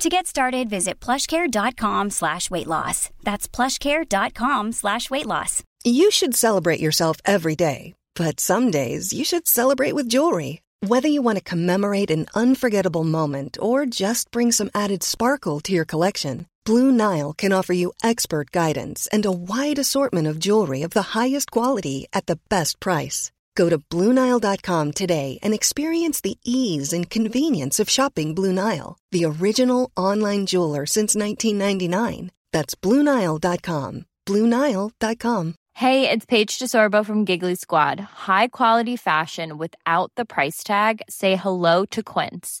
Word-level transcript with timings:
To 0.00 0.08
get 0.08 0.26
started, 0.26 0.70
visit 0.70 0.98
plushcare.com 0.98 2.08
slash 2.08 2.50
weight 2.50 2.66
loss. 2.66 3.10
That's 3.22 3.46
plushcare.com 3.46 4.72
slash 4.72 5.10
weight 5.10 5.26
loss. 5.26 5.62
You 5.84 6.10
should 6.10 6.34
celebrate 6.34 6.80
yourself 6.80 7.18
every 7.26 7.54
day, 7.54 7.92
but 8.14 8.40
some 8.40 8.70
days 8.70 9.12
you 9.12 9.26
should 9.26 9.46
celebrate 9.46 9.92
with 9.94 10.08
jewelry. 10.08 10.62
Whether 10.80 11.08
you 11.08 11.20
want 11.20 11.36
to 11.36 11.44
commemorate 11.44 12.10
an 12.10 12.28
unforgettable 12.34 13.04
moment 13.04 13.58
or 13.60 13.84
just 13.84 14.30
bring 14.30 14.52
some 14.52 14.70
added 14.74 15.02
sparkle 15.02 15.60
to 15.60 15.72
your 15.74 15.84
collection, 15.84 16.46
Blue 16.64 16.90
Nile 16.90 17.34
can 17.34 17.52
offer 17.52 17.74
you 17.74 17.92
expert 18.02 18.52
guidance 18.52 19.06
and 19.12 19.26
a 19.26 19.38
wide 19.52 19.78
assortment 19.78 20.26
of 20.26 20.38
jewelry 20.38 20.80
of 20.80 20.92
the 20.92 21.12
highest 21.12 21.50
quality 21.50 22.06
at 22.14 22.24
the 22.24 22.38
best 22.48 22.80
price. 22.80 23.32
Go 23.54 23.68
to 23.68 23.78
BlueNile.com 23.78 24.92
today 24.92 25.38
and 25.42 25.54
experience 25.54 26.20
the 26.20 26.36
ease 26.44 26.92
and 26.92 27.08
convenience 27.08 27.78
of 27.78 27.88
shopping 27.88 28.34
Blue 28.34 28.52
Nile, 28.52 28.98
the 29.12 29.24
original 29.24 29.90
online 29.96 30.46
jeweler 30.46 30.86
since 30.86 31.14
1999. 31.14 32.30
That's 32.52 32.74
BlueNile.com. 32.74 34.06
BlueNile.com. 34.26 35.54
Hey, 35.74 36.10
it's 36.10 36.26
Paige 36.26 36.58
DeSorbo 36.58 37.06
from 37.06 37.24
Giggly 37.24 37.54
Squad. 37.54 38.00
High 38.00 38.48
quality 38.48 38.96
fashion 38.96 39.56
without 39.56 40.12
the 40.14 40.26
price 40.26 40.62
tag? 40.62 41.00
Say 41.08 41.36
hello 41.36 41.86
to 41.86 42.02
Quince. 42.02 42.60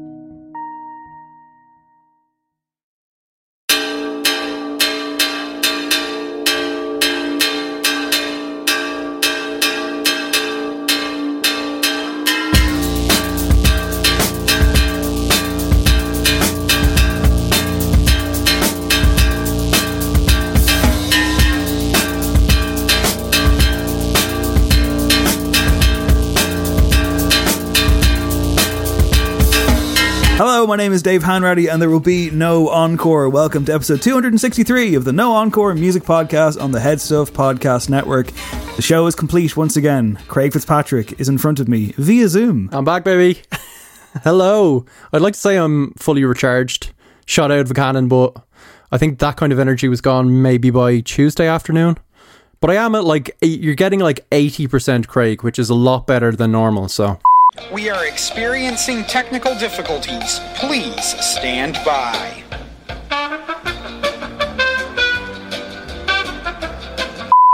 My 30.71 30.77
name 30.77 30.93
is 30.93 31.03
Dave 31.03 31.21
Hanratty, 31.21 31.69
and 31.69 31.81
there 31.81 31.89
will 31.89 31.99
be 31.99 32.31
no 32.31 32.69
encore. 32.69 33.27
Welcome 33.27 33.65
to 33.65 33.73
episode 33.73 34.01
263 34.01 34.95
of 34.95 35.03
the 35.03 35.11
No 35.11 35.33
Encore 35.33 35.73
Music 35.73 36.03
Podcast 36.03 36.61
on 36.61 36.71
the 36.71 36.79
Head 36.79 37.01
Stuff 37.01 37.33
Podcast 37.33 37.89
Network. 37.89 38.31
The 38.77 38.81
show 38.81 39.05
is 39.05 39.13
complete 39.13 39.57
once 39.57 39.75
again. 39.75 40.17
Craig 40.29 40.53
Fitzpatrick 40.53 41.19
is 41.19 41.27
in 41.27 41.37
front 41.39 41.59
of 41.59 41.67
me 41.67 41.93
via 41.97 42.29
Zoom. 42.29 42.69
I'm 42.71 42.85
back, 42.85 43.03
baby. 43.03 43.41
Hello. 44.23 44.85
I'd 45.11 45.21
like 45.21 45.33
to 45.33 45.39
say 45.41 45.57
I'm 45.57 45.91
fully 45.95 46.23
recharged, 46.23 46.93
shot 47.25 47.51
out 47.51 47.59
of 47.59 47.71
a 47.71 47.73
cannon, 47.73 48.07
but 48.07 48.41
I 48.93 48.97
think 48.97 49.19
that 49.19 49.35
kind 49.35 49.51
of 49.51 49.59
energy 49.59 49.89
was 49.89 49.99
gone 49.99 50.41
maybe 50.41 50.69
by 50.69 51.01
Tuesday 51.01 51.49
afternoon. 51.49 51.97
But 52.61 52.69
I 52.69 52.75
am 52.75 52.95
at 52.95 53.03
like, 53.03 53.35
you're 53.41 53.75
getting 53.75 53.99
like 53.99 54.25
80% 54.29 55.07
Craig, 55.07 55.43
which 55.43 55.59
is 55.59 55.69
a 55.69 55.75
lot 55.75 56.07
better 56.07 56.31
than 56.31 56.53
normal, 56.53 56.87
so. 56.87 57.19
We 57.69 57.89
are 57.89 58.05
experiencing 58.05 59.03
technical 59.05 59.53
difficulties. 59.57 60.39
Please 60.55 61.03
stand 61.23 61.75
by. 61.85 62.43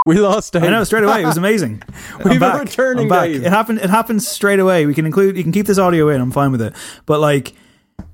We 0.06 0.20
lost 0.20 0.54
Dave. 0.54 0.64
I 0.64 0.70
know 0.70 0.84
straight 0.86 1.04
away. 1.04 1.22
It 1.24 1.26
was 1.26 1.38
amazing. 1.38 1.84
We've 2.24 2.28
I'm 2.36 2.40
back. 2.40 2.62
returning 2.62 3.04
I'm 3.04 3.10
back. 3.10 3.28
Dave. 3.30 3.44
It 3.46 3.50
happened. 3.50 3.80
It 3.80 3.90
happened 3.90 4.24
straight 4.24 4.60
away. 4.60 4.86
We 4.86 4.94
can 4.94 5.06
include. 5.06 5.36
You 5.36 5.44
can 5.44 5.52
keep 5.52 5.66
this 5.68 5.78
audio 5.78 6.08
in. 6.10 6.22
I'm 6.22 6.32
fine 6.32 6.52
with 6.52 6.62
it. 6.62 6.74
But 7.06 7.20
like, 7.20 7.54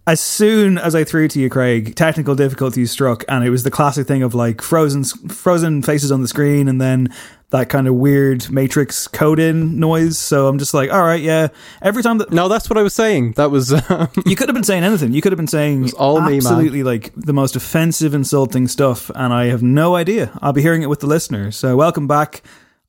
as 0.07 0.19
soon 0.19 0.79
as 0.79 0.95
I 0.95 1.03
threw 1.03 1.27
to 1.27 1.39
you, 1.39 1.49
Craig, 1.51 1.95
technical 1.95 2.33
difficulties 2.33 2.89
struck, 2.89 3.23
and 3.29 3.45
it 3.45 3.51
was 3.51 3.61
the 3.61 3.69
classic 3.71 4.07
thing 4.07 4.23
of 4.23 4.33
like 4.33 4.61
frozen, 4.61 5.03
frozen 5.03 5.83
faces 5.83 6.11
on 6.11 6.21
the 6.21 6.27
screen, 6.27 6.67
and 6.67 6.81
then 6.81 7.13
that 7.53 7.69
kind 7.69 7.87
of 7.87 7.93
weird 7.93 8.51
Matrix 8.51 9.07
coding 9.07 9.79
noise. 9.79 10.17
So 10.17 10.47
I'm 10.47 10.57
just 10.57 10.73
like, 10.73 10.91
all 10.91 11.03
right, 11.03 11.21
yeah. 11.21 11.49
Every 11.83 12.01
time 12.01 12.17
that 12.17 12.31
No, 12.31 12.47
that's 12.47 12.67
what 12.67 12.79
I 12.79 12.81
was 12.81 12.93
saying. 12.93 13.33
That 13.33 13.49
was. 13.49 13.73
Um, 13.93 14.07
you 14.25 14.35
could 14.35 14.47
have 14.47 14.55
been 14.55 14.63
saying 14.63 14.83
anything. 14.83 15.13
You 15.13 15.21
could 15.21 15.31
have 15.33 15.37
been 15.37 15.45
saying 15.45 15.91
all 15.93 16.19
me, 16.21 16.37
absolutely 16.37 16.83
like 16.83 17.11
the 17.15 17.33
most 17.33 17.55
offensive, 17.55 18.13
insulting 18.15 18.67
stuff, 18.67 19.11
and 19.13 19.33
I 19.33 19.47
have 19.47 19.61
no 19.61 19.95
idea. 19.95 20.31
I'll 20.41 20.53
be 20.53 20.61
hearing 20.61 20.81
it 20.81 20.89
with 20.89 21.01
the 21.01 21.05
listener. 21.07 21.51
So 21.51 21.75
welcome 21.75 22.07
back. 22.07 22.41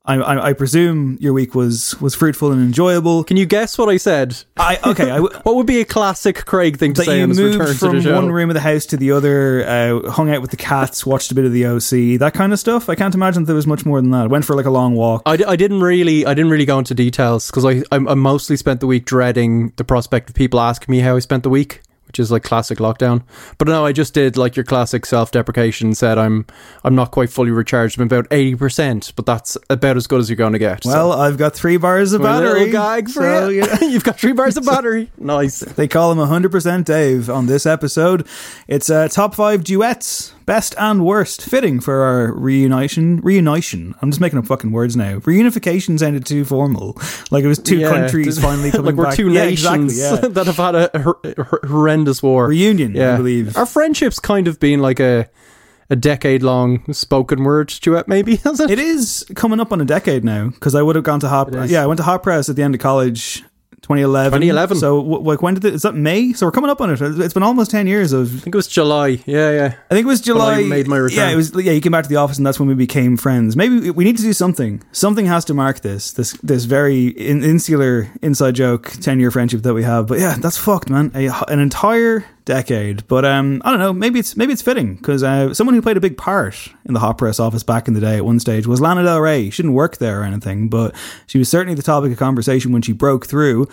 I, 0.06 0.16
I, 0.16 0.48
I 0.48 0.52
presume 0.52 1.16
your 1.18 1.32
week 1.32 1.54
was 1.54 1.98
was 2.00 2.14
fruitful 2.14 2.52
and 2.52 2.60
enjoyable. 2.60 3.24
can 3.24 3.38
you 3.38 3.46
guess 3.46 3.78
what 3.78 3.88
I 3.88 3.96
said? 3.96 4.36
I 4.56 4.78
okay. 4.84 5.10
I, 5.10 5.16
w- 5.16 5.30
What 5.44 5.56
would 5.56 5.66
be 5.66 5.80
a 5.80 5.84
classic 5.84 6.44
Craig 6.44 6.78
thing 6.78 6.92
to 6.94 7.00
that 7.00 7.06
say 7.06 7.16
you 7.18 7.22
on 7.22 7.30
his 7.30 7.40
return 7.40 7.58
moved 7.58 7.80
to 7.80 8.02
from 8.02 8.12
one 8.14 8.30
room 8.30 8.50
of 8.50 8.54
the 8.54 8.60
house 8.60 8.84
to 8.86 8.96
the 8.98 9.12
other, 9.12 9.66
uh, 9.66 10.10
hung 10.10 10.30
out 10.30 10.42
with 10.42 10.50
the 10.50 10.56
cats, 10.58 11.06
watched 11.06 11.30
a 11.32 11.34
bit 11.34 11.44
of 11.46 11.52
the 11.52 11.64
OC, 11.66 12.18
that 12.20 12.32
kind 12.34 12.52
of 12.52 12.58
stuff. 12.58 12.88
I 12.90 12.94
can't 12.94 13.14
imagine 13.14 13.44
there 13.44 13.54
was 13.54 13.66
much 13.66 13.86
more 13.86 14.00
than 14.00 14.10
that. 14.10 14.28
Went 14.28 14.44
for 14.44 14.54
like 14.54 14.66
a 14.66 14.70
long 14.70 14.94
walk. 14.94 15.22
I, 15.26 15.36
didn't 15.36 15.80
really 15.80 16.26
I 16.26 16.34
didn't 16.34 16.50
really 16.50 16.66
go 16.66 16.78
into 16.78 16.94
details 16.94 17.46
because 17.50 17.64
I, 17.64 17.82
I 17.90 17.96
I 17.96 18.14
mostly 18.14 18.56
spent 18.56 18.80
the 18.80 18.86
week 18.86 19.06
dreading 19.06 19.72
the 19.76 19.84
prospect 19.84 20.28
of 20.28 20.34
people 20.34 20.60
asking 20.60 20.92
me 20.92 21.00
how 21.00 21.16
I 21.16 21.20
spent 21.20 21.42
the 21.44 21.50
week, 21.50 21.80
which 22.14 22.20
is 22.20 22.30
like 22.30 22.44
classic 22.44 22.78
lockdown. 22.78 23.24
But 23.58 23.66
no, 23.66 23.84
I 23.84 23.90
just 23.90 24.14
did 24.14 24.36
like 24.36 24.54
your 24.54 24.64
classic 24.64 25.04
self 25.04 25.32
deprecation. 25.32 25.96
Said 25.96 26.16
I'm 26.16 26.46
I'm 26.84 26.94
not 26.94 27.10
quite 27.10 27.28
fully 27.28 27.50
recharged. 27.50 27.98
I'm 27.98 28.06
about 28.06 28.28
eighty 28.30 28.54
percent, 28.54 29.12
but 29.16 29.26
that's 29.26 29.58
about 29.68 29.96
as 29.96 30.06
good 30.06 30.20
as 30.20 30.30
you're 30.30 30.36
going 30.36 30.52
to 30.52 30.60
get. 30.60 30.84
well, 30.84 31.10
I've 31.12 31.38
got 31.38 31.54
three 31.54 31.76
bars 31.76 32.12
of 32.12 32.20
my 32.20 32.34
battery. 32.34 32.66
little 32.66 32.72
gag 32.72 33.08
for 33.08 33.22
so, 33.22 33.48
you. 33.48 33.64
yeah. 33.64 33.80
You've 33.82 34.04
got 34.04 34.20
three 34.20 34.32
bars 34.32 34.56
of 34.56 34.64
battery. 34.64 35.10
Nice. 35.18 35.58
They 35.58 35.88
call 35.88 36.12
him 36.12 36.18
100% 36.18 36.84
Dave 36.84 37.28
on 37.28 37.46
this 37.46 37.66
episode. 37.66 38.28
It's 38.68 38.88
uh, 38.88 39.08
top 39.08 39.34
five 39.34 39.64
duets, 39.64 40.33
best 40.46 40.74
and 40.78 41.04
worst, 41.04 41.42
fitting 41.42 41.80
for 41.80 42.02
our 42.02 42.32
reunition. 42.34 43.18
Reunition. 43.22 43.94
I'm 44.02 44.10
just 44.10 44.20
making 44.20 44.38
up 44.38 44.46
fucking 44.46 44.72
words 44.72 44.96
now. 44.96 45.18
Reunification 45.20 45.98
sounded 45.98 46.26
too 46.26 46.44
formal, 46.44 46.96
like 47.30 47.44
it 47.44 47.48
was 47.48 47.58
two 47.58 47.78
Yeah. 47.78 47.90
countries 47.90 48.38
finally 48.40 48.70
coming 48.72 48.84
back. 48.84 48.86
like 48.92 48.96
we're 48.96 49.04
back. 49.04 49.16
two 49.16 49.32
yeah, 49.32 49.44
nations 49.44 49.92
exactly. 49.92 50.28
Yeah. 50.28 50.28
that 50.34 50.46
have 50.46 50.56
had 50.56 50.74
a 50.74 51.02
hor- 51.02 51.18
hor- 51.36 51.60
horrendous 51.66 52.22
war. 52.22 52.48
Reunion, 52.48 52.94
yeah. 52.94 53.14
I 53.14 53.16
believe. 53.16 53.56
Our 53.56 53.66
friendship's 53.66 54.18
kind 54.18 54.48
of 54.48 54.60
been 54.60 54.80
like 54.80 55.00
a 55.00 55.28
a 55.90 55.96
decade 55.96 56.42
long 56.42 56.82
spoken 56.94 57.44
word 57.44 57.68
duet, 57.82 58.08
maybe, 58.08 58.34
it? 58.44 58.70
It 58.70 58.78
is 58.78 59.24
coming 59.34 59.60
up 59.60 59.70
on 59.70 59.80
a 59.82 59.84
decade 59.84 60.24
now 60.24 60.48
because 60.48 60.74
I 60.74 60.80
would 60.82 60.96
have 60.96 61.04
gone 61.04 61.20
to 61.20 61.28
hop. 61.28 61.48
It 61.48 61.54
is. 61.56 61.70
Yeah, 61.70 61.82
I 61.82 61.86
went 61.86 61.98
to 61.98 62.04
hop 62.04 62.22
press 62.22 62.48
at 62.48 62.56
the 62.56 62.62
end 62.62 62.74
of 62.74 62.80
college 62.80 63.44
2011. 63.84 64.40
2011. 64.40 64.78
So, 64.78 65.02
w- 65.02 65.22
like, 65.22 65.42
when 65.42 65.54
did 65.54 65.64
it? 65.64 65.74
Is 65.74 65.82
that 65.82 65.94
May? 65.94 66.32
So 66.32 66.46
we're 66.46 66.52
coming 66.52 66.70
up 66.70 66.80
on 66.80 66.90
it. 66.90 67.00
It's 67.00 67.34
been 67.34 67.42
almost 67.42 67.70
10 67.70 67.86
years 67.86 68.12
of. 68.12 68.34
I 68.34 68.40
think 68.40 68.54
it 68.54 68.56
was 68.56 68.66
July. 68.66 69.22
Yeah, 69.26 69.50
yeah. 69.50 69.74
I 69.90 69.94
think 69.94 70.04
it 70.04 70.08
was 70.08 70.20
July. 70.20 70.60
I 70.60 70.64
made 70.64 70.88
my 70.88 70.96
return. 70.96 71.18
Yeah, 71.18 71.30
it 71.30 71.36
was. 71.36 71.54
Yeah, 71.54 71.72
you 71.72 71.80
came 71.80 71.92
back 71.92 72.04
to 72.04 72.08
the 72.08 72.16
office, 72.16 72.38
and 72.38 72.46
that's 72.46 72.58
when 72.58 72.68
we 72.68 72.74
became 72.74 73.16
friends. 73.16 73.56
Maybe 73.56 73.90
we 73.90 74.04
need 74.04 74.16
to 74.16 74.22
do 74.22 74.32
something. 74.32 74.82
Something 74.92 75.26
has 75.26 75.44
to 75.46 75.54
mark 75.54 75.80
this. 75.80 76.12
This 76.12 76.32
this 76.42 76.64
very 76.64 77.08
in, 77.08 77.42
insular 77.44 78.08
inside 78.22 78.54
joke 78.54 78.90
ten 79.00 79.20
year 79.20 79.30
friendship 79.30 79.62
that 79.62 79.74
we 79.74 79.82
have. 79.82 80.06
But 80.06 80.18
yeah, 80.18 80.36
that's 80.38 80.56
fucked, 80.56 80.88
man. 80.90 81.12
A, 81.14 81.28
an 81.48 81.58
entire 81.60 82.24
decade. 82.44 83.06
But 83.08 83.24
um, 83.24 83.62
I 83.64 83.70
don't 83.70 83.78
know. 83.78 83.92
Maybe 83.92 84.18
it's 84.18 84.36
maybe 84.36 84.52
it's 84.52 84.62
fitting 84.62 84.96
because 84.96 85.22
uh, 85.22 85.54
someone 85.54 85.74
who 85.74 85.82
played 85.82 85.96
a 85.96 86.00
big 86.00 86.16
part 86.16 86.68
in 86.84 86.94
the 86.94 87.00
hot 87.00 87.18
press 87.18 87.40
office 87.40 87.62
back 87.62 87.88
in 87.88 87.94
the 87.94 88.00
day 88.00 88.16
at 88.16 88.24
one 88.24 88.40
stage 88.40 88.66
was 88.66 88.80
Lana 88.80 89.02
Del 89.02 89.20
Rey. 89.20 89.50
She 89.50 89.62
didn't 89.62 89.74
work 89.74 89.98
there 89.98 90.20
or 90.20 90.24
anything, 90.24 90.68
but 90.68 90.94
she 91.26 91.38
was 91.38 91.48
certainly 91.48 91.74
the 91.74 91.82
topic 91.82 92.12
of 92.12 92.18
conversation 92.18 92.72
when 92.72 92.82
she 92.82 92.92
broke 92.92 93.26
through. 93.26 93.68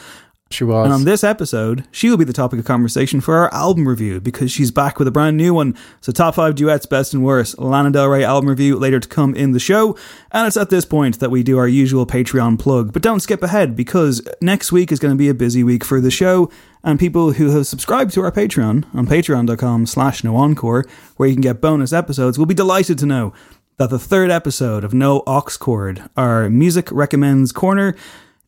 She 0.54 0.64
was. 0.64 0.86
And 0.86 0.94
on 0.94 1.06
this 1.06 1.24
episode, 1.24 1.86
she 1.92 2.10
will 2.10 2.18
be 2.18 2.26
the 2.26 2.34
topic 2.34 2.60
of 2.60 2.66
conversation 2.66 3.22
for 3.22 3.36
our 3.36 3.54
album 3.54 3.88
review 3.88 4.20
because 4.20 4.52
she's 4.52 4.72
back 4.72 5.00
with 5.00 5.08
a 5.08 5.12
brand 5.12 5.38
new 5.38 5.54
one. 5.54 5.76
So, 6.02 6.12
top 6.12 6.36
five 6.36 6.56
duets, 6.56 6.86
best 6.86 7.14
and 7.14 7.24
worst. 7.24 7.58
Lana 7.60 7.92
Del 7.92 8.08
Rey 8.08 8.24
album 8.24 8.50
review 8.50 8.78
later 8.78 9.00
to 9.00 9.08
come 9.08 9.36
in 9.36 9.52
the 9.52 9.60
show. 9.60 9.98
And 10.32 10.48
it's 10.48 10.58
at 10.58 10.70
this 10.70 10.86
point 10.86 11.20
that 11.20 11.32
we 11.32 11.44
do 11.44 11.58
our 11.58 11.68
usual 11.68 12.06
Patreon 12.06 12.60
plug. 12.60 12.94
But 12.94 13.02
don't 13.02 13.20
skip 13.20 13.44
ahead 13.44 13.76
because 13.76 14.22
next 14.42 14.72
week 14.72 14.92
is 14.92 15.00
going 15.00 15.14
to 15.14 15.18
be 15.18 15.30
a 15.30 15.34
busy 15.34 15.64
week 15.64 15.84
for 15.84 16.00
the 16.00 16.12
show. 16.12 16.52
And 16.84 17.00
people 17.00 17.34
who 17.34 17.52
have 17.52 17.68
subscribed 17.68 18.14
to 18.14 18.22
our 18.24 18.32
Patreon 18.32 18.86
on 18.96 19.08
patreon.com 19.08 19.86
slash 19.86 20.24
no 20.24 20.36
encore, 20.36 20.86
where 21.18 21.30
you 21.30 21.36
can 21.36 21.42
get 21.42 21.62
bonus 21.62 21.94
episodes, 21.94 22.40
will 22.40 22.46
be 22.46 22.54
delighted 22.56 22.98
to 23.00 23.06
know 23.06 23.34
that 23.78 23.90
the 23.90 24.00
third 24.00 24.30
episode 24.30 24.84
of 24.84 24.94
No 24.94 25.24
Aux 25.26 25.58
Chord, 25.60 26.08
our 26.16 26.50
music 26.50 26.92
recommends 26.92 27.52
corner, 27.52 27.96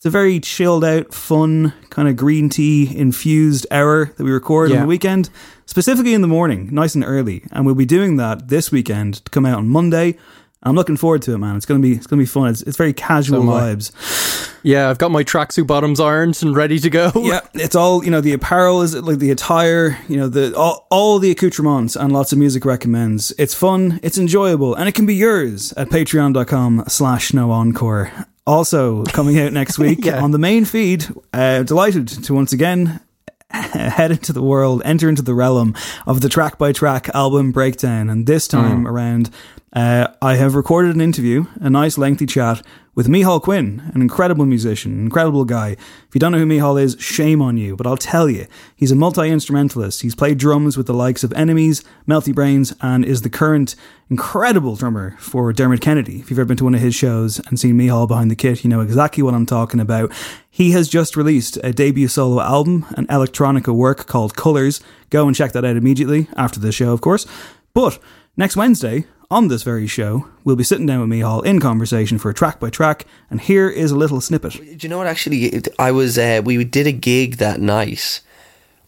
it's 0.03 0.07
a 0.07 0.11
very 0.11 0.41
chilled 0.41 0.83
out, 0.83 1.13
fun, 1.13 1.71
kind 1.89 2.09
of 2.09 2.17
green 2.17 2.49
tea 2.49 2.93
infused 2.93 3.65
hour 3.71 4.07
that 4.07 4.21
we 4.21 4.31
record 4.31 4.69
on 4.73 4.81
the 4.81 4.85
weekend, 4.85 5.29
specifically 5.65 6.13
in 6.13 6.19
the 6.19 6.27
morning, 6.27 6.67
nice 6.73 6.93
and 6.93 7.05
early. 7.05 7.45
And 7.53 7.65
we'll 7.65 7.73
be 7.73 7.85
doing 7.85 8.17
that 8.17 8.49
this 8.49 8.69
weekend 8.69 9.23
to 9.23 9.31
come 9.31 9.45
out 9.45 9.59
on 9.59 9.69
Monday. 9.69 10.17
I'm 10.61 10.75
looking 10.75 10.97
forward 10.97 11.21
to 11.21 11.33
it, 11.33 11.37
man. 11.37 11.55
It's 11.55 11.65
gonna 11.65 11.79
be 11.79 11.93
it's 11.93 12.05
gonna 12.05 12.21
be 12.21 12.25
fun. 12.25 12.49
It's, 12.49 12.61
it's 12.63 12.75
very 12.75 12.91
casual 12.91 13.49
I. 13.49 13.75
vibes. 13.75 14.59
yeah, 14.61 14.89
I've 14.89 14.97
got 14.97 15.11
my 15.11 15.23
tracksuit 15.23 15.67
bottoms 15.67 16.01
ironed 16.01 16.37
and 16.43 16.53
ready 16.53 16.79
to 16.79 16.89
go. 16.89 17.09
Yeah, 17.15 17.39
it's 17.53 17.73
all 17.73 18.03
you 18.03 18.11
know. 18.11 18.19
The 18.19 18.33
apparel 18.33 18.81
is 18.81 18.93
like 18.93 19.19
the 19.19 19.31
attire, 19.31 19.97
you 20.09 20.17
know, 20.17 20.27
the 20.27 20.53
all, 20.53 20.85
all 20.91 21.17
the 21.17 21.31
accoutrements 21.31 21.95
and 21.95 22.11
lots 22.11 22.33
of 22.33 22.37
music 22.37 22.65
recommends. 22.65 23.31
It's 23.37 23.53
fun, 23.53 24.01
it's 24.03 24.17
enjoyable, 24.17 24.75
and 24.75 24.89
it 24.89 24.95
can 24.95 25.05
be 25.05 25.15
yours 25.15 25.71
at 25.77 25.87
Patreon.com/slash 25.87 27.33
No 27.33 27.51
Encore. 27.51 28.11
Also 28.45 29.03
coming 29.05 29.39
out 29.39 29.53
next 29.53 29.77
week 29.79 30.05
Yeah. 30.05 30.21
on 30.21 30.31
the 30.31 30.37
main 30.39 30.65
feed. 30.65 31.05
Uh, 31.31 31.63
delighted 31.63 32.07
to 32.07 32.33
once 32.33 32.51
again 32.53 32.99
head 33.49 34.11
into 34.11 34.33
the 34.33 34.41
world, 34.41 34.81
enter 34.83 35.07
into 35.07 35.21
the 35.21 35.33
realm 35.33 35.75
of 36.07 36.21
the 36.21 36.29
track 36.29 36.57
by 36.57 36.71
track 36.71 37.09
album 37.13 37.51
breakdown. 37.51 38.09
And 38.09 38.25
this 38.25 38.47
time 38.47 38.87
around, 38.87 39.29
uh, 39.73 40.07
I 40.21 40.35
have 40.35 40.53
recorded 40.53 40.93
an 40.93 41.01
interview, 41.01 41.47
a 41.55 41.69
nice 41.69 41.97
lengthy 41.97 42.27
chat 42.27 42.63
with 42.93 43.07
Mihal 43.07 43.41
Quinn, 43.41 43.91
an 43.95 44.01
incredible 44.01 44.45
musician, 44.45 44.99
incredible 44.99 45.45
guy. 45.45 45.69
If 45.69 46.09
you 46.13 46.19
don't 46.19 46.31
know 46.31 46.37
who 46.37 46.45
Mihal 46.45 46.79
is, 46.79 46.95
shame 46.99 47.41
on 47.41 47.57
you, 47.57 47.75
but 47.75 47.87
I'll 47.87 47.97
tell 47.97 48.29
you, 48.29 48.45
he's 48.75 48.91
a 48.91 48.95
multi 48.95 49.27
instrumentalist. 49.29 50.03
He's 50.03 50.13
played 50.13 50.37
drums 50.37 50.77
with 50.77 50.85
the 50.85 50.93
likes 50.93 51.23
of 51.23 51.33
Enemies, 51.33 51.83
Melty 52.07 52.35
Brains, 52.35 52.75
and 52.81 53.03
is 53.03 53.23
the 53.23 53.31
current 53.31 53.75
incredible 54.11 54.75
drummer 54.75 55.15
for 55.17 55.51
Dermot 55.51 55.81
Kennedy. 55.81 56.19
If 56.19 56.29
you've 56.29 56.37
ever 56.37 56.45
been 56.45 56.57
to 56.57 56.65
one 56.65 56.75
of 56.75 56.81
his 56.81 56.93
shows 56.93 57.39
and 57.47 57.59
seen 57.59 57.75
Mihal 57.75 58.07
behind 58.07 58.29
the 58.29 58.35
kit, 58.35 58.63
you 58.63 58.69
know 58.69 58.81
exactly 58.81 59.23
what 59.23 59.33
I'm 59.33 59.47
talking 59.47 59.79
about. 59.79 60.11
He 60.47 60.69
has 60.71 60.87
just 60.87 61.17
released 61.17 61.57
a 61.63 61.73
debut 61.73 62.07
solo 62.07 62.43
album, 62.43 62.85
an 62.95 63.07
electronica 63.07 63.73
work 63.73 64.05
called 64.05 64.35
Colors. 64.35 64.81
Go 65.09 65.25
and 65.25 65.35
check 65.35 65.51
that 65.53 65.65
out 65.65 65.77
immediately 65.77 66.27
after 66.37 66.59
the 66.59 66.71
show, 66.71 66.93
of 66.93 67.01
course. 67.01 67.25
But 67.73 67.97
next 68.37 68.55
Wednesday, 68.55 69.07
on 69.33 69.47
this 69.47 69.63
very 69.63 69.87
show, 69.87 70.27
we'll 70.43 70.55
be 70.55 70.63
sitting 70.63 70.85
down 70.85 70.99
with 70.99 71.09
Mihal 71.09 71.41
in 71.43 71.59
conversation 71.59 72.19
for 72.19 72.29
a 72.29 72.35
track 72.35 72.59
by 72.59 72.69
track, 72.69 73.07
and 73.31 73.41
here 73.41 73.67
is 73.67 73.89
a 73.89 73.97
little 73.97 74.21
snippet. 74.21 74.53
Do 74.53 74.77
you 74.79 74.89
know 74.89 74.99
what? 74.99 75.07
Actually, 75.07 75.63
I 75.79 75.91
was. 75.91 76.19
Uh, 76.19 76.41
we 76.45 76.63
did 76.63 76.85
a 76.85 76.91
gig 76.91 77.37
that 77.37 77.59
night, 77.59 78.21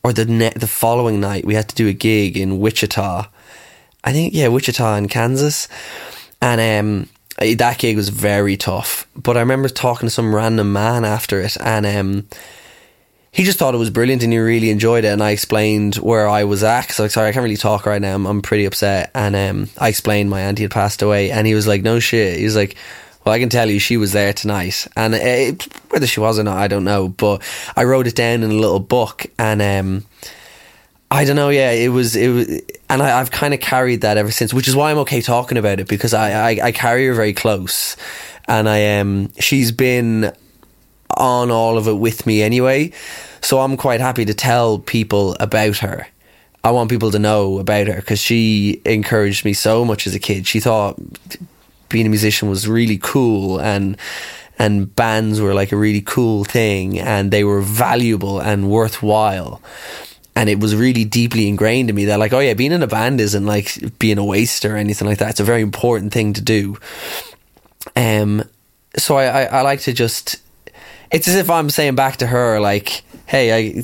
or 0.04 0.14
the 0.14 0.26
ne- 0.26 0.54
the 0.56 0.68
following 0.68 1.20
night. 1.20 1.46
We 1.46 1.56
had 1.56 1.68
to 1.70 1.76
do 1.76 1.88
a 1.88 1.94
gig 1.94 2.38
in 2.38 2.60
Wichita. 2.60 3.28
I 4.04 4.14
think 4.14 4.36
yeah, 4.36 4.50
Wichita 4.50 4.96
in 4.98 5.08
Kansas, 5.08 5.68
and 6.42 6.62
um, 6.62 7.10
that 7.40 7.80
gig 7.80 7.96
was 7.96 8.10
very 8.10 8.56
tough. 8.56 9.08
But 9.16 9.38
I 9.38 9.40
remember 9.40 9.68
talking 9.68 10.06
to 10.08 10.14
some 10.14 10.36
random 10.36 10.72
man 10.72 11.04
after 11.04 11.42
it, 11.42 11.58
and 11.60 11.88
um, 11.88 12.28
he 13.36 13.44
just 13.44 13.60
thought 13.60 13.76
it 13.76 13.78
was 13.78 13.90
brilliant 13.90 14.24
and 14.24 14.32
he 14.32 14.40
really 14.40 14.70
enjoyed 14.70 15.04
it. 15.04 15.10
And 15.10 15.22
I 15.22 15.32
explained 15.32 15.96
where 15.96 16.30
I 16.30 16.46
was 16.46 16.64
at 16.64 16.84
because 16.84 17.00
like, 17.00 17.12
sorry, 17.12 17.28
I 17.28 17.32
can't 17.34 17.44
really 17.44 17.58
talk 17.58 17.86
right 17.86 18.02
now. 18.02 18.16
I'm, 18.16 18.26
I'm 18.26 18.42
pretty 18.42 18.64
upset. 18.64 19.12
And 19.14 19.36
um, 19.36 19.70
I 19.78 19.90
explained 19.90 20.30
my 20.30 20.40
auntie 20.40 20.64
had 20.64 20.72
passed 20.72 21.02
away, 21.02 21.32
and 21.32 21.46
he 21.46 21.54
was 21.54 21.68
like, 21.68 21.84
"No 21.84 22.00
shit." 22.00 22.40
He 22.40 22.46
was 22.46 22.56
like, 22.56 22.78
"Well, 23.26 23.36
I 23.36 23.40
can 23.40 23.50
tell 23.50 23.70
you, 23.70 23.78
she 23.78 23.98
was 23.98 24.14
there 24.14 24.32
tonight." 24.32 24.88
And 24.96 25.14
it, 25.16 25.64
whether 25.90 26.08
she 26.08 26.22
was 26.22 26.40
or 26.40 26.44
not, 26.44 26.58
I 26.58 26.70
don't 26.70 26.86
know. 26.86 27.10
But 27.10 27.42
I 27.76 27.84
wrote 27.84 28.08
it 28.08 28.16
down 28.16 28.42
in 28.42 28.52
a 28.52 28.56
little 28.56 28.80
book, 28.80 29.26
and 29.38 29.62
um, 29.62 30.06
I 31.12 31.26
don't 31.26 31.36
know. 31.36 31.50
Yeah, 31.50 31.72
it 31.72 31.90
was 31.90 32.16
it 32.16 32.30
was, 32.30 32.48
and 32.88 33.04
I, 33.04 33.20
I've 33.20 33.32
kind 33.32 33.54
of 33.54 33.60
carried 33.60 34.00
that 34.02 34.16
ever 34.16 34.32
since, 34.32 34.54
which 34.54 34.70
is 34.70 34.78
why 34.78 34.92
I'm 34.92 35.00
okay 35.00 35.20
talking 35.22 35.58
about 35.58 35.82
it 35.82 35.90
because 35.90 36.14
I 36.14 36.52
I, 36.52 36.68
I 36.68 36.72
carry 36.72 37.06
her 37.08 37.14
very 37.14 37.34
close, 37.34 37.98
and 38.48 38.70
I 38.70 39.00
um 39.00 39.34
she's 39.40 39.74
been 39.74 40.34
on 41.12 41.52
all 41.52 41.78
of 41.78 41.88
it 41.88 41.94
with 41.94 42.26
me 42.26 42.42
anyway. 42.42 42.92
So 43.42 43.60
I'm 43.60 43.78
quite 43.78 44.02
happy 44.02 44.26
to 44.26 44.34
tell 44.34 44.80
people 44.80 45.36
about 45.40 45.78
her. 45.78 46.08
I 46.64 46.72
want 46.72 46.90
people 46.90 47.12
to 47.12 47.20
know 47.20 47.60
about 47.60 47.88
her 47.88 47.98
because 47.98 48.20
she 48.20 48.82
encouraged 48.86 49.46
me 49.46 49.54
so 49.54 49.86
much 49.86 50.08
as 50.08 50.16
a 50.16 50.20
kid. 50.20 50.48
She 50.48 50.60
thought 50.60 51.00
being 51.90 52.08
a 52.08 52.10
musician 52.10 52.50
was 52.50 52.68
really 52.68 52.98
cool 52.98 53.60
and 53.62 53.98
and 54.58 54.96
bands 54.96 55.40
were 55.40 55.54
like 55.54 55.72
a 55.72 55.78
really 55.78 56.02
cool 56.02 56.44
thing 56.44 57.00
and 57.00 57.30
they 57.30 57.44
were 57.44 57.62
valuable 57.62 58.40
and 58.40 58.70
worthwhile. 58.70 59.62
And 60.36 60.50
it 60.50 60.60
was 60.60 60.76
really 60.76 61.06
deeply 61.06 61.48
ingrained 61.48 61.90
in 61.90 61.96
me 61.96 62.06
that 62.06 62.20
like, 62.20 62.34
oh 62.34 62.40
yeah, 62.40 62.54
being 62.54 62.72
in 62.72 62.82
a 62.82 62.88
band 62.88 63.22
isn't 63.22 63.46
like 63.46 64.00
being 64.00 64.18
a 64.18 64.26
waste 64.26 64.66
or 64.66 64.76
anything 64.76 65.08
like 65.08 65.20
that. 65.20 65.30
It's 65.30 65.40
a 65.40 65.44
very 65.44 65.62
important 65.62 66.14
thing 66.14 66.34
to 66.34 66.42
do. 66.42 66.78
Um 67.96 68.44
so 68.98 69.18
I, 69.18 69.26
I, 69.26 69.44
I 69.44 69.62
like 69.62 69.82
to 69.82 69.94
just 69.94 70.42
it's 71.16 71.30
as 71.30 71.36
if 71.36 71.50
I'm 71.50 71.70
saying 71.70 71.96
back 71.96 72.18
to 72.18 72.28
her, 72.28 72.60
like, 72.60 73.04
"Hey, 73.26 73.46
I, 73.54 73.84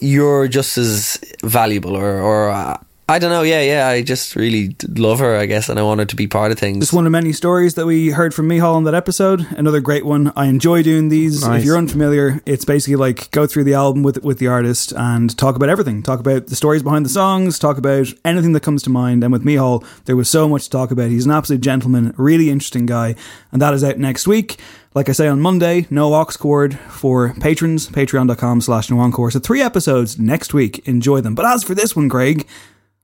you're 0.00 0.46
just 0.46 0.78
as 0.78 1.18
valuable," 1.42 1.96
or, 1.96 2.20
or 2.20 2.50
uh, 2.50 2.76
I 3.10 3.18
don't 3.18 3.30
know. 3.30 3.42
Yeah, 3.42 3.60
yeah. 3.62 3.88
I 3.88 4.02
just 4.02 4.36
really 4.36 4.76
love 4.86 5.18
her, 5.18 5.34
I 5.34 5.46
guess, 5.46 5.68
and 5.68 5.80
I 5.80 5.82
want 5.82 5.98
her 5.98 6.06
to 6.06 6.14
be 6.14 6.28
part 6.28 6.52
of 6.52 6.60
things. 6.60 6.78
Just 6.78 6.92
one 6.92 7.06
of 7.06 7.10
many 7.10 7.32
stories 7.32 7.74
that 7.74 7.84
we 7.84 8.10
heard 8.10 8.32
from 8.32 8.46
Mihal 8.46 8.78
in 8.78 8.84
that 8.84 8.94
episode. 8.94 9.44
Another 9.50 9.80
great 9.80 10.06
one. 10.06 10.32
I 10.36 10.46
enjoy 10.46 10.84
doing 10.84 11.08
these. 11.08 11.44
Nice. 11.44 11.58
If 11.58 11.64
you're 11.66 11.76
unfamiliar, 11.76 12.40
it's 12.46 12.64
basically 12.64 12.94
like 12.94 13.28
go 13.32 13.48
through 13.48 13.64
the 13.64 13.74
album 13.74 14.04
with 14.04 14.22
with 14.22 14.38
the 14.38 14.46
artist 14.46 14.92
and 14.92 15.36
talk 15.36 15.56
about 15.56 15.68
everything. 15.68 16.04
Talk 16.04 16.20
about 16.20 16.46
the 16.46 16.54
stories 16.54 16.84
behind 16.84 17.04
the 17.04 17.10
songs. 17.10 17.58
Talk 17.58 17.78
about 17.78 18.06
anything 18.24 18.52
that 18.52 18.62
comes 18.62 18.84
to 18.84 18.90
mind. 18.90 19.24
And 19.24 19.32
with 19.32 19.42
Mihal, 19.44 19.84
there 20.04 20.14
was 20.14 20.28
so 20.28 20.48
much 20.48 20.66
to 20.66 20.70
talk 20.70 20.92
about. 20.92 21.10
He's 21.10 21.26
an 21.26 21.32
absolute 21.32 21.62
gentleman, 21.62 22.14
really 22.16 22.48
interesting 22.48 22.86
guy, 22.86 23.16
and 23.50 23.60
that 23.60 23.74
is 23.74 23.82
out 23.82 23.98
next 23.98 24.28
week. 24.28 24.60
Like 24.92 25.08
I 25.08 25.12
say 25.12 25.28
on 25.28 25.40
Monday, 25.40 25.86
no 25.88 26.12
aux 26.12 26.24
chord 26.36 26.76
for 26.88 27.32
patrons, 27.40 27.88
patreon.com 27.88 28.60
slash 28.60 28.90
no 28.90 28.98
encore. 28.98 29.30
So 29.30 29.38
three 29.38 29.62
episodes 29.62 30.18
next 30.18 30.52
week. 30.52 30.86
Enjoy 30.88 31.20
them. 31.20 31.36
But 31.36 31.46
as 31.46 31.62
for 31.62 31.76
this 31.76 31.94
one, 31.94 32.08
Greg, 32.08 32.44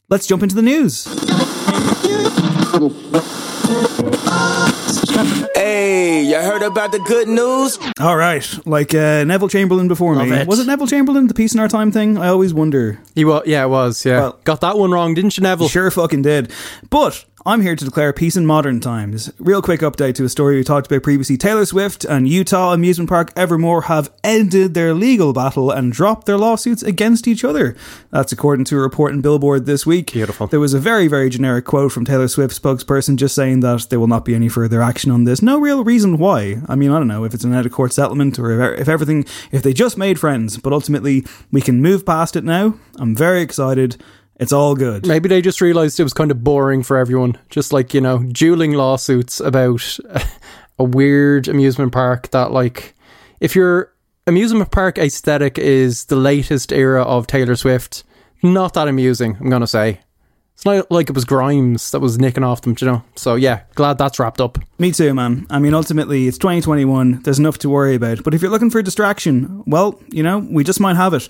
let's 0.08 0.26
jump 0.26 0.42
into 0.42 0.54
the 0.54 0.62
news. 0.62 1.04
Hey, 5.54 6.22
you 6.22 6.34
heard 6.36 6.62
about 6.62 6.92
the 6.92 6.98
good 7.00 7.26
news? 7.28 7.78
All 8.00 8.16
right, 8.16 8.46
like 8.66 8.94
uh, 8.94 9.24
Neville 9.24 9.48
Chamberlain 9.48 9.88
before 9.88 10.14
me. 10.14 10.30
It. 10.30 10.46
Was 10.46 10.60
it 10.60 10.66
Neville 10.66 10.86
Chamberlain, 10.86 11.26
the 11.26 11.34
Peace 11.34 11.54
in 11.54 11.60
Our 11.60 11.68
Time 11.68 11.90
thing? 11.90 12.18
I 12.18 12.28
always 12.28 12.54
wonder. 12.54 12.98
He 13.14 13.24
wa- 13.24 13.42
yeah, 13.46 13.64
it 13.64 13.68
was. 13.68 14.04
Yeah, 14.04 14.20
Well- 14.20 14.38
got 14.44 14.60
that 14.60 14.78
one 14.78 14.90
wrong, 14.92 15.14
didn't 15.14 15.36
you, 15.36 15.42
Neville? 15.42 15.68
Sure 15.68 15.90
fucking 15.90 16.22
did. 16.22 16.52
But 16.90 17.24
I'm 17.46 17.60
here 17.60 17.76
to 17.76 17.84
declare 17.84 18.12
peace 18.12 18.36
in 18.36 18.44
modern 18.44 18.80
times. 18.80 19.32
Real 19.38 19.62
quick 19.62 19.78
update 19.78 20.16
to 20.16 20.24
a 20.24 20.28
story 20.28 20.56
we 20.56 20.64
talked 20.64 20.88
about 20.88 21.04
previously. 21.04 21.36
Taylor 21.36 21.64
Swift 21.64 22.04
and 22.04 22.28
Utah 22.28 22.72
amusement 22.72 23.08
park 23.08 23.32
Evermore 23.36 23.82
have 23.82 24.12
ended 24.24 24.74
their 24.74 24.92
legal 24.92 25.32
battle 25.32 25.70
and 25.70 25.92
dropped 25.92 26.26
their 26.26 26.38
lawsuits 26.38 26.82
against 26.82 27.28
each 27.28 27.44
other. 27.44 27.76
That's 28.10 28.32
according 28.32 28.64
to 28.64 28.78
a 28.78 28.80
report 28.80 29.12
in 29.12 29.20
Billboard 29.20 29.64
this 29.64 29.86
week. 29.86 30.12
Beautiful. 30.12 30.48
There 30.48 30.58
was 30.58 30.74
a 30.74 30.80
very, 30.80 31.06
very 31.06 31.30
generic 31.30 31.66
quote 31.66 31.92
from 31.92 32.04
Taylor 32.04 32.26
Swift 32.26 32.60
spokesperson 32.60 33.14
just 33.14 33.36
saying 33.36 33.60
that 33.60 33.90
there 33.90 34.00
will 34.00 34.08
not 34.08 34.24
be 34.24 34.34
any 34.34 34.48
further 34.48 34.82
action 34.82 35.12
on 35.12 35.22
this. 35.22 35.40
No 35.40 35.60
real 35.60 35.84
reason 35.84 36.18
why. 36.18 36.62
I 36.68 36.74
mean, 36.74 36.90
I 36.90 36.98
don't 36.98 37.06
know 37.06 37.22
if 37.22 37.32
it's 37.32 37.44
an 37.44 37.54
out 37.54 37.64
of 37.64 37.70
court 37.70 37.92
settlement 37.92 38.40
or 38.40 38.60
if, 38.60 38.80
if 38.80 38.88
everything, 38.88 39.24
if 39.52 39.62
they 39.62 39.72
just 39.72 39.96
made 39.96 40.18
friends, 40.18 40.56
but 40.56 40.72
ultimately 40.72 41.24
we 41.52 41.60
can 41.60 41.80
move 41.80 42.04
past 42.04 42.34
it 42.34 42.42
now. 42.42 42.74
I'm 42.98 43.14
very 43.14 43.40
excited. 43.40 44.02
It's 44.38 44.52
all 44.52 44.74
good. 44.74 45.06
Maybe 45.06 45.28
they 45.28 45.40
just 45.40 45.60
realised 45.60 45.98
it 45.98 46.04
was 46.04 46.12
kind 46.12 46.30
of 46.30 46.44
boring 46.44 46.82
for 46.82 46.96
everyone. 46.96 47.38
Just 47.48 47.72
like, 47.72 47.94
you 47.94 48.00
know, 48.00 48.18
dueling 48.18 48.72
lawsuits 48.72 49.40
about 49.40 49.98
a 50.78 50.84
weird 50.84 51.48
amusement 51.48 51.92
park 51.92 52.30
that, 52.30 52.52
like, 52.52 52.94
if 53.40 53.56
you're 53.56 53.92
amusement 54.26 54.70
park 54.70 54.98
aesthetic 54.98 55.58
is 55.58 56.06
the 56.06 56.16
latest 56.16 56.72
era 56.72 57.02
of 57.02 57.26
Taylor 57.26 57.56
Swift. 57.56 58.02
Not 58.42 58.74
that 58.74 58.88
amusing, 58.88 59.36
I'm 59.40 59.48
gonna 59.48 59.66
say. 59.66 60.00
It's 60.54 60.64
not 60.64 60.90
like 60.90 61.10
it 61.10 61.14
was 61.14 61.26
Grimes 61.26 61.90
that 61.90 62.00
was 62.00 62.18
nicking 62.18 62.42
off 62.42 62.62
them, 62.62 62.74
you 62.80 62.86
know. 62.86 63.02
So 63.14 63.34
yeah, 63.34 63.62
glad 63.74 63.98
that's 63.98 64.18
wrapped 64.18 64.40
up. 64.40 64.58
Me 64.78 64.90
too, 64.90 65.12
man. 65.14 65.46
I 65.50 65.58
mean, 65.58 65.74
ultimately, 65.74 66.26
it's 66.28 66.38
2021. 66.38 67.22
There's 67.22 67.38
enough 67.38 67.58
to 67.58 67.68
worry 67.68 67.94
about. 67.94 68.24
But 68.24 68.34
if 68.34 68.40
you're 68.40 68.50
looking 68.50 68.70
for 68.70 68.78
a 68.78 68.82
distraction, 68.82 69.62
well, 69.66 70.00
you 70.08 70.22
know, 70.22 70.38
we 70.38 70.64
just 70.64 70.80
might 70.80 70.96
have 70.96 71.12
it. 71.12 71.28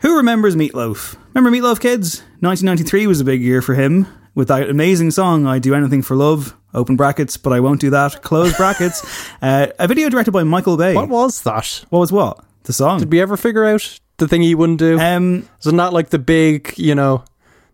Who 0.00 0.16
remembers 0.16 0.56
Meatloaf? 0.56 1.16
Remember 1.34 1.50
Meatloaf, 1.56 1.78
kids? 1.80 2.20
1993 2.40 3.06
was 3.06 3.20
a 3.20 3.24
big 3.24 3.42
year 3.42 3.60
for 3.60 3.74
him 3.74 4.06
with 4.34 4.48
that 4.48 4.70
amazing 4.70 5.10
song, 5.10 5.46
I 5.46 5.58
Do 5.58 5.74
Anything 5.74 6.00
for 6.00 6.16
Love, 6.16 6.56
open 6.72 6.96
brackets, 6.96 7.36
but 7.36 7.52
I 7.52 7.60
won't 7.60 7.80
do 7.82 7.90
that, 7.90 8.22
close 8.22 8.56
brackets. 8.56 9.04
Uh, 9.42 9.68
a 9.78 9.88
video 9.88 10.10
directed 10.10 10.32
by 10.32 10.42
Michael 10.42 10.76
Bay. 10.76 10.94
What 10.94 11.08
was 11.08 11.42
that? 11.44 11.82
What 11.88 12.00
was 12.00 12.12
what? 12.12 12.44
The 12.64 12.74
song. 12.74 12.98
Did 12.98 13.10
we 13.10 13.22
ever 13.22 13.38
figure 13.38 13.64
out 13.64 13.98
the 14.18 14.28
thing 14.28 14.42
he 14.42 14.54
wouldn't 14.54 14.78
do? 14.78 15.00
Um, 15.00 15.48
Isn't 15.60 15.78
that 15.78 15.94
like 15.94 16.10
the 16.10 16.18
big, 16.18 16.74
you 16.76 16.94
know, 16.94 17.24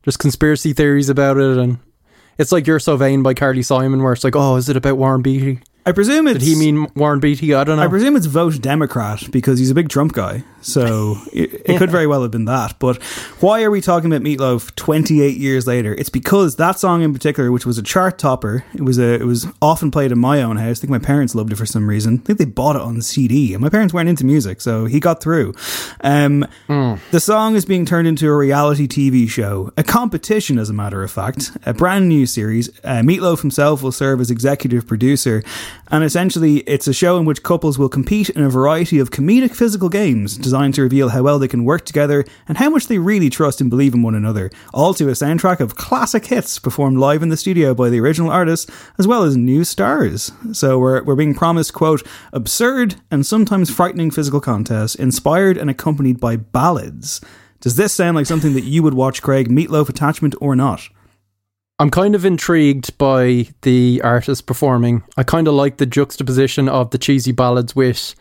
just 0.04 0.21
conspiracy 0.21 0.73
theories 0.73 1.09
about 1.09 1.38
it 1.38 1.59
and 1.59 1.78
it's 2.38 2.52
like 2.52 2.68
You're 2.68 2.78
So 2.78 2.97
Vain 2.97 3.25
by 3.25 3.35
Carly 3.35 3.62
Simon 3.62 4.00
where 4.00 4.12
it's 4.12 4.23
like, 4.23 4.37
oh, 4.37 4.54
is 4.54 4.68
it 4.68 4.76
about 4.76 4.97
Warren 4.97 5.23
Beatty? 5.23 5.59
I 5.85 5.90
presume 5.90 6.28
it's. 6.28 6.38
Did 6.38 6.47
he 6.47 6.54
mean 6.54 6.87
Warren 6.95 7.18
Beatty? 7.18 7.52
I 7.52 7.64
don't 7.64 7.78
know. 7.78 7.83
I 7.83 7.88
presume 7.88 8.14
it's 8.14 8.26
vote 8.26 8.61
Democrat 8.61 9.25
because 9.33 9.59
he's 9.59 9.71
a 9.71 9.75
big 9.75 9.88
Trump 9.88 10.12
guy. 10.12 10.45
So 10.67 11.19
it, 11.33 11.63
it 11.65 11.79
could 11.79 11.91
very 11.93 12.09
well 12.09 12.23
have 12.23 12.33
been 12.33 12.47
that. 12.47 12.79
But 12.81 13.01
why 13.41 13.63
are 13.63 13.71
we 13.71 13.81
talking 13.81 14.13
about 14.13 14.23
Meatloaf 14.25 14.75
28 14.75 15.37
years 15.37 15.65
later? 15.65 15.95
It's 15.95 16.09
because 16.09 16.57
that 16.57 16.79
song 16.81 17.03
in 17.03 17.13
particular, 17.13 17.53
which 17.53 17.65
was 17.65 17.79
a 17.79 17.85
chart 17.85 18.19
topper, 18.19 18.65
it 18.75 18.83
was 18.83 18.99
a 18.99 19.15
it 19.15 19.23
was 19.25 19.47
often 19.63 19.93
played 19.93 20.11
in 20.11 20.19
my 20.19 20.43
own 20.43 20.57
house. 20.57 20.79
I 20.79 20.81
think 20.81 20.91
my 20.91 20.99
parents 20.99 21.37
loved 21.37 21.53
it 21.53 21.57
for 21.57 21.67
some 21.67 21.89
reason. 21.89 22.21
I 22.23 22.27
think 22.27 22.39
they 22.41 22.45
bought 22.47 22.75
it 22.75 22.83
on 22.83 23.01
CD, 23.01 23.55
and 23.55 23.63
my 23.63 23.69
parents 23.69 23.95
weren't 23.95 24.09
into 24.09 24.27
music, 24.27 24.61
so 24.61 24.87
he 24.87 24.99
got 24.99 25.23
through. 25.23 25.55
Um, 26.01 26.45
The 27.13 27.21
song 27.21 27.55
is 27.55 27.65
being 27.65 27.87
turned 27.87 28.09
into 28.09 28.27
a 28.29 28.37
reality 28.37 28.89
TV 28.89 29.29
show, 29.29 29.73
a 29.77 29.85
competition, 29.85 30.59
as 30.59 30.69
a 30.69 30.73
matter 30.73 31.05
of 31.05 31.13
fact, 31.13 31.57
a 31.65 31.73
brand 31.75 32.09
new 32.09 32.27
series. 32.27 32.69
Uh, 32.83 33.03
Meatloaf 33.03 33.41
himself 33.41 33.83
will 33.85 33.93
serve 33.93 34.21
as 34.21 34.31
executive 34.33 34.85
producer, 34.87 35.45
and 35.93 36.03
essentially, 36.03 36.57
it's 36.67 36.89
a 36.89 36.93
show 36.93 37.19
in 37.19 37.25
which 37.25 37.45
couples 37.45 37.79
will 37.79 37.89
compete 37.89 38.31
in 38.31 38.43
a 38.43 38.49
variety 38.51 38.99
of 38.99 39.11
comedic 39.11 39.55
physical 39.55 39.89
games 39.89 40.37
designed 40.37 40.56
to 40.73 40.83
reveal 40.83 41.11
how 41.11 41.23
well 41.23 41.39
they 41.39 41.49
can 41.49 41.65
work 41.65 41.85
together 41.85 42.25
and 42.49 42.59
how 42.59 42.71
much 42.71 42.87
they 42.87 42.99
really 42.99 43.31
trust 43.31 43.61
and 43.61 43.71
believe 43.71 43.95
in 43.95 44.03
one 44.03 44.15
another. 44.15 44.51
All 44.75 44.95
to 44.95 45.09
a 45.09 45.13
soundtrack 45.13 45.61
of 45.61 45.77
classic 45.77 46.27
hits 46.27 46.59
performed 46.59 46.99
live 46.99 47.23
in 47.23 47.29
the 47.29 47.37
studio 47.37 47.75
by 47.75 47.91
the 47.91 48.01
original 48.01 48.31
artists, 48.31 48.71
as 48.99 49.07
well 49.07 49.23
as 49.23 49.37
new 49.37 49.65
stars. 49.65 50.33
So 50.53 50.79
we're, 50.79 51.03
we're 51.05 51.15
being 51.15 51.35
promised, 51.35 51.75
quote, 51.75 52.07
absurd 52.33 52.97
and 53.11 53.25
sometimes 53.25 53.71
frightening 53.71 54.11
physical 54.11 54.41
contests, 54.41 54.95
inspired 54.95 55.57
and 55.57 55.71
accompanied 55.71 56.21
by 56.21 56.37
ballads. 56.37 57.21
Does 57.61 57.77
this 57.77 57.93
sound 57.93 58.17
like 58.17 58.27
something 58.27 58.55
that 58.55 58.65
you 58.65 58.83
would 58.83 58.95
watch, 58.95 59.23
Craig, 59.23 59.49
Meatloaf 59.49 59.89
Attachment 59.89 60.35
or 60.41 60.55
not? 60.55 60.89
I'm 61.79 61.91
kind 61.91 62.15
of 62.15 62.25
intrigued 62.25 62.97
by 62.97 63.49
the 63.61 64.01
artist 64.03 64.47
performing. 64.47 65.03
I 65.19 65.25
kind 65.25 65.47
of 65.47 65.53
like 65.53 65.77
the 65.77 65.85
juxtaposition 65.85 66.71
of 66.71 66.91
the 66.91 66.97
cheesy 66.97 67.33
ballads 67.33 67.77
with 67.77 68.15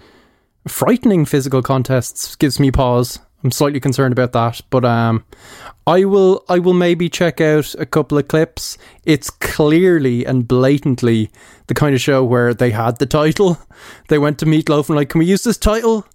frightening 0.67 1.25
physical 1.25 1.61
contests. 1.61 2.35
Gives 2.35 2.59
me 2.59 2.71
pause. 2.71 3.19
I'm 3.43 3.51
slightly 3.51 3.79
concerned 3.79 4.11
about 4.11 4.31
that, 4.31 4.61
but 4.71 4.83
um, 4.83 5.23
I 5.85 6.03
will 6.05 6.43
I 6.49 6.57
will 6.57 6.73
maybe 6.73 7.09
check 7.09 7.39
out 7.39 7.75
a 7.75 7.85
couple 7.85 8.17
of 8.17 8.27
clips. 8.27 8.77
It's 9.03 9.29
clearly 9.29 10.25
and 10.25 10.47
blatantly 10.47 11.29
the 11.67 11.75
kind 11.75 11.93
of 11.93 12.01
show 12.01 12.23
where 12.23 12.55
they 12.55 12.71
had 12.71 12.97
the 12.97 13.05
title. 13.05 13.59
They 14.07 14.17
went 14.17 14.39
to 14.39 14.45
Meatloaf 14.45 14.87
and 14.87 14.95
like, 14.95 15.09
can 15.09 15.19
we 15.19 15.25
use 15.25 15.43
this 15.43 15.57
title? 15.57 16.07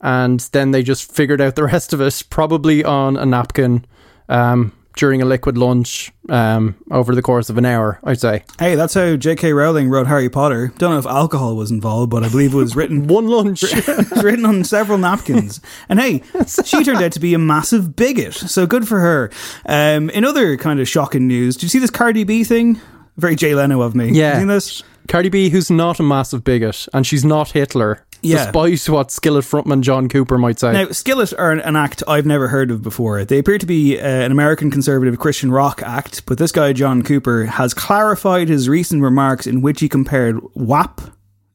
And 0.00 0.40
then 0.52 0.70
they 0.70 0.82
just 0.82 1.10
figured 1.10 1.40
out 1.40 1.56
the 1.56 1.64
rest 1.64 1.92
of 1.92 2.00
it, 2.00 2.22
probably 2.28 2.84
on 2.84 3.16
a 3.16 3.24
napkin. 3.24 3.84
Um, 4.28 4.72
during 4.96 5.22
a 5.22 5.24
liquid 5.24 5.56
lunch 5.56 6.10
um, 6.30 6.74
over 6.90 7.14
the 7.14 7.22
course 7.22 7.48
of 7.48 7.58
an 7.58 7.64
hour, 7.64 8.00
I'd 8.02 8.18
say. 8.18 8.42
Hey, 8.58 8.74
that's 8.74 8.94
how 8.94 9.14
J.K. 9.14 9.52
Rowling 9.52 9.88
wrote 9.88 10.06
Harry 10.06 10.28
Potter. 10.28 10.72
Don't 10.78 10.92
know 10.92 10.98
if 10.98 11.06
alcohol 11.06 11.54
was 11.54 11.70
involved, 11.70 12.10
but 12.10 12.24
I 12.24 12.28
believe 12.28 12.54
it 12.54 12.56
was 12.56 12.74
written 12.76 13.06
one 13.06 13.28
lunch, 13.28 13.62
written 14.22 14.44
on 14.44 14.64
several 14.64 14.98
napkins. 14.98 15.60
And 15.88 16.00
hey, 16.00 16.22
she 16.64 16.82
turned 16.82 17.02
out 17.02 17.12
to 17.12 17.20
be 17.20 17.34
a 17.34 17.38
massive 17.38 17.94
bigot, 17.94 18.34
so 18.34 18.66
good 18.66 18.88
for 18.88 18.98
her. 18.98 19.30
Um, 19.66 20.10
in 20.10 20.24
other 20.24 20.56
kind 20.56 20.80
of 20.80 20.88
shocking 20.88 21.28
news, 21.28 21.56
did 21.56 21.64
you 21.64 21.68
see 21.68 21.78
this 21.78 21.90
Cardi 21.90 22.24
B 22.24 22.42
thing? 22.42 22.80
Very 23.16 23.36
Jay 23.36 23.54
Leno 23.54 23.82
of 23.82 23.94
me. 23.94 24.10
Yeah, 24.10 24.34
you 24.34 24.40
seen 24.40 24.48
this? 24.48 24.82
Cardi 25.08 25.28
B, 25.28 25.50
who's 25.50 25.70
not 25.70 26.00
a 26.00 26.02
massive 26.02 26.42
bigot, 26.42 26.88
and 26.92 27.06
she's 27.06 27.24
not 27.24 27.52
Hitler. 27.52 28.04
Yeah. 28.22 28.44
Despite 28.46 28.88
what 28.88 29.10
Skillet 29.10 29.44
frontman 29.44 29.82
John 29.82 30.08
Cooper 30.08 30.38
might 30.38 30.58
say. 30.58 30.72
Now, 30.72 30.90
Skillet 30.90 31.32
are 31.38 31.52
an, 31.52 31.76
act 31.76 32.02
I've 32.08 32.26
never 32.26 32.48
heard 32.48 32.70
of 32.70 32.82
before. 32.82 33.24
They 33.24 33.38
appear 33.38 33.58
to 33.58 33.66
be 33.66 33.98
uh, 33.98 34.06
an 34.06 34.32
American 34.32 34.70
conservative 34.70 35.18
Christian 35.18 35.50
rock 35.52 35.82
act, 35.82 36.26
but 36.26 36.38
this 36.38 36.52
guy, 36.52 36.72
John 36.72 37.02
Cooper, 37.02 37.44
has 37.44 37.74
clarified 37.74 38.48
his 38.48 38.68
recent 38.68 39.02
remarks 39.02 39.46
in 39.46 39.60
which 39.60 39.80
he 39.80 39.88
compared 39.88 40.40
WAP, 40.54 41.00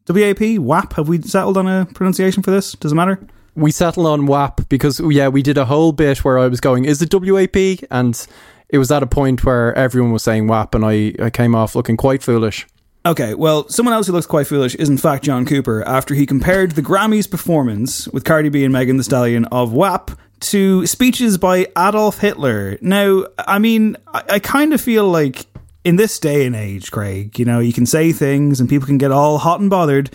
WAP, 0.07 0.59
WAP. 0.59 0.93
Have 0.93 1.07
we 1.07 1.21
settled 1.21 1.57
on 1.57 1.67
a 1.67 1.85
pronunciation 1.93 2.43
for 2.43 2.51
this? 2.51 2.73
Does 2.73 2.91
it 2.91 2.95
matter? 2.95 3.19
We 3.55 3.71
settled 3.71 4.07
on 4.07 4.27
WAP 4.27 4.69
because, 4.69 4.99
yeah, 4.99 5.27
we 5.27 5.41
did 5.41 5.57
a 5.57 5.65
whole 5.65 5.91
bit 5.91 6.23
where 6.23 6.37
I 6.39 6.47
was 6.47 6.61
going, 6.61 6.85
is 6.85 7.01
it 7.01 7.13
WAP? 7.13 7.83
And 7.91 8.27
it 8.69 8.77
was 8.77 8.91
at 8.91 9.03
a 9.03 9.07
point 9.07 9.43
where 9.43 9.75
everyone 9.77 10.13
was 10.13 10.23
saying 10.23 10.47
WAP, 10.47 10.73
and 10.75 10.85
I, 10.85 11.13
I 11.21 11.29
came 11.29 11.53
off 11.53 11.75
looking 11.75 11.97
quite 11.97 12.23
foolish. 12.23 12.65
Okay, 13.03 13.33
well, 13.33 13.67
someone 13.67 13.93
else 13.93 14.05
who 14.05 14.13
looks 14.13 14.27
quite 14.27 14.45
foolish 14.45 14.75
is 14.75 14.87
in 14.87 14.97
fact 14.97 15.23
John 15.23 15.43
Cooper 15.43 15.83
after 15.87 16.13
he 16.13 16.27
compared 16.27 16.71
the 16.71 16.83
Grammys 16.83 17.29
performance 17.29 18.07
with 18.09 18.23
Cardi 18.23 18.49
B 18.49 18.63
and 18.63 18.71
Megan 18.71 18.97
Thee 18.97 19.03
Stallion 19.03 19.45
of 19.45 19.73
WAP 19.73 20.11
to 20.41 20.85
speeches 20.85 21.39
by 21.39 21.67
Adolf 21.75 22.19
Hitler. 22.19 22.77
Now, 22.79 23.25
I 23.39 23.57
mean, 23.57 23.97
I, 24.07 24.23
I 24.29 24.39
kind 24.39 24.71
of 24.71 24.81
feel 24.81 25.09
like 25.09 25.47
in 25.83 25.95
this 25.95 26.19
day 26.19 26.45
and 26.45 26.55
age, 26.55 26.91
Craig, 26.91 27.39
you 27.39 27.45
know, 27.45 27.59
you 27.59 27.73
can 27.73 27.87
say 27.87 28.11
things 28.11 28.59
and 28.59 28.69
people 28.69 28.85
can 28.85 28.99
get 28.99 29.11
all 29.11 29.39
hot 29.39 29.59
and 29.59 29.69
bothered. 29.69 30.11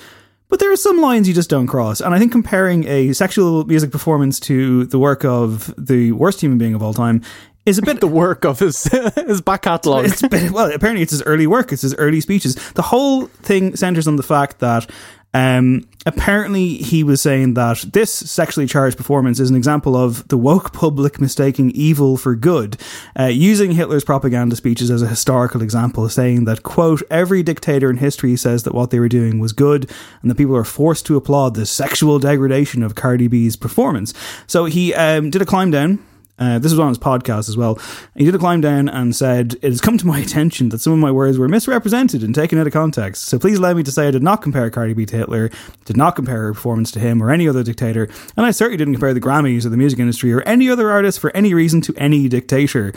But 0.48 0.60
there 0.60 0.70
are 0.70 0.76
some 0.76 1.00
lines 1.00 1.26
you 1.26 1.34
just 1.34 1.50
don't 1.50 1.66
cross. 1.66 2.00
And 2.00 2.14
I 2.14 2.20
think 2.20 2.30
comparing 2.30 2.86
a 2.86 3.12
sexual 3.14 3.64
music 3.64 3.90
performance 3.90 4.38
to 4.40 4.86
the 4.86 4.98
work 4.98 5.24
of 5.24 5.74
the 5.76 6.12
worst 6.12 6.40
human 6.40 6.56
being 6.56 6.74
of 6.74 6.84
all 6.84 6.94
time 6.94 7.22
is 7.66 7.78
a 7.78 7.82
bit 7.82 8.00
the 8.00 8.06
work 8.06 8.44
of 8.44 8.60
his 8.60 8.84
his 9.26 9.40
back 9.40 9.62
catalogue. 9.62 10.10
Well, 10.52 10.72
apparently 10.72 11.02
it's 11.02 11.12
his 11.12 11.22
early 11.24 11.46
work. 11.46 11.72
It's 11.72 11.82
his 11.82 11.94
early 11.96 12.20
speeches. 12.20 12.54
The 12.72 12.82
whole 12.82 13.26
thing 13.26 13.76
centers 13.76 14.06
on 14.06 14.16
the 14.16 14.22
fact 14.22 14.60
that 14.60 14.88
um, 15.34 15.86
apparently 16.06 16.76
he 16.78 17.02
was 17.02 17.20
saying 17.20 17.54
that 17.54 17.84
this 17.92 18.10
sexually 18.10 18.66
charged 18.66 18.96
performance 18.96 19.38
is 19.38 19.50
an 19.50 19.56
example 19.56 19.94
of 19.94 20.26
the 20.28 20.38
woke 20.38 20.72
public 20.72 21.20
mistaking 21.20 21.72
evil 21.72 22.16
for 22.16 22.34
good, 22.34 22.78
uh, 23.18 23.24
using 23.24 23.72
Hitler's 23.72 24.04
propaganda 24.04 24.56
speeches 24.56 24.90
as 24.90 25.02
a 25.02 25.08
historical 25.08 25.60
example, 25.60 26.08
saying 26.08 26.46
that 26.46 26.62
quote 26.62 27.02
every 27.10 27.42
dictator 27.42 27.90
in 27.90 27.98
history 27.98 28.34
says 28.36 28.62
that 28.62 28.74
what 28.74 28.90
they 28.90 28.98
were 28.98 29.10
doing 29.10 29.38
was 29.38 29.52
good, 29.52 29.90
and 30.22 30.30
that 30.30 30.36
people 30.36 30.56
are 30.56 30.64
forced 30.64 31.04
to 31.06 31.16
applaud 31.16 31.54
the 31.54 31.66
sexual 31.66 32.18
degradation 32.18 32.82
of 32.82 32.94
Cardi 32.94 33.28
B's 33.28 33.56
performance. 33.56 34.14
So 34.46 34.64
he 34.64 34.94
um, 34.94 35.28
did 35.28 35.42
a 35.42 35.46
climb 35.46 35.70
down. 35.70 35.98
Uh, 36.38 36.58
this 36.58 36.72
was 36.72 36.78
on 36.78 36.88
his 36.88 36.98
podcast 36.98 37.48
as 37.48 37.56
well. 37.56 37.78
He 38.14 38.24
did 38.24 38.34
a 38.34 38.38
climb 38.38 38.60
down 38.60 38.88
and 38.88 39.16
said, 39.16 39.54
It 39.54 39.64
has 39.64 39.80
come 39.80 39.96
to 39.98 40.06
my 40.06 40.18
attention 40.26 40.68
that 40.70 40.80
some 40.80 40.92
of 40.92 40.98
my 40.98 41.10
words 41.10 41.38
were 41.38 41.48
misrepresented 41.48 42.22
and 42.22 42.34
taken 42.34 42.58
out 42.58 42.66
of 42.66 42.72
context. 42.72 43.24
So 43.24 43.38
please 43.38 43.58
allow 43.58 43.74
me 43.74 43.82
to 43.82 43.92
say 43.92 44.08
I 44.08 44.10
did 44.10 44.22
not 44.22 44.42
compare 44.42 44.68
Cardi 44.70 44.94
B 44.94 45.06
to 45.06 45.16
Hitler, 45.16 45.50
did 45.84 45.96
not 45.96 46.16
compare 46.16 46.42
her 46.42 46.52
performance 46.52 46.90
to 46.92 47.00
him 47.00 47.22
or 47.22 47.30
any 47.30 47.48
other 47.48 47.62
dictator, 47.62 48.08
and 48.36 48.44
I 48.44 48.50
certainly 48.50 48.76
didn't 48.76 48.94
compare 48.94 49.14
the 49.14 49.20
Grammys 49.20 49.64
or 49.64 49.70
the 49.70 49.76
music 49.76 49.98
industry 49.98 50.32
or 50.32 50.42
any 50.42 50.68
other 50.68 50.90
artist 50.90 51.20
for 51.20 51.34
any 51.34 51.54
reason 51.54 51.80
to 51.82 51.94
any 51.96 52.28
dictator. 52.28 52.92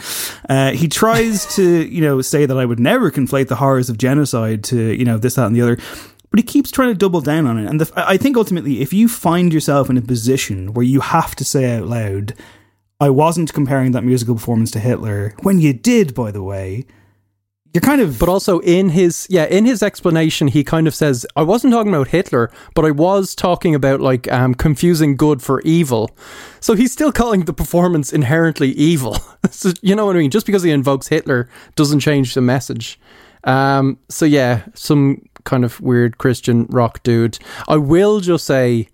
Uh, 0.48 0.72
he 0.72 0.88
tries 0.88 1.46
to, 1.56 1.62
you 1.90 2.02
know, 2.02 2.20
say 2.20 2.46
that 2.46 2.58
I 2.58 2.64
would 2.64 2.80
never 2.80 3.10
conflate 3.10 3.48
the 3.48 3.56
horrors 3.56 3.88
of 3.88 3.98
genocide 3.98 4.64
to, 4.64 4.94
you 4.94 5.04
know, 5.04 5.18
this, 5.18 5.34
that, 5.36 5.46
and 5.46 5.56
the 5.56 5.62
other 5.62 5.78
but 6.30 6.38
he 6.38 6.44
keeps 6.44 6.70
trying 6.70 6.90
to 6.90 6.94
double 6.94 7.20
down 7.20 7.46
on 7.46 7.58
it. 7.58 7.68
And 7.68 7.80
the, 7.80 7.92
I 7.96 8.16
think 8.16 8.36
ultimately, 8.36 8.80
if 8.80 8.92
you 8.92 9.08
find 9.08 9.52
yourself 9.52 9.90
in 9.90 9.96
a 9.96 10.02
position 10.02 10.74
where 10.74 10.84
you 10.84 11.00
have 11.00 11.34
to 11.34 11.44
say 11.44 11.76
out 11.76 11.88
loud, 11.88 12.34
I 13.00 13.10
wasn't 13.10 13.52
comparing 13.52 13.92
that 13.92 14.04
musical 14.04 14.34
performance 14.34 14.70
to 14.72 14.78
Hitler, 14.78 15.34
when 15.42 15.58
you 15.58 15.72
did, 15.72 16.14
by 16.14 16.30
the 16.30 16.42
way, 16.42 16.84
you're 17.72 17.80
kind 17.80 18.00
of. 18.00 18.18
But 18.18 18.28
also 18.28 18.58
in 18.60 18.90
his 18.90 19.26
yeah 19.30 19.44
in 19.44 19.64
his 19.64 19.82
explanation, 19.82 20.48
he 20.48 20.64
kind 20.64 20.88
of 20.88 20.94
says, 20.94 21.24
"I 21.36 21.42
wasn't 21.42 21.72
talking 21.72 21.94
about 21.94 22.08
Hitler, 22.08 22.50
but 22.74 22.84
I 22.84 22.90
was 22.90 23.34
talking 23.34 23.74
about 23.74 24.00
like 24.00 24.30
um, 24.32 24.54
confusing 24.54 25.16
good 25.16 25.40
for 25.40 25.60
evil." 25.62 26.10
So 26.60 26.74
he's 26.74 26.92
still 26.92 27.12
calling 27.12 27.44
the 27.44 27.52
performance 27.52 28.12
inherently 28.12 28.70
evil. 28.72 29.16
so, 29.50 29.70
you 29.82 29.94
know 29.94 30.06
what 30.06 30.16
I 30.16 30.18
mean? 30.18 30.30
Just 30.30 30.46
because 30.46 30.62
he 30.62 30.70
invokes 30.70 31.08
Hitler 31.08 31.48
doesn't 31.76 32.00
change 32.00 32.34
the 32.34 32.40
message. 32.40 32.98
Um, 33.44 33.98
so 34.08 34.24
yeah, 34.24 34.64
some 34.74 35.22
kind 35.44 35.64
of 35.64 35.80
weird 35.80 36.18
Christian 36.18 36.66
rock 36.66 37.02
dude. 37.02 37.38
I 37.68 37.76
will 37.76 38.20
just 38.20 38.46
say. 38.46 38.88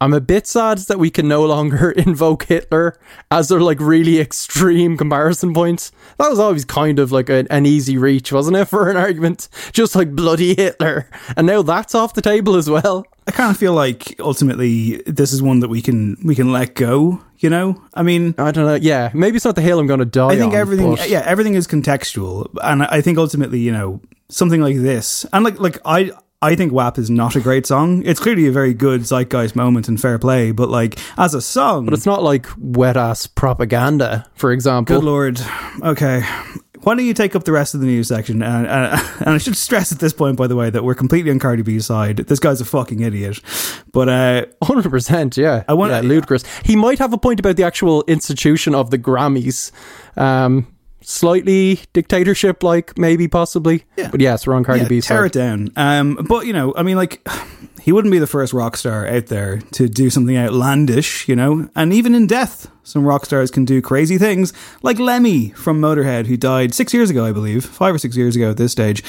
I'm 0.00 0.14
a 0.14 0.20
bit 0.20 0.46
sad 0.46 0.78
that 0.78 1.00
we 1.00 1.10
can 1.10 1.26
no 1.26 1.44
longer 1.44 1.90
invoke 1.96 2.44
Hitler 2.44 2.98
as 3.32 3.48
their 3.48 3.60
like 3.60 3.80
really 3.80 4.20
extreme 4.20 4.96
comparison 4.96 5.52
points. 5.52 5.90
That 6.18 6.30
was 6.30 6.38
always 6.38 6.64
kind 6.64 7.00
of 7.00 7.10
like 7.10 7.28
a, 7.28 7.44
an 7.50 7.66
easy 7.66 7.98
reach, 7.98 8.30
wasn't 8.32 8.56
it, 8.58 8.64
for 8.68 8.90
an 8.90 8.96
argument? 8.96 9.48
Just 9.72 9.96
like 9.96 10.14
bloody 10.14 10.54
Hitler. 10.54 11.10
And 11.36 11.48
now 11.48 11.62
that's 11.62 11.96
off 11.96 12.14
the 12.14 12.22
table 12.22 12.54
as 12.54 12.70
well. 12.70 13.06
I 13.26 13.32
kind 13.32 13.50
of 13.50 13.56
feel 13.56 13.74
like 13.74 14.14
ultimately 14.20 15.02
this 15.04 15.32
is 15.32 15.42
one 15.42 15.60
that 15.60 15.68
we 15.68 15.82
can 15.82 16.16
we 16.24 16.34
can 16.34 16.52
let 16.52 16.74
go. 16.74 17.20
You 17.40 17.50
know, 17.50 17.80
I 17.94 18.02
mean, 18.02 18.34
I 18.36 18.50
don't 18.50 18.66
know. 18.66 18.74
Yeah, 18.74 19.10
maybe 19.14 19.36
it's 19.36 19.44
not 19.44 19.54
the 19.54 19.62
hill 19.62 19.78
I'm 19.78 19.86
going 19.86 20.00
to 20.00 20.04
die. 20.04 20.30
I 20.30 20.36
think 20.36 20.54
on, 20.54 20.58
everything, 20.58 20.96
but- 20.96 21.08
yeah, 21.08 21.22
everything 21.24 21.54
is 21.54 21.68
contextual, 21.68 22.48
and 22.64 22.82
I 22.82 23.00
think 23.00 23.16
ultimately, 23.16 23.60
you 23.60 23.70
know, 23.70 24.00
something 24.28 24.60
like 24.60 24.76
this, 24.76 25.24
and 25.32 25.44
like 25.44 25.60
like 25.60 25.78
I. 25.84 26.10
I 26.40 26.54
think 26.54 26.72
WAP 26.72 26.98
is 26.98 27.10
not 27.10 27.34
a 27.34 27.40
great 27.40 27.66
song. 27.66 28.02
It's 28.04 28.20
clearly 28.20 28.46
a 28.46 28.52
very 28.52 28.72
good 28.72 29.00
zeitgeist 29.04 29.56
moment 29.56 29.88
and 29.88 30.00
fair 30.00 30.18
play, 30.20 30.52
but 30.52 30.68
like 30.68 30.98
as 31.18 31.34
a 31.34 31.42
song, 31.42 31.86
But 31.86 31.94
it's 31.94 32.06
not 32.06 32.22
like 32.22 32.46
wet 32.56 32.96
ass 32.96 33.26
propaganda, 33.26 34.24
for 34.34 34.52
example. 34.52 34.96
Good 34.96 35.04
lord. 35.04 35.40
Okay. 35.82 36.22
Why 36.82 36.94
don't 36.94 37.04
you 37.04 37.12
take 37.12 37.34
up 37.34 37.42
the 37.42 37.50
rest 37.50 37.74
of 37.74 37.80
the 37.80 37.86
news 37.88 38.06
section? 38.06 38.40
And, 38.40 38.68
and, 38.68 39.00
and 39.20 39.30
I 39.30 39.38
should 39.38 39.56
stress 39.56 39.90
at 39.90 39.98
this 39.98 40.12
point, 40.12 40.36
by 40.36 40.46
the 40.46 40.54
way, 40.54 40.70
that 40.70 40.84
we're 40.84 40.94
completely 40.94 41.32
on 41.32 41.40
Cardi 41.40 41.62
B's 41.62 41.86
side. 41.86 42.18
This 42.18 42.38
guy's 42.38 42.60
a 42.60 42.64
fucking 42.64 43.00
idiot. 43.00 43.40
But 43.92 44.08
uh, 44.08 44.46
100%, 44.62 45.36
yeah. 45.36 45.64
I 45.66 45.74
want- 45.74 45.90
yeah, 45.90 46.00
ludicrous. 46.02 46.44
He 46.64 46.76
might 46.76 47.00
have 47.00 47.12
a 47.12 47.18
point 47.18 47.40
about 47.40 47.56
the 47.56 47.64
actual 47.64 48.04
institution 48.06 48.76
of 48.76 48.90
the 48.92 48.98
Grammys. 48.98 49.72
Um, 50.16 50.68
slightly 51.08 51.80
dictatorship 51.94 52.62
like, 52.62 52.98
maybe, 52.98 53.28
possibly. 53.28 53.84
Yeah. 53.96 54.10
But 54.10 54.20
yes, 54.20 54.46
we're 54.46 54.54
on 54.54 54.62
Cardi 54.62 54.82
yeah, 54.82 54.88
B's 54.88 55.06
tear 55.06 55.22
side. 55.22 55.26
it 55.26 55.32
down. 55.32 55.72
Um, 55.74 56.26
but 56.28 56.46
you 56.46 56.52
know, 56.52 56.74
I 56.76 56.82
mean, 56.82 56.96
like 56.96 57.26
he 57.80 57.92
wouldn't 57.92 58.12
be 58.12 58.18
the 58.18 58.26
first 58.26 58.52
rock 58.52 58.76
star 58.76 59.06
out 59.06 59.26
there 59.26 59.58
to 59.72 59.88
do 59.88 60.10
something 60.10 60.36
outlandish, 60.36 61.26
you 61.26 61.34
know. 61.34 61.68
And 61.74 61.92
even 61.94 62.14
in 62.14 62.26
death, 62.26 62.70
some 62.82 63.04
rock 63.04 63.24
stars 63.24 63.50
can 63.50 63.64
do 63.64 63.80
crazy 63.80 64.18
things, 64.18 64.52
like 64.82 64.98
Lemmy 64.98 65.50
from 65.50 65.80
Motorhead, 65.80 66.26
who 66.26 66.36
died 66.36 66.74
six 66.74 66.92
years 66.92 67.08
ago, 67.08 67.24
I 67.24 67.32
believe, 67.32 67.64
five 67.64 67.94
or 67.94 67.98
six 67.98 68.16
years 68.16 68.36
ago 68.36 68.50
at 68.50 68.58
this 68.58 68.72
stage. 68.72 69.02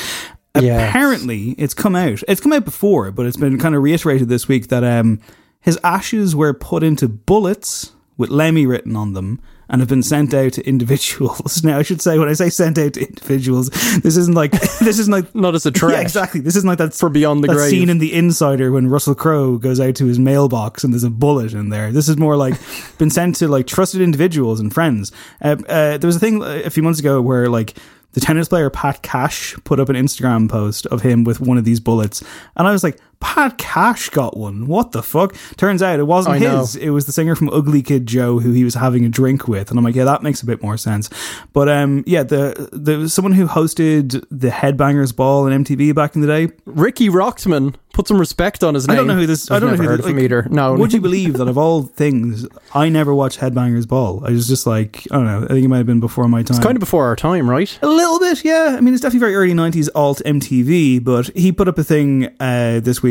Yes. 0.59 0.89
Apparently, 0.89 1.51
it's 1.57 1.73
come 1.73 1.95
out. 1.95 2.23
It's 2.27 2.41
come 2.41 2.53
out 2.53 2.65
before, 2.65 3.11
but 3.11 3.25
it's 3.25 3.37
been 3.37 3.59
kind 3.59 3.75
of 3.75 3.83
reiterated 3.83 4.29
this 4.29 4.47
week 4.47 4.69
that 4.69 4.83
um, 4.83 5.19
his 5.59 5.77
ashes 5.83 6.35
were 6.35 6.53
put 6.53 6.81
into 6.81 7.07
bullets 7.07 7.91
with 8.17 8.29
Lemmy 8.29 8.65
written 8.65 8.95
on 8.95 9.13
them 9.13 9.39
and 9.69 9.81
have 9.81 9.87
been 9.89 10.01
sent 10.03 10.33
out 10.33 10.53
to 10.53 10.67
individuals. 10.67 11.63
Now, 11.69 11.77
I 11.77 11.83
should 11.83 12.01
say 12.01 12.17
when 12.17 12.27
I 12.29 12.33
say 12.33 12.49
sent 12.49 12.77
out 12.77 12.93
to 12.93 13.05
individuals, 13.07 13.69
this 14.01 14.17
isn't 14.17 14.33
like 14.35 14.51
this 14.79 14.97
isn't 14.99 15.11
like 15.11 15.33
Not 15.39 15.55
as 15.55 15.65
a 15.65 15.71
threat. 15.71 15.93
yeah, 15.95 16.01
exactly. 16.01 16.39
This 16.41 16.55
isn't 16.55 16.67
like 16.67 16.77
that 16.79 16.93
For 16.93 17.09
Beyond 17.09 17.43
the 17.43 17.47
that 17.49 17.53
Grave. 17.53 17.69
scene 17.69 17.89
in 17.89 17.99
The 17.99 18.13
Insider 18.13 18.71
when 18.71 18.87
Russell 18.87 19.15
Crowe 19.15 19.57
goes 19.57 19.79
out 19.79 19.95
to 19.95 20.05
his 20.05 20.17
mailbox 20.19 20.83
and 20.83 20.93
there's 20.93 21.03
a 21.03 21.09
bullet 21.09 21.53
in 21.53 21.69
there. 21.69 21.91
This 21.91 22.09
is 22.09 22.17
more 22.17 22.35
like 22.35 22.55
been 22.97 23.09
sent 23.09 23.35
to 23.37 23.47
like 23.47 23.67
trusted 23.67 24.01
individuals 24.01 24.59
and 24.59 24.73
friends. 24.73 25.11
Uh, 25.41 25.57
uh, 25.67 25.97
there 25.97 26.07
was 26.07 26.15
a 26.15 26.19
thing 26.19 26.41
a 26.43 26.69
few 26.69 26.81
months 26.83 26.99
ago 26.99 27.21
where 27.21 27.49
like 27.49 27.75
the 28.13 28.19
tennis 28.21 28.47
player 28.47 28.69
Pat 28.71 29.03
Cash 29.03 29.55
put 29.65 29.79
up 29.79 29.89
an 29.89 29.95
Instagram 29.95 30.49
post 30.49 30.87
of 30.87 31.01
him 31.03 31.23
with 31.23 31.39
one 31.39 31.59
of 31.59 31.63
these 31.65 31.79
bullets, 31.79 32.23
and 32.55 32.67
I 32.67 32.71
was 32.71 32.83
like, 32.83 32.97
Pat 33.19 33.57
Cash 33.57 34.09
got 34.09 34.37
one. 34.37 34.65
What 34.67 34.91
the 34.91 35.03
fuck? 35.03 35.35
Turns 35.57 35.81
out 35.83 35.99
it 35.99 36.03
wasn't 36.03 36.35
I 36.35 36.39
know. 36.39 36.59
his. 36.59 36.75
It 36.75 36.89
was 36.89 37.05
the 37.05 37.11
singer 37.11 37.35
from 37.35 37.49
Ugly 37.49 37.81
Kid 37.81 38.05
Joe 38.05 38.39
who 38.39 38.51
he 38.51 38.63
was 38.63 38.75
having 38.75 39.05
a 39.05 39.09
drink 39.09 39.47
with, 39.47 39.69
and 39.69 39.77
I'm 39.77 39.83
like, 39.83 39.95
yeah, 39.95 40.05
that 40.05 40.23
makes 40.23 40.41
a 40.41 40.45
bit 40.45 40.61
more 40.63 40.77
sense. 40.77 41.09
But 41.53 41.67
um, 41.69 42.03
yeah, 42.07 42.23
the 42.23 42.69
the 42.71 43.09
someone 43.09 43.33
who 43.33 43.47
hosted 43.47 44.23
the 44.31 44.49
Headbangers 44.49 45.15
Ball 45.15 45.47
in 45.47 45.63
MTV 45.63 45.93
back 45.93 46.15
in 46.15 46.21
the 46.21 46.27
day. 46.27 46.53
Riki 46.65 47.09
Rachtman. 47.09 47.75
Put 47.91 48.07
some 48.07 48.19
respect 48.19 48.63
on 48.63 48.75
his 48.75 48.87
name. 48.87 48.93
I 48.93 48.97
don't 48.97 49.07
know 49.07 49.15
who 49.15 49.25
this. 49.25 49.49
I 49.49 49.55
I've 49.55 49.61
don't 49.61 49.71
know 49.71 49.77
who 49.77 49.83
heard 49.83 49.99
this, 49.99 50.05
of 50.05 50.13
like, 50.13 50.23
either. 50.23 50.47
No. 50.49 50.73
Would 50.77 50.93
you 50.93 51.01
believe 51.01 51.33
that 51.33 51.47
of 51.47 51.57
all 51.57 51.81
things, 51.81 52.47
I 52.73 52.87
never 52.87 53.13
watched 53.13 53.39
Headbangers 53.39 53.87
Ball? 53.87 54.23
I 54.25 54.29
was 54.29 54.47
just 54.47 54.67
like, 54.67 55.05
I 55.11 55.15
don't 55.15 55.25
know. 55.25 55.43
I 55.43 55.47
think 55.47 55.65
it 55.65 55.67
might 55.67 55.77
have 55.77 55.85
been 55.87 55.99
before 55.99 56.27
my 56.29 56.43
time. 56.43 56.55
It's 56.55 56.63
kind 56.63 56.77
of 56.77 56.79
before 56.79 57.05
our 57.07 57.15
time, 57.15 57.49
right? 57.49 57.77
A 57.81 57.87
little 57.87 58.19
bit, 58.19 58.45
yeah. 58.45 58.75
I 58.77 58.81
mean, 58.81 58.93
it's 58.93 59.01
definitely 59.01 59.19
very 59.21 59.35
early 59.35 59.53
90s 59.53 59.89
alt 59.95 60.21
MTV, 60.23 61.03
but 61.03 61.35
he 61.35 61.51
put 61.51 61.67
up 61.67 61.77
a 61.79 61.83
thing 61.83 62.29
uh, 62.39 62.79
this 62.79 63.01
week, 63.01 63.08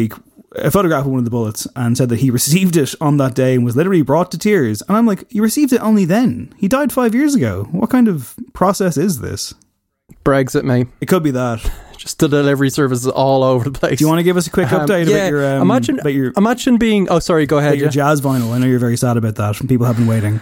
a 0.57 0.71
photograph 0.71 1.05
of 1.05 1.11
one 1.11 1.19
of 1.19 1.25
the 1.25 1.31
bullets, 1.31 1.67
and 1.77 1.97
said 1.97 2.09
that 2.09 2.21
he 2.21 2.31
received 2.31 2.77
it 2.77 2.95
on 3.01 3.17
that 3.19 3.35
day 3.35 3.55
and 3.55 3.65
was 3.65 3.77
literally 3.77 4.03
brought 4.03 4.31
to 4.33 4.39
tears. 4.39 4.83
And 4.83 4.97
I'm 4.97 5.07
like, 5.07 5.25
you 5.31 5.43
received 5.43 5.73
it 5.73 5.81
only 5.81 6.05
then? 6.05 6.55
He 6.57 6.69
died 6.69 6.93
five 6.93 7.15
years 7.15 7.35
ago. 7.35 7.69
What 7.71 7.91
kind 7.91 8.09
of 8.09 8.35
process 8.53 8.97
is 8.97 9.21
this? 9.21 9.55
Brexit, 10.25 10.65
mate. 10.65 10.89
It 11.01 11.07
could 11.07 11.23
be 11.23 11.31
that. 11.33 11.61
Just 11.99 12.21
the 12.21 12.29
delivery 12.29 12.71
services 12.71 13.09
all 13.09 13.43
over 13.43 13.69
the 13.69 13.79
place. 13.79 13.99
Do 13.99 14.05
you 14.05 14.09
want 14.09 14.21
to 14.21 14.23
give 14.23 14.37
us 14.37 14.47
a 14.47 14.51
quick 14.51 14.73
Um, 14.73 14.87
update 14.87 15.09
yeah, 15.09 15.17
about 15.17 15.31
your 15.31 15.57
um, 15.57 15.63
imagine, 15.63 15.99
about 15.99 16.15
your, 16.15 16.33
imagine 16.37 16.79
being. 16.79 17.09
Oh, 17.11 17.19
sorry. 17.19 17.45
Go 17.45 17.59
ahead. 17.59 17.79
your 17.79 17.91
jazz 17.91 18.21
vinyl? 18.21 18.53
I 18.53 18.59
know 18.59 18.67
you're 18.67 18.79
very 18.79 18.97
sad 18.97 19.17
about 19.17 19.35
that. 19.35 19.59
And 19.61 19.69
people 19.69 19.85
have 19.87 19.97
been 19.97 20.07
waiting. 20.07 20.41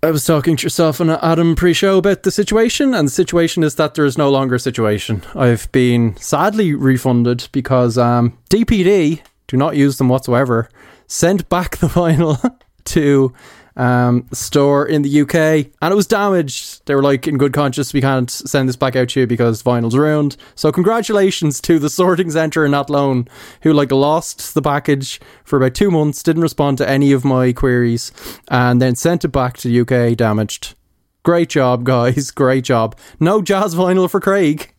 I 0.00 0.12
was 0.12 0.24
talking 0.24 0.56
to 0.56 0.62
yourself 0.62 1.00
and 1.00 1.10
Adam 1.10 1.56
pre-show 1.56 1.98
about 1.98 2.22
the 2.22 2.30
situation, 2.30 2.94
and 2.94 3.08
the 3.08 3.12
situation 3.12 3.64
is 3.64 3.74
that 3.74 3.94
there 3.94 4.04
is 4.04 4.16
no 4.16 4.30
longer 4.30 4.54
a 4.54 4.60
situation. 4.60 5.24
I've 5.34 5.70
been 5.72 6.16
sadly 6.18 6.72
refunded 6.72 7.48
because 7.50 7.98
um, 7.98 8.38
DPD 8.48 9.22
do 9.48 9.56
not 9.56 9.74
use 9.74 9.98
them 9.98 10.08
whatsoever. 10.08 10.68
Sent 11.08 11.48
back 11.48 11.76
the 11.78 11.88
vinyl 11.88 12.58
to 12.84 13.34
um, 13.78 14.26
store 14.32 14.86
in 14.86 15.02
the 15.02 15.20
UK, 15.22 15.72
and 15.80 15.92
it 15.92 15.94
was 15.94 16.06
damaged. 16.06 16.84
They 16.86 16.94
were 16.94 17.02
like, 17.02 17.26
in 17.26 17.38
good 17.38 17.52
conscience, 17.52 17.94
we 17.94 18.00
can't 18.00 18.30
send 18.30 18.68
this 18.68 18.76
back 18.76 18.96
out 18.96 19.10
to 19.10 19.20
you 19.20 19.26
because 19.26 19.62
vinyl's 19.62 19.96
ruined. 19.96 20.36
So 20.54 20.70
congratulations 20.70 21.60
to 21.62 21.78
the 21.78 21.88
sorting 21.88 22.30
centre 22.30 22.66
in 22.66 22.74
Athlone, 22.74 23.28
who 23.62 23.72
like 23.72 23.92
lost 23.92 24.54
the 24.54 24.62
package 24.62 25.20
for 25.44 25.56
about 25.56 25.74
two 25.74 25.90
months, 25.90 26.22
didn't 26.22 26.42
respond 26.42 26.78
to 26.78 26.88
any 26.88 27.12
of 27.12 27.24
my 27.24 27.52
queries, 27.52 28.12
and 28.50 28.82
then 28.82 28.96
sent 28.96 29.24
it 29.24 29.28
back 29.28 29.56
to 29.58 29.68
the 29.68 29.80
UK 29.80 30.16
damaged. 30.16 30.74
Great 31.22 31.48
job, 31.48 31.84
guys. 31.84 32.30
Great 32.32 32.64
job. 32.64 32.98
No 33.20 33.40
jazz 33.40 33.74
vinyl 33.74 34.10
for 34.10 34.20
Craig. 34.20 34.74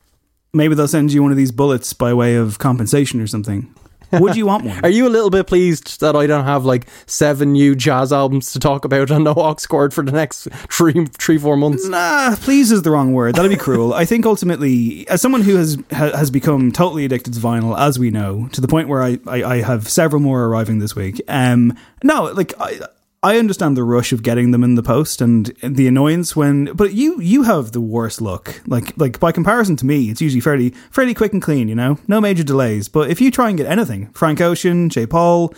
Maybe 0.53 0.75
they'll 0.75 0.87
send 0.87 1.13
you 1.13 1.21
one 1.21 1.31
of 1.31 1.37
these 1.37 1.51
bullets 1.51 1.93
by 1.93 2.13
way 2.13 2.35
of 2.35 2.57
compensation 2.57 3.21
or 3.21 3.27
something. 3.27 3.73
Would 4.11 4.35
you 4.35 4.45
want 4.45 4.65
one? 4.65 4.79
Are 4.83 4.89
you 4.89 5.07
a 5.07 5.09
little 5.09 5.29
bit 5.29 5.47
pleased 5.47 5.99
that 6.01 6.15
I 6.15 6.27
don't 6.27 6.45
have 6.45 6.65
like 6.65 6.87
seven 7.05 7.53
new 7.53 7.75
jazz 7.75 8.11
albums 8.11 8.51
to 8.53 8.59
talk 8.59 8.85
about 8.85 9.11
on 9.11 9.23
No 9.29 9.33
Aux 9.33 9.55
Chord 9.67 9.93
for 9.93 10.03
the 10.03 10.11
next 10.11 10.47
three, 10.71 11.05
three, 11.05 11.37
four 11.37 11.57
months? 11.57 11.85
Nah, 11.85 12.35
please 12.37 12.71
is 12.71 12.81
the 12.81 12.91
wrong 12.91 13.13
word. 13.13 13.35
That'd 13.35 13.51
be 13.51 13.57
cruel. 13.57 13.93
I 13.93 14.05
think 14.05 14.25
ultimately, 14.25 15.07
as 15.09 15.21
someone 15.21 15.41
who 15.41 15.55
has 15.55 15.77
ha- 15.91 16.15
has 16.15 16.31
become 16.31 16.71
totally 16.71 17.05
addicted 17.05 17.33
to 17.33 17.39
vinyl, 17.39 17.77
as 17.77 17.99
we 17.99 18.09
know, 18.11 18.47
to 18.53 18.61
the 18.61 18.67
point 18.67 18.87
where 18.87 19.03
I, 19.03 19.19
I, 19.27 19.43
I 19.43 19.61
have 19.61 19.87
several 19.87 20.21
more 20.21 20.45
arriving 20.45 20.79
this 20.79 20.95
week. 20.95 21.21
Um, 21.27 21.77
no, 22.03 22.25
like 22.25 22.53
I. 22.59 22.79
I 23.21 23.37
understand 23.37 23.75
the 23.75 23.83
rush 23.83 24.13
of 24.13 24.23
getting 24.23 24.51
them 24.51 24.63
in 24.63 24.75
the 24.75 24.83
post 24.83 25.19
and 25.19 25.47
the 25.61 25.87
annoyance 25.87 26.37
when, 26.37 26.73
but 26.73 26.93
you 26.93 27.19
you 27.19 27.43
have 27.43 27.73
the 27.73 27.81
worst 27.81 28.21
luck. 28.21 28.61
Like 28.65 28.97
like 28.97 29.19
by 29.19 29.33
comparison 29.33 29.75
to 29.77 29.85
me, 29.85 30.09
it's 30.09 30.21
usually 30.21 30.39
fairly 30.39 30.69
fairly 30.91 31.13
quick 31.13 31.33
and 31.33 31.41
clean. 31.41 31.67
You 31.67 31.75
know, 31.75 31.97
no 32.07 32.21
major 32.21 32.43
delays. 32.43 32.87
But 32.87 33.09
if 33.09 33.19
you 33.19 33.29
try 33.29 33.49
and 33.49 33.57
get 33.57 33.67
anything, 33.67 34.07
Frank 34.13 34.39
Ocean, 34.39 34.89
J. 34.89 35.05
Paul, 35.05 35.53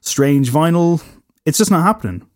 Strange 0.00 0.50
Vinyl, 0.50 1.04
it's 1.46 1.58
just 1.58 1.70
not 1.70 1.84
happening. 1.84 2.26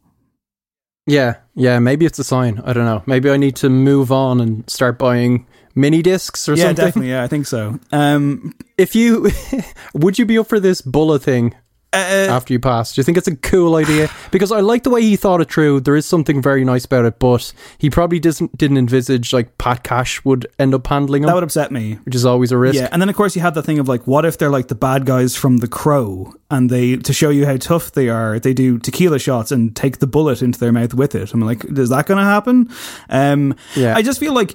Yeah, 1.07 1.37
yeah, 1.55 1.79
maybe 1.81 2.07
it's 2.07 2.19
a 2.19 2.25
sign. 2.25 2.61
I 2.65 2.73
don't 2.73 2.85
know. 2.85 3.03
Maybe 3.07 3.31
I 3.31 3.37
need 3.37 3.57
to 3.57 3.71
move 3.71 4.13
on 4.13 4.41
and 4.41 4.69
start 4.71 4.99
buying 4.99 5.47
mini 5.75 6.03
discs 6.03 6.49
or 6.49 6.55
yeah, 6.55 6.65
something. 6.67 6.83
Yeah, 6.83 6.87
definitely. 6.87 7.11
Yeah, 7.11 7.25
I 7.25 7.27
think 7.27 7.47
so. 7.47 7.81
Um, 7.91 8.55
If 8.77 8.95
you 8.95 9.31
would 9.95 10.19
you 10.19 10.27
be 10.27 10.39
up 10.39 10.47
for 10.47 10.61
this 10.61 10.83
bullet 10.83 11.23
thing 11.23 11.55
uh, 11.93 11.97
after 12.31 12.53
you 12.53 12.61
pass? 12.61 12.95
Do 12.95 13.01
you 13.01 13.05
think 13.05 13.17
it's 13.17 13.29
a 13.29 13.37
cool 13.37 13.77
idea? 13.77 14.11
Because 14.31 14.53
I 14.53 14.61
like 14.61 14.83
the 14.83 14.91
way 14.91 15.01
he 15.03 15.17
thought 15.17 15.41
it 15.41 15.51
through. 15.51 15.81
There 15.81 15.97
is 15.97 16.05
something 16.05 16.43
very 16.43 16.65
nice 16.65 16.85
about 16.85 17.07
it, 17.07 17.19
but 17.19 17.53
he 17.79 17.89
probably 17.89 18.21
doesn't 18.21 18.57
didn't 18.59 18.77
envisage 18.77 19.33
like 19.33 19.57
Pat 19.59 19.83
Cash 19.85 20.25
would 20.25 20.47
end 20.59 20.75
up 20.75 20.87
handling 20.87 21.23
him, 21.23 21.29
that 21.29 21.35
would 21.35 21.43
upset 21.45 21.73
me. 21.73 21.95
which 22.05 22.15
is 22.15 22.27
always 22.27 22.53
a 22.53 22.59
risk. 22.59 22.77
Yeah, 22.77 22.89
and 22.93 23.01
then 23.01 23.09
of 23.09 23.17
course 23.17 23.35
you 23.35 23.43
have 23.43 23.55
that 23.55 23.63
thing 23.63 23.79
of 23.79 23.89
like, 23.89 24.07
what 24.07 24.25
if 24.25 24.37
they're 24.37 24.51
like 24.51 24.69
the 24.69 24.75
bad 24.75 25.07
guys 25.07 25.35
from 25.35 25.59
The 25.59 25.69
Crow, 25.69 26.35
and 26.51 26.69
they 26.69 26.97
to 26.97 27.13
show 27.13 27.31
you 27.31 27.47
how 27.47 27.57
tough 27.57 27.93
they 27.93 28.09
are, 28.09 28.39
they 28.39 28.53
do 28.53 28.79
tequila 28.79 29.19
shots 29.19 29.51
and 29.51 29.75
take 29.75 29.99
the 29.99 30.07
bullet 30.07 30.43
into 30.43 30.59
their 30.59 30.73
mouth 30.73 30.93
with 30.95 31.15
it. 31.15 31.33
I'm 31.33 31.41
like, 31.41 31.65
is 31.65 31.89
that 31.89 32.07
going 32.07 32.19
to 32.19 32.25
happen? 32.25 32.69
Um, 33.09 33.55
Yeah. 33.75 33.97
I 33.97 34.03
just 34.03 34.21
feel 34.21 34.35
like, 34.35 34.55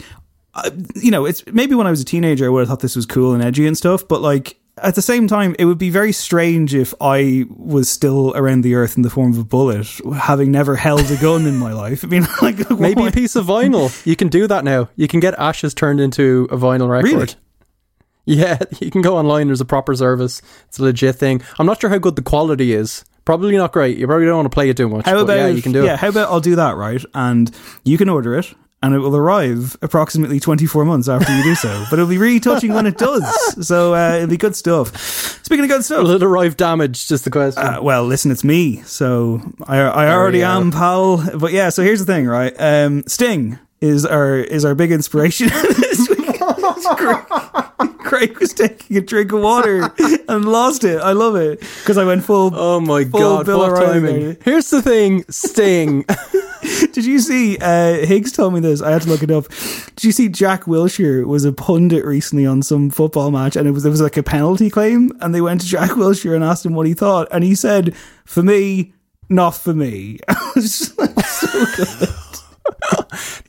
uh, 0.54 0.70
you 0.96 1.10
know, 1.10 1.26
it's 1.26 1.44
maybe 1.48 1.74
when 1.74 1.88
I 1.88 1.90
was 1.90 2.02
a 2.02 2.06
teenager 2.06 2.46
I 2.46 2.50
would 2.50 2.60
have 2.60 2.68
thought 2.70 2.80
this 2.82 2.96
was 2.96 3.08
cool 3.08 3.34
and 3.34 3.42
edgy 3.44 3.66
and 3.66 3.76
stuff, 3.78 4.08
but 4.08 4.22
like. 4.22 4.60
At 4.78 4.96
the 4.96 5.04
same 5.04 5.28
time, 5.28 5.56
it 5.60 5.66
would 5.66 5.78
be 5.78 5.92
very 5.92 6.12
strange 6.12 6.74
if 6.74 6.96
I 7.00 7.46
was 7.50 7.88
still 7.90 8.34
around 8.36 8.62
the 8.62 8.74
earth 8.74 8.98
in 8.98 9.04
the 9.04 9.10
form 9.12 9.32
of 9.32 9.38
a 9.38 9.44
bullet, 9.44 9.88
having 10.16 10.52
never 10.52 10.76
held 10.76 11.12
a 11.12 11.18
gun 11.18 11.46
in 11.46 11.58
my 11.58 11.74
life. 11.74 12.04
I 12.04 12.08
mean, 12.08 12.26
like 12.42 12.70
Maybe 12.72 13.02
why- 13.02 13.10
a 13.10 13.12
piece 13.12 13.36
of 13.36 13.46
vinyl. 13.46 13.92
You 14.06 14.16
can 14.16 14.30
do 14.30 14.48
that 14.48 14.64
now. 14.64 14.90
You 14.96 15.08
can 15.08 15.20
get 15.20 15.36
ashes 15.38 15.76
turned 15.76 16.00
into 16.00 16.48
a 16.52 16.58
vinyl 16.58 16.90
record. 16.90 17.12
Really? 17.12 17.28
Yeah, 18.26 18.58
you 18.80 18.90
can 18.90 19.02
go 19.02 19.18
online. 19.18 19.48
There's 19.48 19.60
a 19.60 19.66
proper 19.66 19.94
service. 19.96 20.42
It's 20.70 20.80
a 20.80 20.84
legit 20.84 21.18
thing. 21.18 21.42
I'm 21.60 21.66
not 21.66 21.82
sure 21.82 21.90
how 21.90 21.98
good 21.98 22.16
the 22.16 22.22
quality 22.22 22.72
is. 22.74 23.04
Probably 23.26 23.58
not 23.58 23.74
great. 23.74 23.98
You 23.98 24.08
probably 24.08 24.26
don't 24.28 24.38
want 24.38 24.46
to 24.46 24.56
play 24.56 24.70
it 24.70 24.78
too 24.78 24.88
much. 24.88 25.04
How 25.04 25.16
but 25.16 25.24
about 25.24 25.36
yeah, 25.40 25.48
you 25.48 25.62
can 25.62 25.74
do 25.74 25.84
yeah, 25.84 25.96
it. 25.96 26.00
how 26.00 26.08
about 26.08 26.30
I'll 26.32 26.40
do 26.40 26.56
that, 26.56 26.78
right? 26.78 27.04
And 27.14 27.52
you 27.84 27.98
can 27.98 28.08
order 28.08 28.36
it 28.38 28.54
and 28.84 28.94
it 28.94 29.00
will 29.00 29.16
arrive 29.16 29.78
approximately 29.82 30.42
24 30.42 30.84
months 30.84 31.08
after 31.08 31.36
you 31.36 31.42
do 31.44 31.56
so. 31.56 31.86
But 31.90 32.00
it'll 32.00 32.10
be 32.10 32.18
really 32.18 32.40
touching 32.40 32.74
when 32.74 32.86
it 32.86 32.98
does. 32.98 33.24
So 33.66 33.96
uh, 33.96 34.16
it'll 34.18 34.28
be 34.28 34.38
good 34.38 34.56
stuff. 34.56 34.96
Speaking 35.44 35.64
of 35.66 35.70
good 35.70 35.86
stuff. 35.86 36.04
Will 36.04 36.12
it 36.12 36.24
arrive 36.24 36.58
damaged? 36.58 37.08
Just 37.08 37.24
the 37.24 37.32
question. 37.32 37.64
Uh, 37.64 37.82
well, 37.82 38.04
listen, 38.06 38.30
it's 38.30 38.44
me, 38.44 38.82
so 38.82 39.42
I, 39.66 39.78
I 39.80 40.12
already 40.12 40.44
am, 40.44 40.72
pal. 40.72 41.38
But 41.38 41.54
yeah, 41.54 41.70
so 41.70 41.82
here's 41.82 42.04
the 42.04 42.12
thing, 42.12 42.28
right? 42.28 42.54
Um, 42.60 43.04
Sting 43.08 43.58
is 43.80 44.06
our 44.06 44.36
is 44.38 44.66
our 44.66 44.76
big 44.76 44.92
inspiration. 44.92 45.50
Craig, 46.72 47.98
Craig 48.00 48.40
was 48.40 48.54
taking 48.54 48.98
a 48.98 49.02
drink 49.02 49.32
of 49.32 49.42
water 49.42 49.92
and 50.30 50.46
lost 50.46 50.84
it. 50.84 51.00
I 51.02 51.12
love 51.14 51.36
it 51.36 51.60
because 51.60 51.98
I 51.98 52.06
went 52.06 52.24
full. 52.24 52.52
Oh 52.54 52.80
my 52.80 53.04
full 53.06 53.20
god, 53.20 53.46
Bill 53.46 53.60
what 53.60 53.76
timing. 53.84 54.38
Here's 54.44 54.70
the 54.70 54.82
thing, 54.82 55.24
Sting. 55.30 56.06
Did 56.94 57.04
you 57.06 57.20
see? 57.20 57.58
Uh, 57.60 58.06
Higgs 58.06 58.32
told 58.32 58.54
me 58.54 58.60
this. 58.62 58.82
I 58.82 58.92
had 58.92 59.02
to 59.02 59.10
look 59.10 59.22
it 59.24 59.32
up. 59.32 59.46
Did 59.96 60.04
you 60.06 60.12
see? 60.14 60.30
Jack 60.30 60.64
Wilshere 60.64 61.26
was 61.26 61.44
a 61.44 61.52
pundit 61.52 62.06
recently 62.06 62.46
on 62.46 62.62
some 62.64 62.90
football 62.90 63.32
match, 63.32 63.56
and 63.58 63.68
it 63.68 63.72
was 63.72 63.84
there 63.84 63.92
was 63.92 64.02
like 64.02 64.16
a 64.16 64.24
penalty 64.24 64.70
claim, 64.70 65.12
and 65.20 65.36
they 65.36 65.42
went 65.42 65.60
to 65.62 65.68
Jack 65.68 65.92
Wilshere 65.92 66.36
and 66.36 66.44
asked 66.44 66.66
him 66.66 66.74
what 66.74 66.88
he 66.88 66.94
thought, 66.94 67.28
and 67.32 67.44
he 67.44 67.54
said, 67.56 67.94
"For 68.26 68.42
me, 68.44 68.94
not 69.28 69.56
for 69.56 69.74
me." 69.74 70.20
Just 70.56 70.96
so. 70.96 72.06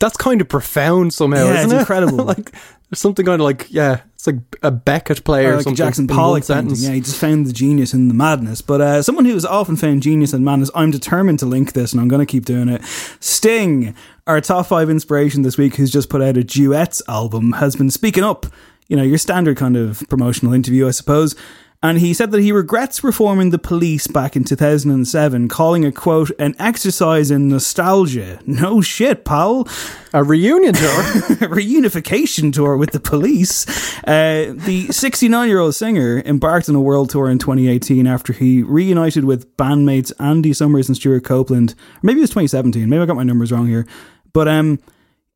That's 0.00 0.16
kind 0.16 0.40
of 0.40 0.48
profound 0.48 1.12
somehow, 1.14 1.44
Yeah, 1.44 1.58
isn't 1.60 1.64
it's 1.66 1.72
it? 1.72 1.78
incredible. 1.80 2.24
like 2.24 2.52
there's 2.94 3.00
something 3.00 3.26
kind 3.26 3.40
of 3.40 3.44
like 3.44 3.66
yeah, 3.70 4.02
it's 4.14 4.24
like 4.24 4.36
a 4.62 4.70
Beckett 4.70 5.24
play 5.24 5.44
Or 5.46 5.48
or, 5.48 5.56
like 5.56 5.64
something. 5.64 5.76
Jackson 5.76 6.06
Pollock 6.06 6.44
sentence. 6.44 6.80
Yeah, 6.80 6.92
he 6.92 7.00
just 7.00 7.18
found 7.18 7.46
the 7.46 7.52
genius 7.52 7.92
in 7.92 8.06
the 8.06 8.14
madness. 8.14 8.60
But 8.60 8.80
uh, 8.80 9.02
someone 9.02 9.24
who 9.24 9.34
has 9.34 9.44
often 9.44 9.74
found 9.74 10.02
genius 10.02 10.32
in 10.32 10.44
madness, 10.44 10.70
I'm 10.76 10.92
determined 10.92 11.40
to 11.40 11.46
link 11.46 11.72
this, 11.72 11.92
and 11.92 12.00
I'm 12.00 12.06
going 12.06 12.24
to 12.24 12.30
keep 12.30 12.44
doing 12.44 12.68
it. 12.68 12.84
Sting, 13.18 13.96
our 14.28 14.40
top 14.40 14.66
five 14.66 14.88
inspiration 14.88 15.42
this 15.42 15.58
week, 15.58 15.74
who's 15.74 15.90
just 15.90 16.08
put 16.08 16.22
out 16.22 16.36
a 16.36 16.44
duets 16.44 17.02
album, 17.08 17.54
has 17.54 17.74
been 17.74 17.90
speaking 17.90 18.22
up. 18.22 18.46
You 18.86 18.96
know, 18.96 19.02
your 19.02 19.18
standard 19.18 19.56
kind 19.56 19.76
of 19.76 20.04
promotional 20.08 20.52
interview, 20.52 20.86
I 20.86 20.92
suppose. 20.92 21.34
And 21.84 21.98
he 21.98 22.14
said 22.14 22.30
that 22.30 22.40
he 22.40 22.50
regrets 22.50 23.04
reforming 23.04 23.50
the 23.50 23.58
police 23.58 24.06
back 24.06 24.36
in 24.36 24.44
2007, 24.44 25.48
calling 25.48 25.84
it, 25.84 25.94
quote, 25.94 26.30
an 26.38 26.54
exercise 26.58 27.30
in 27.30 27.48
nostalgia. 27.48 28.40
No 28.46 28.80
shit, 28.80 29.26
pal. 29.26 29.68
A 30.14 30.24
reunion 30.24 30.72
tour. 30.72 30.88
a 30.88 31.04
reunification 31.52 32.54
tour 32.54 32.78
with 32.78 32.92
the 32.92 33.00
police. 33.00 33.66
Uh, 34.04 34.54
the 34.56 34.86
69 34.90 35.46
year 35.46 35.58
old 35.58 35.74
singer 35.74 36.22
embarked 36.24 36.70
on 36.70 36.74
a 36.74 36.80
world 36.80 37.10
tour 37.10 37.28
in 37.28 37.38
2018 37.38 38.06
after 38.06 38.32
he 38.32 38.62
reunited 38.62 39.26
with 39.26 39.54
bandmates 39.58 40.10
Andy 40.18 40.54
Summers 40.54 40.88
and 40.88 40.96
Stewart 40.96 41.22
Copeland. 41.22 41.74
Maybe 42.02 42.20
it 42.20 42.22
was 42.22 42.30
2017. 42.30 42.88
Maybe 42.88 43.02
I 43.02 43.04
got 43.04 43.16
my 43.16 43.24
numbers 43.24 43.52
wrong 43.52 43.66
here. 43.66 43.86
But 44.32 44.48
um, 44.48 44.78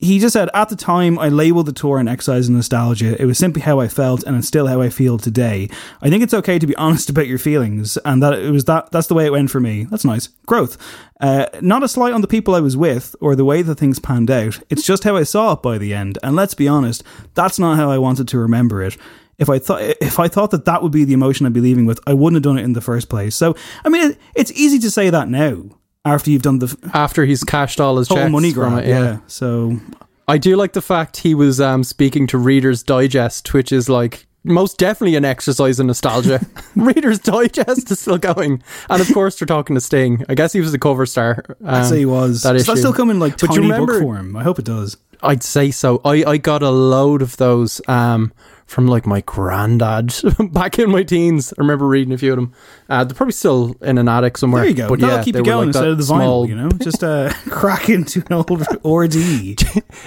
he 0.01 0.21
just 0.21 0.33
said, 0.33 0.49
at 0.55 0.69
the 0.69 0.77
time, 0.77 1.19
I 1.19 1.29
labeled 1.29 1.67
the 1.67 1.73
tour 1.73 1.99
an 1.99 2.07
exercise 2.07 2.49
in 2.49 2.55
nostalgia. 2.55 3.21
It 3.21 3.25
was 3.25 3.37
simply 3.37 3.63
how 3.63 3.81
I 3.81 3.89
felt, 3.89 4.23
and 4.23 4.37
it's 4.37 4.47
still 4.47 4.69
how 4.69 4.81
I 4.81 4.91
feel 4.91 5.19
today. 5.19 5.69
I 6.01 6.09
think 6.09 6.23
it's 6.23 6.35
okay 6.35 6.61
to 6.61 6.67
be 6.69 6.77
honest 6.77 7.11
about 7.11 7.27
your 7.27 7.39
feelings, 7.39 7.97
and 8.05 8.23
that 8.23 8.35
it 8.35 8.53
was 8.53 8.67
that. 8.67 8.93
That's 8.93 9.09
the 9.09 9.15
way 9.15 9.27
it 9.27 9.33
went 9.33 9.51
for 9.51 9.59
me. 9.59 9.85
That's 9.85 10.05
nice. 10.05 10.29
Growth. 10.47 10.79
Uh, 11.21 11.47
not 11.61 11.83
a 11.83 11.89
slight 11.89 12.13
on 12.13 12.21
the 12.21 12.29
people 12.29 12.55
I 12.55 12.61
was 12.61 12.77
with 12.77 13.17
or 13.21 13.35
the 13.35 13.45
way 13.45 13.63
that 13.63 13.75
things 13.75 13.99
panned 13.99 14.31
out. 14.31 14.61
It's 14.71 14.87
just 14.87 15.03
how 15.03 15.17
I 15.17 15.25
saw 15.25 15.55
it 15.55 15.63
by 15.63 15.79
the 15.79 15.93
end. 15.93 16.17
And 16.23 16.37
let's 16.37 16.55
be 16.55 16.69
honest, 16.69 17.03
that's 17.35 17.59
not 17.59 17.77
how 17.77 17.91
I 17.91 17.99
wanted 17.99 18.29
to 18.29 18.39
remember 18.39 18.83
it. 18.83 18.97
If 19.37 19.49
I 19.49 19.59
thought 19.59 19.83
if 19.83 20.21
I 20.21 20.29
thought 20.29 20.53
that 20.53 20.65
that 20.67 20.81
would 20.81 20.93
be 20.93 21.05
the 21.05 21.13
emotion 21.13 21.45
I'd 21.45 21.53
be 21.53 21.61
leaving 21.61 21.87
with, 21.87 21.99
I 22.07 22.15
wouldn't 22.15 22.37
have 22.37 22.43
done 22.45 22.59
it 22.59 22.65
in 22.65 22.75
the 22.75 22.81
first 22.81 23.09
place. 23.09 23.35
So, 23.35 23.57
I 23.85 23.89
mean, 23.89 24.13
it, 24.13 24.19
it's 24.37 24.53
easy 24.53 24.79
to 24.79 24.93
say 24.93 25.11
that 25.11 25.29
now 25.29 25.65
after 26.05 26.31
you've 26.31 26.43
done 26.43 26.59
the 26.59 26.67
f- 26.67 26.95
After 26.95 27.25
he's 27.25 27.45
cashed 27.45 27.81
all 27.81 27.97
his 27.99 28.09
whole 28.09 28.19
checks 28.19 28.31
money 28.33 28.53
from 28.53 28.75
grab. 28.75 28.85
it, 28.85 28.89
yeah. 28.89 29.19
So 29.27 29.79
I 30.27 30.39
do 30.39 30.57
like 30.57 30.73
the 30.73 30.83
fact 30.83 31.19
he 31.19 31.35
was 31.35 31.61
um, 31.61 31.85
speaking 31.85 32.27
to 32.29 32.39
Reader's 32.39 32.83
Digest, 32.83 33.53
which 33.55 33.73
is 33.73 33.89
like 33.89 34.27
most 34.45 34.79
definitely 34.79 35.17
an 35.17 35.25
exercise 35.25 35.79
in 35.81 35.87
nostalgia. 35.89 36.41
Reader's 36.77 37.19
Digest 37.19 37.91
is 37.91 38.01
still 38.01 38.19
going, 38.19 38.63
and 38.89 39.01
of 39.03 39.13
course 39.13 39.39
they're 39.39 39.47
talking 39.47 39.75
to 39.75 39.81
Sting. 39.81 40.25
I 40.29 40.35
guess 40.35 40.53
he 40.53 40.61
was 40.61 40.73
the 40.73 40.79
cover 40.79 41.05
star. 41.07 41.45
I'd 41.65 41.81
um, 41.81 41.85
say 41.85 41.99
he 41.99 42.07
was. 42.07 42.43
That 42.43 42.53
Does 42.53 42.67
that 42.67 42.79
still 42.79 42.93
coming 42.95 43.19
like 43.19 43.33
But 43.39 43.43
you 43.43 43.49
tiny 43.49 43.61
remember- 43.63 43.95
book 43.95 44.03
form? 44.03 44.37
I 44.37 44.43
hope 44.45 44.59
it 44.59 44.65
does. 44.65 44.97
I'd 45.21 45.43
say 45.43 45.73
so. 45.73 46.01
I, 46.05 46.23
I 46.25 46.37
got 46.37 46.63
a 46.63 46.71
load 46.71 47.23
of 47.23 47.37
those 47.39 47.81
um, 47.89 48.33
from 48.69 48.87
like 48.87 49.07
my 49.07 49.23
granddad 49.23 50.15
back 50.53 50.79
in 50.79 50.91
my 50.91 51.03
teens. 51.03 51.53
I 51.59 51.63
remember 51.63 51.87
reading 51.89 52.13
a 52.13 52.19
few 52.19 52.33
of 52.33 52.37
them. 52.37 52.53
Uh, 52.89 53.03
they're 53.03 53.15
probably 53.17 53.33
still 53.33 53.75
in 53.81 53.97
an 53.97 54.09
attic 54.09 54.37
somewhere. 54.37 54.63
There 54.63 54.71
you 54.71 54.77
go. 54.77 54.89
But 54.91 55.01
That'll 55.01 55.17
yeah, 55.17 55.23
keep 55.25 55.35
you 55.37 55.43
going 55.43 55.59
like 55.59 55.67
instead 55.69 55.89
of 55.89 55.97
the 55.97 56.05
small- 56.05 56.47
vinyl. 56.47 56.49
You 56.49 56.55
know, 56.57 56.69
just 56.69 57.03
uh, 57.03 57.33
crack 57.51 57.89
into 57.89 58.23
an 58.29 58.33
old 58.35 58.63
ordeal. 58.85 59.57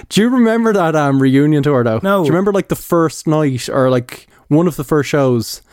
Do 0.10 0.22
you 0.22 0.30
remember 0.30 0.74
that 0.74 0.96
um, 0.96 1.20
reunion 1.22 1.64
tour 1.64 1.84
though? 1.84 2.00
No. 2.04 2.22
Do 2.22 2.28
you 2.28 2.32
remember 2.32 2.54
like 2.54 2.68
the 2.70 2.76
first 2.76 3.28
night 3.28 3.68
or 3.68 3.90
like 3.90 4.28
one 4.48 4.68
of 4.68 4.76
the 4.76 4.84
first 4.84 5.10
shows? 5.10 5.64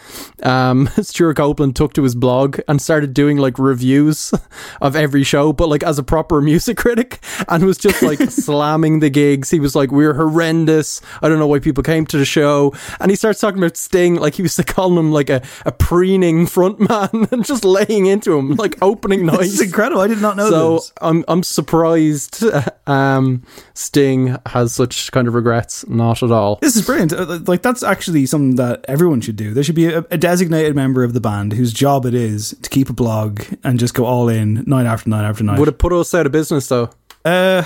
Um, 0.42 0.88
Stewart 1.02 1.36
Copeland 1.36 1.76
took 1.76 1.92
to 1.94 2.02
his 2.02 2.14
blog 2.14 2.60
and 2.68 2.80
started 2.80 3.14
doing 3.14 3.38
like 3.38 3.58
reviews 3.58 4.32
of 4.80 4.96
every 4.96 5.24
show, 5.24 5.52
but 5.52 5.68
like 5.68 5.82
as 5.82 5.98
a 5.98 6.02
proper 6.02 6.40
music 6.48 6.76
critic, 6.76 7.20
and 7.48 7.64
was 7.64 7.78
just 7.78 8.02
like 8.02 8.18
slamming 8.30 9.00
the 9.00 9.10
gigs. 9.10 9.50
He 9.50 9.60
was 9.60 9.74
like, 9.74 9.90
"We're 9.90 10.14
horrendous. 10.14 11.00
I 11.22 11.28
don't 11.28 11.38
know 11.38 11.46
why 11.46 11.58
people 11.58 11.82
came 11.82 12.06
to 12.06 12.18
the 12.18 12.24
show." 12.24 12.72
And 13.00 13.10
he 13.10 13.16
starts 13.16 13.40
talking 13.40 13.58
about 13.58 13.76
Sting 13.76 14.16
like 14.16 14.34
he 14.34 14.42
was 14.42 14.56
calling 14.66 14.98
him 14.98 15.12
like 15.12 15.30
a, 15.30 15.42
a 15.66 15.72
preening 15.72 16.46
frontman 16.46 17.30
and 17.32 17.44
just 17.44 17.64
laying 17.64 18.06
into 18.06 18.36
him 18.38 18.54
like 18.56 18.76
opening 18.82 19.26
night. 19.26 19.42
It's 19.42 19.60
incredible. 19.60 20.00
I 20.02 20.06
did 20.06 20.20
not 20.20 20.36
know 20.36 20.50
So 20.50 20.74
this. 20.74 20.92
I'm 21.00 21.24
I'm 21.28 21.42
surprised 21.42 22.42
um, 22.86 23.42
Sting 23.74 24.36
has 24.46 24.74
such 24.74 25.10
kind 25.12 25.28
of 25.28 25.34
regrets. 25.34 25.86
Not 25.88 26.22
at 26.22 26.30
all. 26.30 26.56
This 26.56 26.76
is 26.76 26.84
brilliant. 26.84 27.12
Uh, 27.12 27.38
Like 27.46 27.62
that's 27.62 27.82
actually 27.82 28.26
something 28.26 28.56
that 28.56 28.84
everyone 28.88 29.20
should 29.20 29.36
do. 29.36 29.52
There 29.54 29.62
should 29.64 29.74
be 29.74 29.86
a, 29.86 29.97
a 30.10 30.18
designated 30.18 30.74
member 30.74 31.04
of 31.04 31.12
the 31.12 31.20
band 31.20 31.52
whose 31.52 31.72
job 31.72 32.06
it 32.06 32.14
is 32.14 32.56
to 32.62 32.70
keep 32.70 32.90
a 32.90 32.92
blog 32.92 33.42
and 33.64 33.78
just 33.78 33.94
go 33.94 34.04
all 34.04 34.28
in 34.28 34.64
night 34.66 34.86
after 34.86 35.08
night 35.10 35.24
after 35.24 35.44
night. 35.44 35.58
Would 35.58 35.68
it 35.68 35.78
put 35.78 35.92
us 35.92 36.14
out 36.14 36.26
of 36.26 36.32
business 36.32 36.68
though? 36.68 36.90
Uh, 37.24 37.62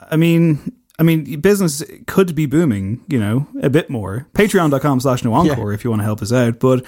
I 0.00 0.16
mean, 0.16 0.72
I 0.98 1.02
mean, 1.02 1.40
business 1.40 1.82
could 2.06 2.34
be 2.34 2.46
booming. 2.46 3.04
You 3.08 3.18
know, 3.20 3.48
a 3.62 3.70
bit 3.70 3.90
more. 3.90 4.26
Patreon.com 4.34 5.00
slash 5.00 5.24
no 5.24 5.32
encore 5.32 5.72
if 5.72 5.84
you 5.84 5.90
want 5.90 6.00
to 6.00 6.04
help 6.04 6.22
us 6.22 6.32
out. 6.32 6.58
But 6.60 6.80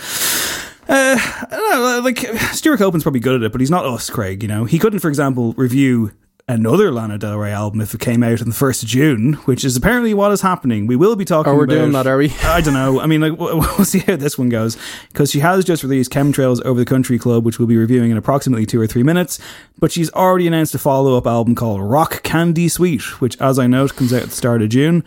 uh, 0.88 1.16
I 1.18 1.46
don't 1.50 1.70
know. 1.70 2.00
Like 2.04 2.18
Stewart 2.52 2.78
Copeland's 2.78 3.04
probably 3.04 3.20
good 3.20 3.36
at 3.36 3.42
it, 3.42 3.52
but 3.52 3.60
he's 3.60 3.70
not 3.70 3.84
us, 3.86 4.10
Craig. 4.10 4.42
You 4.42 4.48
know, 4.48 4.64
he 4.64 4.78
couldn't, 4.78 5.00
for 5.00 5.08
example, 5.08 5.54
review 5.54 6.12
another 6.48 6.90
Lana 6.92 7.18
Del 7.18 7.38
Rey 7.38 7.52
album 7.52 7.80
if 7.80 7.94
it 7.94 8.00
came 8.00 8.22
out 8.22 8.40
on 8.40 8.48
the 8.48 8.54
first 8.54 8.82
of 8.82 8.88
June, 8.88 9.34
which 9.44 9.64
is 9.64 9.76
apparently 9.76 10.14
what 10.14 10.32
is 10.32 10.40
happening. 10.40 10.86
We 10.86 10.96
will 10.96 11.16
be 11.16 11.24
talking. 11.24 11.52
Oh, 11.52 11.56
we're 11.56 11.64
about, 11.64 11.74
doing 11.74 11.92
that, 11.92 12.06
are 12.06 12.16
we? 12.16 12.30
I 12.42 12.60
don't 12.60 12.74
know. 12.74 13.00
I 13.00 13.06
mean, 13.06 13.20
like 13.20 13.38
we'll 13.38 13.58
we'll 13.58 13.84
see 13.84 14.00
how 14.00 14.16
this 14.16 14.38
one 14.38 14.48
goes 14.48 14.76
because 15.08 15.30
she 15.30 15.40
has 15.40 15.64
just 15.64 15.82
released 15.82 16.10
Chemtrails 16.10 16.62
Over 16.62 16.80
the 16.80 16.86
Country 16.86 17.18
Club, 17.18 17.44
which 17.44 17.58
we'll 17.58 17.68
be 17.68 17.76
reviewing 17.76 18.10
in 18.10 18.16
approximately 18.16 18.66
two 18.66 18.80
or 18.80 18.86
three 18.86 19.02
minutes. 19.02 19.38
But 19.78 19.92
she's 19.92 20.10
already 20.12 20.46
announced 20.46 20.74
a 20.74 20.78
follow 20.78 21.16
up 21.16 21.26
album 21.26 21.54
called 21.54 21.80
Rock 21.80 22.22
Candy 22.22 22.68
Sweet, 22.68 23.20
which, 23.20 23.40
as 23.40 23.58
I 23.58 23.66
note, 23.66 23.96
comes 23.96 24.12
out 24.12 24.22
at 24.22 24.28
the 24.30 24.36
start 24.36 24.62
of 24.62 24.68
June. 24.68 25.04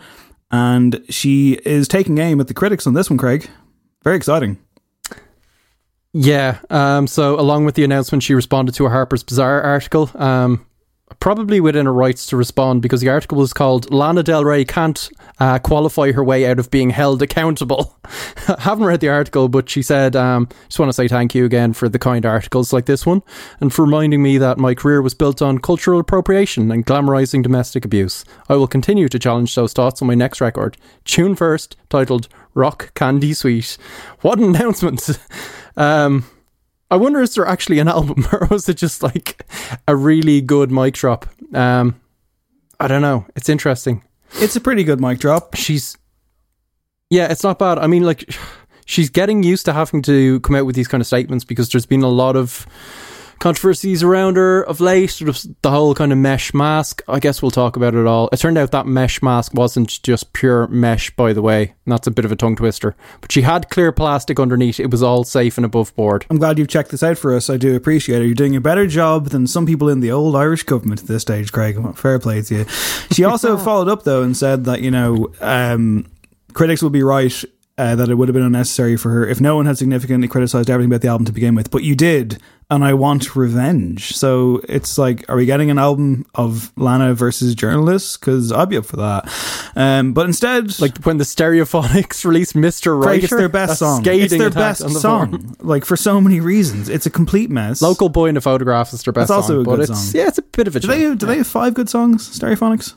And 0.50 1.02
she 1.08 1.54
is 1.64 1.88
taking 1.88 2.18
aim 2.18 2.40
at 2.40 2.48
the 2.48 2.54
critics 2.54 2.86
on 2.86 2.94
this 2.94 3.10
one, 3.10 3.18
Craig. 3.18 3.48
Very 4.04 4.16
exciting. 4.16 4.58
Yeah. 6.12 6.58
Um, 6.70 7.06
so 7.06 7.38
along 7.38 7.64
with 7.66 7.74
the 7.74 7.84
announcement, 7.84 8.22
she 8.22 8.32
responded 8.32 8.74
to 8.76 8.86
a 8.86 8.88
Harper's 8.88 9.22
Bazaar 9.22 9.62
article. 9.62 10.10
Um, 10.14 10.65
probably 11.20 11.60
within 11.60 11.86
her 11.86 11.92
rights 11.92 12.26
to 12.26 12.36
respond 12.36 12.82
because 12.82 13.00
the 13.00 13.08
article 13.08 13.38
was 13.38 13.52
called 13.52 13.92
"Lana 13.92 14.22
Del 14.22 14.44
Rey 14.44 14.64
can't 14.64 15.08
uh, 15.38 15.58
qualify 15.58 16.12
her 16.12 16.24
way 16.24 16.46
out 16.46 16.58
of 16.58 16.70
being 16.70 16.90
held 16.90 17.22
accountable." 17.22 17.96
I 18.48 18.56
haven't 18.60 18.86
read 18.86 19.00
the 19.00 19.08
article, 19.08 19.48
but 19.48 19.68
she 19.68 19.82
said, 19.82 20.16
um, 20.16 20.48
"Just 20.68 20.78
want 20.78 20.88
to 20.88 20.94
say 20.94 21.08
thank 21.08 21.34
you 21.34 21.44
again 21.44 21.72
for 21.72 21.88
the 21.88 21.98
kind 21.98 22.24
articles 22.24 22.72
like 22.72 22.86
this 22.86 23.06
one, 23.06 23.22
and 23.60 23.72
for 23.72 23.84
reminding 23.84 24.22
me 24.22 24.38
that 24.38 24.58
my 24.58 24.74
career 24.74 25.02
was 25.02 25.14
built 25.14 25.42
on 25.42 25.58
cultural 25.58 26.00
appropriation 26.00 26.70
and 26.70 26.86
glamorizing 26.86 27.42
domestic 27.42 27.84
abuse. 27.84 28.24
I 28.48 28.56
will 28.56 28.68
continue 28.68 29.08
to 29.08 29.18
challenge 29.18 29.54
those 29.54 29.72
thoughts 29.72 30.02
on 30.02 30.08
my 30.08 30.14
next 30.14 30.40
record, 30.40 30.76
Tune 31.04 31.34
First, 31.34 31.76
titled 31.88 32.28
Rock 32.54 32.92
Candy 32.94 33.34
Sweet." 33.34 33.76
What 34.20 34.38
an 34.38 34.54
announcement! 34.54 35.18
um, 35.76 36.24
I 36.90 36.96
wonder 36.96 37.20
is 37.20 37.34
there 37.34 37.46
actually 37.46 37.78
an 37.78 37.88
album 37.96 38.26
or 38.32 38.46
was 38.50 38.68
it 38.68 38.76
just 38.76 39.02
like 39.02 39.44
a 39.88 39.96
really 39.96 40.40
good 40.40 40.70
mic 40.70 40.94
drop? 40.94 41.26
Um, 41.54 42.00
I 42.78 42.88
don't 42.88 43.02
know. 43.02 43.26
It's 43.34 43.48
interesting. 43.48 44.02
It's 44.34 44.56
a 44.56 44.60
pretty 44.60 44.84
good 44.84 45.00
mic 45.00 45.18
drop. 45.18 45.54
She's 45.54 45.96
yeah, 47.08 47.30
it's 47.30 47.44
not 47.44 47.58
bad. 47.58 47.78
I 47.78 47.86
mean, 47.86 48.02
like 48.02 48.28
she's 48.86 49.10
getting 49.10 49.42
used 49.42 49.64
to 49.66 49.72
having 49.72 50.02
to 50.02 50.40
come 50.40 50.56
out 50.56 50.66
with 50.66 50.76
these 50.76 50.88
kind 50.88 51.00
of 51.00 51.06
statements 51.06 51.44
because 51.44 51.70
there's 51.70 51.86
been 51.86 52.02
a 52.02 52.08
lot 52.08 52.36
of 52.36 52.66
controversies 53.38 54.02
around 54.02 54.36
her 54.36 54.62
of 54.62 54.80
late. 54.80 55.10
Sort 55.10 55.28
of 55.28 55.44
the 55.62 55.70
whole 55.70 55.94
kind 55.94 56.12
of 56.12 56.18
mesh 56.18 56.54
mask. 56.54 57.02
I 57.08 57.18
guess 57.18 57.42
we'll 57.42 57.50
talk 57.50 57.76
about 57.76 57.94
it 57.94 58.06
all. 58.06 58.28
It 58.32 58.38
turned 58.38 58.58
out 58.58 58.70
that 58.72 58.86
mesh 58.86 59.22
mask 59.22 59.54
wasn't 59.54 60.02
just 60.02 60.32
pure 60.32 60.66
mesh, 60.68 61.10
by 61.10 61.32
the 61.32 61.42
way. 61.42 61.74
And 61.84 61.92
that's 61.92 62.06
a 62.06 62.10
bit 62.10 62.24
of 62.24 62.32
a 62.32 62.36
tongue 62.36 62.56
twister. 62.56 62.96
But 63.20 63.32
she 63.32 63.42
had 63.42 63.70
clear 63.70 63.92
plastic 63.92 64.40
underneath. 64.40 64.80
It 64.80 64.90
was 64.90 65.02
all 65.02 65.24
safe 65.24 65.58
and 65.58 65.64
above 65.64 65.94
board. 65.96 66.26
I'm 66.30 66.38
glad 66.38 66.58
you've 66.58 66.68
checked 66.68 66.90
this 66.90 67.02
out 67.02 67.18
for 67.18 67.34
us. 67.34 67.50
I 67.50 67.56
do 67.56 67.76
appreciate 67.76 68.22
it. 68.22 68.26
You're 68.26 68.34
doing 68.34 68.56
a 68.56 68.60
better 68.60 68.86
job 68.86 69.28
than 69.28 69.46
some 69.46 69.66
people 69.66 69.88
in 69.88 70.00
the 70.00 70.10
old 70.10 70.36
Irish 70.36 70.62
government 70.62 71.02
at 71.02 71.06
this 71.06 71.22
stage, 71.22 71.52
Craig. 71.52 71.76
Fair 71.96 72.18
play 72.18 72.42
to 72.42 72.54
you. 72.54 72.64
She 73.12 73.24
also 73.24 73.56
followed 73.56 73.88
up, 73.88 74.04
though, 74.04 74.22
and 74.22 74.36
said 74.36 74.64
that, 74.64 74.80
you 74.80 74.90
know, 74.90 75.32
um, 75.40 76.06
critics 76.52 76.82
will 76.82 76.90
be 76.90 77.02
right 77.02 77.44
uh, 77.78 77.94
that 77.94 78.08
it 78.08 78.14
would 78.14 78.28
have 78.28 78.34
been 78.34 78.42
unnecessary 78.42 78.96
for 78.96 79.10
her 79.10 79.26
if 79.26 79.40
no 79.40 79.56
one 79.56 79.66
had 79.66 79.76
significantly 79.78 80.28
criticized 80.28 80.70
everything 80.70 80.90
about 80.90 81.02
the 81.02 81.08
album 81.08 81.24
to 81.26 81.32
begin 81.32 81.54
with, 81.54 81.70
but 81.70 81.82
you 81.82 81.94
did, 81.94 82.40
and 82.70 82.82
I 82.84 82.94
want 82.94 83.36
revenge. 83.36 84.16
So 84.16 84.62
it's 84.68 84.96
like, 84.98 85.28
are 85.28 85.36
we 85.36 85.44
getting 85.46 85.70
an 85.70 85.78
album 85.78 86.26
of 86.34 86.72
Lana 86.76 87.14
versus 87.14 87.54
journalists? 87.54 88.16
Because 88.16 88.50
I'd 88.50 88.70
be 88.70 88.78
up 88.78 88.86
for 88.86 88.96
that. 88.96 89.30
Um, 89.76 90.14
but 90.14 90.26
instead, 90.26 90.80
like 90.80 90.96
when 91.04 91.18
the 91.18 91.24
Stereophonics 91.24 92.24
released 92.24 92.54
Mr. 92.54 93.00
Craig, 93.00 93.24
it's 93.24 93.30
their 93.32 93.48
best 93.48 93.78
song. 93.78 94.02
It's 94.06 94.36
their 94.36 94.50
best 94.50 94.80
the 94.82 94.90
song. 94.90 95.30
form. 95.30 95.56
Like 95.66 95.84
for 95.84 95.96
so 95.96 96.20
many 96.20 96.40
reasons, 96.40 96.88
it's 96.88 97.06
a 97.06 97.10
complete 97.10 97.50
mess. 97.50 97.82
Local 97.82 98.08
Boy 98.08 98.28
in 98.28 98.36
a 98.36 98.40
Photograph 98.40 98.92
is 98.92 99.02
their 99.02 99.12
best 99.12 99.28
That's 99.28 99.36
also 99.36 99.54
song, 99.54 99.60
a 99.62 99.64
but 99.64 99.76
good 99.76 99.90
it's. 99.90 100.14
Yeah, 100.14 100.28
it's 100.28 100.38
a 100.38 100.42
bit 100.42 100.68
of 100.68 100.76
a 100.76 100.80
Do 100.80 100.86
they 100.86 101.14
do 101.14 101.26
they 101.26 101.38
have 101.38 101.46
five 101.46 101.74
good 101.74 101.88
songs? 101.88 102.28
Stereophonics. 102.38 102.94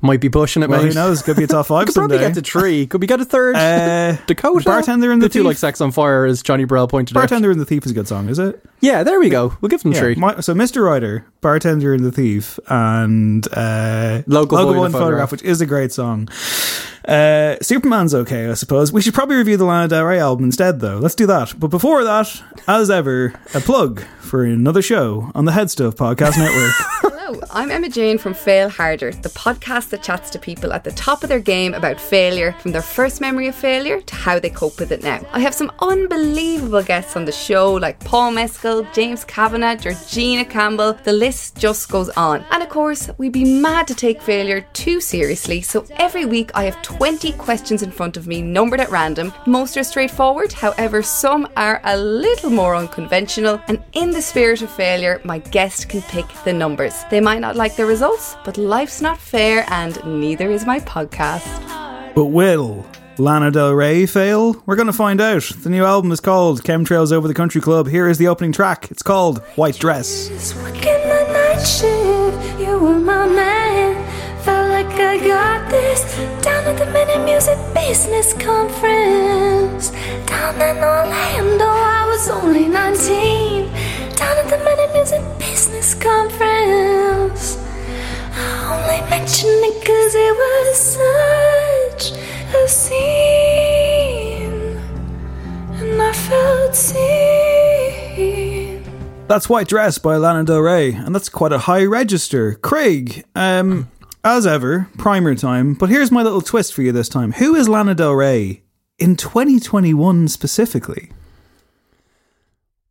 Might 0.00 0.20
be 0.20 0.28
pushing 0.28 0.62
it, 0.62 0.68
Well, 0.68 0.82
mate. 0.82 0.88
who 0.88 0.94
knows? 0.94 1.22
Could 1.22 1.36
be 1.36 1.44
a 1.44 1.46
top 1.46 1.66
five 1.66 1.86
Could 1.86 1.94
probably 1.94 2.16
someday. 2.18 2.34
get 2.34 2.42
to 2.44 2.50
three. 2.50 2.86
Could 2.86 3.00
we 3.00 3.06
get 3.06 3.20
a 3.20 3.24
third? 3.24 3.56
Uh, 3.56 4.16
Dakota. 4.26 4.64
Bartender 4.64 5.12
and 5.12 5.20
the 5.20 5.28
two 5.28 5.40
Thief? 5.40 5.46
like 5.46 5.56
Sex 5.58 5.80
on 5.80 5.92
Fire, 5.92 6.24
as 6.24 6.42
Johnny 6.42 6.64
Burrell 6.64 6.88
pointed 6.88 7.16
out. 7.16 7.20
Bartender 7.20 7.50
and 7.50 7.60
the 7.60 7.64
Thief 7.66 7.84
is 7.84 7.90
a 7.92 7.94
good 7.94 8.08
song, 8.08 8.28
is 8.28 8.38
it? 8.38 8.62
Yeah, 8.80 9.02
there 9.02 9.20
we 9.20 9.28
go. 9.28 9.56
We'll 9.60 9.68
give 9.68 9.82
them 9.82 9.92
Yeah, 9.92 10.00
three. 10.00 10.14
my- 10.14 10.40
so 10.40 10.54
Mr. 10.54 10.84
Writer, 10.84 11.26
Bartender 11.40 11.92
and 11.94 12.04
the 12.04 12.12
Thief, 12.12 12.58
and 12.68 13.46
uh, 13.52 14.22
Local 14.26 14.58
a 14.58 14.84
in 14.86 14.86
a 14.86 14.90
Photograph. 14.90 15.30
which 15.32 15.42
is 15.42 15.60
a 15.60 15.66
great 15.66 15.92
song. 15.92 16.28
Uh, 17.06 17.56
Superman's 17.60 18.14
okay, 18.14 18.48
I 18.48 18.54
suppose. 18.54 18.92
We 18.92 19.02
should 19.02 19.14
probably 19.14 19.36
review 19.36 19.56
the 19.56 19.64
Lana 19.64 19.88
Del 19.88 20.04
Rey 20.04 20.20
album 20.20 20.44
instead, 20.46 20.78
though. 20.80 20.98
Let's 20.98 21.16
do 21.16 21.26
that. 21.26 21.54
But 21.58 21.68
before 21.68 22.04
that, 22.04 22.42
as 22.68 22.90
ever, 22.90 23.34
a 23.54 23.60
plug 23.60 24.02
for 24.20 24.44
another 24.44 24.82
show 24.82 25.30
on 25.34 25.44
the 25.44 25.52
Head 25.52 25.70
Stuff 25.70 25.96
Podcast 25.96 26.38
Network. 26.38 27.11
I'm 27.50 27.70
Emma 27.70 27.88
Jane 27.88 28.18
from 28.18 28.34
Fail 28.34 28.68
Harder, 28.68 29.12
the 29.12 29.28
podcast 29.30 29.90
that 29.90 30.02
chats 30.02 30.28
to 30.30 30.38
people 30.38 30.72
at 30.72 30.84
the 30.84 30.90
top 30.92 31.22
of 31.22 31.28
their 31.28 31.40
game 31.40 31.72
about 31.72 32.00
failure, 32.00 32.52
from 32.60 32.72
their 32.72 32.82
first 32.82 33.20
memory 33.20 33.48
of 33.48 33.54
failure 33.54 34.00
to 34.00 34.14
how 34.14 34.38
they 34.38 34.50
cope 34.50 34.78
with 34.78 34.92
it 34.92 35.02
now. 35.02 35.20
I 35.32 35.40
have 35.40 35.54
some 35.54 35.72
unbelievable 35.80 36.82
guests 36.82 37.16
on 37.16 37.24
the 37.24 37.32
show 37.32 37.72
like 37.72 38.00
Paul 38.00 38.32
Mescal, 38.32 38.86
James 38.92 39.24
Kavanagh, 39.24 39.76
Georgina 39.76 40.44
Campbell, 40.44 40.94
the 41.04 41.12
list 41.12 41.56
just 41.56 41.90
goes 41.90 42.10
on. 42.10 42.44
And 42.50 42.62
of 42.62 42.68
course, 42.68 43.08
we'd 43.18 43.32
be 43.32 43.60
mad 43.60 43.86
to 43.88 43.94
take 43.94 44.20
failure 44.20 44.66
too 44.72 45.00
seriously, 45.00 45.62
so 45.62 45.86
every 45.96 46.26
week 46.26 46.50
I 46.54 46.64
have 46.64 46.82
20 46.82 47.32
questions 47.32 47.82
in 47.82 47.90
front 47.90 48.16
of 48.16 48.26
me, 48.26 48.42
numbered 48.42 48.80
at 48.80 48.90
random. 48.90 49.32
Most 49.46 49.76
are 49.76 49.84
straightforward, 49.84 50.52
however, 50.52 51.02
some 51.02 51.48
are 51.56 51.80
a 51.84 51.96
little 51.96 52.50
more 52.50 52.76
unconventional, 52.76 53.60
and 53.68 53.82
in 53.94 54.10
the 54.10 54.22
spirit 54.22 54.60
of 54.60 54.70
failure, 54.70 55.20
my 55.24 55.38
guest 55.38 55.88
can 55.88 56.02
pick 56.02 56.26
the 56.44 56.52
numbers. 56.52 57.04
They 57.10 57.21
might 57.22 57.40
not 57.40 57.56
like 57.56 57.76
the 57.76 57.86
results, 57.86 58.36
but 58.44 58.58
life's 58.58 59.00
not 59.00 59.18
fair, 59.18 59.64
and 59.68 60.02
neither 60.04 60.50
is 60.50 60.66
my 60.66 60.80
podcast. 60.80 61.46
but 62.14 62.26
will 62.26 62.84
Lana 63.18 63.50
Del 63.50 63.72
Rey 63.72 64.06
fail? 64.06 64.60
We're 64.66 64.76
going 64.76 64.86
to 64.86 64.92
find 64.92 65.20
out. 65.20 65.42
The 65.62 65.70
new 65.70 65.84
album 65.84 66.12
is 66.12 66.20
called 66.20 66.62
Chemtrails 66.64 67.12
Over 67.12 67.28
the 67.28 67.34
Country 67.34 67.60
Club. 67.60 67.86
Here 67.88 68.08
is 68.08 68.18
the 68.18 68.28
opening 68.28 68.52
track. 68.52 68.90
It's 68.90 69.02
called 69.02 69.38
White 69.56 69.78
Dress. 69.78 70.54
Working 70.56 70.82
the 70.82 71.28
night 71.32 71.64
shift, 71.64 72.60
you 72.60 72.78
were 72.78 72.98
my 72.98 73.26
man. 73.26 73.94
Felt 74.42 74.70
like 74.70 74.86
I 74.98 75.18
got 75.26 75.70
this 75.70 76.00
down 76.42 76.64
at 76.64 76.78
the 76.78 76.86
Men 76.86 77.08
in 77.10 77.24
Music 77.24 77.58
Business 77.74 78.32
Conference. 78.34 79.90
Down 80.26 80.54
in 80.56 80.78
Orlando, 80.82 81.64
I 81.66 82.06
was 82.10 82.28
only 82.28 82.66
19. 82.66 83.70
Down 84.16 84.36
at 84.38 84.48
the 84.50 84.58
Men 84.64 84.78
in 84.88 84.92
Music 84.94 85.31
Business 85.82 86.04
Conference. 86.04 87.58
I 88.34 88.38
only 88.72 89.00
mention 89.10 89.48
it 89.50 89.84
cause 89.84 90.14
it 90.14 90.36
was 90.38 90.78
such 90.78 92.12
a 92.54 92.68
scene. 92.68 93.02
And 95.72 96.00
I 96.00 96.12
felt 96.12 96.76
seen. 96.76 98.04
That's 99.26 99.48
White 99.48 99.66
Dress 99.66 99.98
by 99.98 100.16
Lana 100.18 100.44
Del 100.44 100.60
Rey, 100.60 100.92
and 100.92 101.12
that's 101.12 101.28
quite 101.28 101.52
a 101.52 101.58
high 101.58 101.84
register. 101.84 102.54
Craig, 102.54 103.24
um, 103.34 103.90
as 104.22 104.46
ever, 104.46 104.88
primer 104.98 105.34
time, 105.34 105.74
but 105.74 105.88
here's 105.88 106.12
my 106.12 106.22
little 106.22 106.42
twist 106.42 106.74
for 106.74 106.82
you 106.82 106.92
this 106.92 107.08
time. 107.08 107.32
Who 107.32 107.56
is 107.56 107.68
Lana 107.68 107.96
Del 107.96 108.12
Rey 108.12 108.62
in 109.00 109.16
2021 109.16 110.28
specifically? 110.28 111.10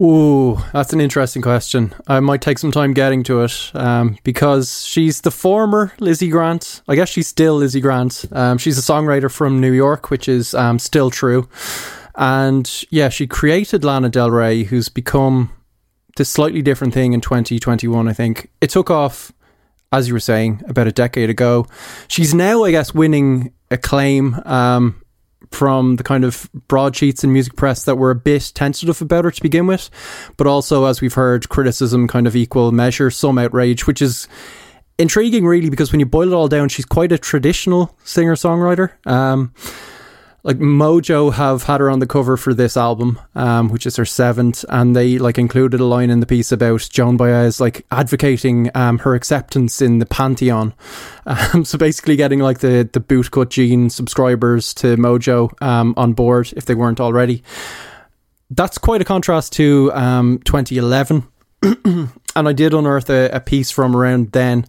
Ooh, 0.01 0.57
that's 0.73 0.93
an 0.93 1.01
interesting 1.01 1.43
question. 1.43 1.93
I 2.07 2.19
might 2.21 2.41
take 2.41 2.57
some 2.57 2.71
time 2.71 2.93
getting 2.93 3.21
to 3.23 3.43
it 3.43 3.71
um, 3.75 4.17
because 4.23 4.83
she's 4.83 5.21
the 5.21 5.29
former 5.29 5.93
Lizzie 5.99 6.29
Grant. 6.29 6.81
I 6.87 6.95
guess 6.95 7.09
she's 7.09 7.27
still 7.27 7.57
Lizzie 7.57 7.81
Grant. 7.81 8.25
Um, 8.31 8.57
she's 8.57 8.79
a 8.79 8.81
songwriter 8.81 9.31
from 9.31 9.61
New 9.61 9.71
York, 9.71 10.09
which 10.09 10.27
is 10.27 10.55
um, 10.55 10.79
still 10.79 11.11
true. 11.11 11.47
And 12.15 12.83
yeah, 12.89 13.09
she 13.09 13.27
created 13.27 13.83
Lana 13.83 14.09
Del 14.09 14.31
Rey, 14.31 14.63
who's 14.63 14.89
become 14.89 15.51
this 16.17 16.29
slightly 16.29 16.63
different 16.63 16.95
thing 16.95 17.13
in 17.13 17.21
2021, 17.21 18.07
I 18.07 18.13
think. 18.13 18.49
It 18.59 18.71
took 18.71 18.89
off, 18.89 19.31
as 19.91 20.07
you 20.07 20.15
were 20.15 20.19
saying, 20.19 20.63
about 20.67 20.87
a 20.87 20.91
decade 20.91 21.29
ago. 21.29 21.67
She's 22.07 22.33
now, 22.33 22.63
I 22.63 22.71
guess, 22.71 22.91
winning 22.91 23.53
acclaim. 23.69 24.35
Um, 24.45 25.00
from 25.51 25.97
the 25.97 26.03
kind 26.03 26.23
of 26.23 26.49
broadsheets 26.67 27.23
and 27.23 27.33
music 27.33 27.55
press 27.55 27.85
that 27.85 27.97
were 27.97 28.11
a 28.11 28.15
bit 28.15 28.51
tentative 28.55 29.01
about 29.01 29.25
her 29.25 29.31
to 29.31 29.41
begin 29.41 29.67
with, 29.67 29.89
but 30.37 30.47
also, 30.47 30.85
as 30.85 31.01
we've 31.01 31.13
heard, 31.13 31.49
criticism 31.49 32.07
kind 32.07 32.27
of 32.27 32.35
equal 32.35 32.71
measure, 32.71 33.11
some 33.11 33.37
outrage, 33.37 33.85
which 33.85 34.01
is 34.01 34.27
intriguing, 34.97 35.45
really, 35.45 35.69
because 35.69 35.91
when 35.91 35.99
you 35.99 36.05
boil 36.05 36.31
it 36.31 36.35
all 36.35 36.47
down, 36.47 36.69
she's 36.69 36.85
quite 36.85 37.11
a 37.11 37.17
traditional 37.17 37.97
singer 38.03 38.35
songwriter. 38.35 38.91
Um, 39.05 39.53
like 40.43 40.57
Mojo 40.57 41.33
have 41.33 41.63
had 41.63 41.79
her 41.79 41.89
on 41.89 41.99
the 41.99 42.07
cover 42.07 42.35
for 42.35 42.53
this 42.53 42.75
album, 42.75 43.19
um, 43.35 43.69
which 43.69 43.85
is 43.85 43.95
her 43.97 44.05
seventh, 44.05 44.65
and 44.69 44.95
they 44.95 45.17
like 45.17 45.37
included 45.37 45.79
a 45.79 45.85
line 45.85 46.09
in 46.09 46.19
the 46.19 46.25
piece 46.25 46.51
about 46.51 46.87
Joan 46.91 47.17
Baez 47.17 47.59
like 47.59 47.85
advocating 47.91 48.71
um, 48.73 48.97
her 48.99 49.13
acceptance 49.13 49.81
in 49.81 49.99
the 49.99 50.05
pantheon. 50.05 50.73
Um, 51.23 51.65
so 51.65 51.77
basically, 51.77 52.15
getting 52.15 52.39
like 52.39 52.59
the 52.59 52.89
the 52.91 52.99
bootcut 52.99 53.49
jean 53.49 53.91
subscribers 53.91 54.73
to 54.73 54.97
Mojo 54.97 55.51
um, 55.61 55.93
on 55.95 56.13
board 56.13 56.51
if 56.57 56.65
they 56.65 56.73
weren't 56.73 56.99
already. 56.99 57.43
That's 58.49 58.79
quite 58.79 59.01
a 59.01 59.05
contrast 59.05 59.53
to 59.53 59.91
um, 59.93 60.39
2011. 60.45 61.23
and 62.35 62.47
I 62.47 62.53
did 62.53 62.73
unearth 62.73 63.09
a, 63.09 63.29
a 63.29 63.39
piece 63.39 63.71
from 63.71 63.95
around 63.95 64.31
then 64.31 64.65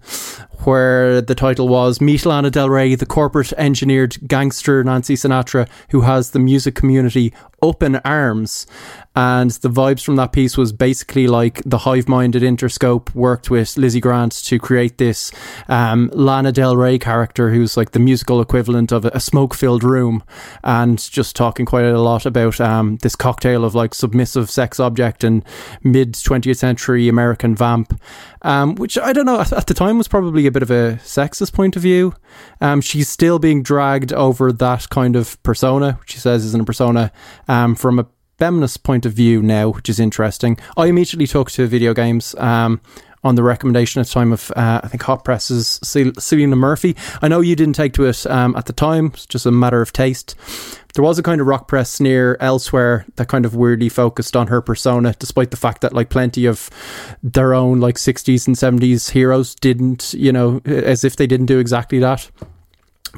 where 0.64 1.20
the 1.20 1.34
title 1.34 1.68
was 1.68 2.00
Meet 2.00 2.24
Lana 2.24 2.50
Del 2.50 2.70
Rey, 2.70 2.94
the 2.94 3.06
corporate 3.06 3.52
engineered 3.54 4.16
gangster 4.26 4.82
Nancy 4.84 5.14
Sinatra 5.14 5.68
who 5.90 6.02
has 6.02 6.30
the 6.30 6.38
music 6.38 6.74
community 6.74 7.32
up 7.62 7.82
in 7.82 7.96
arms. 7.96 8.66
And 9.14 9.50
the 9.50 9.68
vibes 9.68 10.02
from 10.02 10.16
that 10.16 10.32
piece 10.32 10.56
was 10.56 10.72
basically 10.72 11.26
like 11.26 11.60
the 11.66 11.78
hive 11.78 12.08
minded 12.08 12.42
Interscope 12.42 13.14
worked 13.14 13.50
with 13.50 13.76
Lizzie 13.76 14.00
Grant 14.00 14.32
to 14.44 14.58
create 14.58 14.98
this 14.98 15.30
um, 15.68 16.10
Lana 16.14 16.50
Del 16.50 16.76
Rey 16.76 16.98
character 16.98 17.50
who's 17.50 17.76
like 17.76 17.90
the 17.90 17.98
musical 17.98 18.40
equivalent 18.40 18.90
of 18.90 19.04
a, 19.04 19.20
smoke 19.22 19.54
filled 19.54 19.84
room 19.84 20.22
and 20.64 20.98
just 20.98 21.36
talking 21.36 21.64
quite 21.64 21.84
a 21.84 22.00
lot 22.00 22.26
about 22.26 22.60
um, 22.60 22.96
this 22.98 23.14
cocktail 23.14 23.64
of 23.64 23.74
like 23.74 23.94
submissive 23.94 24.50
sex 24.50 24.80
object 24.80 25.22
and 25.22 25.44
mid 25.82 26.14
20th 26.14 26.56
century 26.56 27.08
American 27.08 27.54
vamp. 27.54 28.00
Um, 28.42 28.74
which 28.74 28.98
I 28.98 29.12
don't 29.12 29.26
know 29.26 29.40
at, 29.40 29.52
at 29.52 29.68
the 29.68 29.74
time 29.74 29.98
was 29.98 30.08
probably 30.08 30.46
a 30.46 30.50
bit 30.50 30.62
of 30.62 30.70
a 30.70 30.98
sexist 31.04 31.52
point 31.52 31.76
of 31.76 31.82
view. 31.82 32.14
Um, 32.60 32.80
she's 32.80 33.08
still 33.08 33.38
being 33.38 33.62
dragged 33.62 34.12
over 34.12 34.52
that 34.52 34.88
kind 34.88 35.14
of 35.14 35.40
persona, 35.44 35.92
which 36.00 36.12
she 36.12 36.18
says 36.18 36.44
isn't 36.46 36.60
a 36.60 36.64
persona, 36.64 37.12
um, 37.46 37.76
from 37.76 38.00
a 38.00 38.06
feminist 38.42 38.82
point 38.82 39.06
of 39.06 39.12
view 39.12 39.40
now, 39.40 39.68
which 39.68 39.88
is 39.88 40.00
interesting. 40.00 40.58
I 40.76 40.86
immediately 40.86 41.28
took 41.28 41.48
to 41.52 41.68
video 41.68 41.94
games. 41.94 42.34
Um, 42.38 42.80
on 43.24 43.36
the 43.36 43.42
recommendation 43.44 44.00
at 44.00 44.08
the 44.08 44.12
time 44.12 44.32
of, 44.32 44.50
uh, 44.56 44.80
I 44.82 44.88
think, 44.88 45.00
Hot 45.04 45.24
Press's 45.24 45.78
Cel- 45.84 46.18
Selena 46.18 46.56
Murphy. 46.56 46.96
I 47.22 47.28
know 47.28 47.40
you 47.40 47.54
didn't 47.54 47.74
take 47.74 47.92
to 47.92 48.06
it 48.06 48.26
um, 48.26 48.56
at 48.56 48.66
the 48.66 48.72
time, 48.72 49.12
it's 49.14 49.26
just 49.26 49.46
a 49.46 49.52
matter 49.52 49.80
of 49.80 49.92
taste. 49.92 50.34
There 50.94 51.04
was 51.04 51.20
a 51.20 51.22
kind 51.22 51.40
of 51.40 51.46
rock 51.46 51.68
press 51.68 51.88
sneer 51.88 52.36
elsewhere 52.40 53.06
that 53.14 53.28
kind 53.28 53.46
of 53.46 53.54
weirdly 53.54 53.88
focused 53.88 54.34
on 54.34 54.48
her 54.48 54.60
persona, 54.60 55.14
despite 55.20 55.52
the 55.52 55.56
fact 55.56 55.82
that, 55.82 55.92
like, 55.92 56.08
plenty 56.08 56.46
of 56.46 56.68
their 57.22 57.54
own, 57.54 57.78
like, 57.78 57.94
60s 57.94 58.48
and 58.48 58.56
70s 58.56 59.10
heroes 59.10 59.54
didn't, 59.54 60.14
you 60.14 60.32
know, 60.32 60.60
as 60.64 61.04
if 61.04 61.14
they 61.14 61.28
didn't 61.28 61.46
do 61.46 61.60
exactly 61.60 62.00
that. 62.00 62.28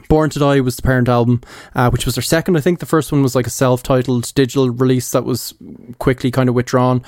Born 0.08 0.30
to 0.30 0.38
Die 0.38 0.60
was 0.60 0.76
the 0.76 0.82
parent 0.82 1.08
album, 1.08 1.40
uh, 1.74 1.90
which 1.90 2.04
was 2.04 2.14
their 2.16 2.22
second. 2.22 2.56
I 2.56 2.60
think 2.60 2.80
the 2.80 2.86
first 2.86 3.12
one 3.12 3.22
was 3.22 3.34
like 3.34 3.46
a 3.46 3.50
self 3.50 3.82
titled 3.82 4.32
digital 4.34 4.70
release 4.70 5.10
that 5.12 5.24
was 5.24 5.54
quickly 5.98 6.30
kind 6.30 6.48
of 6.48 6.54
withdrawn. 6.54 7.02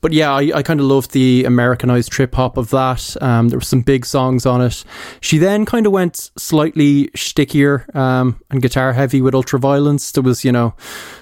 But 0.00 0.12
yeah, 0.12 0.32
I, 0.32 0.50
I 0.54 0.62
kind 0.62 0.80
of 0.80 0.86
loved 0.86 1.10
the 1.10 1.44
Americanized 1.44 2.12
trip 2.12 2.34
hop 2.34 2.56
of 2.56 2.70
that. 2.70 3.16
Um, 3.20 3.48
there 3.48 3.58
were 3.58 3.64
some 3.64 3.82
big 3.82 4.06
songs 4.06 4.46
on 4.46 4.62
it. 4.62 4.84
She 5.20 5.38
then 5.38 5.64
kind 5.64 5.86
of 5.86 5.92
went 5.92 6.30
slightly 6.36 7.10
stickier 7.16 7.86
um, 7.94 8.40
and 8.50 8.62
guitar 8.62 8.92
heavy 8.92 9.20
with 9.20 9.34
Ultraviolence. 9.34 10.12
There 10.12 10.22
was, 10.22 10.44
you 10.44 10.52
know, 10.52 10.74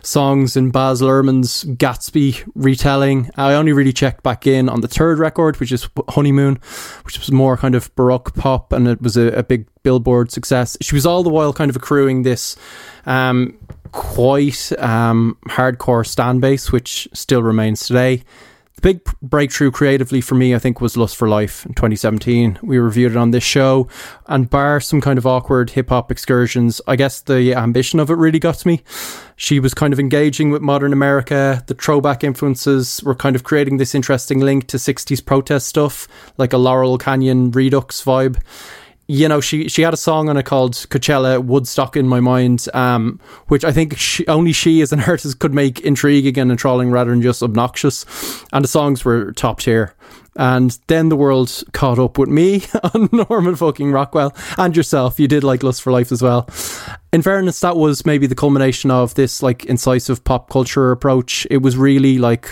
songs 0.03 0.57
in 0.57 0.71
Baz 0.71 1.01
Luhrmann's 1.01 1.65
Gatsby 1.65 2.51
retelling. 2.55 3.31
I 3.37 3.55
only 3.55 3.73
really 3.73 3.93
checked 3.93 4.23
back 4.23 4.47
in 4.47 4.69
on 4.69 4.83
the 4.83 4.89
third 4.89 5.19
record, 5.19 5.59
which 5.59 5.73
is 5.73 5.89
Honeymoon, 6.11 6.59
which 7.05 7.19
was 7.19 7.33
more 7.33 7.57
kind 7.57 7.75
of 7.75 7.95
baroque 7.95 8.35
pop, 8.35 8.73
and 8.73 8.87
it 8.89 9.01
was 9.01 9.17
a, 9.17 9.29
a 9.29 9.43
big 9.43 9.67
Billboard 9.83 10.33
success. 10.33 10.77
She 10.81 10.97
was 10.97 11.07
all 11.07 11.23
the 11.23 11.31
while 11.31 11.53
kind 11.53 11.71
of 11.71 11.77
accruing 11.77 12.25
this 12.25 12.57
um, 13.07 13.57
quite 13.93 14.73
um, 14.81 15.39
hardcore 15.49 16.05
stand 16.05 16.41
base, 16.41 16.73
which 16.73 17.09
still 17.13 17.41
remains 17.41 17.87
today. 17.87 18.25
The 18.77 18.83
big 18.83 19.01
breakthrough 19.23 19.71
creatively 19.71 20.21
for 20.21 20.35
me, 20.35 20.55
I 20.55 20.59
think, 20.59 20.83
was 20.83 20.99
Lust 20.99 21.17
for 21.17 21.27
Life 21.27 21.65
in 21.65 21.73
2017. 21.73 22.59
We 22.63 22.77
reviewed 22.77 23.13
it 23.13 23.17
on 23.17 23.31
this 23.31 23.43
show, 23.43 23.89
and 24.27 24.51
bar 24.51 24.81
some 24.81 25.01
kind 25.01 25.19
of 25.19 25.27
awkward 25.27 25.71
hip 25.71 25.89
hop 25.89 26.13
excursions, 26.13 26.83
I 26.87 26.97
guess 26.97 27.23
the 27.23 27.55
ambition 27.55 28.01
of 28.01 28.11
it 28.11 28.19
really 28.19 28.39
got 28.39 28.57
to 28.57 28.69
me. 28.69 28.83
She 29.35 29.61
was 29.61 29.73
kind 29.73 29.95
of 29.95 29.99
engaging 29.99 30.51
with 30.51 30.61
modern 30.61 30.93
America. 30.93 31.65
The 31.67 31.75
throwback 31.75 32.23
influences 32.23 33.03
were 33.03 33.15
kind 33.15 33.35
of 33.35 33.45
creating 33.45 33.79
this 33.79 33.95
interesting 33.95 34.41
link 34.41 34.67
to 34.67 34.77
60s 34.77 35.25
protest 35.25 35.69
stuff, 35.69 36.07
like 36.37 36.53
a 36.53 36.59
Laurel 36.59 36.99
Canyon 36.99 37.53
Redux 37.53 38.05
vibe 38.05 38.39
you 39.09 39.29
know, 39.29 39.41
she 39.41 39.69
she 39.69 39.83
had 39.83 39.95
a 39.95 39.97
song 39.97 40.29
on 40.29 40.37
it 40.37 40.45
called 40.45 40.75
Coachella 40.75 41.43
Woodstock 41.43 41.97
in 41.97 42.09
my 42.09 42.21
mind, 42.21 42.67
um, 42.75 43.21
which 43.47 43.65
I 43.65 43.71
think 43.71 43.97
she, 43.97 44.27
only 44.27 44.53
she 44.53 44.81
as 44.81 44.93
an 44.93 45.01
artist 45.07 45.39
could 45.39 45.55
make 45.55 45.81
intriguing 45.81 46.39
and 46.39 46.51
enthralling 46.51 46.91
rather 46.91 47.11
than 47.11 47.23
just 47.23 47.43
obnoxious. 47.43 48.05
And 48.53 48.65
the 48.65 48.69
songs 48.69 49.05
were 49.05 49.33
top 49.33 49.61
tier. 49.61 49.95
And 50.39 50.79
then 50.89 51.09
the 51.09 51.17
world 51.17 51.63
caught 51.73 51.99
up 51.99 52.19
with 52.19 52.29
me 52.29 52.65
on 52.95 53.09
Norman 53.11 53.57
fucking 53.57 53.91
Rockwell 53.91 54.35
and 54.59 54.77
yourself. 54.77 55.19
You 55.19 55.29
did 55.29 55.43
like 55.43 55.63
Lust 55.63 55.81
for 55.81 55.93
Life 55.93 56.13
as 56.13 56.21
well. 56.21 56.49
In 57.13 57.23
fairness, 57.23 57.61
that 57.61 57.77
was 57.77 58.05
maybe 58.05 58.27
the 58.27 58.35
culmination 58.35 58.91
of 58.91 59.15
this 59.15 59.43
like 59.43 59.65
incisive 59.65 60.25
pop 60.25 60.51
culture 60.51 60.91
approach. 60.91 61.47
It 61.51 61.59
was 61.59 61.79
really 61.79 62.19
like 62.19 62.51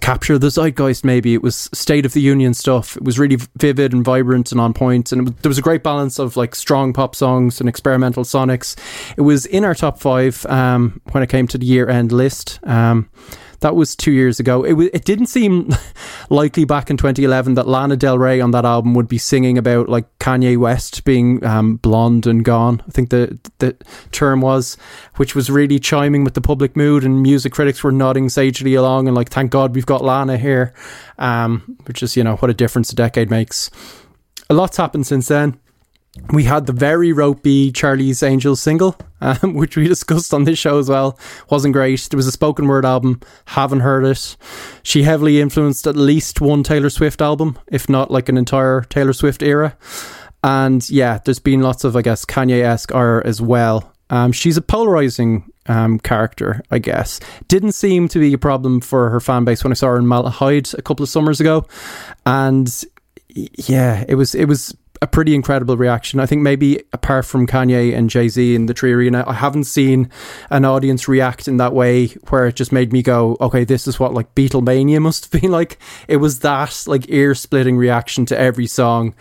capture 0.00 0.38
the 0.38 0.50
zeitgeist. 0.50 1.04
Maybe 1.04 1.34
it 1.34 1.42
was 1.42 1.68
State 1.72 2.06
of 2.06 2.12
the 2.12 2.20
Union 2.20 2.54
stuff. 2.54 2.96
It 2.96 3.04
was 3.04 3.18
really 3.18 3.38
vivid 3.56 3.92
and 3.92 4.04
vibrant 4.04 4.52
and 4.52 4.60
on 4.60 4.74
point, 4.74 5.12
and 5.12 5.26
was, 5.26 5.34
there 5.42 5.50
was 5.50 5.58
a 5.58 5.62
great 5.62 5.82
balance 5.82 6.18
of 6.18 6.36
like 6.36 6.54
strong 6.54 6.92
pop 6.92 7.14
songs 7.14 7.60
and 7.60 7.68
experimental 7.68 8.24
sonics. 8.24 8.76
It 9.16 9.22
was 9.22 9.46
in 9.46 9.64
our 9.64 9.74
top 9.74 10.00
five 10.00 10.44
um, 10.46 11.00
when 11.12 11.22
it 11.22 11.28
came 11.28 11.46
to 11.48 11.58
the 11.58 11.66
year 11.66 11.88
end 11.88 12.12
list. 12.12 12.58
Um, 12.64 13.08
that 13.60 13.76
was 13.76 13.96
two 13.96 14.12
years 14.12 14.40
ago. 14.40 14.64
It, 14.64 14.70
w- 14.70 14.90
it 14.92 15.04
didn't 15.04 15.26
seem 15.26 15.70
likely 16.30 16.64
back 16.64 16.90
in 16.90 16.96
2011 16.96 17.54
that 17.54 17.68
Lana 17.68 17.96
Del 17.96 18.18
Rey 18.18 18.40
on 18.40 18.50
that 18.52 18.64
album 18.64 18.94
would 18.94 19.08
be 19.08 19.18
singing 19.18 19.58
about 19.58 19.88
like 19.88 20.06
Kanye 20.18 20.56
West 20.56 21.04
being 21.04 21.44
um, 21.44 21.76
blonde 21.76 22.26
and 22.26 22.44
gone. 22.44 22.82
I 22.86 22.90
think 22.90 23.10
the 23.10 23.38
the 23.58 23.76
term 24.12 24.40
was, 24.40 24.76
which 25.16 25.34
was 25.34 25.50
really 25.50 25.78
chiming 25.78 26.24
with 26.24 26.34
the 26.34 26.40
public 26.40 26.76
mood, 26.76 27.04
and 27.04 27.22
music 27.22 27.52
critics 27.52 27.82
were 27.82 27.92
nodding 27.92 28.28
sagely 28.28 28.74
along 28.74 29.08
and 29.08 29.16
like, 29.16 29.30
thank 29.30 29.50
God 29.50 29.74
we've 29.74 29.86
got 29.86 30.04
Lana 30.04 30.36
here, 30.36 30.74
um, 31.18 31.76
which 31.86 32.02
is 32.02 32.16
you 32.16 32.24
know 32.24 32.36
what 32.36 32.50
a 32.50 32.54
difference 32.54 32.92
a 32.92 32.96
decade 32.96 33.30
makes. 33.30 33.70
A 34.50 34.54
lot's 34.54 34.76
happened 34.76 35.06
since 35.06 35.28
then 35.28 35.58
we 36.32 36.44
had 36.44 36.66
the 36.66 36.72
very 36.72 37.12
ropey 37.12 37.72
Charlie's 37.72 38.22
Angels 38.22 38.60
single, 38.60 38.96
um, 39.20 39.54
which 39.54 39.76
we 39.76 39.88
discussed 39.88 40.32
on 40.32 40.44
this 40.44 40.58
show 40.58 40.78
as 40.78 40.88
well. 40.88 41.18
Wasn't 41.50 41.72
great. 41.72 42.06
There 42.10 42.16
was 42.16 42.26
a 42.26 42.32
spoken 42.32 42.68
word 42.68 42.84
album. 42.84 43.20
Haven't 43.46 43.80
heard 43.80 44.04
it. 44.04 44.36
She 44.82 45.02
heavily 45.02 45.40
influenced 45.40 45.86
at 45.86 45.96
least 45.96 46.40
one 46.40 46.62
Taylor 46.62 46.90
Swift 46.90 47.20
album, 47.20 47.58
if 47.68 47.88
not 47.88 48.10
like 48.10 48.28
an 48.28 48.38
entire 48.38 48.82
Taylor 48.82 49.12
Swift 49.12 49.42
era. 49.42 49.76
And 50.42 50.88
yeah, 50.90 51.18
there's 51.24 51.38
been 51.38 51.62
lots 51.62 51.84
of, 51.84 51.96
I 51.96 52.02
guess, 52.02 52.24
Kanye 52.24 52.62
esque 52.62 52.94
art 52.94 53.26
as 53.26 53.40
well. 53.40 53.92
Um, 54.10 54.30
she's 54.30 54.56
a 54.56 54.62
polarizing 54.62 55.50
um, 55.66 55.98
character, 55.98 56.62
I 56.70 56.78
guess. 56.78 57.18
Didn't 57.48 57.72
seem 57.72 58.08
to 58.08 58.18
be 58.18 58.32
a 58.34 58.38
problem 58.38 58.80
for 58.80 59.10
her 59.10 59.20
fan 59.20 59.44
base 59.44 59.64
when 59.64 59.72
I 59.72 59.74
saw 59.74 59.88
her 59.88 59.96
in 59.96 60.04
Malahide 60.04 60.74
a 60.74 60.82
couple 60.82 61.02
of 61.02 61.08
summers 61.08 61.40
ago. 61.40 61.66
And 62.26 62.70
yeah, 63.30 64.04
it 64.06 64.14
was 64.16 64.34
it 64.34 64.44
was 64.44 64.76
a 65.04 65.06
pretty 65.06 65.34
incredible 65.34 65.76
reaction. 65.76 66.18
I 66.18 66.24
think 66.24 66.40
maybe 66.40 66.82
apart 66.94 67.26
from 67.26 67.46
Kanye 67.46 67.94
and 67.94 68.08
Jay 68.08 68.28
Z 68.28 68.54
in 68.54 68.64
the 68.66 68.72
3Arena, 68.72 69.22
I 69.28 69.34
haven't 69.34 69.64
seen 69.64 70.10
an 70.48 70.64
audience 70.64 71.06
react 71.06 71.46
in 71.46 71.58
that 71.58 71.74
way 71.74 72.06
where 72.30 72.46
it 72.46 72.56
just 72.56 72.72
made 72.72 72.90
me 72.90 73.02
go, 73.02 73.36
okay, 73.38 73.64
this 73.64 73.86
is 73.86 74.00
what 74.00 74.14
like 74.14 74.34
Beatlemania 74.34 75.02
must 75.02 75.24
have 75.30 75.42
been 75.42 75.52
like. 75.52 75.78
It 76.08 76.16
was 76.16 76.38
that 76.38 76.84
like 76.86 77.10
ear 77.10 77.34
splitting 77.34 77.76
reaction 77.76 78.24
to 78.26 78.38
every 78.38 78.66
song 78.66 79.14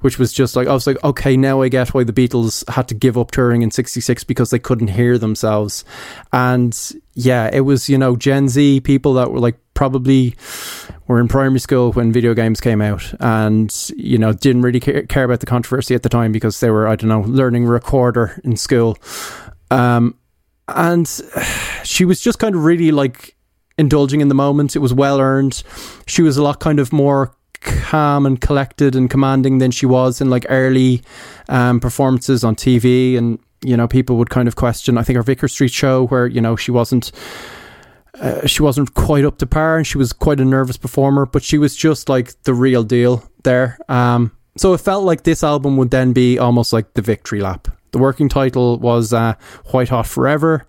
which 0.00 0.18
was 0.18 0.32
just 0.32 0.56
like 0.56 0.66
I 0.66 0.72
was 0.72 0.84
like, 0.84 1.02
okay, 1.04 1.36
now 1.36 1.62
I 1.62 1.68
get 1.68 1.94
why 1.94 2.02
the 2.02 2.12
Beatles 2.12 2.68
had 2.68 2.88
to 2.88 2.94
give 2.94 3.16
up 3.16 3.30
touring 3.30 3.62
in 3.62 3.70
'66 3.70 4.24
because 4.24 4.50
they 4.50 4.58
couldn't 4.58 4.88
hear 4.88 5.16
themselves. 5.16 5.84
And 6.32 6.76
yeah, 7.14 7.48
it 7.52 7.60
was 7.60 7.88
you 7.88 7.96
know 7.96 8.16
Gen 8.16 8.48
Z 8.48 8.80
people 8.80 9.14
that 9.14 9.30
were 9.30 9.38
like 9.38 9.58
probably 9.74 10.34
were 11.12 11.20
in 11.20 11.28
primary 11.28 11.60
school 11.60 11.92
when 11.92 12.12
video 12.12 12.34
games 12.34 12.60
came 12.60 12.80
out, 12.80 13.12
and 13.20 13.90
you 13.96 14.18
know 14.18 14.32
didn't 14.32 14.62
really 14.62 14.80
care, 14.80 15.24
about 15.24 15.40
the 15.40 15.46
controversy 15.46 15.94
at 15.94 16.02
the 16.02 16.08
time 16.08 16.32
because 16.32 16.60
they 16.60 16.70
were 16.70 16.88
I 16.88 16.96
don't 16.96 17.08
know 17.08 17.20
learning 17.20 17.66
recorder 17.66 18.40
in 18.44 18.56
school. 18.56 18.96
Um, 19.70 20.16
and 20.68 21.06
she 21.84 22.04
was 22.04 22.20
just 22.20 22.38
kind 22.38 22.54
of 22.54 22.64
really 22.64 22.90
like 22.90 23.36
indulging 23.78 24.20
in 24.20 24.28
the 24.28 24.34
moment. 24.34 24.74
It 24.74 24.80
was 24.80 24.94
well 24.94 25.20
earned. 25.20 25.62
She 26.06 26.22
was 26.22 26.36
a 26.36 26.42
lot 26.42 26.60
kind 26.60 26.78
of 26.78 26.92
more 26.92 27.34
calm 27.60 28.26
and 28.26 28.40
collected 28.40 28.96
and 28.96 29.08
commanding 29.08 29.58
than 29.58 29.70
she 29.70 29.86
was 29.86 30.20
in 30.20 30.30
like 30.30 30.46
early 30.48 31.02
um, 31.48 31.78
performances 31.80 32.42
on 32.42 32.56
TV. 32.56 33.16
And, 33.16 33.38
you 33.62 33.76
know, 33.76 33.86
people 33.86 34.16
would 34.16 34.30
kind 34.30 34.48
of 34.48 34.56
question, 34.56 34.98
I 34.98 35.02
think 35.02 35.16
her 35.16 35.22
Vicar 35.22 35.48
Street 35.48 35.70
show 35.70 36.06
where, 36.06 36.26
you 36.26 36.40
know, 36.40 36.56
she 36.56 36.70
wasn't. 36.70 37.12
Uh, 38.20 38.46
she 38.46 38.62
wasn't 38.62 38.92
quite 38.94 39.24
up 39.24 39.38
to 39.38 39.46
par 39.46 39.78
and 39.78 39.86
she 39.86 39.98
was 39.98 40.12
quite 40.12 40.40
a 40.40 40.44
nervous 40.44 40.76
performer, 40.76 41.26
but 41.26 41.42
she 41.42 41.58
was 41.58 41.74
just 41.74 42.08
like 42.08 42.40
the 42.42 42.54
real 42.54 42.84
deal 42.84 43.24
there. 43.42 43.78
Um, 43.88 44.32
so 44.56 44.74
it 44.74 44.78
felt 44.78 45.04
like 45.04 45.22
this 45.22 45.42
album 45.42 45.76
would 45.78 45.90
then 45.90 46.12
be 46.12 46.38
almost 46.38 46.72
like 46.72 46.92
the 46.94 47.02
victory 47.02 47.40
lap. 47.40 47.68
The 47.92 47.98
working 47.98 48.28
title 48.28 48.78
was 48.78 49.12
uh, 49.12 49.34
White 49.66 49.88
Hot 49.88 50.06
Forever. 50.06 50.66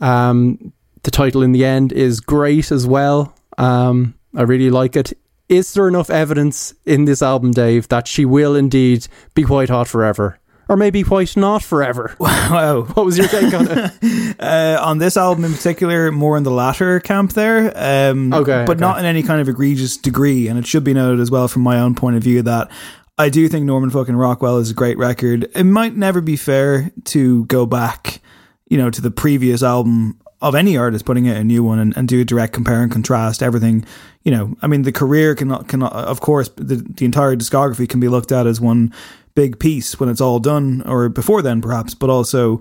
Um, 0.00 0.72
the 1.02 1.10
title 1.10 1.42
in 1.42 1.52
the 1.52 1.64
end 1.64 1.92
is 1.92 2.20
great 2.20 2.72
as 2.72 2.86
well. 2.86 3.34
Um, 3.56 4.14
I 4.34 4.42
really 4.42 4.70
like 4.70 4.96
it 4.96 5.12
is 5.50 5.74
there 5.74 5.88
enough 5.88 6.10
evidence 6.10 6.72
in 6.86 7.06
this 7.06 7.22
album, 7.22 7.50
Dave, 7.50 7.88
that 7.88 8.06
she 8.06 8.24
will 8.24 8.54
indeed 8.54 9.08
be 9.34 9.42
white 9.42 9.68
hot 9.68 9.88
forever? 9.88 10.38
Or 10.70 10.76
maybe 10.76 11.02
white 11.02 11.36
not 11.36 11.64
forever. 11.64 12.16
Wow. 12.20 12.82
What 12.94 13.04
was 13.04 13.18
your 13.18 13.26
take 13.26 13.52
on 13.52 13.66
it? 13.68 14.36
uh, 14.40 14.78
on 14.80 14.98
this 14.98 15.16
album 15.16 15.44
in 15.44 15.52
particular, 15.52 16.12
more 16.12 16.36
in 16.36 16.44
the 16.44 16.50
latter 16.52 17.00
camp 17.00 17.32
there. 17.32 17.72
Um, 17.74 18.32
okay. 18.32 18.64
But 18.66 18.76
okay. 18.76 18.80
not 18.80 19.00
in 19.00 19.04
any 19.04 19.24
kind 19.24 19.40
of 19.40 19.48
egregious 19.48 19.96
degree. 19.96 20.46
And 20.46 20.58
it 20.60 20.66
should 20.68 20.84
be 20.84 20.94
noted 20.94 21.18
as 21.18 21.28
well 21.28 21.48
from 21.48 21.62
my 21.62 21.80
own 21.80 21.96
point 21.96 22.16
of 22.16 22.22
view 22.22 22.42
that 22.42 22.70
I 23.18 23.30
do 23.30 23.48
think 23.48 23.66
Norman 23.66 23.90
fucking 23.90 24.14
Rockwell 24.14 24.58
is 24.58 24.70
a 24.70 24.74
great 24.74 24.96
record. 24.96 25.50
It 25.56 25.64
might 25.64 25.96
never 25.96 26.20
be 26.20 26.36
fair 26.36 26.92
to 27.06 27.44
go 27.46 27.66
back, 27.66 28.20
you 28.68 28.78
know, 28.78 28.90
to 28.90 29.00
the 29.00 29.10
previous 29.10 29.64
album 29.64 30.20
of 30.42 30.54
any 30.54 30.76
artist 30.76 31.04
putting 31.04 31.28
out 31.28 31.36
a 31.36 31.44
new 31.44 31.62
one 31.62 31.78
and, 31.78 31.96
and 31.96 32.08
do 32.08 32.20
a 32.20 32.24
direct 32.24 32.52
compare 32.52 32.82
and 32.82 32.90
contrast 32.90 33.42
everything 33.42 33.84
you 34.24 34.32
know 34.32 34.54
i 34.62 34.66
mean 34.66 34.82
the 34.82 34.92
career 34.92 35.34
cannot 35.34 35.68
cannot 35.68 35.92
of 35.92 36.20
course 36.20 36.48
the, 36.56 36.76
the 36.76 37.04
entire 37.04 37.36
discography 37.36 37.88
can 37.88 38.00
be 38.00 38.08
looked 38.08 38.32
at 38.32 38.46
as 38.46 38.60
one 38.60 38.92
big 39.34 39.58
piece 39.58 39.98
when 39.98 40.08
it's 40.08 40.20
all 40.20 40.38
done 40.38 40.82
or 40.86 41.08
before 41.08 41.42
then 41.42 41.60
perhaps 41.60 41.94
but 41.94 42.10
also 42.10 42.60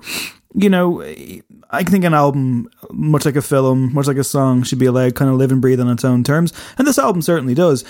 you 0.54 0.70
know 0.70 1.02
i 1.72 1.84
think 1.84 2.04
an 2.04 2.14
album 2.14 2.70
much 2.92 3.26
like 3.26 3.36
a 3.36 3.42
film 3.42 3.94
much 3.94 4.08
like 4.08 4.18
a 4.18 4.24
song 4.24 4.64
should 4.64 4.80
be 4.80 4.86
allowed 4.86 5.16
kind 5.16 5.30
of 5.30 5.38
live 5.38 5.52
and 5.52 5.62
breathe 5.62 5.80
on 5.80 5.90
its 5.90 6.06
own 6.06 6.24
terms 6.24 6.54
and 6.78 6.88
this 6.88 7.00
album 7.00 7.22
certainly 7.22 7.54
does 7.54 7.84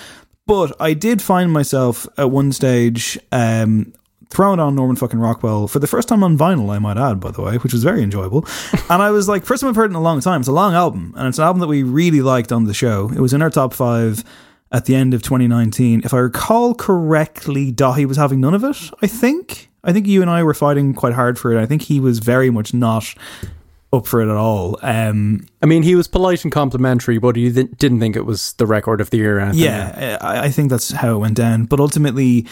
but 0.50 0.74
I 0.80 0.94
did 0.94 1.22
find 1.22 1.52
myself 1.52 2.08
at 2.18 2.32
one 2.32 2.50
stage 2.50 3.16
um, 3.30 3.92
throwing 4.30 4.58
on 4.58 4.74
Norman 4.74 4.96
fucking 4.96 5.20
Rockwell 5.20 5.68
for 5.68 5.78
the 5.78 5.86
first 5.86 6.08
time 6.08 6.24
on 6.24 6.36
vinyl, 6.36 6.74
I 6.74 6.80
might 6.80 6.96
add, 6.96 7.20
by 7.20 7.30
the 7.30 7.40
way, 7.40 7.58
which 7.58 7.72
was 7.72 7.84
very 7.84 8.02
enjoyable. 8.02 8.44
and 8.90 9.00
I 9.00 9.12
was 9.12 9.28
like, 9.28 9.44
first 9.44 9.60
time 9.60 9.70
I've 9.70 9.76
heard 9.76 9.90
it 9.90 9.94
in 9.94 9.96
a 9.96 10.00
long 10.00 10.20
time. 10.20 10.40
It's 10.40 10.48
a 10.48 10.52
long 10.52 10.74
album, 10.74 11.14
and 11.16 11.28
it's 11.28 11.38
an 11.38 11.44
album 11.44 11.60
that 11.60 11.68
we 11.68 11.84
really 11.84 12.20
liked 12.20 12.50
on 12.50 12.64
the 12.64 12.74
show. 12.74 13.10
It 13.14 13.20
was 13.20 13.32
in 13.32 13.42
our 13.42 13.50
top 13.50 13.72
five 13.72 14.24
at 14.72 14.84
the 14.84 14.94
end 14.94 15.14
of 15.14 15.22
2019. 15.22 16.02
If 16.04 16.14
I 16.14 16.18
recall 16.18 16.74
correctly, 16.74 17.72
Dahi 17.72 18.06
was 18.06 18.16
having 18.16 18.40
none 18.40 18.54
of 18.54 18.64
it, 18.64 18.90
I 19.02 19.06
think. 19.06 19.68
I 19.82 19.92
think 19.92 20.06
you 20.06 20.20
and 20.20 20.30
I 20.30 20.42
were 20.42 20.54
fighting 20.54 20.94
quite 20.94 21.14
hard 21.14 21.38
for 21.38 21.52
it. 21.52 21.60
I 21.60 21.66
think 21.66 21.82
he 21.82 22.00
was 22.00 22.18
very 22.18 22.50
much 22.50 22.74
not 22.74 23.14
up 23.92 24.06
for 24.06 24.20
it 24.20 24.30
at 24.30 24.36
all. 24.36 24.78
Um, 24.82 25.46
I 25.62 25.66
mean, 25.66 25.82
he 25.82 25.94
was 25.94 26.06
polite 26.06 26.44
and 26.44 26.52
complimentary, 26.52 27.18
but 27.18 27.34
he 27.34 27.50
th- 27.50 27.70
didn't 27.76 27.98
think 28.00 28.14
it 28.14 28.26
was 28.26 28.52
the 28.54 28.66
record 28.66 29.00
of 29.00 29.10
the 29.10 29.16
year. 29.16 29.40
Yeah, 29.52 30.18
I, 30.20 30.44
I 30.44 30.50
think 30.50 30.70
that's 30.70 30.92
how 30.92 31.16
it 31.16 31.18
went 31.18 31.36
down. 31.36 31.64
But 31.64 31.80
ultimately, 31.80 32.46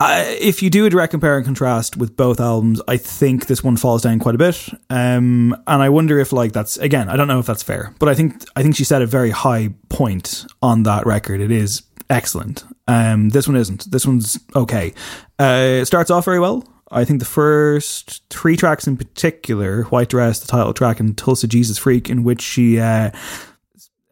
I, 0.00 0.38
if 0.40 0.62
you 0.62 0.70
do 0.70 0.86
a 0.86 0.90
direct 0.90 1.10
compare 1.10 1.36
and 1.36 1.44
contrast 1.44 1.96
with 1.96 2.16
both 2.16 2.38
albums, 2.38 2.80
I 2.86 2.96
think 2.98 3.46
this 3.46 3.64
one 3.64 3.76
falls 3.76 4.02
down 4.02 4.20
quite 4.20 4.36
a 4.36 4.38
bit. 4.38 4.68
Um, 4.90 5.60
and 5.66 5.82
I 5.82 5.88
wonder 5.88 6.20
if 6.20 6.32
like 6.32 6.52
that's 6.52 6.76
again, 6.76 7.08
I 7.08 7.16
don't 7.16 7.26
know 7.26 7.40
if 7.40 7.46
that's 7.46 7.64
fair, 7.64 7.92
but 7.98 8.08
I 8.08 8.14
think 8.14 8.44
I 8.54 8.62
think 8.62 8.76
she 8.76 8.84
set 8.84 9.02
a 9.02 9.06
very 9.06 9.30
high 9.30 9.70
point 9.88 10.46
on 10.62 10.84
that 10.84 11.04
record. 11.04 11.40
It 11.40 11.50
is 11.50 11.82
excellent. 12.08 12.64
Um, 12.86 13.30
this 13.30 13.48
one 13.48 13.56
isn't. 13.56 13.90
This 13.90 14.06
one's 14.06 14.38
okay. 14.54 14.94
Uh, 15.38 15.80
it 15.80 15.86
starts 15.86 16.10
off 16.10 16.24
very 16.24 16.38
well. 16.38 16.64
I 16.90 17.04
think 17.04 17.18
the 17.18 17.26
first 17.26 18.22
three 18.30 18.56
tracks 18.56 18.86
in 18.86 18.96
particular, 18.96 19.82
White 19.84 20.08
Dress, 20.08 20.38
the 20.40 20.46
title 20.46 20.72
track, 20.72 21.00
and 21.00 21.18
Tulsa 21.18 21.46
Jesus 21.48 21.76
Freak, 21.76 22.08
in 22.08 22.22
which 22.22 22.40
she 22.40 22.80
uh, 22.80 23.10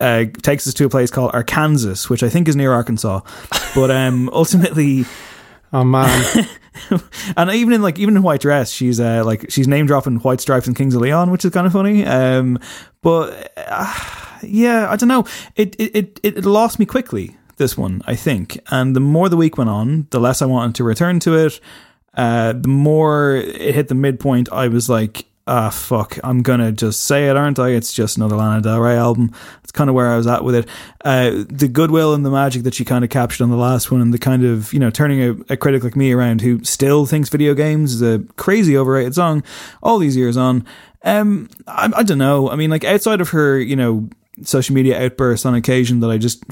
uh, 0.01 0.24
takes 0.43 0.66
us 0.66 0.74
to 0.74 0.84
a 0.84 0.91
place 0.91 1.11
called 1.11 1.30
Arkansas, 1.32 2.09
which 2.09 2.22
I 2.22 2.28
think 2.28 2.49
is 2.49 2.57
near 2.57 2.72
Arkansas. 2.72 3.20
But 3.74 3.91
um, 3.91 4.28
ultimately, 4.32 5.07
oh 5.72 5.84
man. 5.84 6.46
and 7.36 7.50
even 7.50 7.72
in 7.72 7.82
like 7.82 7.98
even 7.98 8.16
in 8.16 8.22
white 8.22 8.40
dress, 8.40 8.70
she's 8.70 9.00
uh, 9.00 9.24
like 9.24 9.50
she's 9.50 9.68
name 9.68 9.86
dropping 9.86 10.16
White 10.18 10.40
Stripes 10.40 10.66
and 10.66 10.76
Kings 10.76 10.94
of 10.94 11.00
Leon, 11.00 11.30
which 11.30 11.44
is 11.44 11.52
kind 11.52 11.66
of 11.66 11.72
funny. 11.72 12.04
Um, 12.04 12.58
but 13.02 13.52
uh, 13.56 14.38
yeah, 14.42 14.90
I 14.90 14.96
don't 14.96 15.08
know. 15.08 15.24
It, 15.54 15.76
it 15.78 15.96
it 15.96 16.20
it 16.22 16.44
lost 16.44 16.78
me 16.78 16.86
quickly. 16.86 17.36
This 17.56 17.76
one, 17.76 18.02
I 18.06 18.16
think, 18.16 18.60
and 18.70 18.94
the 18.94 19.00
more 19.00 19.30
the 19.30 19.36
week 19.36 19.56
went 19.56 19.70
on, 19.70 20.08
the 20.10 20.20
less 20.20 20.42
I 20.42 20.46
wanted 20.46 20.74
to 20.74 20.84
return 20.84 21.20
to 21.20 21.34
it. 21.36 21.58
Uh, 22.12 22.52
the 22.52 22.68
more 22.68 23.36
it 23.36 23.74
hit 23.74 23.88
the 23.88 23.94
midpoint, 23.94 24.50
I 24.52 24.68
was 24.68 24.90
like, 24.90 25.24
ah, 25.47 25.70
fuck, 25.70 26.18
I'm 26.24 26.42
gonna 26.42 26.72
just 26.72 27.05
say 27.05 27.28
it, 27.28 27.36
aren't 27.36 27.59
I? 27.59 27.70
It's 27.70 27.92
just 27.92 28.16
another 28.16 28.36
Lana 28.36 28.61
Del 28.61 28.80
Rey 28.80 28.97
album. 28.97 29.32
It's 29.62 29.72
kind 29.72 29.88
of 29.88 29.94
where 29.94 30.09
I 30.09 30.16
was 30.16 30.26
at 30.26 30.44
with 30.44 30.55
it. 30.55 30.68
Uh, 31.05 31.44
the 31.49 31.68
goodwill 31.68 32.14
and 32.14 32.24
the 32.24 32.30
magic 32.30 32.64
that 32.64 32.74
she 32.74 32.84
kind 32.84 33.05
of 33.05 33.11
captured 33.11 33.44
on 33.44 33.51
the 33.51 33.57
last 33.57 33.90
one, 33.90 34.01
and 34.01 34.12
the 34.12 34.18
kind 34.18 34.44
of, 34.44 34.72
you 34.72 34.78
know, 34.78 34.90
turning 34.90 35.22
a, 35.22 35.53
a 35.53 35.57
critic 35.57 35.84
like 35.84 35.97
me 35.97 36.12
around 36.12 36.40
who 36.40 36.62
still 36.64 37.07
thinks 37.07 37.28
video 37.28 37.55
games 37.55 37.94
is 37.94 38.03
a 38.03 38.24
crazy 38.36 38.76
overrated 38.76 39.14
song 39.14 39.42
all 39.82 39.99
these 39.99 40.16
years 40.16 40.36
on. 40.36 40.66
Um, 41.05 41.49
I, 41.66 41.92
I 41.97 42.03
don't 42.03 42.18
know. 42.18 42.51
I 42.51 42.57
mean, 42.57 42.70
like, 42.70 42.84
outside 42.84 43.20
of 43.20 43.28
her, 43.30 43.61
you 43.61 43.76
know, 43.76 44.09
social 44.42 44.74
media 44.74 45.01
outbursts 45.03 45.47
on 45.47 45.55
occasion 45.55 46.01
that 46.01 46.11
I 46.11 46.18
just 46.18 46.42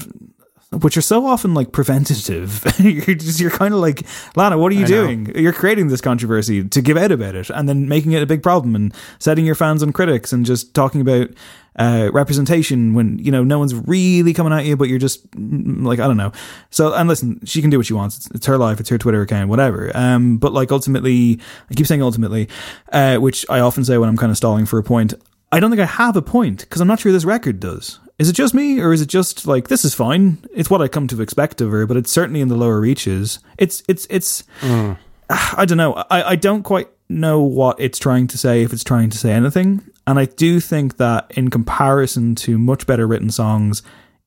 which 0.71 0.97
are 0.97 1.01
so 1.01 1.25
often 1.25 1.53
like 1.53 1.71
preventative. 1.71 2.63
you're 2.79 3.15
just, 3.15 3.39
you're 3.39 3.51
kind 3.51 3.73
of 3.73 3.79
like, 3.79 4.03
Lana, 4.35 4.57
what 4.57 4.71
are 4.71 4.75
you 4.75 4.85
doing? 4.85 5.31
You're 5.35 5.53
creating 5.53 5.87
this 5.87 6.01
controversy 6.01 6.63
to 6.63 6.81
give 6.81 6.97
out 6.97 7.11
about 7.11 7.35
it 7.35 7.49
and 7.49 7.69
then 7.69 7.87
making 7.87 8.11
it 8.13 8.23
a 8.23 8.25
big 8.25 8.43
problem 8.43 8.75
and 8.75 8.93
setting 9.19 9.45
your 9.45 9.55
fans 9.55 9.83
on 9.83 9.93
critics 9.93 10.33
and 10.33 10.45
just 10.45 10.73
talking 10.73 11.01
about 11.01 11.29
uh, 11.77 12.09
representation 12.13 12.93
when, 12.93 13.19
you 13.19 13.31
know, 13.31 13.43
no 13.43 13.59
one's 13.59 13.75
really 13.75 14.33
coming 14.33 14.53
at 14.53 14.65
you, 14.65 14.75
but 14.75 14.89
you're 14.89 14.99
just 14.99 15.29
mm, 15.31 15.85
like, 15.85 15.99
I 15.99 16.07
don't 16.07 16.17
know. 16.17 16.31
So, 16.69 16.93
and 16.93 17.07
listen, 17.07 17.45
she 17.45 17.61
can 17.61 17.69
do 17.69 17.77
what 17.77 17.85
she 17.85 17.93
wants. 17.93 18.17
It's, 18.17 18.31
it's 18.31 18.45
her 18.45 18.57
life. 18.57 18.79
It's 18.79 18.89
her 18.89 18.97
Twitter 18.97 19.21
account, 19.21 19.49
whatever. 19.49 19.91
Um, 19.95 20.37
but 20.37 20.53
like 20.53 20.71
ultimately, 20.71 21.39
I 21.69 21.73
keep 21.73 21.87
saying 21.87 22.01
ultimately, 22.01 22.49
uh, 22.91 23.17
which 23.17 23.45
I 23.49 23.59
often 23.59 23.85
say 23.85 23.97
when 23.97 24.09
I'm 24.09 24.17
kind 24.17 24.31
of 24.31 24.37
stalling 24.37 24.65
for 24.65 24.79
a 24.79 24.83
point. 24.83 25.13
I 25.51 25.59
don't 25.59 25.69
think 25.69 25.81
I 25.81 25.85
have 25.85 26.15
a 26.15 26.21
point 26.21 26.61
because 26.61 26.81
I'm 26.81 26.87
not 26.87 26.99
sure 26.99 27.11
this 27.11 27.23
record 27.23 27.59
does. 27.59 27.99
Is 28.17 28.29
it 28.29 28.33
just 28.33 28.53
me, 28.53 28.79
or 28.79 28.93
is 28.93 29.01
it 29.01 29.09
just 29.09 29.45
like 29.45 29.67
this 29.67 29.83
is 29.83 29.93
fine? 29.93 30.37
It's 30.53 30.69
what 30.69 30.81
I 30.81 30.87
come 30.87 31.07
to 31.07 31.21
expect 31.21 31.59
of 31.59 31.71
her, 31.71 31.85
but 31.85 31.97
it's 31.97 32.11
certainly 32.11 32.41
in 32.41 32.47
the 32.47 32.55
lower 32.55 32.79
reaches. 32.79 33.39
It's 33.57 33.83
it's 33.87 34.07
it's. 34.09 34.43
Mm. 34.61 34.97
I 35.29 35.65
don't 35.65 35.77
know. 35.77 35.93
I, 36.09 36.23
I 36.23 36.35
don't 36.35 36.63
quite 36.63 36.87
know 37.09 37.41
what 37.41 37.79
it's 37.79 37.99
trying 37.99 38.27
to 38.27 38.37
say 38.37 38.63
if 38.63 38.73
it's 38.73 38.83
trying 38.83 39.09
to 39.09 39.17
say 39.17 39.31
anything. 39.31 39.81
And 40.07 40.19
I 40.19 40.25
do 40.25 40.59
think 40.59 40.97
that 40.97 41.31
in 41.31 41.49
comparison 41.49 42.35
to 42.35 42.57
much 42.57 42.85
better 42.85 43.07
written 43.07 43.31
songs, 43.31 43.81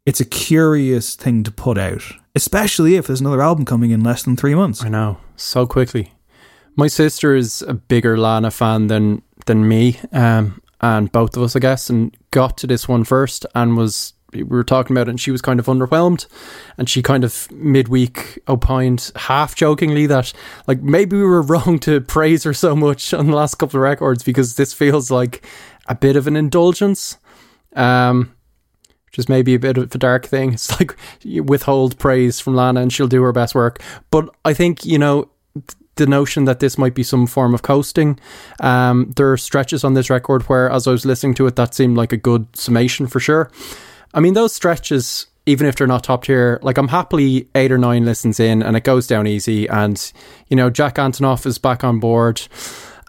it's 0.06 0.20
a 0.20 0.24
curious 0.24 1.14
thing 1.14 1.42
to 1.44 1.50
put 1.50 1.78
out, 1.78 2.02
especially 2.34 2.96
if 2.96 3.06
there's 3.06 3.20
another 3.20 3.42
album 3.42 3.64
coming 3.64 3.90
in 3.90 4.02
less 4.02 4.22
than 4.22 4.36
three 4.36 4.54
months. 4.54 4.82
I 4.82 4.88
know 4.88 5.18
so 5.36 5.66
quickly. 5.66 6.12
My 6.76 6.88
sister 6.88 7.34
is 7.34 7.62
a 7.62 7.74
bigger 7.74 8.18
Lana 8.18 8.50
fan 8.50 8.86
than 8.88 9.22
than 9.46 9.66
me, 9.66 9.98
um, 10.12 10.60
and 10.80 11.10
both 11.10 11.36
of 11.36 11.42
us, 11.42 11.56
I 11.56 11.58
guess, 11.58 11.90
and 11.90 12.16
got 12.30 12.56
to 12.58 12.66
this 12.66 12.88
one 12.88 13.04
first 13.04 13.46
and 13.54 13.76
was 13.76 14.12
we 14.32 14.42
were 14.42 14.62
talking 14.62 14.94
about 14.94 15.08
it 15.08 15.10
and 15.10 15.20
she 15.20 15.30
was 15.30 15.40
kind 15.40 15.58
of 15.58 15.66
underwhelmed 15.66 16.26
and 16.76 16.88
she 16.88 17.02
kind 17.02 17.24
of 17.24 17.50
midweek 17.50 18.38
opined 18.46 19.10
half 19.16 19.54
jokingly 19.54 20.06
that 20.06 20.34
like 20.66 20.82
maybe 20.82 21.16
we 21.16 21.22
were 21.22 21.40
wrong 21.54 21.78
to 21.78 22.00
praise 22.02 22.44
her 22.44 22.52
so 22.52 22.76
much 22.76 23.14
on 23.14 23.28
the 23.28 23.34
last 23.34 23.54
couple 23.54 23.78
of 23.78 23.82
records 23.82 24.22
because 24.22 24.56
this 24.56 24.74
feels 24.74 25.10
like 25.10 25.42
a 25.86 25.94
bit 25.94 26.14
of 26.14 26.26
an 26.26 26.36
indulgence 26.36 27.16
um 27.74 28.34
which 29.06 29.18
is 29.18 29.28
maybe 29.28 29.54
a 29.54 29.58
bit 29.58 29.78
of 29.78 29.94
a 29.94 29.98
dark 29.98 30.26
thing. 30.26 30.52
It's 30.52 30.78
like 30.78 30.96
withhold 31.24 31.98
praise 31.98 32.40
from 32.40 32.54
Lana 32.54 32.82
and 32.82 32.92
she'll 32.92 33.08
do 33.08 33.22
her 33.22 33.32
best 33.32 33.54
work. 33.54 33.82
But 34.10 34.28
I 34.44 34.52
think 34.54 34.84
you 34.84 34.98
know 34.98 35.30
the 35.98 36.06
notion 36.06 36.46
that 36.46 36.60
this 36.60 36.78
might 36.78 36.94
be 36.94 37.02
some 37.02 37.26
form 37.26 37.54
of 37.54 37.62
coasting. 37.62 38.18
Um, 38.60 39.12
there 39.16 39.30
are 39.30 39.36
stretches 39.36 39.84
on 39.84 39.94
this 39.94 40.08
record 40.10 40.42
where, 40.44 40.70
as 40.70 40.86
I 40.86 40.92
was 40.92 41.04
listening 41.04 41.34
to 41.34 41.46
it, 41.46 41.56
that 41.56 41.74
seemed 41.74 41.96
like 41.96 42.12
a 42.12 42.16
good 42.16 42.46
summation 42.56 43.06
for 43.06 43.20
sure. 43.20 43.50
I 44.14 44.20
mean, 44.20 44.34
those 44.34 44.54
stretches, 44.54 45.26
even 45.44 45.66
if 45.66 45.76
they're 45.76 45.86
not 45.86 46.04
top 46.04 46.24
tier, 46.24 46.58
like 46.62 46.78
I'm 46.78 46.88
happily 46.88 47.48
eight 47.54 47.70
or 47.70 47.78
nine 47.78 48.04
listens 48.04 48.40
in 48.40 48.62
and 48.62 48.76
it 48.76 48.84
goes 48.84 49.06
down 49.06 49.26
easy. 49.26 49.66
And, 49.66 50.12
you 50.48 50.56
know, 50.56 50.70
Jack 50.70 50.94
Antonoff 50.94 51.44
is 51.44 51.58
back 51.58 51.84
on 51.84 52.00
board. 52.00 52.40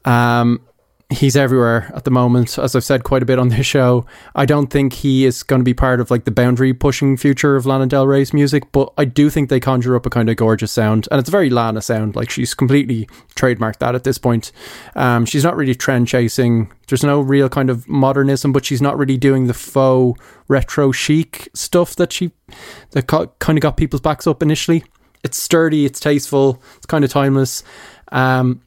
Um, 0.06 0.62
he's 1.10 1.36
everywhere 1.36 1.92
at 1.96 2.04
the 2.04 2.12
moment. 2.12 2.58
As 2.60 2.76
I've 2.76 2.84
said 2.84 3.04
quite 3.04 3.24
a 3.24 3.26
bit 3.26 3.40
on 3.40 3.50
this 3.50 3.66
show, 3.66 4.06
I 4.36 4.46
don't 4.46 4.68
think 4.68 4.94
he 4.94 5.26
is 5.26 5.42
going 5.42 5.60
to 5.60 5.64
be 5.64 5.74
part 5.74 6.00
of 6.00 6.12
like 6.12 6.26
the 6.26 6.32
boundary 6.32 6.72
pushing 6.74 7.18
future 7.18 7.56
of 7.56 7.66
Lana 7.66 7.88
Del 7.88 8.06
Rey's 8.06 8.32
music, 8.32 8.72
but 8.72 8.94
I 8.98 9.06
do 9.06 9.30
think 9.30 9.50
they 9.50 9.60
conjure 9.60 9.96
up 9.96 10.06
a 10.06 10.10
kind 10.10 10.30
of 10.30 10.36
gorgeous 10.38 10.72
sound, 10.72 11.08
and 11.12 11.20
it's 11.20 11.28
a 11.28 11.32
very 11.32 11.50
Lana 11.50 11.82
sound. 11.82 12.16
Like 12.16 12.30
she's 12.30 12.54
completely 12.54 13.08
trademarked 13.36 13.80
that 13.80 13.96
at 13.96 14.04
this 14.04 14.20
point. 14.20 14.52
Um, 14.96 15.26
she's 15.26 15.44
not 15.44 15.56
really 15.56 15.76
trend 15.76 16.08
chasing. 16.08 16.72
There's 16.88 17.04
no 17.04 17.20
real 17.22 17.50
kind 17.50 17.70
of 17.70 17.88
modernism, 17.90 18.52
but 18.52 18.66
she's 18.66 18.82
not 18.82 18.98
really 18.98 19.18
doing 19.18 19.48
the 19.48 19.54
faux 19.54 20.20
retro 20.48 20.92
chic 20.92 21.50
stuff 21.54 21.96
that 21.96 22.14
she 22.14 22.32
that 22.92 23.08
kind 23.40 23.58
of 23.58 23.62
got 23.62 23.78
people's 23.78 24.02
backs 24.02 24.28
up 24.28 24.44
initially. 24.44 24.84
It's 25.24 25.38
sturdy, 25.38 25.86
it's 25.86 26.00
tasteful, 26.00 26.62
it's 26.78 26.86
kind 26.86 27.04
of 27.04 27.12
timeless. 27.12 27.64
Um, 28.12 28.62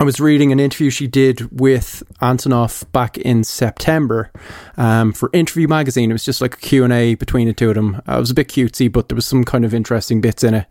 I 0.00 0.04
was 0.04 0.20
reading 0.20 0.52
an 0.52 0.60
interview 0.60 0.90
she 0.90 1.08
did 1.08 1.60
with 1.60 2.04
Antonoff 2.22 2.90
back 2.92 3.18
in 3.18 3.42
September 3.42 4.30
um, 4.76 5.12
for 5.12 5.28
Interview 5.32 5.66
Magazine. 5.66 6.10
It 6.10 6.14
was 6.14 6.24
just 6.24 6.40
like 6.40 6.54
a 6.54 6.58
Q&A 6.58 7.16
between 7.16 7.48
the 7.48 7.52
two 7.52 7.70
of 7.70 7.74
them. 7.74 7.96
Uh, 8.08 8.16
it 8.16 8.20
was 8.20 8.30
a 8.30 8.34
bit 8.34 8.46
cutesy, 8.46 8.90
but 8.90 9.08
there 9.08 9.16
was 9.16 9.26
some 9.26 9.42
kind 9.42 9.64
of 9.64 9.74
interesting 9.74 10.20
bits 10.20 10.44
in 10.44 10.54
it. 10.54 10.66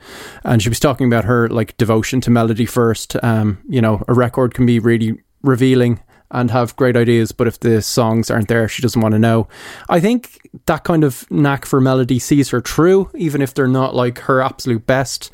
And 0.45 0.63
she 0.63 0.69
was 0.69 0.79
talking 0.79 1.07
about 1.07 1.25
her 1.25 1.49
like 1.49 1.75
devotion 1.75 2.21
to 2.21 2.31
melody 2.31 2.65
first. 2.65 3.21
Um, 3.21 3.61
you 3.67 3.81
know, 3.81 4.01
a 4.07 4.13
record 4.13 4.53
can 4.53 4.65
be 4.65 4.79
really 4.79 5.21
revealing 5.41 6.01
and 6.31 6.49
have 6.51 6.75
great 6.77 6.95
ideas, 6.95 7.33
but 7.33 7.47
if 7.47 7.59
the 7.59 7.81
songs 7.81 8.31
aren't 8.31 8.47
there, 8.47 8.69
she 8.69 8.81
doesn't 8.81 9.01
want 9.01 9.11
to 9.11 9.19
know. 9.19 9.49
I 9.89 9.99
think 9.99 10.49
that 10.67 10.85
kind 10.85 11.03
of 11.03 11.29
knack 11.29 11.65
for 11.65 11.81
melody 11.81 12.19
sees 12.19 12.49
her 12.49 12.61
through, 12.61 13.11
even 13.13 13.41
if 13.41 13.53
they're 13.53 13.67
not 13.67 13.93
like 13.93 14.19
her 14.19 14.41
absolute 14.41 14.87
best. 14.87 15.31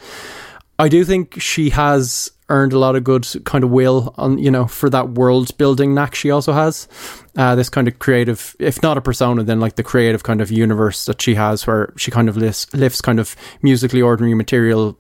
I 0.80 0.90
do 0.90 1.06
think 1.06 1.40
she 1.40 1.70
has 1.70 2.32
earned 2.50 2.74
a 2.74 2.80
lot 2.80 2.96
of 2.96 3.04
good 3.04 3.26
kind 3.46 3.64
of 3.64 3.70
will 3.70 4.14
on 4.18 4.38
you 4.38 4.52
know 4.52 4.66
for 4.68 4.90
that 4.90 5.10
world 5.10 5.56
building 5.58 5.94
knack 5.94 6.16
she 6.16 6.32
also 6.32 6.54
has. 6.54 6.88
Uh, 7.36 7.56
this 7.56 7.70
kind 7.70 7.88
of 7.88 7.98
creative 7.98 8.56
if 8.60 8.84
not 8.84 8.98
a 8.98 9.02
persona 9.02 9.44
then 9.44 9.60
like 9.60 9.76
the 9.76 9.84
creative 9.84 10.22
kind 10.24 10.40
of 10.40 10.52
universe 10.52 11.06
that 11.06 11.20
she 11.20 11.34
has 11.34 11.66
where 11.66 11.92
she 11.98 12.12
kind 12.12 12.30
of 12.30 12.38
lifts, 12.38 12.72
lifts 12.74 13.02
kind 13.02 13.20
of 13.20 13.36
musically 13.64 14.02
ordinary 14.02 14.36
material 14.36 14.98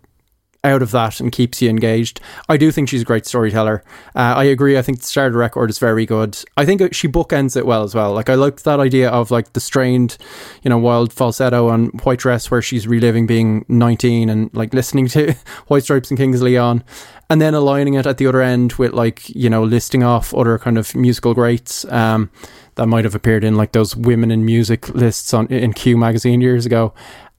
out 0.63 0.81
of 0.81 0.91
that 0.91 1.19
and 1.19 1.31
keeps 1.31 1.61
you 1.61 1.69
engaged. 1.69 2.21
I 2.47 2.57
do 2.57 2.71
think 2.71 2.87
she's 2.87 3.01
a 3.01 3.05
great 3.05 3.25
storyteller. 3.25 3.83
Uh, 4.15 4.33
I 4.37 4.45
agree. 4.45 4.77
I 4.77 4.81
think 4.81 4.99
the 4.99 5.05
starter 5.05 5.37
record 5.37 5.69
is 5.69 5.77
very 5.77 6.05
good. 6.05 6.37
I 6.55 6.65
think 6.65 6.93
she 6.93 7.07
bookends 7.07 7.57
it 7.57 7.65
well 7.65 7.83
as 7.83 7.93
well. 7.93 8.13
Like 8.13 8.29
I 8.29 8.35
liked 8.35 8.63
that 8.63 8.79
idea 8.79 9.09
of 9.09 9.29
like 9.29 9.53
the 9.53 9.59
strained, 9.59 10.17
you 10.61 10.69
know, 10.69 10.77
wild 10.77 11.11
falsetto 11.11 11.67
on 11.69 11.87
White 12.03 12.19
Dress 12.19 12.49
where 12.49 12.61
she's 12.61 12.87
reliving 12.87 13.27
being 13.27 13.65
19 13.67 14.29
and 14.29 14.49
like 14.53 14.73
listening 14.73 15.07
to 15.09 15.33
White 15.67 15.83
Stripes 15.83 16.09
and 16.09 16.17
Kings 16.17 16.41
Leon 16.41 16.83
and 17.29 17.41
then 17.41 17.53
aligning 17.53 17.95
it 17.95 18.05
at 18.05 18.17
the 18.17 18.27
other 18.27 18.41
end 18.41 18.73
with 18.73 18.93
like, 18.93 19.29
you 19.29 19.49
know, 19.49 19.63
listing 19.63 20.03
off 20.03 20.33
other 20.33 20.57
kind 20.57 20.77
of 20.77 20.95
musical 20.95 21.33
greats. 21.33 21.85
Um, 21.85 22.31
that 22.75 22.87
might 22.87 23.03
have 23.03 23.13
appeared 23.13 23.43
in 23.43 23.55
like 23.55 23.73
those 23.73 23.95
women 23.95 24.31
in 24.31 24.45
music 24.45 24.89
lists 24.89 25.31
on 25.31 25.45
in 25.47 25.73
Q 25.73 25.95
magazine 25.95 26.41
years 26.41 26.65
ago 26.65 26.91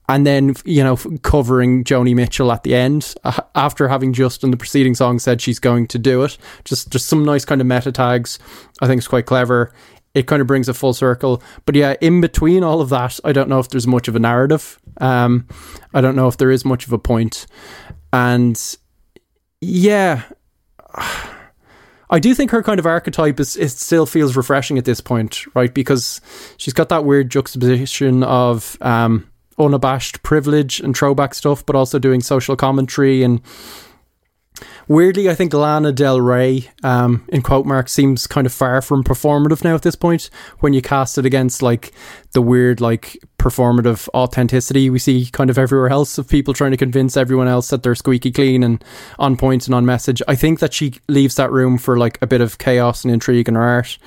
and 0.09 0.27
then 0.27 0.55
you 0.65 0.83
know 0.83 0.97
covering 1.23 1.85
Joni 1.85 2.15
Mitchell 2.15 2.53
at 2.53 2.63
the 2.63 2.75
end 2.75 3.15
uh, 3.25 3.41
after 3.55 3.89
having 3.89 4.13
just 4.13 4.45
in 4.45 4.51
the 4.51 4.57
preceding 4.57 4.95
song 4.95 5.19
said 5.19 5.41
she's 5.41 5.59
going 5.59 5.87
to 5.89 5.99
do 5.99 6.23
it. 6.23 6.37
Just 6.65 6.91
just 6.91 7.07
some 7.07 7.25
nice 7.25 7.45
kind 7.45 7.61
of 7.61 7.67
meta 7.67 7.93
tags. 7.93 8.39
I 8.81 8.87
think 8.87 8.99
it's 8.99 9.09
quite 9.09 9.27
clever. 9.27 9.73
It 10.15 10.29
kind 10.29 10.41
of 10.41 10.47
brings 10.47 10.69
a 10.69 10.75
full 10.75 10.95
circle. 10.95 11.43
But 11.67 11.75
yeah, 11.75 11.97
in 12.01 12.21
between 12.21 12.63
all 12.63 12.81
of 12.81 12.89
that, 12.91 13.19
I 13.25 13.33
don't 13.33 13.49
know 13.49 13.59
if 13.59 13.69
there's 13.71 13.87
much 13.87 14.07
of 14.07 14.15
a 14.15 14.21
narrative. 14.21 14.79
Um, 15.01 15.49
I 15.93 16.01
don't 16.01 16.15
know 16.15 16.29
if 16.29 16.37
there 16.37 16.53
is 16.53 16.65
much 16.65 16.87
of 16.87 16.93
a 16.93 16.99
point. 16.99 17.47
And 18.13 18.61
yeah. 19.61 20.23
I 22.11 22.21
do 22.21 22.33
think 22.33 22.53
her 22.53 22.63
kind 22.63 22.79
of 22.79 22.87
archetype 22.87 23.41
is 23.41 23.57
it 23.57 23.71
still 23.71 24.07
feels 24.07 24.37
refreshing 24.37 24.79
at 24.79 24.85
this 24.85 25.01
point, 25.01 25.47
right? 25.57 25.73
Because 25.73 26.21
she's 26.59 26.75
got 26.75 26.91
that 26.91 27.05
weird 27.05 27.29
juxtaposition 27.31 28.23
of 28.23 28.77
um, 28.83 29.29
unabashed 29.59 30.23
privilege 30.23 30.81
and 30.81 30.97
throwback 30.97 31.35
stuff, 31.35 31.65
but 31.65 31.77
also 31.77 31.99
doing 31.99 32.21
social 32.21 32.57
commentary 32.57 33.23
and 33.23 33.41
Weirdly, 34.87 35.31
I 35.31 35.35
think 35.35 35.55
Lana 35.55 35.93
Del 35.93 36.21
Rey, 36.21 36.71
um, 36.83 37.25
in 37.29 37.43
quote 37.43 37.65
marks, 37.65 37.93
seems 37.93 38.27
kind 38.27 38.47
of 38.47 38.53
far 38.53 38.83
from 38.83 39.03
performative 39.03 39.65
now 39.65 39.75
at 39.75 39.83
this 39.83 39.97
point. 39.97 40.29
When 40.61 40.75
you 40.75 40.83
cast 40.83 41.17
it 41.17 41.25
against 41.25 41.63
like 41.63 41.93
the 42.33 42.43
weird, 42.43 42.81
like 42.81 43.19
performative 43.39 44.09
authenticity 44.15 44.89
we 44.89 44.99
see 44.99 45.29
kind 45.31 45.51
of 45.51 45.59
everywhere 45.59 45.91
else 45.91 46.17
of 46.17 46.27
people 46.27 46.55
trying 46.55 46.71
to 46.71 46.79
convince 46.79 47.15
everyone 47.15 47.47
else 47.47 47.69
that 47.69 47.83
they're 47.83 47.95
squeaky 47.95 48.33
clean 48.33 48.63
and 48.63 48.83
on 49.19 49.37
point 49.37 49.67
and 49.67 49.75
on 49.75 49.85
message. 49.85 50.23
I 50.29 50.35
think 50.35 50.61
that 50.61 50.73
she 50.73 50.95
leaves 51.09 51.35
that 51.37 51.51
room 51.51 51.77
for 51.79 51.99
like 51.99 52.19
a 52.23 52.27
bit 52.27 52.41
of 52.41 52.59
chaos 52.59 53.05
and 53.05 53.13
intrigue 53.13 53.49
in 53.49 53.55
her 53.55 53.63
art. 53.63 53.99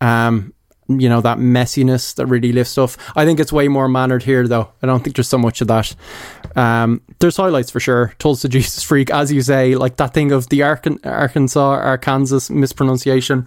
Um, 0.00 0.52
you 0.88 1.08
know 1.08 1.20
that 1.20 1.38
messiness 1.38 2.14
that 2.16 2.26
really 2.26 2.52
lifts 2.52 2.72
stuff. 2.72 2.96
I 3.16 3.24
think 3.24 3.40
it's 3.40 3.52
way 3.52 3.68
more 3.68 3.88
mannered 3.88 4.22
here, 4.22 4.46
though. 4.46 4.70
I 4.82 4.86
don't 4.86 5.02
think 5.02 5.16
there's 5.16 5.28
so 5.28 5.38
much 5.38 5.60
of 5.60 5.68
that. 5.68 5.94
Um, 6.54 7.02
there's 7.18 7.36
highlights 7.36 7.70
for 7.70 7.80
sure. 7.80 8.14
Tulsa 8.18 8.48
Jesus 8.56 8.82
Freak, 8.82 9.10
as 9.10 9.32
you 9.32 9.42
say, 9.42 9.74
like 9.74 9.96
that 9.96 10.14
thing 10.14 10.32
of 10.32 10.48
the 10.48 10.60
Arkan- 10.60 11.04
Arkansas, 11.04 11.60
Arkansas 11.60 12.52
mispronunciation. 12.52 13.46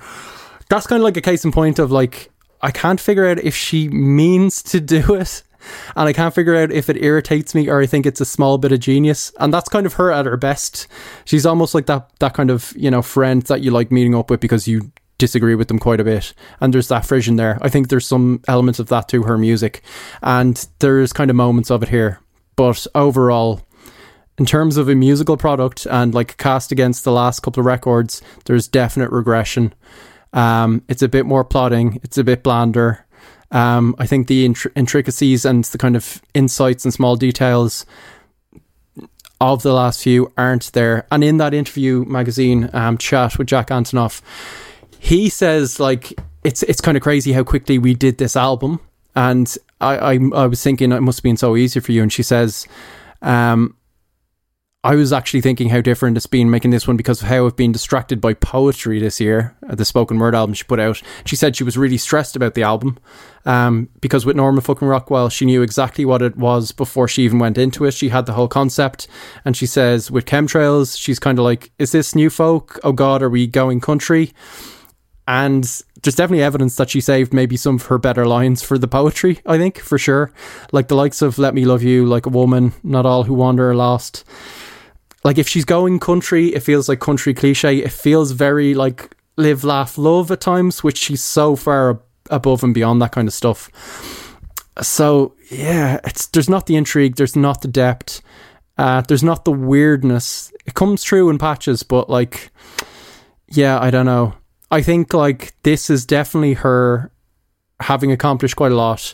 That's 0.70 0.88
kind 0.88 1.02
of 1.02 1.04
like 1.04 1.18
a 1.18 1.22
case 1.22 1.44
in 1.44 1.52
point 1.52 1.80
of 1.80 1.92
like 1.92 2.30
I 2.62 2.72
can't 2.72 3.00
figure 3.00 3.26
out 3.26 3.40
if 3.40 3.56
she 3.56 3.90
means 3.90 4.62
to 4.64 4.80
do 4.80 5.14
it. 5.16 5.44
And 5.96 6.08
I 6.08 6.14
can't 6.14 6.34
figure 6.34 6.56
out 6.56 6.72
if 6.72 6.90
it 6.90 7.04
irritates 7.04 7.54
me 7.54 7.68
or 7.70 7.82
I 7.82 7.86
think 7.86 8.06
it's 8.06 8.22
a 8.22 8.26
small 8.26 8.58
bit 8.58 8.72
of 8.72 8.80
genius. 8.80 9.34
And 9.40 9.54
that's 9.54 9.68
kind 9.68 9.86
of 9.86 9.94
her 9.94 10.10
at 10.10 10.26
her 10.26 10.38
best. 10.38 10.88
She's 11.26 11.46
almost 11.46 11.76
like 11.76 11.86
that 11.88 12.10
that 12.20 12.34
kind 12.34 12.50
of, 12.50 12.74
you 12.78 12.90
know, 12.90 13.02
friend 13.02 13.42
that 13.44 13.62
you 13.62 13.72
like 13.72 13.92
meeting 13.92 14.16
up 14.16 14.30
with 14.30 14.40
because 14.40 14.68
you 14.68 14.92
disagree 15.20 15.54
with 15.54 15.68
them 15.68 15.78
quite 15.78 16.00
a 16.00 16.04
bit. 16.04 16.34
And 16.60 16.74
there's 16.74 16.88
that 16.88 17.06
frisson 17.06 17.36
there. 17.36 17.60
I 17.62 17.70
think 17.70 17.90
there's 17.90 18.08
some 18.08 18.42
elements 18.48 18.80
of 18.80 18.88
that 18.88 19.08
to 19.10 19.24
her 19.24 19.38
music. 19.38 19.84
And 20.24 20.68
there's 20.80 21.14
kind 21.14 21.30
of 21.30 21.36
moments 21.36 21.70
of 21.70 21.84
it 21.84 21.90
here. 21.90 22.20
But 22.56 22.88
overall, 22.96 23.62
in 24.40 24.46
terms 24.46 24.78
of 24.78 24.90
a 24.90 24.96
musical 24.96 25.38
product 25.38 25.86
and 25.86 26.14
like 26.14 26.38
cast 26.38 26.72
against 26.72 27.04
the 27.04 27.12
last 27.12 27.42
couple 27.42 27.62
of 27.62 27.68
records, 27.68 28.22
there's 28.46 28.68
definite 28.68 29.12
regression. 29.12 29.74
Um, 30.34 30.84
it's 30.88 31.02
a 31.02 31.10
bit 31.10 31.26
more 31.26 31.44
plodding, 31.44 32.00
it's 32.04 32.18
a 32.18 32.24
bit 32.24 32.42
blander. 32.42 33.06
Um, 33.52 33.96
I 33.98 34.06
think 34.06 34.28
the 34.28 34.48
intri- 34.48 34.72
intricacies 34.76 35.44
and 35.44 35.64
the 35.66 35.78
kind 35.78 35.96
of 35.96 36.22
insights 36.34 36.86
and 36.86 36.94
small 36.94 37.16
details 37.16 37.86
of 39.42 39.64
the 39.64 39.74
last 39.74 40.04
few 40.04 40.32
aren't 40.38 40.72
there. 40.74 41.08
And 41.12 41.24
in 41.24 41.38
that 41.38 41.54
interview 41.54 42.06
magazine 42.06 42.70
um, 42.74 42.98
chat 42.98 43.38
with 43.38 43.48
Jack 43.48 43.68
Antonoff, 43.68 44.22
he 45.00 45.30
says 45.30 45.80
like 45.80 46.14
it's 46.44 46.62
it's 46.64 46.82
kind 46.82 46.96
of 46.96 47.04
crazy 47.04 47.32
how 47.32 47.44
quickly 47.44 47.80
we 47.80 47.96
did 47.96 48.18
this 48.18 48.36
album. 48.36 48.80
And 49.16 49.58
I 49.82 49.96
I, 49.96 50.20
I 50.36 50.46
was 50.46 50.62
thinking 50.62 50.92
it 50.92 51.02
must 51.02 51.20
have 51.20 51.24
been 51.24 51.38
so 51.38 51.56
easy 51.56 51.80
for 51.80 51.92
you. 51.92 52.04
And 52.04 52.14
she 52.14 52.24
says, 52.24 52.68
um, 53.22 53.76
I 54.82 54.96
was 54.96 55.12
actually 55.12 55.42
thinking 55.42 55.68
how 55.68 55.82
different 55.82 56.16
it's 56.16 56.26
been 56.26 56.50
making 56.50 56.72
this 56.72 56.88
one 56.88 56.96
because 56.96 57.22
of 57.22 57.28
how 57.28 57.46
I've 57.46 57.58
been 57.58 57.74
distracted 57.74 58.22
by 58.22 58.34
poetry 58.34 59.00
this 59.00 59.20
year, 59.20 59.58
uh, 59.68 59.76
the 59.76 59.84
spoken 59.84 60.20
word 60.20 60.34
album 60.34 60.54
she 60.54 60.64
put 60.64 60.80
out. 60.80 61.02
She 61.26 61.36
said 61.36 61.56
she 61.56 61.66
was 61.66 61.78
really 61.78 61.98
stressed 61.98 62.38
about 62.38 62.54
the 62.54 62.64
album 62.64 62.98
um, 63.46 63.90
because 64.00 64.26
with 64.26 64.38
Norman 64.38 64.62
fucking 64.62 64.88
Rockwell, 64.88 65.28
she 65.28 65.44
knew 65.46 65.62
exactly 65.64 66.06
what 66.06 66.22
it 66.22 66.38
was 66.38 66.72
before 66.72 67.10
she 67.10 67.24
even 67.24 67.40
went 67.40 67.58
into 67.58 67.84
it. 67.84 67.94
She 67.94 68.08
had 68.08 68.26
the 68.26 68.34
whole 68.34 68.48
concept. 68.48 69.10
And 69.44 69.58
she 69.58 69.66
says 69.66 70.10
with 70.12 70.26
chemtrails, 70.26 70.98
she's 70.98 71.20
kind 71.20 71.40
of 71.40 71.44
like, 71.44 71.72
is 71.78 71.92
this 71.92 72.16
new 72.16 72.30
folk? 72.30 72.80
Oh 72.82 72.94
God, 72.94 73.22
are 73.22 73.30
we 73.30 73.48
going 73.48 73.82
country? 73.82 74.32
And 75.30 75.64
there's 76.02 76.16
definitely 76.16 76.44
evidence 76.44 76.76
that 76.78 76.90
she 76.90 77.02
saved 77.02 77.34
maybe 77.34 77.56
some 77.56 77.76
of 77.76 77.86
her 77.86 78.00
better 78.00 78.26
lines 78.26 78.64
for 78.64 78.78
the 78.78 78.88
poetry, 78.88 79.40
I 79.46 79.58
think, 79.58 79.78
for 79.78 79.98
sure. 79.98 80.34
Like 80.72 80.88
the 80.88 80.96
likes 80.96 81.22
of 81.22 81.38
Let 81.38 81.54
Me 81.54 81.66
Love 81.66 81.84
You, 81.84 82.06
Like 82.06 82.26
a 82.26 82.30
Woman, 82.30 82.74
Not 82.84 83.06
All 83.06 83.24
Who 83.24 83.36
Wander 83.36 83.70
Are 83.70 83.76
Lost 83.76 84.26
like 85.24 85.38
if 85.38 85.48
she's 85.48 85.66
going 85.66 86.00
country, 86.00 86.48
it 86.48 86.62
feels 86.62 86.88
like 86.88 87.00
country 87.00 87.34
cliche. 87.34 87.78
It 87.80 87.92
feels 87.92 88.32
very 88.32 88.74
like 88.74 89.16
live, 89.38 89.64
laugh, 89.64 89.98
love 89.98 90.32
at 90.32 90.42
times, 90.42 90.84
which 90.84 90.98
she's 90.98 91.24
so 91.24 91.56
far 91.56 92.02
above 92.30 92.64
and 92.64 92.74
beyond 92.74 93.02
that 93.02 93.12
kind 93.12 93.28
of 93.28 93.34
stuff. 93.34 93.70
So 94.82 95.36
yeah, 95.50 96.00
it's 96.04 96.28
there's 96.28 96.50
not 96.50 96.68
the 96.68 96.76
intrigue, 96.76 97.16
there's 97.16 97.36
not 97.36 97.62
the 97.62 97.68
depth, 97.68 98.22
uh, 98.78 99.02
there's 99.02 99.24
not 99.24 99.46
the 99.46 99.52
weirdness. 99.52 100.54
It 100.66 100.74
comes 100.74 101.04
true 101.04 101.30
in 101.30 101.38
patches, 101.38 101.84
but 101.84 102.10
like, 102.10 102.52
yeah, 103.48 103.80
I 103.80 103.92
don't 103.92 104.06
know. 104.06 104.36
I 104.72 104.82
think 104.82 105.14
like 105.14 105.54
this 105.64 105.90
is 105.90 106.06
definitely 106.06 106.54
her 106.54 107.12
having 107.80 108.12
accomplished 108.12 108.56
quite 108.56 108.72
a 108.72 108.76
lot. 108.76 109.14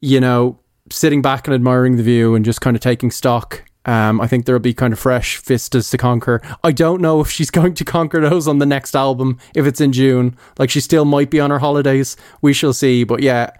You 0.00 0.20
know, 0.20 0.58
sitting 0.90 1.22
back 1.22 1.46
and 1.46 1.54
admiring 1.54 1.96
the 1.96 2.02
view 2.02 2.34
and 2.34 2.44
just 2.44 2.60
kind 2.60 2.76
of 2.76 2.82
taking 2.82 3.10
stock 3.10 3.64
um, 3.86 4.20
I 4.20 4.26
think 4.26 4.44
there'll 4.44 4.60
be 4.60 4.74
kind 4.74 4.92
of 4.92 4.98
fresh 4.98 5.38
vistas 5.38 5.90
to 5.90 5.96
conquer. 5.96 6.42
I 6.64 6.72
don't 6.72 7.00
know 7.00 7.20
if 7.20 7.30
she's 7.30 7.50
going 7.58 7.74
to 7.74 7.84
conquer 7.84 8.20
those 8.20 8.46
on 8.46 8.58
the 8.58 8.66
next 8.66 8.94
album 8.94 9.38
if 9.54 9.64
it's 9.64 9.80
in 9.80 9.92
June. 9.92 10.36
Like 10.58 10.70
she 10.70 10.80
still 10.80 11.04
might 11.04 11.30
be 11.30 11.40
on 11.40 11.50
her 11.50 11.60
holidays. 11.60 12.16
We 12.42 12.52
shall 12.52 12.72
see. 12.72 13.04
But 13.04 13.22
yeah, 13.22 13.50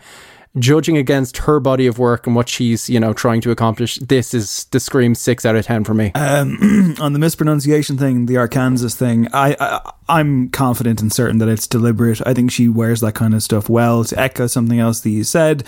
judging 0.59 0.97
against 0.97 1.39
her 1.39 1.61
body 1.61 1.87
of 1.87 1.99
work 1.99 2.27
and 2.27 2.35
what 2.35 2.49
she's 2.49 2.89
you 2.89 3.01
know 3.01 3.13
trying 3.13 3.41
to 3.43 3.51
accomplish, 3.51 3.97
this 3.97 4.35
is 4.35 4.65
the 4.71 4.81
scream 4.81 5.15
six 5.15 5.45
out 5.45 5.57
of 5.57 5.65
ten 5.65 5.85
for 5.85 5.95
me. 5.95 6.13
Um, 6.15 6.97
on 7.01 7.13
the 7.13 7.19
mispronunciation 7.19 7.99
thing, 7.99 8.27
the 8.27 8.37
Arkansas 8.37 8.89
thing, 8.89 9.29
I, 9.33 9.57
I 9.59 9.93
I'm 10.09 10.51
confident 10.51 11.01
and 11.01 11.13
certain 11.13 11.39
that 11.39 11.49
it's 11.49 11.67
deliberate. 11.67 12.21
I 12.27 12.35
think 12.35 12.51
she 12.51 12.69
wears 12.69 13.01
that 13.01 13.15
kind 13.15 13.35
of 13.35 13.43
stuff 13.43 13.69
well. 13.69 14.05
To 14.05 14.19
echo 14.19 14.47
something 14.47 14.79
else 14.79 15.01
that 15.01 15.11
you 15.11 15.25
said. 15.25 15.65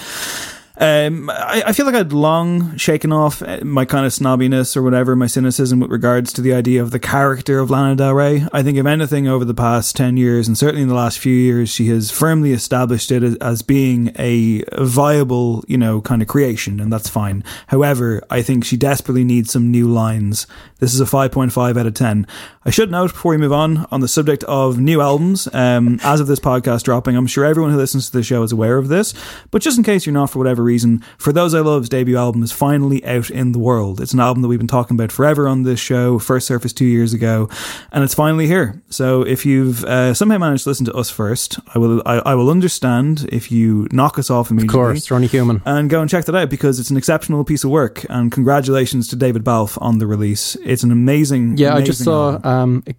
Um, 0.81 1.29
I, 1.29 1.65
I, 1.67 1.73
feel 1.73 1.87
like 1.87 1.97
I'd 1.97 2.13
long 2.13 2.77
shaken 2.77 3.13
off 3.13 3.43
uh, 3.43 3.59
my 3.65 3.85
kind 3.85 4.07
of 4.07 4.13
snobbiness 4.13 4.77
or 4.77 4.83
whatever, 4.83 5.17
my 5.17 5.27
cynicism 5.27 5.81
with 5.81 5.91
regards 5.91 6.33
to 6.35 6.41
the 6.41 6.53
idea 6.53 6.81
of 6.81 6.93
the 6.93 7.01
character 7.01 7.59
of 7.59 7.69
Lana 7.69 7.97
Del 7.97 8.15
Rey. 8.15 8.47
I 8.53 8.63
think, 8.63 8.79
if 8.79 8.87
anything, 8.87 9.27
over 9.27 9.45
the 9.45 9.55
past 9.55 9.97
10 9.97 10.17
years, 10.17 10.47
and 10.47 10.57
certainly 10.57 10.83
in 10.83 10.89
the 10.89 10.95
last 10.95 11.19
few 11.19 11.35
years, 11.35 11.69
she 11.69 11.89
has 11.89 12.13
firmly 12.13 12.53
established 12.53 13.11
it 13.11 13.25
as, 13.25 13.35
as 13.39 13.63
being 13.63 14.13
a 14.21 14.63
viable, 14.79 15.65
you 15.67 15.77
know, 15.77 16.01
kind 16.01 16.23
of 16.23 16.29
creation, 16.29 16.79
and 16.79 16.93
that's 16.93 17.09
fine. 17.09 17.43
However, 17.67 18.23
I 18.31 18.43
think 18.43 18.65
she 18.65 18.77
desperately 18.77 19.25
needs 19.25 19.51
some 19.51 19.73
new 19.73 19.89
lines. 19.89 20.47
This 20.79 20.95
is 20.95 21.01
a 21.01 21.07
5.5 21.07 21.77
out 21.77 21.87
of 21.87 21.95
10. 21.95 22.25
I 22.65 22.71
should 22.71 22.93
note 22.93 23.13
before 23.13 23.31
we 23.31 23.39
move 23.39 23.53
on 23.53 23.85
on 23.91 24.01
the 24.01 24.07
subject 24.07 24.45
of 24.45 24.79
new 24.79 25.01
albums, 25.01 25.49
um, 25.53 25.99
as 26.05 26.21
of 26.21 26.29
this 26.29 26.39
podcast 26.39 26.85
dropping, 26.85 27.17
I'm 27.17 27.27
sure 27.27 27.45
everyone 27.45 27.73
who 27.73 27.79
listens 27.79 28.11
to 28.11 28.17
the 28.17 28.23
show 28.23 28.45
is 28.45 28.53
aware 28.53 28.79
of 28.79 28.87
this, 28.87 29.13
but 29.51 29.61
just 29.61 29.77
in 29.77 29.83
case 29.83 30.07
you're 30.07 30.13
not 30.13 30.31
for 30.31 30.39
whatever 30.39 30.68
reason, 30.69 31.03
For 31.17 31.33
Those 31.33 31.55
I 31.55 31.61
Love's 31.61 31.89
debut 31.89 32.17
album 32.17 32.43
is 32.43 32.53
finally 32.53 33.05
out 33.05 33.31
in 33.31 33.53
the 33.53 33.59
world. 33.59 34.01
It's 34.01 34.13
an 34.13 34.21
album 34.21 34.43
that 34.43 34.49
we've 34.49 34.59
been 34.59 34.69
talking 34.69 34.95
about 34.95 35.11
forever 35.11 35.49
on 35.49 35.63
this 35.63 35.81
show, 35.81 36.19
first 36.19 36.47
surfaced 36.47 36.77
two 36.77 36.85
years 36.85 37.15
ago, 37.15 37.49
and 37.91 38.05
it's 38.05 38.15
finally 38.15 38.47
here. 38.47 38.81
So 38.91 39.23
if 39.23 39.47
you've 39.47 39.83
uh, 39.85 40.15
somehow 40.15 40.39
managed 40.39 40.65
to 40.65 40.71
listen 40.71 40.87
to 40.87 40.93
us 40.93 41.11
first, 41.11 41.59
I 41.75 41.79
will 41.79 42.03
I, 42.05 42.19
I, 42.19 42.35
will 42.35 42.51
understand 42.51 43.29
if 43.33 43.51
you 43.51 43.89
knock 43.91 44.19
us 44.19 44.31
off 44.31 44.51
immediately. 44.51 44.79
Of 44.79 44.85
course, 44.85 45.09
you're 45.09 45.17
only 45.17 45.29
human. 45.29 45.63
And 45.65 45.89
go 45.89 46.01
and 46.01 46.11
check 46.11 46.27
that 46.27 46.35
out 46.35 46.51
because 46.51 46.79
it's 46.79 46.91
an 46.91 46.97
exceptional 46.97 47.45
piece 47.45 47.65
of 47.65 47.71
work. 47.71 48.05
And 48.11 48.31
congratulations 48.31 49.09
to 49.09 49.17
David 49.17 49.43
Balfe 49.43 49.79
on 49.81 49.99
the 49.99 50.07
release. 50.07 50.57
It's 50.65 50.83
an 50.83 50.93
amazing. 50.93 51.57
Yeah, 51.57 51.73
amazing 51.73 51.83
I 51.83 51.87
just 51.87 52.05
saw 52.05 52.41
um, 52.45 52.83
it, 52.87 52.97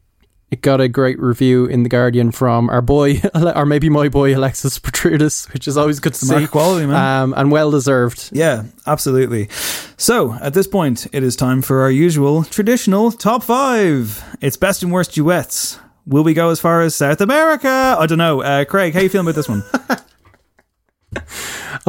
it, 0.52 0.62
got 0.62 0.82
a 0.82 0.88
great 0.88 1.20
review 1.20 1.66
in 1.66 1.84
the 1.84 1.90
Guardian 1.90 2.32
from 2.32 2.70
our 2.70 2.82
boy, 2.82 3.22
or 3.56 3.66
maybe 3.66 3.90
my 3.90 4.10
boy 4.10 4.36
Alexis 4.36 4.80
Petridis, 4.80 5.52
which 5.54 5.68
is 5.68 5.78
always 5.78 6.00
good 6.00 6.14
to 6.14 6.26
see. 6.26 6.48
Quality, 6.48 6.86
man, 6.86 6.96
um, 6.96 7.34
and 7.38 7.52
well 7.52 7.72
deserved. 7.72 8.30
Yeah, 8.32 8.64
absolutely. 8.88 9.50
So 9.98 10.34
at 10.36 10.54
this 10.54 10.68
point, 10.68 11.08
it 11.12 11.24
is 11.24 11.36
time 11.36 11.62
for 11.62 11.82
our 11.82 11.92
usual 11.92 12.44
traditional 12.44 13.12
top 13.12 13.44
five. 13.44 14.24
It's 14.42 14.58
best 14.58 14.84
and 14.84 14.92
worst 14.92 15.14
duets. 15.14 15.80
Will 16.06 16.24
we 16.24 16.34
go 16.34 16.50
as 16.50 16.60
far 16.60 16.82
as 16.82 16.96
South 16.96 17.22
America? 17.22 17.96
I 18.00 18.06
don't 18.08 18.18
know. 18.18 18.42
Uh, 18.42 18.66
Craig, 18.66 18.94
how 18.94 19.02
you 19.02 19.10
feeling 19.10 19.28
about 19.28 19.36
this 19.36 19.48
one? 19.48 19.64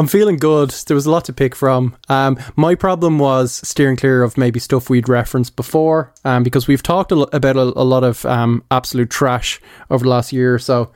I'm 0.00 0.06
feeling 0.06 0.38
good. 0.38 0.70
There 0.70 0.94
was 0.94 1.04
a 1.04 1.10
lot 1.10 1.26
to 1.26 1.32
pick 1.34 1.54
from. 1.54 1.94
Um, 2.08 2.38
my 2.56 2.74
problem 2.74 3.18
was 3.18 3.60
steering 3.68 3.98
clear 3.98 4.22
of 4.22 4.38
maybe 4.38 4.58
stuff 4.58 4.88
we'd 4.88 5.10
referenced 5.10 5.56
before, 5.56 6.14
um, 6.24 6.42
because 6.42 6.66
we've 6.66 6.82
talked 6.82 7.12
a 7.12 7.16
lo- 7.16 7.28
about 7.34 7.56
a, 7.56 7.60
a, 7.60 7.84
lot 7.84 8.02
of 8.02 8.24
um, 8.24 8.64
absolute 8.70 9.10
trash 9.10 9.60
over 9.90 10.04
the 10.04 10.08
last 10.08 10.32
year 10.32 10.54
or 10.54 10.58
so. 10.58 10.90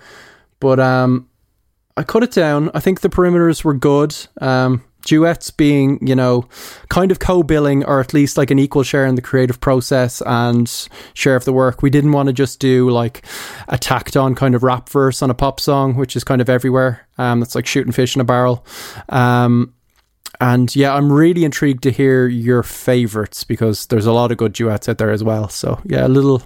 But 0.59 0.81
um, 0.81 1.29
I 1.99 2.03
cut 2.03 2.23
it 2.23 2.31
down. 2.31 2.71
I 2.73 2.81
think 2.81 3.03
the 3.03 3.11
perimeters 3.11 3.63
were 3.63 3.75
good. 3.75 4.17
Duets 5.05 5.51
being, 5.51 6.05
you 6.07 6.15
know, 6.15 6.49
kind 6.89 7.11
of 7.11 7.19
co 7.19 7.43
billing 7.43 7.85
or 7.85 8.01
at 8.01 8.15
least 8.15 8.37
like 8.37 8.51
an 8.51 8.59
equal 8.59 8.83
share 8.83 9.07
in 9.07 9.15
the 9.15 9.23
creative 9.23 9.61
process 9.61 10.23
and 10.27 10.89
share 11.15 11.37
of 11.37 11.45
the 11.45 11.53
work. 11.53 11.83
We 11.83 11.91
didn't 11.91 12.13
want 12.13 12.29
to 12.29 12.33
just 12.33 12.61
do 12.61 12.91
like 12.91 13.25
a 13.69 13.79
tacked 13.79 14.17
on 14.17 14.35
kind 14.35 14.55
of 14.55 14.63
rap 14.63 14.89
verse 14.89 15.23
on 15.23 15.31
a 15.31 15.35
pop 15.35 15.61
song, 15.61 15.97
which 15.97 16.17
is 16.17 16.25
kind 16.25 16.41
of 16.41 16.49
everywhere. 16.49 17.07
Um, 17.19 17.41
that's 17.41 17.55
like 17.55 17.67
shooting 17.67 17.93
fish 17.93 18.15
in 18.15 18.21
a 18.21 18.25
barrel. 18.25 18.67
Um, 19.09 19.75
and 20.41 20.75
yeah, 20.75 20.95
I'm 20.95 21.13
really 21.13 21.45
intrigued 21.45 21.83
to 21.85 21.91
hear 21.91 22.27
your 22.27 22.63
favorites 22.63 23.45
because 23.45 23.87
there's 23.87 24.07
a 24.07 24.13
lot 24.13 24.33
of 24.33 24.39
good 24.39 24.53
duets 24.53 24.89
out 24.89 24.99
there 24.99 25.11
as 25.11 25.23
well. 25.23 25.49
So 25.49 25.81
yeah, 25.85 26.07
a 26.07 26.09
little, 26.09 26.43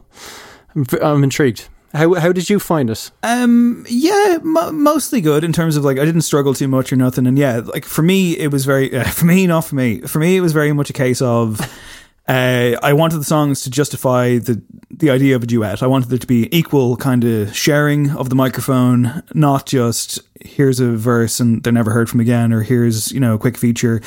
I'm, 0.75 0.85
I'm 1.01 1.25
intrigued. 1.25 1.69
How 1.95 2.14
how 2.14 2.32
did 2.32 2.51
you 2.51 2.59
find 2.59 2.91
it? 2.91 3.11
Um, 3.22 3.84
yeah, 3.89 4.39
mo- 4.43 4.72
mostly 4.72 5.20
good 5.20 5.43
in 5.43 5.53
terms 5.53 5.76
of 5.76 5.84
like 5.84 5.99
I 5.99 6.05
didn't 6.05 6.22
struggle 6.22 6.53
too 6.55 6.68
much 6.68 6.93
or 6.93 6.97
nothing, 6.97 7.26
and 7.26 7.39
yeah, 7.39 7.59
like 7.59 7.84
for 7.84 8.03
me 8.03 8.36
it 8.36 8.53
was 8.53 8.64
very 8.66 8.95
uh, 8.95 9.05
for 9.11 9.24
me 9.24 9.47
not 9.47 9.64
for 9.64 9.74
me 9.74 10.01
for 10.03 10.18
me 10.18 10.36
it 10.36 10.41
was 10.41 10.53
very 10.53 10.72
much 10.72 10.91
a 10.91 10.95
case 10.95 11.22
of. 11.22 11.61
Uh, 12.28 12.76
I 12.82 12.93
wanted 12.93 13.16
the 13.16 13.24
songs 13.24 13.62
to 13.62 13.70
justify 13.70 14.36
the 14.36 14.61
the 14.91 15.09
idea 15.09 15.34
of 15.34 15.43
a 15.43 15.47
duet. 15.47 15.82
I 15.82 15.86
wanted 15.86 16.11
there 16.11 16.18
to 16.18 16.26
be 16.26 16.55
equal 16.55 16.99
kind 16.99 17.24
of 17.24 17.57
sharing 17.57 18.11
of 18.11 18.28
the 18.28 18.34
microphone, 18.34 19.22
not 19.32 19.64
just 19.64 20.20
here's 20.43 20.78
a 20.78 20.91
verse 20.91 21.41
and 21.41 21.62
they're 21.62 21.72
never 21.72 21.91
heard 21.91 22.11
from 22.11 22.20
again, 22.20 22.53
or 22.53 22.62
here's 22.62 23.11
you 23.12 23.18
know 23.18 23.32
a 23.34 23.39
quick 23.39 23.57
feature. 23.57 24.03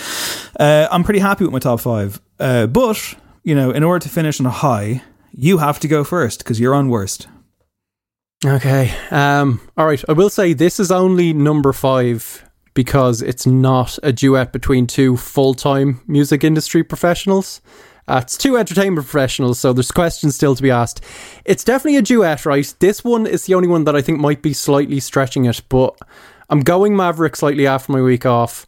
Uh, 0.60 0.88
I'm 0.92 1.04
pretty 1.04 1.20
happy 1.20 1.46
with 1.46 1.52
my 1.52 1.58
top 1.58 1.80
five, 1.80 2.22
uh, 2.40 2.68
but 2.68 3.16
you 3.44 3.56
know, 3.56 3.72
in 3.72 3.84
order 3.84 4.04
to 4.04 4.10
finish 4.10 4.40
on 4.40 4.46
a 4.46 4.52
high, 4.52 5.02
you 5.32 5.58
have 5.58 5.80
to 5.80 5.88
go 5.88 6.04
first 6.04 6.44
because 6.44 6.60
you're 6.60 6.76
on 6.76 6.90
worst. 6.90 7.28
Okay. 8.44 8.94
Um, 9.12 9.62
all 9.78 9.86
right. 9.86 10.04
I 10.10 10.14
will 10.14 10.30
say 10.30 10.54
this 10.54 10.80
is 10.80 10.92
only 10.92 11.32
number 11.32 11.74
five 11.74 12.44
because 12.74 13.22
it's 13.22 13.46
not 13.46 14.00
a 14.02 14.12
duet 14.12 14.52
between 14.52 14.88
two 14.88 15.16
full 15.18 15.54
time 15.54 16.02
music 16.08 16.44
industry 16.44 16.84
professionals. 16.84 17.62
Uh, 18.08 18.20
it's 18.24 18.36
two 18.36 18.58
entertainment 18.58 19.06
professionals, 19.06 19.60
so 19.60 19.72
there's 19.74 19.92
questions 19.92 20.36
still 20.36 20.56
to 20.56 20.64
be 20.64 20.72
asked. 20.72 21.04
It's 21.46 21.64
definitely 21.64 21.98
a 21.98 22.02
duet, 22.02 22.46
right? 22.46 22.74
This 22.80 23.04
one 23.04 23.28
is 23.28 23.46
the 23.46 23.54
only 23.54 23.68
one 23.68 23.84
that 23.84 23.96
I 23.96 24.02
think 24.02 24.20
might 24.20 24.42
be 24.42 24.54
slightly 24.54 25.00
stretching 25.00 25.46
it, 25.46 25.62
but 25.70 25.98
I'm 26.50 26.62
going 26.62 26.96
Maverick 26.96 27.36
slightly 27.36 27.68
after 27.68 27.92
my 27.92 28.02
week 28.02 28.26
off. 28.26 28.66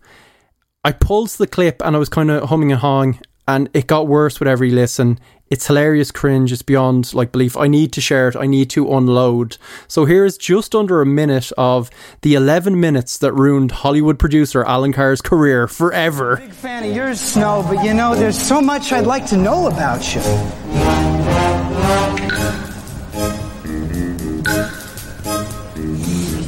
I 0.85 0.91
pulled 0.91 1.29
the 1.29 1.47
clip 1.47 1.81
and 1.83 1.95
I 1.95 1.99
was 1.99 2.09
kind 2.09 2.29
of 2.29 2.49
humming 2.49 2.71
and 2.71 2.79
hawing, 2.79 3.19
and 3.47 3.69
it 3.73 3.87
got 3.87 4.07
worse 4.07 4.39
with 4.39 4.47
every 4.47 4.71
listen. 4.71 5.19
It's 5.49 5.67
hilarious 5.67 6.09
cringe. 6.09 6.51
It's 6.51 6.63
beyond 6.63 7.13
like 7.13 7.31
belief. 7.31 7.55
I 7.55 7.67
need 7.67 7.93
to 7.93 8.01
share 8.01 8.27
it. 8.27 8.35
I 8.35 8.47
need 8.47 8.69
to 8.71 8.91
unload. 8.91 9.57
So 9.87 10.05
here's 10.05 10.35
just 10.37 10.73
under 10.73 10.99
a 11.01 11.05
minute 11.05 11.51
of 11.57 11.91
the 12.21 12.33
11 12.33 12.79
minutes 12.79 13.19
that 13.19 13.33
ruined 13.33 13.71
Hollywood 13.71 14.17
producer 14.17 14.63
Allan 14.63 14.93
Carr's 14.93 15.21
career 15.21 15.67
forever. 15.67 16.37
Big 16.37 16.51
fan 16.51 16.83
of 16.83 16.95
yours, 16.95 17.19
Snow, 17.19 17.63
but 17.69 17.83
you 17.83 17.93
know, 17.93 18.15
there's 18.15 18.39
so 18.39 18.61
much 18.61 18.91
I'd 18.91 19.05
like 19.05 19.27
to 19.27 19.37
know 19.37 19.67
about 19.67 20.15
you. 20.15 20.21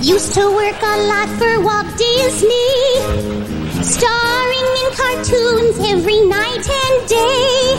Used 0.02 0.34
to 0.36 0.52
work 0.52 0.82
a 0.82 0.98
lot 1.08 1.30
for 1.38 1.62
Walt 1.62 1.98
Disney, 1.98 3.55
starring 3.86 4.70
in 4.82 4.90
cartoons 4.98 5.78
every 5.94 6.22
night 6.26 6.66
and 6.84 7.08
day. 7.08 7.76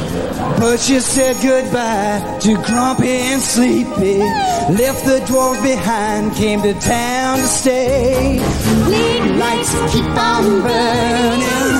But 0.59 0.89
you 0.89 1.01
said 1.01 1.37
goodbye 1.43 2.39
to 2.43 2.55
Grumpy 2.63 3.19
and 3.33 3.43
Sleepy. 3.43 4.19
Left 4.81 5.05
the 5.05 5.21
dwarf 5.27 5.61
behind, 5.63 6.35
came 6.35 6.63
to 6.63 6.75
town 6.75 7.39
to 7.39 7.47
stay. 7.47 8.39
Big 8.89 9.37
lights 9.37 9.73
keep 9.93 10.07
on 10.17 10.63
burning, 10.63 11.77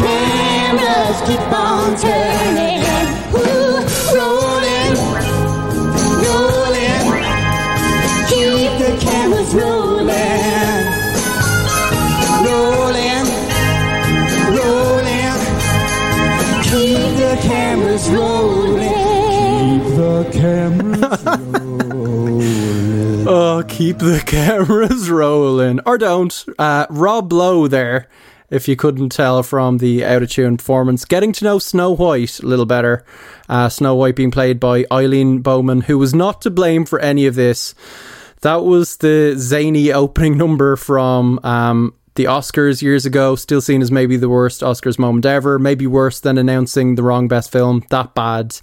cameras 0.00 1.18
keep 1.28 1.46
on 1.52 1.96
turning. 1.96 2.82
Ooh, 3.36 3.84
rolling, 4.16 4.94
rolling. 6.24 7.06
Keep 8.28 8.72
the 8.80 8.96
cameras 9.00 9.54
Rolling, 9.54 10.45
Cameras 20.66 21.22
Oh, 23.28 23.64
keep 23.66 23.98
the 23.98 24.22
cameras 24.24 25.10
rolling. 25.10 25.80
Or 25.84 25.98
don't. 25.98 26.44
Uh, 26.58 26.86
Rob 26.90 27.32
Lowe 27.32 27.66
there, 27.66 28.08
if 28.50 28.68
you 28.68 28.76
couldn't 28.76 29.10
tell 29.10 29.42
from 29.42 29.78
the 29.78 30.04
out 30.04 30.22
of 30.22 30.30
tune 30.30 30.56
performance. 30.56 31.04
Getting 31.04 31.32
to 31.32 31.44
know 31.44 31.58
Snow 31.58 31.90
White 31.90 32.38
a 32.38 32.46
little 32.46 32.66
better. 32.66 33.04
Uh, 33.48 33.68
Snow 33.68 33.96
White 33.96 34.14
being 34.14 34.30
played 34.30 34.60
by 34.60 34.84
Eileen 34.92 35.40
Bowman, 35.40 35.82
who 35.82 35.98
was 35.98 36.14
not 36.14 36.40
to 36.42 36.50
blame 36.50 36.84
for 36.84 37.00
any 37.00 37.26
of 37.26 37.34
this. 37.34 37.74
That 38.42 38.64
was 38.64 38.98
the 38.98 39.34
zany 39.36 39.92
opening 39.92 40.36
number 40.36 40.76
from 40.76 41.40
um, 41.42 41.94
the 42.16 42.24
Oscars 42.24 42.82
years 42.82 43.06
ago, 43.06 43.36
still 43.36 43.60
seen 43.60 43.82
as 43.82 43.90
maybe 43.90 44.16
the 44.16 44.28
worst 44.28 44.62
Oscars 44.62 44.98
moment 44.98 45.24
ever, 45.24 45.58
maybe 45.58 45.86
worse 45.86 46.20
than 46.20 46.38
announcing 46.38 46.94
the 46.94 47.02
wrong 47.02 47.28
best 47.28 47.52
film. 47.52 47.84
That 47.90 48.14
bad. 48.14 48.56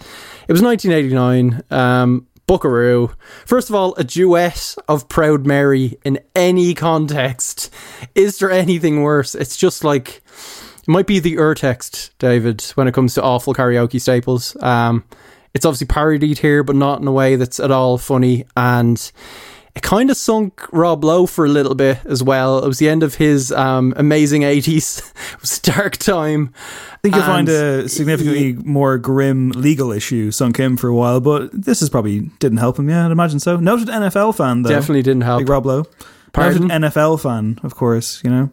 It 0.48 0.52
was 0.52 0.62
1989. 0.62 1.64
Um, 1.72 2.28
Buckaroo. 2.46 3.12
First 3.46 3.70
of 3.70 3.76
all, 3.76 3.96
a 3.96 4.04
duet 4.04 4.76
of 4.90 5.08
Proud 5.08 5.46
Mary 5.46 5.98
in 6.04 6.20
any 6.36 6.74
context. 6.74 7.74
Is 8.16 8.40
there 8.40 8.52
anything 8.52 9.02
worse? 9.02 9.34
It's 9.34 9.56
just 9.56 9.84
like 9.84 10.22
it 10.82 10.88
might 10.88 11.08
be 11.08 11.20
the 11.20 11.38
urtext, 11.38 12.10
David, 12.20 12.62
when 12.76 12.88
it 12.88 12.94
comes 12.94 13.14
to 13.14 13.24
awful 13.24 13.54
karaoke 13.54 14.02
staples. 14.02 14.58
Um, 14.62 15.06
it's 15.54 15.66
obviously 15.66 15.88
parodied 15.88 16.40
here, 16.40 16.64
but 16.64 16.76
not 16.76 17.00
in 17.00 17.08
a 17.08 17.12
way 17.12 17.38
that's 17.38 17.60
at 17.60 17.72
all 17.72 17.98
funny. 17.98 18.46
And 18.58 19.12
it 19.76 19.82
kind 19.82 20.12
of 20.12 20.18
sunk 20.18 20.62
Rob 20.72 21.04
Lowe 21.04 21.26
for 21.26 21.46
a 21.46 21.50
little 21.50 21.74
bit 21.74 22.00
as 22.06 22.22
well. 22.22 22.64
It 22.64 22.68
was 22.68 22.78
the 22.78 22.90
end 22.90 23.02
of 23.02 23.16
his 23.16 23.52
um, 23.52 23.94
amazing 23.98 24.44
80s. 24.44 25.00
it 25.34 25.42
was 25.42 25.58
a 25.58 25.62
dark 25.62 25.98
time. 25.98 26.54
I 26.92 26.98
think 27.02 27.16
you'll 27.16 27.24
find 27.24 27.50
a 27.50 27.90
significantly 27.90 28.54
more 28.54 28.98
grim 28.98 29.50
legal 29.50 29.92
issue 29.92 30.32
sunk 30.32 30.58
him 30.58 30.78
for 30.78 30.88
a 30.88 30.96
while, 30.96 31.20
but 31.20 31.50
this 31.54 31.82
is 31.82 31.90
probably 31.90 32.22
didn't 32.40 32.60
help 32.60 32.78
him. 32.78 32.90
Yeah, 32.90 33.06
I'd 33.06 33.12
imagine 33.12 33.40
so. 33.40 33.58
Noted 33.58 33.88
NFL 33.88 34.38
fan 34.38 34.62
though. 34.62 34.70
Definitely 34.70 35.02
didn't 35.02 35.22
help. 35.22 35.40
Big 35.42 35.50
Rob 35.50 35.66
Lowe. 35.66 35.86
Pardon? 36.34 36.68
Noted 36.68 36.84
NFL 36.84 37.22
fan, 37.22 37.60
of 37.64 37.76
course. 37.76 38.24
You 38.24 38.30
know. 38.30 38.52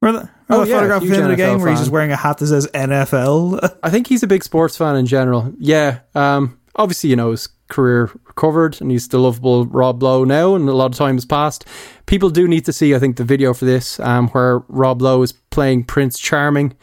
Remember 0.00 0.26
that, 0.26 0.34
Oh, 0.50 0.60
that 0.60 0.68
yeah, 0.68 0.74
photograph 0.74 1.02
of 1.02 1.08
him 1.08 1.24
in 1.24 1.30
a 1.30 1.36
game 1.36 1.60
where 1.60 1.70
he's 1.70 1.78
just 1.78 1.90
wearing 1.90 2.10
a 2.10 2.16
hat 2.16 2.38
that 2.38 2.46
says 2.48 2.66
NFL. 2.74 3.78
I 3.82 3.90
think 3.90 4.06
he's 4.06 4.22
a 4.22 4.26
big 4.26 4.42
sports 4.42 4.76
fan 4.76 4.96
in 4.96 5.06
general. 5.06 5.52
Yeah. 5.58 6.00
Um, 6.14 6.58
obviously, 6.74 7.08
you 7.10 7.16
know, 7.16 7.30
his 7.30 7.46
career 7.72 8.10
recovered 8.26 8.80
and 8.80 8.90
he's 8.90 9.08
the 9.08 9.18
lovable 9.18 9.66
Rob 9.66 10.02
Lowe 10.02 10.24
now, 10.24 10.54
and 10.54 10.68
a 10.68 10.74
lot 10.74 10.92
of 10.92 10.96
time 10.96 11.16
has 11.16 11.24
passed. 11.24 11.66
People 12.06 12.30
do 12.30 12.46
need 12.46 12.64
to 12.66 12.72
see, 12.72 12.94
I 12.94 13.00
think, 13.00 13.16
the 13.16 13.24
video 13.24 13.52
for 13.52 13.64
this, 13.64 13.98
um, 13.98 14.28
where 14.28 14.60
Rob 14.68 15.02
Lowe 15.02 15.22
is 15.22 15.32
playing 15.32 15.84
Prince 15.84 16.18
Charming 16.18 16.74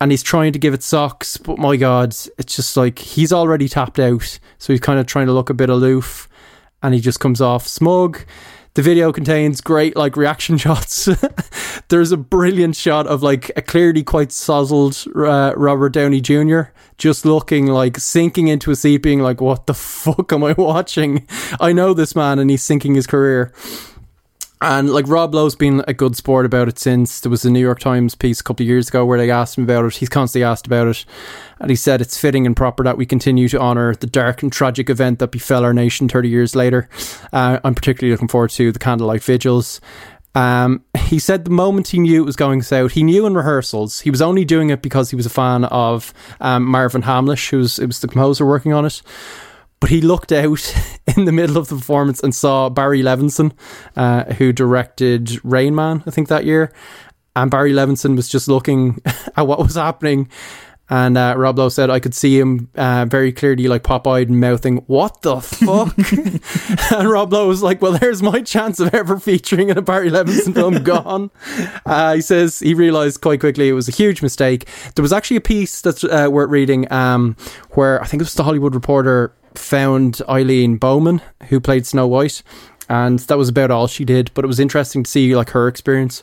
and 0.00 0.10
he's 0.10 0.22
trying 0.22 0.52
to 0.52 0.58
give 0.58 0.74
it 0.74 0.82
socks, 0.82 1.36
but 1.36 1.58
my 1.58 1.76
God, 1.76 2.14
it's 2.38 2.56
just 2.56 2.76
like 2.76 2.98
he's 2.98 3.32
already 3.32 3.68
tapped 3.68 3.98
out. 3.98 4.38
So 4.58 4.72
he's 4.72 4.80
kind 4.80 5.00
of 5.00 5.06
trying 5.06 5.26
to 5.26 5.32
look 5.32 5.48
a 5.48 5.54
bit 5.54 5.70
aloof 5.70 6.28
and 6.82 6.92
he 6.92 7.00
just 7.00 7.20
comes 7.20 7.40
off 7.40 7.66
smug. 7.66 8.20
The 8.76 8.82
video 8.82 9.10
contains 9.10 9.62
great 9.62 9.96
like 9.96 10.18
reaction 10.18 10.58
shots. 10.58 11.08
There's 11.88 12.12
a 12.12 12.18
brilliant 12.18 12.76
shot 12.76 13.06
of 13.06 13.22
like 13.22 13.50
a 13.56 13.62
clearly 13.62 14.02
quite 14.02 14.28
sozzled 14.28 15.06
uh, 15.16 15.54
Robert 15.56 15.94
Downey 15.94 16.20
Jr. 16.20 16.64
just 16.98 17.24
looking 17.24 17.68
like 17.68 17.96
sinking 17.96 18.48
into 18.48 18.70
a 18.70 18.76
seat, 18.76 18.98
being 18.98 19.22
like, 19.22 19.40
"What 19.40 19.66
the 19.66 19.72
fuck 19.74 20.30
am 20.30 20.44
I 20.44 20.52
watching?" 20.52 21.26
I 21.58 21.72
know 21.72 21.94
this 21.94 22.14
man, 22.14 22.38
and 22.38 22.50
he's 22.50 22.62
sinking 22.62 22.96
his 22.96 23.06
career. 23.06 23.50
And 24.62 24.90
like 24.90 25.06
Rob 25.06 25.34
Lowe's 25.34 25.54
been 25.54 25.84
a 25.86 25.92
good 25.92 26.16
sport 26.16 26.46
about 26.46 26.68
it 26.68 26.78
since 26.78 27.20
there 27.20 27.30
was 27.30 27.44
a 27.44 27.50
New 27.50 27.60
York 27.60 27.78
Times 27.78 28.14
piece 28.14 28.40
a 28.40 28.42
couple 28.42 28.64
of 28.64 28.68
years 28.68 28.88
ago 28.88 29.04
where 29.04 29.18
they 29.18 29.30
asked 29.30 29.58
him 29.58 29.64
about 29.64 29.84
it. 29.84 29.96
He's 29.96 30.08
constantly 30.08 30.44
asked 30.44 30.66
about 30.66 30.88
it. 30.88 31.04
And 31.60 31.68
he 31.68 31.76
said 31.76 32.00
it's 32.00 32.18
fitting 32.18 32.46
and 32.46 32.56
proper 32.56 32.82
that 32.84 32.96
we 32.96 33.04
continue 33.04 33.48
to 33.48 33.60
honour 33.60 33.94
the 33.94 34.06
dark 34.06 34.42
and 34.42 34.50
tragic 34.50 34.88
event 34.88 35.18
that 35.18 35.30
befell 35.30 35.62
our 35.62 35.74
nation 35.74 36.08
30 36.08 36.28
years 36.30 36.56
later. 36.56 36.88
Uh, 37.34 37.60
I'm 37.64 37.74
particularly 37.74 38.12
looking 38.12 38.28
forward 38.28 38.50
to 38.50 38.72
the 38.72 38.78
candlelight 38.78 39.22
vigils. 39.22 39.80
Um, 40.34 40.84
he 40.98 41.18
said 41.18 41.44
the 41.44 41.50
moment 41.50 41.88
he 41.88 41.98
knew 41.98 42.22
it 42.22 42.26
was 42.26 42.36
going 42.36 42.60
south, 42.60 42.92
he 42.92 43.02
knew 43.02 43.26
in 43.26 43.34
rehearsals. 43.34 44.00
He 44.00 44.10
was 44.10 44.20
only 44.20 44.44
doing 44.44 44.70
it 44.70 44.82
because 44.82 45.10
he 45.10 45.16
was 45.16 45.24
a 45.24 45.30
fan 45.30 45.64
of 45.64 46.12
um, 46.40 46.64
Marvin 46.64 47.02
Hamlisch, 47.02 47.50
who's 47.50 47.78
it 47.78 47.86
was 47.86 48.00
the 48.00 48.08
composer 48.08 48.44
working 48.44 48.72
on 48.72 48.84
it. 48.84 49.00
But 49.80 49.90
he 49.90 50.00
looked 50.00 50.32
out 50.32 50.74
in 51.16 51.24
the 51.24 51.32
middle 51.32 51.58
of 51.58 51.68
the 51.68 51.76
performance 51.76 52.22
and 52.22 52.34
saw 52.34 52.68
Barry 52.68 53.02
Levinson, 53.02 53.52
uh, 53.96 54.24
who 54.34 54.52
directed 54.52 55.38
Rain 55.44 55.74
Man, 55.74 56.02
I 56.06 56.10
think 56.10 56.28
that 56.28 56.44
year. 56.44 56.72
And 57.34 57.50
Barry 57.50 57.72
Levinson 57.72 58.16
was 58.16 58.28
just 58.28 58.48
looking 58.48 59.00
at 59.36 59.46
what 59.46 59.58
was 59.58 59.74
happening. 59.74 60.28
And 60.88 61.18
uh, 61.18 61.34
Rob 61.36 61.58
Lowe 61.58 61.68
said, 61.68 61.90
I 61.90 61.98
could 61.98 62.14
see 62.14 62.38
him 62.38 62.70
uh, 62.76 63.06
very 63.06 63.32
clearly, 63.32 63.66
like 63.66 63.82
pop 63.82 64.06
eyed 64.06 64.28
and 64.28 64.40
mouthing, 64.40 64.76
What 64.86 65.20
the 65.22 65.40
fuck? 65.40 65.96
and 66.96 67.10
Rob 67.10 67.32
Lowe 67.32 67.48
was 67.48 67.60
like, 67.60 67.82
Well, 67.82 67.92
there's 67.92 68.22
my 68.22 68.40
chance 68.42 68.78
of 68.78 68.94
ever 68.94 69.18
featuring 69.18 69.68
in 69.68 69.78
a 69.78 69.82
Barry 69.82 70.10
Levinson 70.10 70.54
film 70.54 70.84
gone. 70.84 71.30
Uh, 71.84 72.14
he 72.14 72.20
says 72.20 72.60
he 72.60 72.72
realised 72.72 73.20
quite 73.20 73.40
quickly 73.40 73.68
it 73.68 73.72
was 73.72 73.88
a 73.88 73.92
huge 73.92 74.22
mistake. 74.22 74.68
There 74.94 75.02
was 75.02 75.12
actually 75.12 75.38
a 75.38 75.42
piece 75.42 75.80
that's 75.80 76.04
uh, 76.04 76.28
worth 76.30 76.50
reading 76.50 76.90
um, 76.92 77.36
where 77.70 78.00
I 78.00 78.06
think 78.06 78.20
it 78.20 78.24
was 78.24 78.34
the 78.34 78.44
Hollywood 78.44 78.74
Reporter 78.74 79.34
found 79.58 80.20
Eileen 80.28 80.76
Bowman, 80.76 81.22
who 81.48 81.60
played 81.60 81.86
Snow 81.86 82.06
White. 82.06 82.42
And 82.88 83.18
that 83.20 83.38
was 83.38 83.48
about 83.48 83.70
all 83.70 83.86
she 83.86 84.04
did, 84.04 84.30
but 84.34 84.44
it 84.44 84.48
was 84.48 84.60
interesting 84.60 85.02
to 85.02 85.10
see 85.10 85.34
like 85.34 85.50
her 85.50 85.66
experience. 85.66 86.22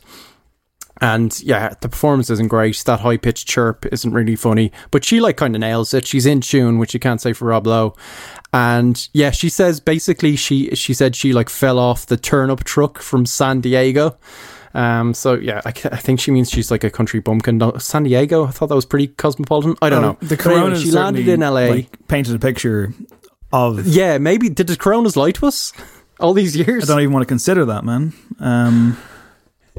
And 1.00 1.38
yeah, 1.42 1.74
the 1.80 1.88
performance 1.88 2.30
isn't 2.30 2.48
great. 2.48 2.82
That 2.86 3.00
high 3.00 3.16
pitched 3.16 3.48
chirp 3.48 3.84
isn't 3.86 4.12
really 4.12 4.36
funny, 4.36 4.70
but 4.90 5.04
she 5.04 5.20
like 5.20 5.36
kind 5.36 5.54
of 5.54 5.60
nails 5.60 5.92
it. 5.92 6.06
She's 6.06 6.24
in 6.24 6.40
tune, 6.40 6.78
which 6.78 6.94
you 6.94 7.00
can't 7.00 7.20
say 7.20 7.32
for 7.32 7.46
Rob 7.46 7.66
Lowe. 7.66 7.94
And 8.52 9.08
yeah, 9.12 9.30
she 9.30 9.48
says 9.48 9.80
basically 9.80 10.36
she 10.36 10.70
she 10.74 10.94
said 10.94 11.16
she 11.16 11.32
like 11.32 11.50
fell 11.50 11.78
off 11.78 12.06
the 12.06 12.16
turnip 12.16 12.64
truck 12.64 13.00
from 13.00 13.26
San 13.26 13.60
Diego. 13.60 14.16
Um, 14.72 15.14
so 15.14 15.34
yeah, 15.34 15.60
I, 15.64 15.68
I, 15.68 15.98
think 15.98 16.18
she 16.18 16.32
means 16.32 16.50
she's 16.50 16.70
like 16.70 16.82
a 16.82 16.90
country 16.90 17.20
bumpkin. 17.20 17.60
San 17.78 18.02
Diego, 18.02 18.44
I 18.44 18.50
thought 18.50 18.70
that 18.70 18.74
was 18.74 18.86
pretty 18.86 19.06
cosmopolitan. 19.06 19.76
I 19.80 19.88
don't 19.88 20.02
oh, 20.02 20.12
know. 20.12 20.18
The 20.20 20.36
Corona 20.36 20.66
anyway, 20.66 20.80
she 20.80 20.90
landed 20.90 21.28
in 21.28 21.40
LA, 21.40 21.66
like, 21.66 22.08
painted 22.08 22.34
a 22.34 22.40
picture 22.40 22.92
of. 23.54 23.86
Yeah, 23.86 24.18
maybe 24.18 24.48
did 24.48 24.66
the 24.66 24.76
Coronas 24.76 25.16
lie 25.16 25.30
to 25.32 25.46
us 25.46 25.72
all 26.20 26.34
these 26.34 26.56
years? 26.56 26.90
I 26.90 26.94
don't 26.94 27.02
even 27.02 27.12
want 27.12 27.22
to 27.22 27.28
consider 27.28 27.64
that, 27.66 27.84
man. 27.84 28.12
Um, 28.40 28.98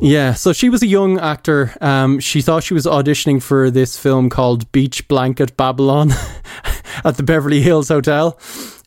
yeah, 0.02 0.34
so 0.34 0.54
she 0.54 0.70
was 0.70 0.82
a 0.82 0.88
young 0.88 1.20
actor. 1.20 1.74
Um, 1.82 2.20
she 2.20 2.42
thought 2.42 2.64
she 2.64 2.74
was 2.74 2.86
auditioning 2.86 3.42
for 3.42 3.70
this 3.70 3.98
film 3.98 4.30
called 4.30 4.72
Beach 4.72 5.08
Blanket 5.08 5.56
Babylon 5.58 6.12
at 7.04 7.18
the 7.18 7.24
Beverly 7.24 7.62
Hills 7.62 7.90
Hotel. 7.90 8.40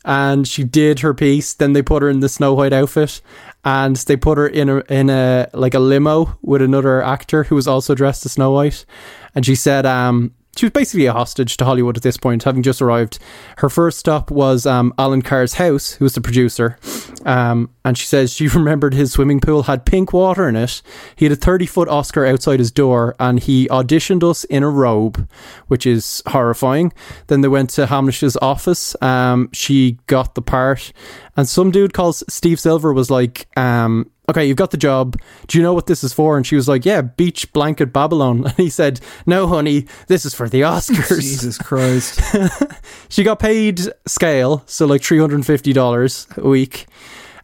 And 0.05 0.49
she 0.49 0.65
did 0.65 1.01
her 1.01 1.13
piece. 1.13 1.55
Then 1.55 1.75
they 1.75 1.83
put 1.83 2.03
her 2.03 2.09
in 2.09 2.21
the 2.21 2.29
Snow 2.29 2.55
White 2.55 2.73
outfit, 2.73 3.21
and 3.65 3.97
they 3.97 4.17
put 4.17 4.39
her 4.39 4.47
in 4.49 4.69
a 4.71 4.79
in 4.89 5.11
a 5.11 5.49
like 5.53 5.75
a 5.75 5.79
limo 5.81 6.39
with 6.41 6.63
another 6.63 7.03
actor 7.03 7.45
who 7.45 7.55
was 7.57 7.69
also 7.69 7.95
dressed 7.95 8.25
as 8.25 8.33
Snow 8.33 8.53
White. 8.53 8.87
And 9.35 9.45
she 9.45 9.55
said, 9.55 9.85
um, 9.85 10.33
she 10.59 10.67
was 10.67 10.73
basically 10.73 11.07
a 11.07 11.13
hostage 11.13 11.57
to 11.57 11.65
Hollywood 11.65 11.97
at 11.97 12.03
this 12.03 12.17
point, 12.17 12.43
having 12.43 12.63
just 12.63 12.83
arrived. 12.83 13.19
Her 13.59 13.69
first 13.69 13.99
stop 13.99 14.31
was 14.31 14.67
um, 14.67 14.93
Allan 14.99 15.23
Carr's 15.23 15.55
house, 15.55 15.93
who 15.93 16.05
was 16.05 16.15
the 16.15 16.21
producer. 16.21 16.77
Um, 17.25 17.71
and 17.85 17.97
she 17.97 18.07
says 18.07 18.33
she 18.33 18.49
remembered 18.55 18.95
his 18.95 19.13
swimming 19.13 19.41
pool 19.41 19.65
had 19.65 19.87
pink 19.87 20.13
water 20.13 20.49
in 20.49 20.57
it. 20.57 20.83
He 21.15 21.25
had 21.25 21.33
a 21.33 21.37
30 21.37 21.67
foot 21.67 21.89
Oscar 21.89 22.27
outside 22.27 22.59
his 22.59 22.73
door, 22.73 23.15
and 23.21 23.39
he 23.39 23.69
auditioned 23.69 24.29
us 24.29 24.45
in 24.45 24.65
a 24.65 24.71
robe, 24.71 25.29
which 25.69 25.87
is 25.87 26.23
horrifying. 26.27 26.93
Then 27.29 27.41
they 27.43 27.49
went 27.49 27.71
to 27.71 27.87
Hamlisch's 27.87 28.37
office. 28.43 29.01
Um, 29.01 29.51
she 29.53 29.99
got 30.07 30.35
the 30.35 30.43
part, 30.43 30.93
and 31.37 31.49
some 31.49 31.71
dude 31.71 31.93
called 31.93 32.17
Steve 32.29 32.59
Silver 32.59 32.93
was 32.93 33.11
like, 33.11 33.47
um, 33.57 34.11
okay, 34.29 34.45
you've 34.45 34.57
got 34.57 34.71
the 34.71 34.77
job. 34.77 35.17
Do 35.47 35.59
you 35.59 35.65
know 35.65 35.75
what 35.75 35.87
this 35.87 36.05
is 36.05 36.13
for? 36.13 36.37
And 36.37 36.47
she 36.47 36.57
was 36.57 36.69
like, 36.69 36.85
yeah, 36.85 37.03
Beach 37.03 37.53
Blanket 37.53 37.93
Babylon. 37.93 38.45
And 38.49 38.57
he 38.57 38.71
said, 38.71 39.01
no, 39.27 39.47
honey, 39.47 39.87
this 40.07 40.25
is 40.25 40.35
for 40.35 40.49
the 40.49 40.63
Oscars. 40.63 41.21
Jesus 41.21 41.59
Christ. 41.59 42.21
she 43.09 43.23
got 43.23 43.39
paid 43.39 43.81
scale, 44.07 44.63
so 44.67 44.87
like 44.87 45.03
$350 45.03 46.37
a 46.39 46.49
week. 46.49 46.87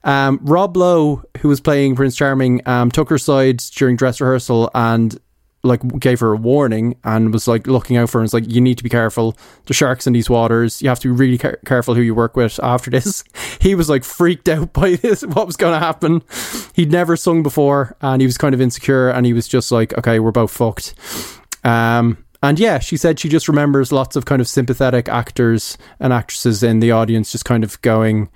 Um, 0.03 0.39
Rob 0.43 0.77
Lowe, 0.77 1.23
who 1.39 1.49
was 1.49 1.61
playing 1.61 1.97
Prince 1.97 2.17
Charming, 2.17 2.61
um, 2.67 2.91
took 2.91 3.09
her 3.09 3.19
side 3.19 3.59
during 3.75 3.97
dress 3.97 4.21
rehearsal 4.21 4.71
and 4.75 5.19
like 5.65 5.81
gave 5.99 6.21
her 6.21 6.33
a 6.33 6.37
warning 6.37 6.97
and 7.05 7.33
was 7.33 7.49
like 7.49 7.67
looking 7.67 7.97
out 7.97 8.11
for 8.11 8.19
her 8.19 8.21
and 8.21 8.25
was 8.25 8.35
like 8.35 8.51
you 8.51 8.61
need 8.61 8.79
to 8.79 8.85
be 8.85 8.91
careful. 8.91 9.37
The 9.67 9.75
sharks 9.75 10.07
in 10.07 10.13
these 10.13 10.31
waters. 10.31 10.83
You 10.83 10.89
have 10.89 11.01
to 11.01 11.09
be 11.09 11.19
really 11.19 11.39
car- 11.39 11.59
careful 11.65 11.95
who 11.95 12.03
you 12.03 12.15
work 12.15 12.37
with 12.37 12.61
after 12.63 12.91
this. 12.91 13.25
He 13.61 13.75
was 13.75 13.89
like 13.89 14.05
freaked 14.05 14.49
out 14.49 14.75
by 14.75 14.97
this 15.03 15.23
what 15.23 15.47
was 15.47 15.57
going 15.57 15.73
to 15.73 15.79
happen. 15.79 16.23
He'd 16.75 16.93
never 16.93 17.17
sung 17.17 17.43
before 17.43 17.97
and 18.03 18.21
he 18.21 18.27
was 18.27 18.37
kind 18.37 18.55
of 18.55 18.61
insecure 18.61 19.09
and 19.09 19.25
he 19.25 19.33
was 19.33 19.49
just 19.49 19.73
like 19.73 19.97
okay 19.97 20.19
we're 20.19 20.33
both 20.33 20.51
fucked. 20.51 20.95
Um 21.65 22.19
and 22.43 22.59
yeah, 22.59 22.79
she 22.79 22.99
said 22.99 23.19
she 23.19 23.31
just 23.31 23.49
remembers 23.49 23.91
lots 23.91 24.17
of 24.17 24.27
kind 24.27 24.43
of 24.43 24.47
sympathetic 24.47 25.09
actors 25.09 25.79
and 25.99 26.13
actresses 26.13 26.63
in 26.63 26.81
the 26.81 26.91
audience 26.91 27.33
just 27.33 27.47
kind 27.47 27.65
of 27.65 27.81
going 27.81 28.29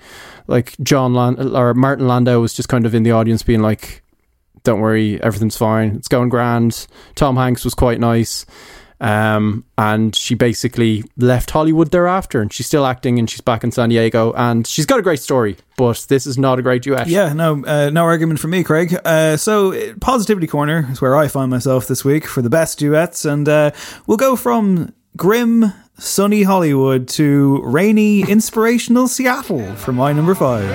like 0.46 0.74
John 0.82 1.12
Land- 1.12 1.38
or 1.38 1.74
Martin 1.74 2.08
Landau 2.08 2.40
was 2.40 2.54
just 2.54 2.70
kind 2.70 2.86
of 2.86 2.94
in 2.94 3.02
the 3.02 3.12
audience 3.12 3.42
being 3.42 3.60
like 3.60 4.02
don't 4.68 4.80
worry, 4.80 5.18
everything's 5.22 5.56
fine. 5.56 5.96
It's 5.96 6.08
going 6.08 6.28
grand. 6.28 6.86
Tom 7.14 7.36
Hanks 7.36 7.64
was 7.64 7.72
quite 7.72 7.98
nice. 7.98 8.44
Um, 9.00 9.64
and 9.78 10.14
she 10.14 10.34
basically 10.34 11.04
left 11.16 11.50
Hollywood 11.50 11.90
thereafter, 11.90 12.42
and 12.42 12.52
she's 12.52 12.66
still 12.66 12.84
acting, 12.84 13.18
and 13.18 13.30
she's 13.30 13.40
back 13.40 13.64
in 13.64 13.72
San 13.72 13.88
Diego, 13.88 14.34
and 14.34 14.66
she's 14.66 14.84
got 14.84 14.98
a 14.98 15.02
great 15.02 15.20
story. 15.20 15.56
But 15.78 16.04
this 16.10 16.26
is 16.26 16.36
not 16.36 16.58
a 16.58 16.62
great 16.62 16.82
duet. 16.82 17.06
Yeah, 17.06 17.32
no, 17.32 17.64
uh, 17.64 17.88
no 17.88 18.04
argument 18.04 18.40
for 18.40 18.48
me, 18.48 18.62
Craig. 18.62 18.94
Uh, 19.06 19.38
so, 19.38 19.94
positivity 20.00 20.46
corner 20.46 20.86
is 20.90 21.00
where 21.00 21.16
I 21.16 21.28
find 21.28 21.50
myself 21.50 21.86
this 21.86 22.04
week 22.04 22.26
for 22.26 22.42
the 22.42 22.50
best 22.50 22.78
duets, 22.78 23.24
and 23.24 23.48
uh, 23.48 23.70
we'll 24.06 24.18
go 24.18 24.36
from 24.36 24.92
grim, 25.16 25.72
sunny 25.96 26.42
Hollywood 26.42 27.08
to 27.08 27.62
rainy, 27.62 28.20
inspirational 28.20 29.08
Seattle 29.08 29.76
for 29.76 29.92
my 29.92 30.12
number 30.12 30.34
five. 30.34 30.68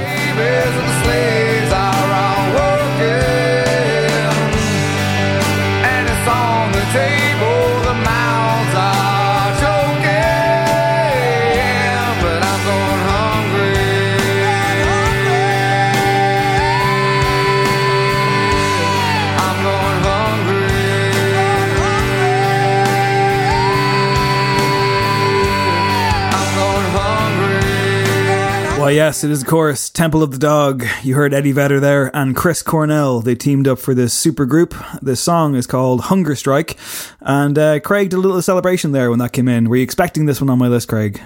Why, 28.84 28.90
yes, 28.90 29.24
it 29.24 29.32
is, 29.32 29.44
of 29.44 29.48
course, 29.48 29.90
Temple 29.90 30.22
of 30.24 30.32
the 30.32 30.38
Dog. 30.38 30.86
You 31.04 31.16
heard 31.16 31.34
Eddie 31.34 31.54
Vedder 31.54 31.80
there 31.80 32.14
and 32.14 32.36
Chris 32.36 32.62
Cornell. 32.62 33.22
They 33.22 33.34
teamed 33.34 33.66
up 33.66 33.80
for 33.80 33.94
this 33.94 34.14
super 34.14 34.46
group. 34.46 34.76
This 35.02 35.22
song 35.22 35.56
is 35.56 35.66
called 35.66 36.02
Hunger 36.02 36.36
Strike. 36.36 36.78
And 37.22 37.58
uh, 37.58 37.80
Craig 37.80 38.10
did 38.10 38.18
a 38.18 38.20
little 38.20 38.42
celebration 38.42 38.92
there 38.92 39.10
when 39.10 39.20
that 39.20 39.32
came 39.32 39.48
in. 39.48 39.70
Were 39.70 39.78
you 39.78 39.84
expecting 39.84 40.26
this 40.26 40.42
one 40.42 40.50
on 40.50 40.60
my 40.60 40.68
list, 40.68 40.90
Craig? 40.90 41.22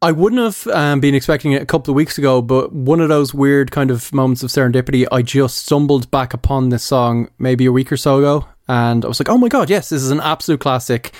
I 0.00 0.10
wouldn't 0.10 0.40
have 0.40 0.74
um, 0.74 1.00
been 1.00 1.14
expecting 1.14 1.52
it 1.52 1.60
a 1.60 1.66
couple 1.66 1.92
of 1.92 1.96
weeks 1.96 2.16
ago, 2.16 2.40
but 2.40 2.72
one 2.72 2.98
of 2.98 3.10
those 3.10 3.34
weird 3.34 3.70
kind 3.70 3.90
of 3.90 4.10
moments 4.14 4.42
of 4.42 4.48
serendipity, 4.48 5.06
I 5.12 5.20
just 5.20 5.58
stumbled 5.58 6.10
back 6.10 6.32
upon 6.32 6.70
this 6.70 6.82
song 6.82 7.28
maybe 7.38 7.66
a 7.66 7.72
week 7.72 7.92
or 7.92 7.98
so 7.98 8.20
ago. 8.20 8.48
And 8.68 9.04
I 9.04 9.08
was 9.08 9.20
like, 9.20 9.28
oh 9.28 9.36
my 9.36 9.48
God, 9.48 9.68
yes, 9.68 9.90
this 9.90 10.00
is 10.00 10.12
an 10.12 10.20
absolute 10.20 10.60
classic. 10.60 11.12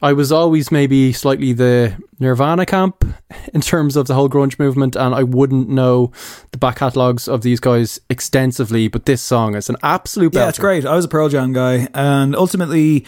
I 0.00 0.12
was 0.12 0.30
always 0.30 0.70
maybe 0.70 1.12
slightly 1.12 1.52
the 1.52 1.96
Nirvana 2.20 2.66
camp 2.66 3.04
in 3.54 3.60
terms 3.60 3.96
of 3.96 4.06
the 4.06 4.14
whole 4.14 4.28
grunge 4.28 4.58
movement, 4.58 4.96
and 4.96 5.14
I 5.14 5.22
wouldn't 5.22 5.68
know 5.68 6.12
the 6.52 6.58
back 6.58 6.76
catalogs 6.76 7.28
of 7.28 7.42
these 7.42 7.60
guys 7.60 8.00
extensively, 8.08 8.88
but 8.88 9.06
this 9.06 9.22
song 9.22 9.54
is 9.54 9.68
an 9.68 9.76
absolute 9.82 10.32
belter. 10.32 10.36
Yeah, 10.36 10.48
it's 10.48 10.58
great. 10.58 10.86
I 10.86 10.94
was 10.94 11.04
a 11.04 11.08
Pearl 11.08 11.28
Jam 11.28 11.52
guy, 11.52 11.88
and 11.94 12.36
ultimately, 12.36 13.04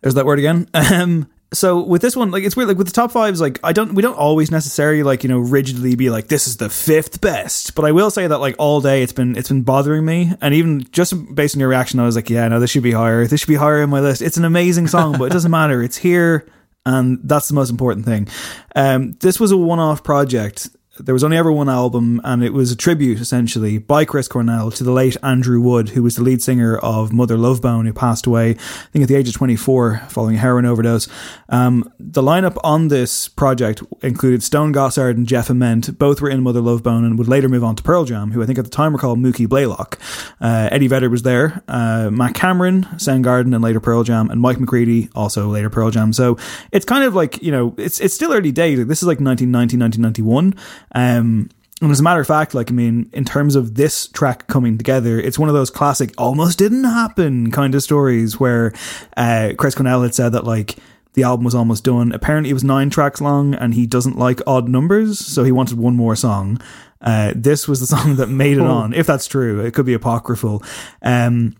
there's 0.00 0.14
that 0.14 0.26
word 0.26 0.38
again. 0.38 0.68
Um, 0.74 1.28
so 1.52 1.82
with 1.82 2.02
this 2.02 2.14
one, 2.14 2.30
like 2.30 2.44
it's 2.44 2.56
weird. 2.56 2.68
Like 2.68 2.76
with 2.76 2.88
the 2.88 2.92
top 2.92 3.10
fives, 3.10 3.40
like 3.40 3.58
I 3.64 3.72
don't, 3.72 3.94
we 3.94 4.02
don't 4.02 4.16
always 4.16 4.50
necessarily 4.50 5.02
like 5.02 5.22
you 5.22 5.30
know 5.30 5.38
rigidly 5.38 5.94
be 5.94 6.10
like 6.10 6.28
this 6.28 6.46
is 6.46 6.58
the 6.58 6.68
fifth 6.68 7.22
best. 7.22 7.74
But 7.74 7.86
I 7.86 7.92
will 7.92 8.10
say 8.10 8.26
that 8.26 8.38
like 8.38 8.54
all 8.58 8.82
day 8.82 9.02
it's 9.02 9.14
been 9.14 9.34
it's 9.34 9.48
been 9.48 9.62
bothering 9.62 10.04
me, 10.04 10.32
and 10.42 10.54
even 10.54 10.84
just 10.92 11.14
based 11.34 11.56
on 11.56 11.60
your 11.60 11.70
reaction, 11.70 12.00
I 12.00 12.04
was 12.04 12.16
like, 12.16 12.28
yeah, 12.28 12.46
no, 12.48 12.60
this 12.60 12.70
should 12.70 12.82
be 12.82 12.92
higher. 12.92 13.26
This 13.26 13.40
should 13.40 13.48
be 13.48 13.54
higher 13.54 13.82
in 13.82 13.88
my 13.88 14.00
list. 14.00 14.20
It's 14.20 14.36
an 14.36 14.44
amazing 14.44 14.88
song, 14.88 15.16
but 15.18 15.24
it 15.24 15.32
doesn't 15.32 15.50
matter. 15.60 15.82
It's 15.82 15.96
here, 15.96 16.46
and 16.84 17.18
that's 17.24 17.48
the 17.48 17.54
most 17.54 17.70
important 17.70 18.04
thing. 18.04 18.28
Um, 18.76 19.12
this 19.20 19.40
was 19.40 19.50
a 19.50 19.56
one-off 19.56 20.02
project 20.02 20.68
there 20.98 21.12
was 21.12 21.24
only 21.24 21.36
ever 21.36 21.52
one 21.52 21.68
album, 21.68 22.20
and 22.24 22.42
it 22.42 22.52
was 22.52 22.70
a 22.70 22.76
tribute 22.76 23.20
essentially 23.20 23.78
by 23.78 24.04
Chris 24.04 24.28
Cornell 24.28 24.70
to 24.72 24.84
the 24.84 24.92
late 24.92 25.16
Andrew 25.22 25.60
Wood, 25.60 25.90
who 25.90 26.02
was 26.02 26.16
the 26.16 26.22
lead 26.22 26.42
singer 26.42 26.76
of 26.78 27.12
Mother 27.12 27.36
Love 27.36 27.62
Bone, 27.62 27.86
who 27.86 27.92
passed 27.92 28.26
away, 28.26 28.50
I 28.50 28.54
think, 28.92 29.02
at 29.02 29.08
the 29.08 29.14
age 29.14 29.28
of 29.28 29.34
24 29.34 30.02
following 30.08 30.36
a 30.36 30.38
heroin 30.38 30.66
overdose. 30.66 31.08
Um, 31.48 31.92
the 31.98 32.22
lineup 32.22 32.56
on 32.62 32.88
this 32.88 33.28
project 33.28 33.82
included 34.02 34.42
Stone 34.42 34.72
Gossard 34.72 35.12
and 35.12 35.26
Jeff 35.26 35.50
Ament. 35.50 35.98
Both 35.98 36.20
were 36.20 36.30
in 36.30 36.42
Mother 36.42 36.60
Love 36.60 36.82
Bone 36.82 37.04
and 37.04 37.18
would 37.18 37.28
later 37.28 37.48
move 37.48 37.64
on 37.64 37.76
to 37.76 37.82
Pearl 37.82 38.04
Jam, 38.04 38.32
who 38.32 38.42
I 38.42 38.46
think 38.46 38.58
at 38.58 38.64
the 38.64 38.70
time 38.70 38.92
were 38.92 38.98
called 38.98 39.18
Mookie 39.18 39.48
Blaylock. 39.48 39.98
Uh, 40.40 40.68
Eddie 40.70 40.88
Vedder 40.88 41.10
was 41.10 41.22
there, 41.22 41.62
uh, 41.68 42.10
Matt 42.10 42.34
Cameron, 42.34 42.84
Soundgarden, 42.96 43.54
and 43.54 43.62
later 43.62 43.80
Pearl 43.80 44.04
Jam, 44.04 44.30
and 44.30 44.40
Mike 44.40 44.60
McCready, 44.60 45.08
also 45.14 45.48
later 45.48 45.70
Pearl 45.70 45.90
Jam. 45.90 46.12
So 46.12 46.38
it's 46.72 46.84
kind 46.84 47.04
of 47.04 47.14
like, 47.14 47.42
you 47.42 47.52
know, 47.52 47.74
it's, 47.76 48.00
it's 48.00 48.14
still 48.14 48.32
early 48.32 48.52
days. 48.52 48.78
This 48.86 49.02
is 49.02 49.06
like 49.06 49.20
1990, 49.20 49.76
1991. 49.78 50.54
Um, 50.94 51.50
and 51.80 51.92
as 51.92 52.00
a 52.00 52.02
matter 52.02 52.20
of 52.20 52.26
fact, 52.26 52.54
like, 52.54 52.70
I 52.70 52.74
mean, 52.74 53.08
in 53.12 53.24
terms 53.24 53.54
of 53.54 53.76
this 53.76 54.08
track 54.08 54.48
coming 54.48 54.78
together, 54.78 55.20
it's 55.20 55.38
one 55.38 55.48
of 55.48 55.54
those 55.54 55.70
classic 55.70 56.12
almost 56.18 56.58
didn't 56.58 56.84
happen 56.84 57.52
kind 57.52 57.74
of 57.74 57.82
stories 57.82 58.40
where 58.40 58.72
uh, 59.16 59.52
Chris 59.56 59.76
Cornell 59.76 60.02
had 60.02 60.14
said 60.14 60.30
that, 60.30 60.44
like, 60.44 60.76
the 61.14 61.22
album 61.22 61.44
was 61.44 61.54
almost 61.54 61.84
done. 61.84 62.12
Apparently, 62.12 62.50
it 62.50 62.54
was 62.54 62.64
nine 62.64 62.90
tracks 62.90 63.20
long 63.20 63.54
and 63.54 63.74
he 63.74 63.86
doesn't 63.86 64.18
like 64.18 64.40
odd 64.46 64.68
numbers, 64.68 65.18
so 65.18 65.44
he 65.44 65.52
wanted 65.52 65.78
one 65.78 65.94
more 65.94 66.16
song. 66.16 66.60
Uh, 67.00 67.32
this 67.34 67.68
was 67.68 67.80
the 67.80 67.86
song 67.96 68.16
that 68.16 68.28
made 68.28 68.56
it 68.56 68.60
on, 68.60 68.92
if 68.92 69.06
that's 69.06 69.26
true. 69.26 69.60
It 69.60 69.74
could 69.74 69.86
be 69.86 69.94
apocryphal. 69.94 70.62
Um, 71.02 71.56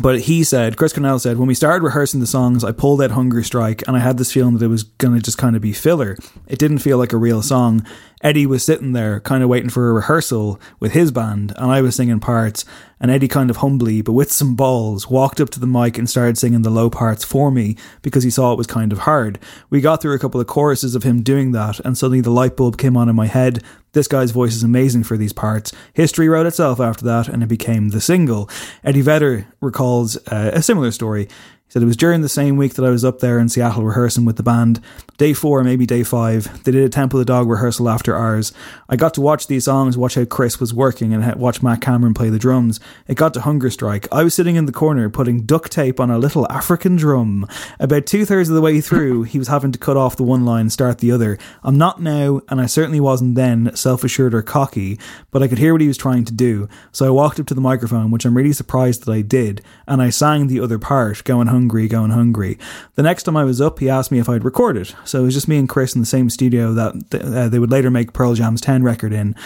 but 0.00 0.20
he 0.20 0.42
said, 0.42 0.76
Chris 0.76 0.92
Cornell 0.94 1.18
said, 1.18 1.36
when 1.36 1.48
we 1.48 1.54
started 1.54 1.84
rehearsing 1.84 2.20
the 2.20 2.26
songs, 2.26 2.64
I 2.64 2.72
pulled 2.72 3.02
out 3.02 3.10
Hunger 3.10 3.42
Strike 3.42 3.82
and 3.86 3.94
I 3.94 4.00
had 4.00 4.16
this 4.16 4.32
feeling 4.32 4.56
that 4.56 4.64
it 4.64 4.68
was 4.68 4.84
going 4.84 5.14
to 5.14 5.20
just 5.20 5.36
kind 5.36 5.54
of 5.54 5.60
be 5.60 5.74
filler. 5.74 6.16
It 6.46 6.58
didn't 6.58 6.78
feel 6.78 6.96
like 6.96 7.12
a 7.12 7.18
real 7.18 7.42
song. 7.42 7.86
Eddie 8.22 8.46
was 8.46 8.64
sitting 8.64 8.92
there 8.92 9.20
kind 9.20 9.42
of 9.42 9.48
waiting 9.48 9.68
for 9.68 9.90
a 9.90 9.92
rehearsal 9.92 10.60
with 10.78 10.92
his 10.92 11.10
band, 11.10 11.52
and 11.56 11.70
I 11.70 11.82
was 11.82 11.96
singing 11.96 12.20
parts. 12.20 12.64
And 13.00 13.10
Eddie 13.10 13.26
kind 13.26 13.50
of 13.50 13.56
humbly, 13.56 14.00
but 14.00 14.12
with 14.12 14.30
some 14.30 14.54
balls, 14.54 15.10
walked 15.10 15.40
up 15.40 15.50
to 15.50 15.60
the 15.60 15.66
mic 15.66 15.98
and 15.98 16.08
started 16.08 16.38
singing 16.38 16.62
the 16.62 16.70
low 16.70 16.88
parts 16.88 17.24
for 17.24 17.50
me 17.50 17.76
because 18.00 18.22
he 18.22 18.30
saw 18.30 18.52
it 18.52 18.58
was 18.58 18.68
kind 18.68 18.92
of 18.92 19.00
hard. 19.00 19.40
We 19.70 19.80
got 19.80 20.00
through 20.00 20.14
a 20.14 20.20
couple 20.20 20.40
of 20.40 20.46
choruses 20.46 20.94
of 20.94 21.02
him 21.02 21.22
doing 21.22 21.50
that, 21.50 21.80
and 21.80 21.98
suddenly 21.98 22.20
the 22.20 22.30
light 22.30 22.56
bulb 22.56 22.78
came 22.78 22.96
on 22.96 23.08
in 23.08 23.16
my 23.16 23.26
head. 23.26 23.60
This 23.92 24.06
guy's 24.06 24.30
voice 24.30 24.54
is 24.54 24.62
amazing 24.62 25.02
for 25.02 25.16
these 25.16 25.32
parts. 25.32 25.72
History 25.92 26.28
wrote 26.28 26.46
itself 26.46 26.78
after 26.78 27.04
that, 27.06 27.26
and 27.26 27.42
it 27.42 27.48
became 27.48 27.88
the 27.88 28.00
single. 28.00 28.48
Eddie 28.84 29.00
Vedder 29.00 29.48
recalls 29.60 30.16
uh, 30.28 30.52
a 30.54 30.62
similar 30.62 30.92
story. 30.92 31.28
Said 31.72 31.82
it 31.82 31.86
was 31.86 31.96
during 31.96 32.20
the 32.20 32.28
same 32.28 32.58
week 32.58 32.74
that 32.74 32.84
I 32.84 32.90
was 32.90 33.02
up 33.02 33.20
there 33.20 33.38
in 33.38 33.48
Seattle 33.48 33.82
rehearsing 33.82 34.26
with 34.26 34.36
the 34.36 34.42
band. 34.42 34.78
Day 35.16 35.32
four, 35.32 35.64
maybe 35.64 35.86
day 35.86 36.02
five, 36.02 36.62
they 36.64 36.72
did 36.72 36.84
a 36.84 36.90
Temple 36.90 37.18
of 37.18 37.24
the 37.24 37.32
Dog 37.32 37.48
rehearsal 37.48 37.88
after 37.88 38.14
ours. 38.14 38.52
I 38.90 38.96
got 38.96 39.14
to 39.14 39.22
watch 39.22 39.46
these 39.46 39.64
songs, 39.64 39.96
watch 39.96 40.16
how 40.16 40.26
Chris 40.26 40.60
was 40.60 40.74
working, 40.74 41.14
and 41.14 41.34
watch 41.36 41.62
Matt 41.62 41.80
Cameron 41.80 42.12
play 42.12 42.28
the 42.28 42.38
drums. 42.38 42.78
It 43.08 43.14
got 43.14 43.32
to 43.32 43.40
Hunger 43.40 43.70
Strike. 43.70 44.06
I 44.12 44.22
was 44.22 44.34
sitting 44.34 44.56
in 44.56 44.66
the 44.66 44.72
corner 44.72 45.08
putting 45.08 45.46
duct 45.46 45.72
tape 45.72 45.98
on 45.98 46.10
a 46.10 46.18
little 46.18 46.46
African 46.52 46.96
drum. 46.96 47.48
About 47.80 48.04
two 48.04 48.26
thirds 48.26 48.50
of 48.50 48.54
the 48.54 48.60
way 48.60 48.82
through, 48.82 49.22
he 49.22 49.38
was 49.38 49.48
having 49.48 49.72
to 49.72 49.78
cut 49.78 49.96
off 49.96 50.16
the 50.16 50.24
one 50.24 50.44
line, 50.44 50.62
and 50.62 50.72
start 50.72 50.98
the 50.98 51.10
other. 51.10 51.38
I'm 51.62 51.78
not 51.78 52.02
now, 52.02 52.42
and 52.50 52.60
I 52.60 52.66
certainly 52.66 53.00
wasn't 53.00 53.34
then, 53.34 53.74
self 53.74 54.04
assured 54.04 54.34
or 54.34 54.42
cocky, 54.42 54.98
but 55.30 55.42
I 55.42 55.48
could 55.48 55.56
hear 55.56 55.72
what 55.72 55.80
he 55.80 55.88
was 55.88 55.96
trying 55.96 56.26
to 56.26 56.34
do. 56.34 56.68
So 56.90 57.06
I 57.06 57.10
walked 57.10 57.40
up 57.40 57.46
to 57.46 57.54
the 57.54 57.62
microphone, 57.62 58.10
which 58.10 58.26
I'm 58.26 58.36
really 58.36 58.52
surprised 58.52 59.06
that 59.06 59.12
I 59.12 59.22
did, 59.22 59.62
and 59.86 60.02
I 60.02 60.10
sang 60.10 60.48
the 60.48 60.60
other 60.60 60.78
part, 60.78 61.24
going 61.24 61.48
hungry, 61.62 61.86
going 61.86 62.10
hungry. 62.10 62.58
The 62.96 63.02
next 63.02 63.22
time 63.22 63.36
I 63.36 63.44
was 63.44 63.60
up, 63.60 63.78
he 63.78 63.88
asked 63.88 64.10
me 64.10 64.18
if 64.18 64.28
I'd 64.28 64.44
record 64.44 64.76
it. 64.76 64.94
So 65.04 65.20
it 65.20 65.24
was 65.24 65.34
just 65.34 65.46
me 65.46 65.58
and 65.58 65.68
Chris 65.68 65.94
in 65.94 66.00
the 66.00 66.06
same 66.06 66.28
studio 66.28 66.72
that 66.72 67.14
uh, 67.14 67.48
they 67.48 67.60
would 67.60 67.70
later 67.70 67.90
make 67.90 68.12
Pearl 68.12 68.34
Jam's 68.34 68.60
10 68.60 68.82
record 68.82 69.12
in. 69.12 69.36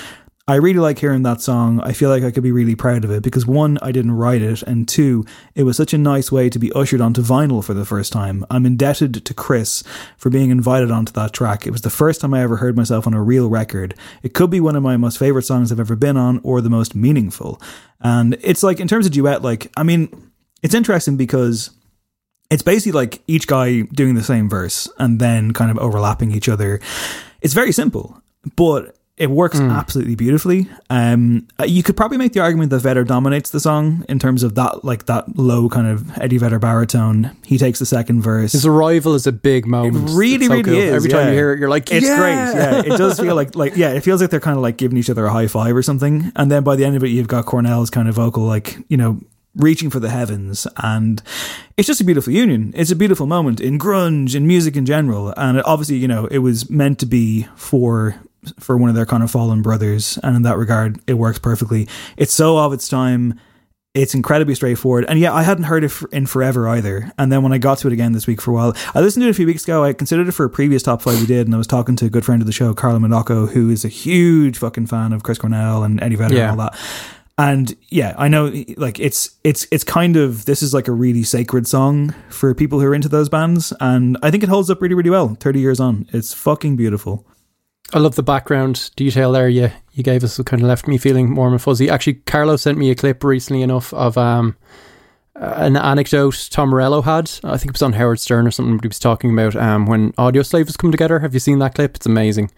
I 0.48 0.54
really 0.54 0.78
like 0.78 0.98
hearing 0.98 1.24
that 1.24 1.42
song. 1.42 1.80
I 1.80 1.92
feel 1.92 2.08
like 2.08 2.22
I 2.22 2.30
could 2.30 2.44
be 2.44 2.52
really 2.52 2.76
proud 2.76 3.04
of 3.04 3.10
it 3.10 3.22
because 3.22 3.44
one, 3.44 3.78
I 3.82 3.90
didn't 3.90 4.12
write 4.12 4.42
it, 4.42 4.62
and 4.62 4.86
two, 4.86 5.24
it 5.56 5.64
was 5.64 5.76
such 5.76 5.92
a 5.92 5.98
nice 5.98 6.30
way 6.30 6.48
to 6.48 6.58
be 6.60 6.70
ushered 6.72 7.00
onto 7.00 7.20
vinyl 7.20 7.64
for 7.64 7.74
the 7.74 7.84
first 7.84 8.12
time. 8.12 8.46
I'm 8.48 8.64
indebted 8.64 9.24
to 9.24 9.34
Chris 9.34 9.82
for 10.16 10.30
being 10.30 10.50
invited 10.50 10.92
onto 10.92 11.12
that 11.14 11.32
track. 11.32 11.66
It 11.66 11.72
was 11.72 11.82
the 11.82 11.90
first 11.90 12.20
time 12.20 12.32
I 12.32 12.42
ever 12.42 12.58
heard 12.58 12.76
myself 12.76 13.08
on 13.08 13.14
a 13.14 13.22
real 13.22 13.50
record. 13.50 13.96
It 14.22 14.34
could 14.34 14.50
be 14.50 14.60
one 14.60 14.76
of 14.76 14.84
my 14.84 14.96
most 14.96 15.18
favorite 15.18 15.42
songs 15.42 15.72
I've 15.72 15.80
ever 15.80 15.96
been 15.96 16.16
on 16.16 16.40
or 16.44 16.60
the 16.60 16.70
most 16.70 16.94
meaningful. 16.94 17.60
And 18.00 18.38
it's 18.40 18.62
like, 18.62 18.78
in 18.78 18.86
terms 18.86 19.04
of 19.04 19.10
duet, 19.10 19.42
like, 19.42 19.72
I 19.76 19.82
mean, 19.82 20.30
it's 20.62 20.74
interesting 20.74 21.16
because 21.16 21.70
it's 22.50 22.62
basically 22.62 22.92
like 22.92 23.22
each 23.26 23.46
guy 23.46 23.82
doing 23.82 24.14
the 24.14 24.22
same 24.22 24.48
verse 24.48 24.88
and 24.98 25.20
then 25.20 25.52
kind 25.52 25.70
of 25.70 25.78
overlapping 25.78 26.32
each 26.32 26.48
other. 26.48 26.80
It's 27.40 27.54
very 27.54 27.72
simple, 27.72 28.22
but 28.56 28.92
it 29.16 29.30
works 29.30 29.58
Hmm. 29.58 29.70
absolutely 29.70 30.14
beautifully. 30.14 30.68
Um, 30.90 31.48
you 31.64 31.82
could 31.82 31.96
probably 31.96 32.18
make 32.18 32.34
the 32.34 32.40
argument 32.40 32.68
that 32.70 32.80
Vedder 32.80 33.02
dominates 33.02 33.48
the 33.48 33.60
song 33.60 34.04
in 34.10 34.18
terms 34.18 34.42
of 34.42 34.56
that, 34.56 34.84
like 34.84 35.06
that 35.06 35.38
low 35.38 35.70
kind 35.70 35.86
of 35.86 36.18
Eddie 36.18 36.36
Vedder 36.36 36.58
baritone. 36.58 37.30
He 37.46 37.56
takes 37.56 37.78
the 37.78 37.86
second 37.86 38.20
verse. 38.20 38.52
His 38.52 38.66
arrival 38.66 39.14
is 39.14 39.26
a 39.26 39.32
big 39.32 39.66
moment. 39.66 40.10
It 40.10 40.12
really, 40.14 40.46
so 40.46 40.52
really 40.52 40.62
cool. 40.64 40.74
is. 40.74 40.92
Every 40.92 41.08
time 41.10 41.28
you 41.28 41.32
hear 41.32 41.52
it, 41.54 41.58
you're 41.58 41.70
like, 41.70 41.90
it's 41.90 42.04
yeah! 42.06 42.18
great. 42.18 42.60
Yeah, 42.60 42.94
it 42.94 42.98
does 42.98 43.18
feel 43.18 43.34
like, 43.34 43.56
like, 43.56 43.74
yeah, 43.74 43.92
it 43.92 44.02
feels 44.02 44.20
like 44.20 44.28
they're 44.28 44.38
kind 44.38 44.58
of 44.58 44.62
like 44.62 44.76
giving 44.76 44.98
each 44.98 45.08
other 45.08 45.24
a 45.24 45.32
high 45.32 45.46
five 45.46 45.74
or 45.74 45.82
something. 45.82 46.30
And 46.36 46.50
then 46.50 46.62
by 46.62 46.76
the 46.76 46.84
end 46.84 46.94
of 46.96 47.02
it, 47.02 47.08
you've 47.08 47.26
got 47.26 47.46
Cornell's 47.46 47.88
kind 47.88 48.08
of 48.10 48.14
vocal, 48.16 48.42
like, 48.44 48.76
you 48.88 48.98
know, 48.98 49.18
reaching 49.56 49.90
for 49.90 49.98
the 50.00 50.10
heavens. 50.10 50.66
And 50.76 51.22
it's 51.76 51.86
just 51.86 52.00
a 52.00 52.04
beautiful 52.04 52.32
union. 52.32 52.72
It's 52.76 52.90
a 52.90 52.96
beautiful 52.96 53.26
moment 53.26 53.60
in 53.60 53.78
grunge, 53.78 54.34
in 54.34 54.46
music 54.46 54.76
in 54.76 54.86
general. 54.86 55.32
And 55.36 55.62
obviously, 55.64 55.96
you 55.96 56.08
know, 56.08 56.26
it 56.26 56.38
was 56.38 56.70
meant 56.70 56.98
to 57.00 57.06
be 57.06 57.46
for 57.56 58.14
for 58.60 58.76
one 58.76 58.88
of 58.88 58.94
their 58.94 59.06
kind 59.06 59.24
of 59.24 59.30
fallen 59.30 59.60
brothers. 59.60 60.18
And 60.22 60.36
in 60.36 60.42
that 60.42 60.56
regard, 60.56 61.00
it 61.08 61.14
works 61.14 61.38
perfectly. 61.40 61.88
It's 62.16 62.32
so 62.32 62.58
of 62.58 62.72
its 62.72 62.88
time. 62.88 63.40
It's 63.92 64.14
incredibly 64.14 64.54
straightforward. 64.54 65.06
And 65.08 65.18
yeah, 65.18 65.32
I 65.32 65.42
hadn't 65.42 65.64
heard 65.64 65.82
it 65.82 65.92
in 66.12 66.26
forever 66.26 66.68
either. 66.68 67.10
And 67.18 67.32
then 67.32 67.42
when 67.42 67.52
I 67.54 67.58
got 67.58 67.78
to 67.78 67.86
it 67.88 67.92
again 67.94 68.12
this 68.12 68.26
week 68.26 68.42
for 68.42 68.50
a 68.50 68.54
while, 68.54 68.76
I 68.94 69.00
listened 69.00 69.22
to 69.22 69.26
it 69.28 69.30
a 69.30 69.34
few 69.34 69.46
weeks 69.46 69.64
ago. 69.64 69.82
I 69.82 69.94
considered 69.94 70.28
it 70.28 70.32
for 70.32 70.44
a 70.44 70.50
previous 70.50 70.82
top 70.82 71.00
five 71.02 71.18
we 71.18 71.26
did. 71.26 71.46
And 71.48 71.54
I 71.54 71.58
was 71.58 71.66
talking 71.66 71.96
to 71.96 72.04
a 72.04 72.10
good 72.10 72.24
friend 72.24 72.42
of 72.42 72.46
the 72.46 72.52
show, 72.52 72.74
Carla 72.74 73.00
Monaco, 73.00 73.46
who 73.46 73.70
is 73.70 73.84
a 73.86 73.88
huge 73.88 74.58
fucking 74.58 74.86
fan 74.86 75.12
of 75.14 75.22
Chris 75.22 75.38
Cornell 75.38 75.82
and 75.82 76.00
Eddie 76.02 76.16
Vedder 76.16 76.34
Yeah. 76.36 76.52
and 76.52 76.60
all 76.60 76.70
that. 76.70 76.78
And 77.38 77.76
yeah, 77.88 78.14
I 78.16 78.28
know 78.28 78.50
like 78.78 78.98
it's 78.98 79.36
it's 79.44 79.66
it's 79.70 79.84
kind 79.84 80.16
of 80.16 80.46
this 80.46 80.62
is 80.62 80.72
like 80.72 80.88
a 80.88 80.92
really 80.92 81.22
sacred 81.22 81.66
song 81.66 82.14
for 82.30 82.54
people 82.54 82.80
who 82.80 82.86
are 82.86 82.94
into 82.94 83.10
those 83.10 83.28
bands 83.28 83.74
and 83.78 84.16
I 84.22 84.30
think 84.30 84.42
it 84.42 84.48
holds 84.48 84.70
up 84.70 84.80
really 84.80 84.94
really 84.94 85.10
well 85.10 85.36
30 85.38 85.60
years 85.60 85.78
on. 85.78 86.08
It's 86.14 86.32
fucking 86.32 86.76
beautiful. 86.76 87.26
I 87.92 87.98
love 87.98 88.16
the 88.16 88.22
background 88.22 88.90
detail 88.96 89.32
there. 89.32 89.48
You 89.48 89.70
you 89.92 90.02
gave 90.02 90.24
us. 90.24 90.40
Kind 90.42 90.62
of 90.62 90.68
left 90.68 90.88
me 90.88 90.98
feeling 90.98 91.34
warm 91.34 91.52
and 91.52 91.62
fuzzy. 91.62 91.88
Actually, 91.88 92.14
Carlo 92.14 92.56
sent 92.56 92.78
me 92.78 92.90
a 92.90 92.94
clip 92.94 93.22
recently 93.22 93.62
enough 93.62 93.92
of 93.92 94.16
um 94.16 94.56
an 95.34 95.76
anecdote 95.76 96.48
Tom 96.50 96.70
Morello 96.70 97.02
had. 97.02 97.30
I 97.44 97.58
think 97.58 97.70
it 97.70 97.74
was 97.74 97.82
on 97.82 97.92
Howard 97.92 98.18
Stern 98.18 98.46
or 98.46 98.50
something. 98.50 98.80
He 98.82 98.88
was 98.88 98.98
talking 98.98 99.32
about 99.32 99.54
um 99.56 99.86
when 99.86 100.14
Audio 100.18 100.42
Slave 100.42 100.70
come 100.78 100.90
together. 100.90 101.20
Have 101.20 101.34
you 101.34 101.40
seen 101.40 101.58
that 101.60 101.74
clip? 101.74 101.96
It's 101.96 102.06
amazing. 102.06 102.50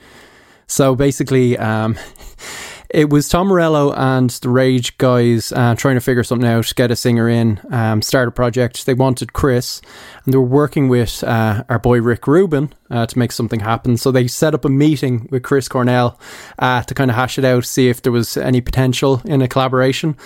So 0.66 0.94
basically, 0.94 1.56
um, 1.58 1.98
it 2.90 3.10
was 3.10 3.28
Tom 3.28 3.48
Morello 3.48 3.92
and 3.92 4.30
the 4.30 4.48
Rage 4.48 4.96
guys 4.96 5.52
uh, 5.52 5.74
trying 5.74 5.96
to 5.96 6.00
figure 6.00 6.24
something 6.24 6.48
out, 6.48 6.72
get 6.74 6.90
a 6.90 6.96
singer 6.96 7.28
in, 7.28 7.60
um, 7.70 8.00
start 8.00 8.28
a 8.28 8.30
project. 8.30 8.86
They 8.86 8.94
wanted 8.94 9.34
Chris, 9.34 9.82
and 10.24 10.32
they 10.32 10.38
were 10.38 10.44
working 10.44 10.88
with 10.88 11.22
uh, 11.22 11.64
our 11.68 11.78
boy 11.78 12.00
Rick 12.00 12.26
Rubin 12.26 12.72
uh, 12.90 13.06
to 13.06 13.18
make 13.18 13.32
something 13.32 13.60
happen. 13.60 13.98
So 13.98 14.10
they 14.10 14.26
set 14.26 14.54
up 14.54 14.64
a 14.64 14.70
meeting 14.70 15.28
with 15.30 15.42
Chris 15.42 15.68
Cornell 15.68 16.18
uh, 16.58 16.82
to 16.82 16.94
kind 16.94 17.10
of 17.10 17.16
hash 17.16 17.38
it 17.38 17.44
out, 17.44 17.66
see 17.66 17.88
if 17.88 18.00
there 18.00 18.12
was 18.12 18.36
any 18.36 18.60
potential 18.60 19.20
in 19.24 19.42
a 19.42 19.48
collaboration. 19.48 20.16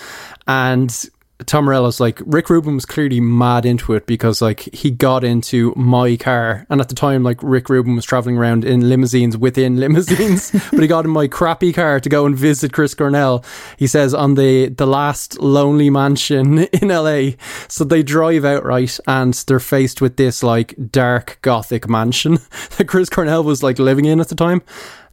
And 0.47 1.09
Tom 1.45 1.65
Morello's 1.65 1.99
like 1.99 2.21
Rick 2.25 2.49
Rubin 2.49 2.75
was 2.75 2.85
clearly 2.85 3.19
mad 3.19 3.65
into 3.65 3.93
it 3.93 4.05
because 4.05 4.41
like 4.41 4.61
he 4.73 4.91
got 4.91 5.23
into 5.23 5.73
my 5.75 6.15
car. 6.17 6.65
And 6.69 6.81
at 6.81 6.89
the 6.89 6.95
time 6.95 7.23
like 7.23 7.41
Rick 7.41 7.69
Rubin 7.69 7.95
was 7.95 8.05
traveling 8.05 8.37
around 8.37 8.65
in 8.65 8.89
limousines 8.89 9.37
within 9.37 9.77
limousines 9.79 10.51
but 10.71 10.79
he 10.79 10.87
got 10.87 11.05
in 11.05 11.11
my 11.11 11.27
crappy 11.27 11.73
car 11.73 11.99
to 11.99 12.09
go 12.09 12.25
and 12.25 12.35
visit 12.35 12.73
Chris 12.73 12.93
Cornell. 12.93 13.43
He 13.77 13.87
says 13.87 14.13
on 14.13 14.35
the 14.35 14.69
the 14.69 14.87
last 14.87 15.39
lonely 15.39 15.89
mansion 15.89 16.59
in 16.81 16.87
LA 16.89 17.31
so 17.67 17.83
they 17.83 18.03
drive 18.03 18.45
outright 18.45 18.99
and 19.07 19.33
they're 19.33 19.59
faced 19.59 20.01
with 20.01 20.17
this 20.17 20.43
like 20.43 20.75
dark 20.91 21.39
gothic 21.41 21.89
mansion 21.89 22.39
that 22.77 22.87
Chris 22.87 23.09
Cornell 23.09 23.43
was 23.43 23.63
like 23.63 23.79
living 23.79 24.05
in 24.05 24.19
at 24.19 24.29
the 24.29 24.35
time 24.35 24.61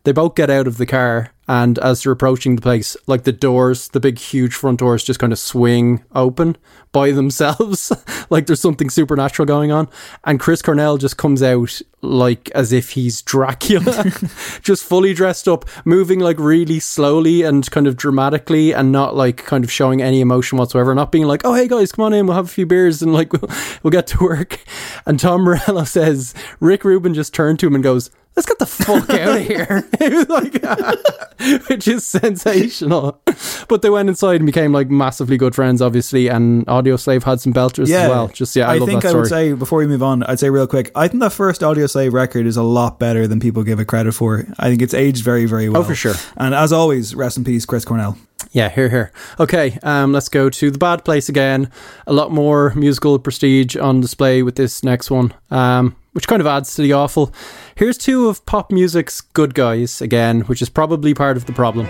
they 0.04 0.12
both 0.12 0.34
get 0.34 0.50
out 0.50 0.66
of 0.66 0.76
the 0.76 0.86
car 0.86 1.32
and 1.48 1.78
as 1.80 2.02
they're 2.02 2.12
approaching 2.12 2.54
the 2.54 2.62
place 2.62 2.96
like 3.06 3.24
the 3.24 3.32
doors 3.32 3.88
the 3.88 4.00
big 4.00 4.18
huge 4.18 4.54
front 4.54 4.78
doors 4.78 5.02
just 5.02 5.18
kind 5.18 5.32
of 5.32 5.38
swing 5.38 6.04
open 6.14 6.56
by 6.92 7.10
themselves 7.12 7.92
like 8.30 8.46
there's 8.46 8.60
something 8.60 8.90
supernatural 8.90 9.46
going 9.46 9.72
on. 9.72 9.88
And 10.24 10.38
chris 10.38 10.62
cornell 10.62 10.96
just 10.96 11.16
comes 11.16 11.42
out 11.42 11.80
like 12.02 12.50
as 12.52 12.72
if 12.72 12.90
he's 12.90 13.20
dracula. 13.20 14.10
Just 14.62 14.84
fully 14.84 15.12
dressed 15.12 15.46
up 15.46 15.66
moving 15.84 16.18
like 16.18 16.38
really 16.38 16.80
slowly 16.80 17.42
and 17.42 17.70
kind 17.70 17.86
of 17.86 17.94
dramatically 17.96 18.72
and 18.72 18.90
not 18.90 19.14
like 19.14 19.44
kind 19.44 19.64
of 19.64 19.70
showing 19.70 20.00
any 20.00 20.22
emotion 20.22 20.56
whatsoever 20.56 20.94
not 20.94 21.12
being 21.12 21.26
like 21.26 21.42
oh 21.44 21.54
hey 21.54 21.68
guys 21.68 21.92
come 21.92 22.06
on 22.06 22.14
in 22.14 22.26
we'll 22.26 22.36
have 22.36 22.46
a 22.46 22.48
few 22.48 22.64
beers 22.64 23.02
and 23.02 23.12
like 23.12 23.32
we'll, 23.32 23.50
we'll 23.82 23.90
get 23.90 24.06
to 24.06 24.18
work. 24.22 24.60
And 25.04 25.18
tom 25.18 25.42
morello 25.42 25.84
says 25.84 26.34
rick 26.58 26.84
rubin 26.84 27.12
just 27.12 27.34
turned 27.34 27.58
to 27.60 27.66
him 27.66 27.74
and 27.74 27.84
goes 27.84 28.10
let's 28.36 28.46
get 28.46 28.58
the 28.58 28.66
fuck 28.66 29.10
out 29.10 29.38
of 29.38 29.46
here. 29.46 29.88
it 30.00 30.12
was 30.12 30.28
like, 31.58 31.68
which 31.68 31.88
is 31.88 32.06
sensational. 32.06 33.20
But 33.68 33.82
they 33.82 33.90
went 33.90 34.08
inside 34.08 34.36
and 34.36 34.46
became 34.46 34.72
like 34.72 34.90
massively 34.90 35.36
good 35.36 35.54
friends, 35.54 35.82
obviously. 35.82 36.28
And 36.28 36.68
Audio 36.68 36.96
Slave 36.96 37.24
had 37.24 37.40
some 37.40 37.52
belters 37.52 37.84
as 37.84 38.08
well. 38.08 38.28
Just 38.28 38.54
yeah, 38.56 38.68
I, 38.68 38.78
love 38.78 38.88
think 38.88 39.02
that 39.02 39.14
I 39.14 39.16
would 39.16 39.26
say 39.26 39.52
before 39.52 39.78
we 39.78 39.86
move 39.86 40.02
on, 40.02 40.22
I'd 40.24 40.40
say 40.40 40.50
real 40.50 40.66
quick. 40.66 40.90
I 40.94 41.08
think 41.08 41.22
the 41.22 41.30
first 41.30 41.62
Audio 41.62 41.86
Slave 41.86 42.14
record 42.14 42.46
is 42.46 42.56
a 42.56 42.62
lot 42.62 42.98
better 42.98 43.26
than 43.26 43.40
people 43.40 43.62
give 43.62 43.80
it 43.80 43.86
credit 43.86 44.12
for. 44.12 44.46
I 44.58 44.68
think 44.68 44.82
it's 44.82 44.94
aged 44.94 45.24
very, 45.24 45.46
very 45.46 45.68
well. 45.68 45.82
Oh, 45.82 45.84
for 45.84 45.94
sure. 45.94 46.14
And 46.36 46.54
as 46.54 46.72
always, 46.72 47.14
rest 47.14 47.36
in 47.36 47.44
peace, 47.44 47.66
Chris 47.66 47.84
Cornell. 47.84 48.16
Yeah, 48.52 48.68
here, 48.68 48.88
here. 48.88 49.12
Okay, 49.38 49.78
um, 49.82 50.12
let's 50.12 50.28
go 50.28 50.50
to 50.50 50.70
the 50.70 50.78
bad 50.78 51.04
place 51.04 51.28
again. 51.28 51.70
A 52.06 52.12
lot 52.12 52.32
more 52.32 52.72
musical 52.74 53.18
prestige 53.18 53.76
on 53.76 54.00
display 54.00 54.42
with 54.42 54.56
this 54.56 54.82
next 54.82 55.10
one, 55.10 55.32
um, 55.50 55.94
which 56.12 56.28
kind 56.28 56.40
of 56.40 56.46
adds 56.46 56.74
to 56.74 56.82
the 56.82 56.92
awful. 56.92 57.32
Here's 57.74 57.98
two 57.98 58.28
of 58.28 58.44
pop 58.46 58.70
music's 58.70 59.20
good 59.20 59.54
guys 59.54 60.00
again, 60.00 60.42
which 60.42 60.62
is 60.62 60.68
probably 60.68 61.14
part 61.14 61.36
of 61.36 61.46
the 61.46 61.52
problem. 61.52 61.86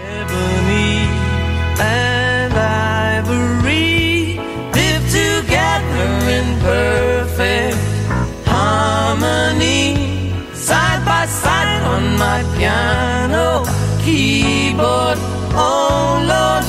side 11.31 11.83
on 11.85 12.19
my 12.19 12.43
piano 12.57 13.65
keyboard. 14.03 15.19
Oh 15.55 16.19
Lord, 16.33 16.60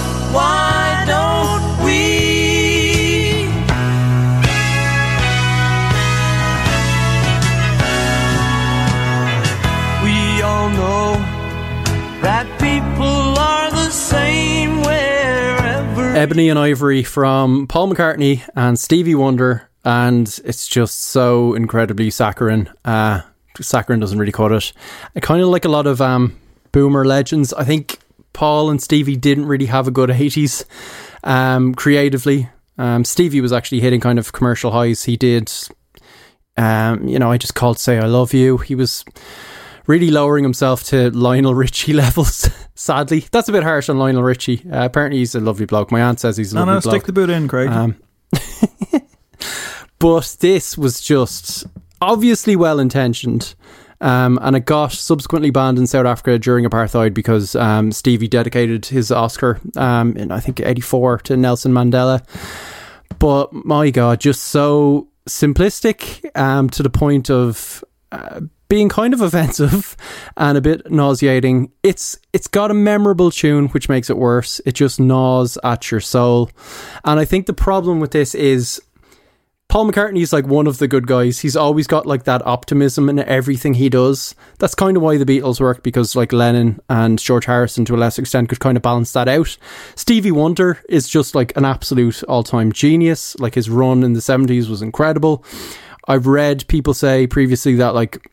Ebony 16.21 16.49
and 16.49 16.59
Ivory 16.59 17.01
from 17.01 17.65
Paul 17.65 17.91
McCartney 17.91 18.47
and 18.55 18.77
Stevie 18.77 19.15
Wonder, 19.15 19.67
and 19.83 20.27
it's 20.45 20.67
just 20.67 21.01
so 21.05 21.55
incredibly 21.55 22.11
saccharine. 22.11 22.71
Uh, 22.85 23.21
saccharine 23.59 23.99
doesn't 23.99 24.19
really 24.19 24.31
cut 24.31 24.51
it. 24.51 24.71
I 25.15 25.19
kind 25.19 25.41
of 25.41 25.47
like 25.47 25.65
a 25.65 25.69
lot 25.69 25.87
of 25.87 25.99
um, 25.99 26.37
boomer 26.73 27.05
legends. 27.05 27.53
I 27.53 27.63
think 27.63 27.97
Paul 28.33 28.69
and 28.69 28.79
Stevie 28.79 29.15
didn't 29.15 29.47
really 29.47 29.65
have 29.65 29.87
a 29.87 29.91
good 29.91 30.11
80s 30.11 30.63
um, 31.23 31.73
creatively. 31.73 32.49
Um, 32.77 33.03
Stevie 33.03 33.41
was 33.41 33.51
actually 33.51 33.79
hitting 33.79 33.99
kind 33.99 34.19
of 34.19 34.31
commercial 34.31 34.69
highs. 34.69 35.05
He 35.05 35.17
did, 35.17 35.51
um, 36.55 37.07
you 37.07 37.17
know, 37.17 37.31
I 37.31 37.39
just 37.39 37.55
called 37.55 37.79
Say 37.79 37.97
I 37.97 38.05
Love 38.05 38.31
You. 38.31 38.57
He 38.57 38.75
was 38.75 39.03
really 39.91 40.09
lowering 40.09 40.43
himself 40.45 40.83
to 40.85 41.11
Lionel 41.11 41.53
Richie 41.53 41.91
levels. 42.05 42.49
Sadly, 42.75 43.25
that's 43.31 43.49
a 43.49 43.51
bit 43.51 43.63
harsh 43.63 43.89
on 43.89 43.99
Lionel 43.99 44.23
Richie. 44.23 44.63
Uh, 44.71 44.85
apparently, 44.85 45.19
he's 45.19 45.35
a 45.35 45.41
lovely 45.41 45.65
bloke. 45.65 45.91
My 45.91 46.01
aunt 46.01 46.19
says 46.21 46.37
he's 46.37 46.53
a 46.53 46.55
No, 46.55 46.61
lovely 46.61 46.73
no, 46.75 46.79
bloke. 46.81 46.93
stick 46.93 47.05
the 47.07 47.13
boot 47.13 47.29
in, 47.29 47.47
Craig. 47.49 47.69
Um, 47.69 47.97
but 49.99 50.37
this 50.39 50.77
was 50.77 51.01
just 51.01 51.65
obviously 52.01 52.55
well 52.55 52.79
intentioned. 52.79 53.53
Um, 53.99 54.39
and 54.41 54.55
it 54.55 54.65
got 54.65 54.93
subsequently 54.93 55.51
banned 55.51 55.77
in 55.77 55.85
South 55.85 56.07
Africa 56.07 56.39
during 56.39 56.65
apartheid 56.65 57.13
because 57.13 57.55
um, 57.55 57.91
Stevie 57.91 58.27
dedicated 58.27 58.87
his 58.87 59.11
Oscar 59.11 59.59
um, 59.75 60.15
in 60.17 60.31
I 60.31 60.39
think 60.39 60.59
'84 60.59 61.19
to 61.19 61.37
Nelson 61.37 61.71
Mandela. 61.71 62.23
But 63.19 63.53
my 63.53 63.91
God, 63.91 64.19
just 64.19 64.45
so 64.45 65.07
simplistic 65.29 66.25
um, 66.35 66.67
to 66.71 66.81
the 66.81 66.89
point 66.89 67.29
of 67.29 67.83
uh, 68.11 68.41
being 68.71 68.87
kind 68.87 69.13
of 69.13 69.19
offensive 69.19 69.97
and 70.37 70.57
a 70.57 70.61
bit 70.61 70.89
nauseating. 70.89 71.69
It's 71.83 72.17
it's 72.31 72.47
got 72.47 72.71
a 72.71 72.73
memorable 72.73 73.29
tune, 73.29 73.67
which 73.67 73.89
makes 73.89 74.09
it 74.09 74.15
worse. 74.17 74.61
It 74.65 74.75
just 74.75 74.97
gnaws 74.97 75.57
at 75.61 75.91
your 75.91 75.99
soul, 75.99 76.49
and 77.03 77.19
I 77.19 77.25
think 77.25 77.47
the 77.47 77.53
problem 77.53 77.99
with 77.99 78.11
this 78.11 78.33
is 78.33 78.81
Paul 79.67 79.91
McCartney 79.91 80.21
is 80.21 80.31
like 80.31 80.47
one 80.47 80.67
of 80.67 80.77
the 80.77 80.87
good 80.87 81.05
guys. 81.05 81.39
He's 81.39 81.57
always 81.57 81.85
got 81.85 82.05
like 82.05 82.23
that 82.23 82.47
optimism 82.47 83.09
in 83.09 83.19
everything 83.19 83.73
he 83.73 83.89
does. 83.89 84.35
That's 84.59 84.73
kind 84.73 84.95
of 84.95 85.03
why 85.03 85.17
the 85.17 85.25
Beatles 85.25 85.59
worked 85.59 85.83
because 85.83 86.15
like 86.15 86.31
Lennon 86.31 86.79
and 86.87 87.19
George 87.19 87.47
Harrison 87.47 87.83
to 87.85 87.95
a 87.95 87.97
lesser 87.97 88.21
extent 88.21 88.47
could 88.47 88.61
kind 88.61 88.77
of 88.77 88.83
balance 88.83 89.11
that 89.11 89.27
out. 89.27 89.57
Stevie 89.95 90.31
Wonder 90.31 90.81
is 90.87 91.09
just 91.09 91.35
like 91.35 91.57
an 91.57 91.65
absolute 91.65 92.23
all 92.23 92.43
time 92.43 92.71
genius. 92.71 93.37
Like 93.37 93.55
his 93.55 93.69
run 93.69 94.01
in 94.03 94.13
the 94.13 94.21
70s 94.21 94.69
was 94.69 94.81
incredible. 94.81 95.43
I've 96.07 96.25
read 96.25 96.65
people 96.69 96.93
say 96.93 97.27
previously 97.27 97.75
that 97.75 97.93
like 97.95 98.31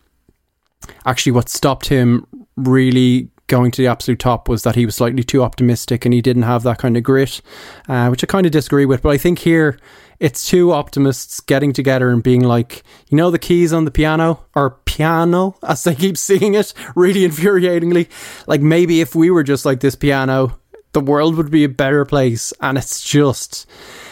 actually 1.05 1.33
what 1.33 1.49
stopped 1.49 1.87
him 1.87 2.27
really 2.57 3.31
going 3.49 3.71
to 3.71 3.83
the 3.83 3.89
absolute 3.89 4.21
top 4.21 4.49
was 4.49 4.63
that 4.63 4.77
he 4.77 4.87
was 4.87 4.95
slightly 4.95 5.25
too 5.25 5.43
optimistic 5.43 6.05
and 6.05 6.15
he 6.15 6.23
didn't 6.23 6.43
have 6.43 6.63
that 6.63 6.79
kind 6.79 6.97
of 6.97 7.03
grit, 7.03 7.41
uh, 7.89 8.09
which 8.09 8.23
I 8.23 8.27
kind 8.27 8.47
of 8.47 8.53
disagree 8.53 8.87
with. 8.87 9.03
But 9.03 9.11
I 9.11 9.19
think 9.19 9.41
here 9.41 9.79
it's 10.21 10.47
two 10.47 10.73
optimists 10.73 11.41
getting 11.41 11.73
together 11.73 12.11
and 12.11 12.23
being 12.23 12.43
like, 12.43 12.85
you 13.09 13.17
know, 13.17 13.31
the 13.31 13.39
keys 13.39 13.73
on 13.73 13.85
the 13.85 13.91
piano 13.91 14.45
or 14.55 14.79
piano, 14.85 15.57
as 15.63 15.85
they 15.85 15.95
keep 15.95 16.17
singing 16.17 16.55
it 16.55 16.73
really 16.95 17.27
infuriatingly. 17.27 18.09
Like 18.47 18.61
maybe 18.61 19.01
if 19.01 19.15
we 19.15 19.31
were 19.31 19.43
just 19.43 19.65
like 19.65 19.81
this 19.81 19.97
piano, 19.97 20.59
the 20.93 21.01
world 21.01 21.37
would 21.37 21.51
be 21.51 21.65
a 21.65 21.69
better 21.69 22.05
place. 22.05 22.53
And 22.61 22.77
it's 22.77 23.03
just, 23.03 23.67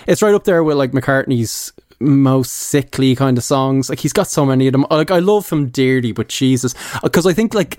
it's 0.06 0.22
right 0.22 0.34
up 0.34 0.44
there 0.44 0.64
with 0.64 0.76
like 0.76 0.92
McCartney's 0.92 1.72
most 2.00 2.52
sickly 2.52 3.14
kind 3.14 3.38
of 3.38 3.44
songs. 3.44 3.88
Like 3.88 4.00
he's 4.00 4.12
got 4.12 4.28
so 4.28 4.44
many 4.44 4.66
of 4.66 4.72
them. 4.72 4.86
Like 4.90 5.10
I 5.10 5.18
love 5.18 5.48
him 5.50 5.68
dearly, 5.68 6.12
but 6.12 6.28
Jesus, 6.28 6.74
uh, 6.94 7.00
because 7.02 7.26
I 7.26 7.32
think 7.32 7.54
like 7.54 7.78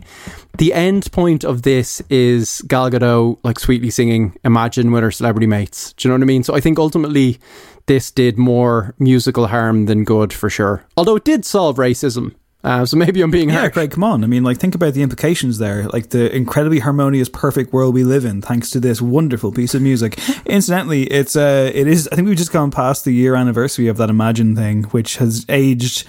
the 0.57 0.73
end 0.73 1.11
point 1.11 1.43
of 1.43 1.61
this 1.61 2.01
is 2.09 2.61
Gal 2.67 2.89
Gadot 2.89 3.37
like 3.43 3.59
sweetly 3.59 3.89
singing 3.89 4.37
"Imagine" 4.43 4.91
with 4.91 5.03
her 5.03 5.11
celebrity 5.11 5.47
mates. 5.47 5.93
Do 5.93 6.07
you 6.07 6.11
know 6.11 6.15
what 6.15 6.23
I 6.23 6.27
mean? 6.27 6.43
So 6.43 6.55
I 6.55 6.59
think 6.59 6.79
ultimately 6.79 7.39
this 7.85 8.11
did 8.11 8.37
more 8.37 8.93
musical 8.99 9.47
harm 9.47 9.85
than 9.85 10.03
good 10.03 10.33
for 10.33 10.49
sure. 10.49 10.85
Although 10.97 11.15
it 11.15 11.25
did 11.25 11.45
solve 11.45 11.77
racism. 11.77 12.35
Uh, 12.63 12.85
so 12.85 12.97
maybe 12.97 13.21
I'm 13.21 13.31
being 13.31 13.49
yeah, 13.49 13.59
harsh. 13.59 13.73
Craig, 13.73 13.91
come 13.91 14.03
on. 14.03 14.23
I 14.23 14.27
mean, 14.27 14.43
like, 14.43 14.57
think 14.57 14.75
about 14.75 14.93
the 14.93 15.01
implications 15.03 15.57
there. 15.59 15.87
Like, 15.87 16.09
the 16.09 16.35
incredibly 16.35 16.79
harmonious, 16.79 17.29
perfect 17.29 17.71
world 17.71 17.93
we 17.93 18.03
live 18.03 18.25
in, 18.25 18.41
thanks 18.41 18.69
to 18.71 18.79
this 18.79 19.01
wonderful 19.01 19.51
piece 19.51 19.73
of 19.75 19.81
music. 19.81 20.17
Incidentally, 20.45 21.03
it's, 21.03 21.35
uh, 21.35 21.71
it 21.73 21.87
is, 21.87 22.09
I 22.11 22.15
think 22.15 22.27
we've 22.27 22.37
just 22.37 22.51
gone 22.51 22.71
past 22.71 23.05
the 23.05 23.11
year 23.13 23.35
anniversary 23.35 23.87
of 23.87 23.97
that 23.97 24.09
Imagine 24.09 24.55
thing, 24.55 24.83
which 24.85 25.17
has 25.17 25.45
aged. 25.49 26.05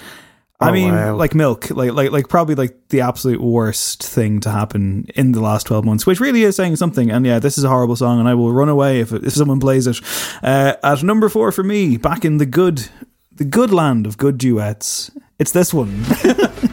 I 0.61 0.71
Oh, 0.71 0.73
mean, 0.73 0.93
wow. 0.93 1.15
like 1.15 1.37
milk, 1.37 1.71
like, 1.71 1.93
like, 1.93 2.11
like, 2.11 2.29
probably 2.29 2.57
like 2.57 2.77
the 2.89 3.03
absolute 3.03 3.41
worst 3.41 4.03
thing 4.03 4.41
to 4.41 4.51
happen 4.51 5.07
in 5.15 5.31
the 5.31 5.41
last 5.41 5.69
12 5.69 5.85
months, 5.85 6.05
which 6.07 6.19
really 6.19 6.43
is 6.43 6.57
saying 6.57 6.75
something. 6.75 7.11
And 7.13 7.25
yeah, 7.25 7.39
this 7.39 7.59
is 7.59 7.63
a 7.63 7.69
horrible 7.69 7.95
song, 7.95 8.19
and 8.19 8.29
I 8.29 8.35
will 8.35 8.53
run 8.53 8.69
away 8.69 8.99
if, 8.99 9.13
if 9.13 9.35
someone 9.35 9.61
plays 9.61 9.87
it. 9.87 10.01
Uh, 10.43 10.75
at 10.83 11.05
number 11.05 11.29
four 11.29 11.53
for 11.53 11.63
me, 11.63 11.97
back 11.97 12.25
in 12.25 12.39
the 12.39 12.47
good, 12.47 12.89
the 13.33 13.45
good 13.45 13.71
land 13.73 14.05
of 14.05 14.19
good 14.19 14.37
duets, 14.39 15.13
it's 15.39 15.53
this 15.53 15.73
one. 15.73 16.05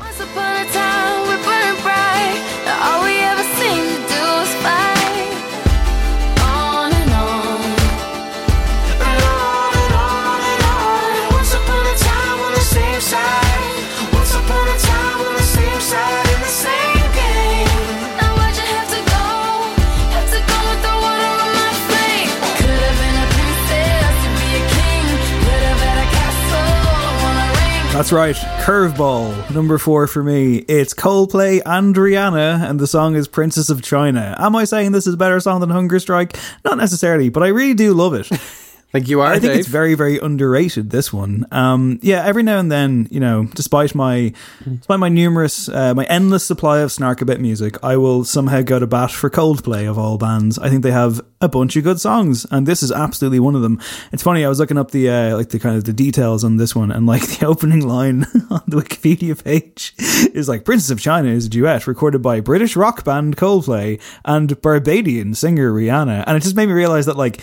That's 27.95 28.11
right. 28.11 28.35
Curveball, 28.35 29.55
number 29.55 29.77
four 29.77 30.05
for 30.07 30.21
me. 30.21 30.57
It's 30.67 30.93
Coldplay 30.93 31.61
and 31.65 31.95
Rihanna, 31.95 32.69
and 32.69 32.77
the 32.77 32.87
song 32.87 33.15
is 33.15 33.25
Princess 33.29 33.69
of 33.69 33.81
China. 33.81 34.35
Am 34.37 34.53
I 34.53 34.65
saying 34.65 34.91
this 34.91 35.07
is 35.07 35.13
a 35.13 35.17
better 35.17 35.39
song 35.39 35.61
than 35.61 35.69
Hunger 35.69 35.97
Strike? 36.01 36.37
Not 36.65 36.77
necessarily, 36.77 37.29
but 37.29 37.41
I 37.41 37.47
really 37.47 37.73
do 37.73 37.93
love 37.93 38.13
it. 38.13 38.29
Think 38.95 39.09
you 39.09 39.19
are, 39.19 39.27
I 39.27 39.39
think 39.39 39.51
Dave? 39.51 39.59
it's 39.59 39.67
very, 39.67 39.93
very 39.93 40.19
underrated. 40.19 40.89
This 40.89 41.11
one, 41.11 41.45
um, 41.51 41.99
yeah. 42.01 42.23
Every 42.23 42.43
now 42.43 42.59
and 42.59 42.71
then, 42.71 43.09
you 43.11 43.19
know, 43.19 43.43
despite 43.53 43.93
my, 43.93 44.31
despite 44.63 44.99
my 44.99 45.09
numerous, 45.09 45.67
uh, 45.67 45.93
my 45.93 46.05
endless 46.05 46.45
supply 46.45 46.79
of 46.79 46.93
snark 46.93 47.19
about 47.19 47.41
music, 47.41 47.75
I 47.83 47.97
will 47.97 48.23
somehow 48.23 48.61
go 48.61 48.79
to 48.79 48.87
bat 48.87 49.11
for 49.11 49.29
Coldplay 49.29 49.89
of 49.89 49.97
all 49.97 50.17
bands. 50.17 50.57
I 50.57 50.69
think 50.69 50.81
they 50.83 50.91
have 50.91 51.19
a 51.41 51.49
bunch 51.49 51.75
of 51.75 51.83
good 51.83 51.99
songs, 51.99 52.45
and 52.51 52.65
this 52.65 52.81
is 52.81 52.91
absolutely 52.91 53.39
one 53.39 53.53
of 53.53 53.61
them. 53.61 53.81
It's 54.13 54.23
funny. 54.23 54.45
I 54.45 54.49
was 54.49 54.59
looking 54.59 54.77
up 54.77 54.91
the 54.91 55.09
uh, 55.09 55.35
like 55.35 55.49
the 55.49 55.59
kind 55.59 55.75
of 55.75 55.83
the 55.83 55.91
details 55.91 56.45
on 56.45 56.55
this 56.55 56.73
one, 56.73 56.89
and 56.89 57.05
like 57.05 57.27
the 57.39 57.45
opening 57.45 57.85
line 57.85 58.23
on 58.49 58.63
the 58.67 58.77
Wikipedia 58.77 59.41
page 59.41 59.93
is 60.33 60.47
like 60.47 60.63
"Princess 60.65 60.89
of 60.89 61.01
China" 61.01 61.29
is 61.29 61.47
a 61.47 61.49
duet 61.49 61.85
recorded 61.87 62.21
by 62.21 62.39
British 62.39 62.75
rock 62.75 63.03
band 63.03 63.35
Coldplay 63.35 64.01
and 64.23 64.61
Barbadian 64.61 65.33
singer 65.35 65.71
Rihanna, 65.71 66.23
and 66.25 66.37
it 66.37 66.43
just 66.43 66.55
made 66.55 66.67
me 66.67 66.73
realize 66.73 67.05
that 67.05 67.17
like. 67.17 67.41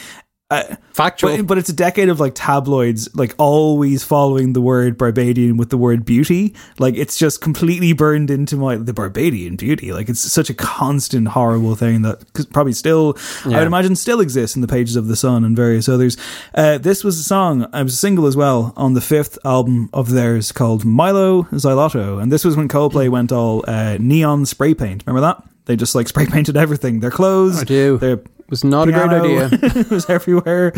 Uh, 0.52 0.76
Factual. 0.92 1.36
but, 1.38 1.46
but 1.46 1.58
it's 1.58 1.68
a 1.70 1.72
decade 1.74 2.08
of 2.08 2.20
like 2.20 2.32
tabloids, 2.34 3.08
like 3.14 3.34
always 3.38 4.04
following 4.04 4.52
the 4.52 4.60
word 4.60 4.98
Barbadian 4.98 5.56
with 5.56 5.70
the 5.70 5.78
word 5.78 6.04
beauty. 6.04 6.54
Like 6.78 6.94
it's 6.96 7.16
just 7.16 7.40
completely 7.40 7.92
burned 7.92 8.30
into 8.30 8.56
my 8.56 8.76
the 8.76 8.92
Barbadian 8.92 9.56
beauty. 9.56 9.92
Like 9.92 10.08
it's 10.08 10.20
such 10.20 10.50
a 10.50 10.54
constant 10.54 11.28
horrible 11.28 11.74
thing 11.74 12.02
that 12.02 12.30
'cause 12.34 12.46
probably 12.46 12.72
still, 12.74 13.16
I 13.44 13.48
would 13.48 13.66
imagine, 13.66 13.96
still 13.96 14.20
exists 14.20 14.54
in 14.54 14.62
the 14.62 14.68
pages 14.68 14.96
of 14.96 15.06
the 15.08 15.16
Sun 15.16 15.44
and 15.44 15.56
various 15.56 15.88
others. 15.88 16.16
Uh, 16.54 16.78
this 16.78 17.02
was 17.02 17.18
a 17.18 17.22
song. 17.24 17.66
I 17.72 17.82
was 17.82 17.94
a 17.94 17.96
single 17.96 18.26
as 18.26 18.36
well 18.36 18.72
on 18.76 18.94
the 18.94 19.00
fifth 19.00 19.38
album 19.44 19.88
of 19.92 20.10
theirs 20.10 20.52
called 20.52 20.84
Mylo 20.84 21.48
Xyloto, 21.50 22.20
and 22.22 22.30
this 22.30 22.44
was 22.44 22.56
when 22.56 22.68
Coldplay 22.68 23.08
went 23.08 23.32
all 23.32 23.64
uh, 23.66 23.96
neon 23.98 24.44
spray 24.46 24.74
paint. 24.74 25.02
Remember 25.06 25.26
that? 25.26 25.42
They 25.64 25.76
just 25.76 25.94
like 25.94 26.08
spray 26.08 26.26
painted 26.26 26.56
everything. 26.56 26.98
Their 27.00 27.12
clothes. 27.12 27.60
I 27.60 27.64
do. 27.64 27.96
Their 27.98 28.20
was 28.48 28.64
not 28.64 28.88
a 28.88 28.92
great 28.92 29.08
idea. 29.08 29.48
it 29.52 29.90
was 29.90 30.08
everywhere. 30.08 30.72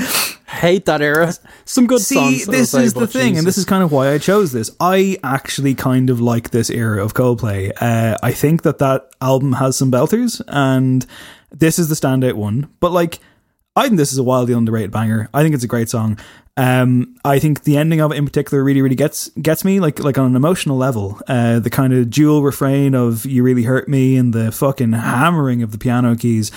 Hate 0.46 0.86
that 0.86 1.02
era. 1.02 1.32
Some 1.64 1.86
good 1.86 2.00
See, 2.00 2.14
songs. 2.14 2.46
This 2.46 2.74
is 2.74 2.94
the 2.94 3.06
thing, 3.06 3.36
and 3.36 3.46
this 3.46 3.58
is 3.58 3.64
kind 3.64 3.82
of 3.82 3.92
why 3.92 4.12
I 4.12 4.18
chose 4.18 4.52
this. 4.52 4.70
I 4.80 5.18
actually 5.22 5.74
kind 5.74 6.10
of 6.10 6.20
like 6.20 6.50
this 6.50 6.70
era 6.70 7.04
of 7.04 7.14
Coldplay. 7.14 7.72
Uh, 7.80 8.16
I 8.22 8.32
think 8.32 8.62
that 8.62 8.78
that 8.78 9.10
album 9.20 9.54
has 9.54 9.76
some 9.76 9.90
belters, 9.90 10.42
and 10.48 11.04
this 11.50 11.78
is 11.78 11.88
the 11.88 11.94
standout 11.94 12.34
one. 12.34 12.70
But 12.80 12.92
like, 12.92 13.18
I 13.76 13.84
think 13.84 13.96
this 13.96 14.12
is 14.12 14.18
a 14.18 14.22
wildly 14.22 14.54
underrated 14.54 14.90
banger. 14.90 15.28
I 15.34 15.42
think 15.42 15.54
it's 15.54 15.64
a 15.64 15.68
great 15.68 15.88
song. 15.88 16.18
Um, 16.56 17.16
I 17.24 17.40
think 17.40 17.64
the 17.64 17.76
ending 17.76 18.00
of 18.00 18.12
it 18.12 18.16
in 18.16 18.24
particular 18.24 18.62
really, 18.62 18.80
really 18.80 18.94
gets 18.94 19.28
gets 19.30 19.64
me 19.64 19.80
like 19.80 19.98
like 19.98 20.18
on 20.18 20.26
an 20.26 20.36
emotional 20.36 20.76
level. 20.76 21.20
Uh, 21.26 21.58
the 21.58 21.70
kind 21.70 21.92
of 21.92 22.10
dual 22.10 22.42
refrain 22.42 22.94
of 22.94 23.26
"You 23.26 23.42
really 23.42 23.64
hurt 23.64 23.88
me" 23.88 24.16
and 24.16 24.32
the 24.32 24.52
fucking 24.52 24.92
hammering 24.92 25.62
of 25.62 25.72
the 25.72 25.78
piano 25.78 26.14
keys. 26.14 26.52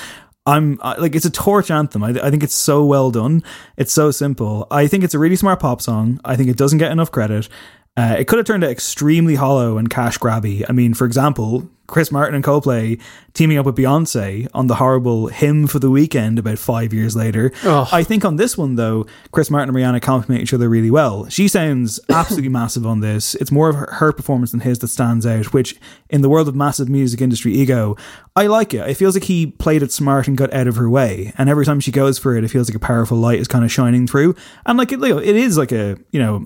I'm 0.48 0.80
like 0.98 1.14
it's 1.14 1.26
a 1.26 1.30
torch 1.30 1.70
anthem. 1.70 2.04
I, 2.04 2.10
I 2.24 2.32
think 2.32 2.42
it's 2.42 2.56
so 2.56 2.86
well 2.86 3.12
done. 3.12 3.44
It's 3.76 3.92
so 3.92 4.12
simple. 4.12 4.66
I 4.72 4.88
think 4.88 5.04
it's 5.04 5.14
a 5.14 5.20
really 5.20 5.36
smart 5.36 5.60
pop 5.60 5.82
song. 5.82 6.20
I 6.24 6.38
think 6.38 6.50
it 6.50 6.56
doesn't 6.56 6.80
get 6.80 6.92
enough 6.92 7.12
credit. 7.12 7.50
Uh, 7.98 8.16
it 8.20 8.28
could 8.28 8.38
have 8.38 8.46
turned 8.46 8.64
out 8.64 8.70
extremely 8.70 9.36
hollow 9.36 9.78
and 9.78 9.90
cash 9.90 10.20
grabby. 10.20 10.64
I 10.70 10.72
mean, 10.72 10.94
for 10.94 11.06
example, 11.06 11.68
Chris 11.88 12.12
Martin 12.12 12.36
and 12.36 12.44
Coldplay 12.44 13.02
teaming 13.34 13.58
up 13.58 13.66
with 13.66 13.76
Beyonce 13.76 14.48
on 14.54 14.68
the 14.68 14.76
horrible 14.76 15.28
Hymn 15.28 15.68
for 15.68 15.80
the 15.80 15.90
Weekend 15.90 16.38
about 16.38 16.60
five 16.60 16.94
years 16.94 17.16
later. 17.16 17.52
I 17.92 18.04
think 18.04 18.26
on 18.26 18.36
this 18.36 18.58
one, 18.58 18.76
though, 18.76 19.08
Chris 19.32 19.50
Martin 19.50 19.74
and 19.74 19.78
Rihanna 19.78 20.02
complement 20.02 20.42
each 20.42 20.54
other 20.54 20.70
really 20.70 20.92
well. 20.92 21.28
She 21.30 21.48
sounds 21.48 22.00
absolutely 22.10 22.50
massive 22.50 22.86
on 22.86 23.00
this. 23.00 23.36
It's 23.36 23.52
more 23.52 23.70
of 23.70 23.76
her, 23.76 23.90
her 23.94 24.12
performance 24.12 24.52
than 24.52 24.60
his 24.60 24.80
that 24.80 24.90
stands 24.90 25.26
out, 25.26 25.54
which 25.54 25.76
in 26.10 26.22
the 26.22 26.30
world 26.30 26.48
of 26.48 26.56
massive 26.56 26.90
music 26.90 27.22
industry 27.22 27.54
ego, 27.54 27.96
I 28.36 28.48
like 28.48 28.74
it. 28.74 28.88
It 28.88 28.96
feels 28.96 29.16
like 29.16 29.24
he 29.24 29.48
played 29.48 29.82
it 29.82 29.92
smart 29.92 30.28
and 30.28 30.38
got 30.38 30.54
out 30.54 30.68
of 30.68 30.76
her 30.76 30.90
way. 30.90 31.34
And 31.38 31.50
every 31.50 31.66
time 31.66 31.80
she 31.80 31.92
goes 31.92 32.20
for 32.20 32.36
it, 32.36 32.44
it 32.44 32.50
feels 32.50 32.70
like 32.70 32.76
a 32.76 32.86
powerful 32.86 33.18
light 33.18 33.40
is 33.40 33.48
kind 33.48 33.64
of 33.64 33.72
shining 33.72 34.06
through. 34.08 34.36
And 34.66 34.78
like 34.78 34.92
it, 34.92 35.02
it 35.02 35.36
is 35.36 35.58
like 35.58 35.72
a, 35.72 35.98
you 36.12 36.20
know, 36.20 36.46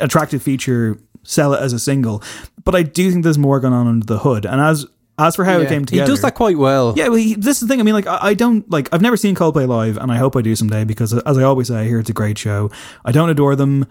attractive 0.00 0.42
feature, 0.42 0.98
sell 1.22 1.54
it 1.54 1.60
as 1.60 1.72
a 1.72 1.78
single. 1.78 2.22
But 2.64 2.74
I 2.74 2.82
do 2.82 3.10
think 3.10 3.24
there's 3.24 3.38
more 3.38 3.60
going 3.60 3.74
on 3.74 3.86
under 3.86 4.06
the 4.06 4.18
hood. 4.18 4.44
And 4.46 4.60
as 4.60 4.86
as 5.18 5.36
for 5.36 5.44
how 5.44 5.58
it 5.58 5.64
Yeah. 5.64 5.68
came 5.68 5.84
He 5.86 5.98
does 5.98 6.22
that 6.22 6.34
quite 6.34 6.56
well. 6.56 6.94
Yeah, 6.96 7.08
well, 7.08 7.16
he, 7.18 7.34
this 7.34 7.60
is 7.60 7.60
the 7.60 7.66
thing. 7.68 7.78
I 7.78 7.82
mean, 7.82 7.92
like, 7.94 8.06
I, 8.06 8.18
I 8.28 8.34
don't 8.34 8.68
like. 8.70 8.88
I've 8.90 9.02
never 9.02 9.18
seen 9.18 9.34
Coldplay 9.34 9.68
live, 9.68 9.98
and 9.98 10.10
I 10.10 10.16
hope 10.16 10.34
I 10.34 10.40
do 10.40 10.56
someday 10.56 10.84
because, 10.84 11.12
as 11.12 11.36
I 11.36 11.42
always 11.42 11.68
say, 11.68 11.76
I 11.76 11.84
hear 11.84 11.98
it's 11.98 12.08
a 12.08 12.14
great 12.14 12.38
show. 12.38 12.70
I 13.04 13.12
don't 13.12 13.28
adore 13.28 13.54
them. 13.54 13.86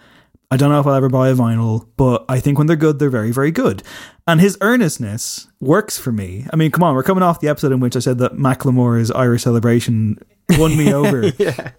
I 0.52 0.58
don't 0.58 0.72
know 0.72 0.80
if 0.80 0.88
I'll 0.88 0.96
ever 0.96 1.10
buy 1.10 1.30
a 1.30 1.36
vinyl, 1.36 1.88
but 1.98 2.26
I 2.28 2.40
think 2.40 2.58
when 2.58 2.66
they're 2.66 2.76
good, 2.76 2.98
they're 2.98 3.12
very, 3.12 3.30
very 3.32 3.52
good. 3.52 3.84
And 4.28 4.42
his 4.42 4.58
earnestness 4.62 5.48
works 5.60 6.00
for 6.00 6.12
me. 6.12 6.48
I 6.52 6.56
mean, 6.56 6.72
come 6.72 6.82
on, 6.82 6.96
we're 6.96 7.04
coming 7.04 7.22
off 7.22 7.40
the 7.42 7.48
episode 7.50 7.72
in 7.72 7.80
which 7.80 7.96
I 7.96 8.00
said 8.00 8.18
that 8.18 8.34
Macklemore's 8.34 9.12
Irish 9.12 9.44
celebration 9.44 10.18
won 10.58 10.76
me 10.76 10.92
over. 11.02 11.28
yeah. 11.38 11.72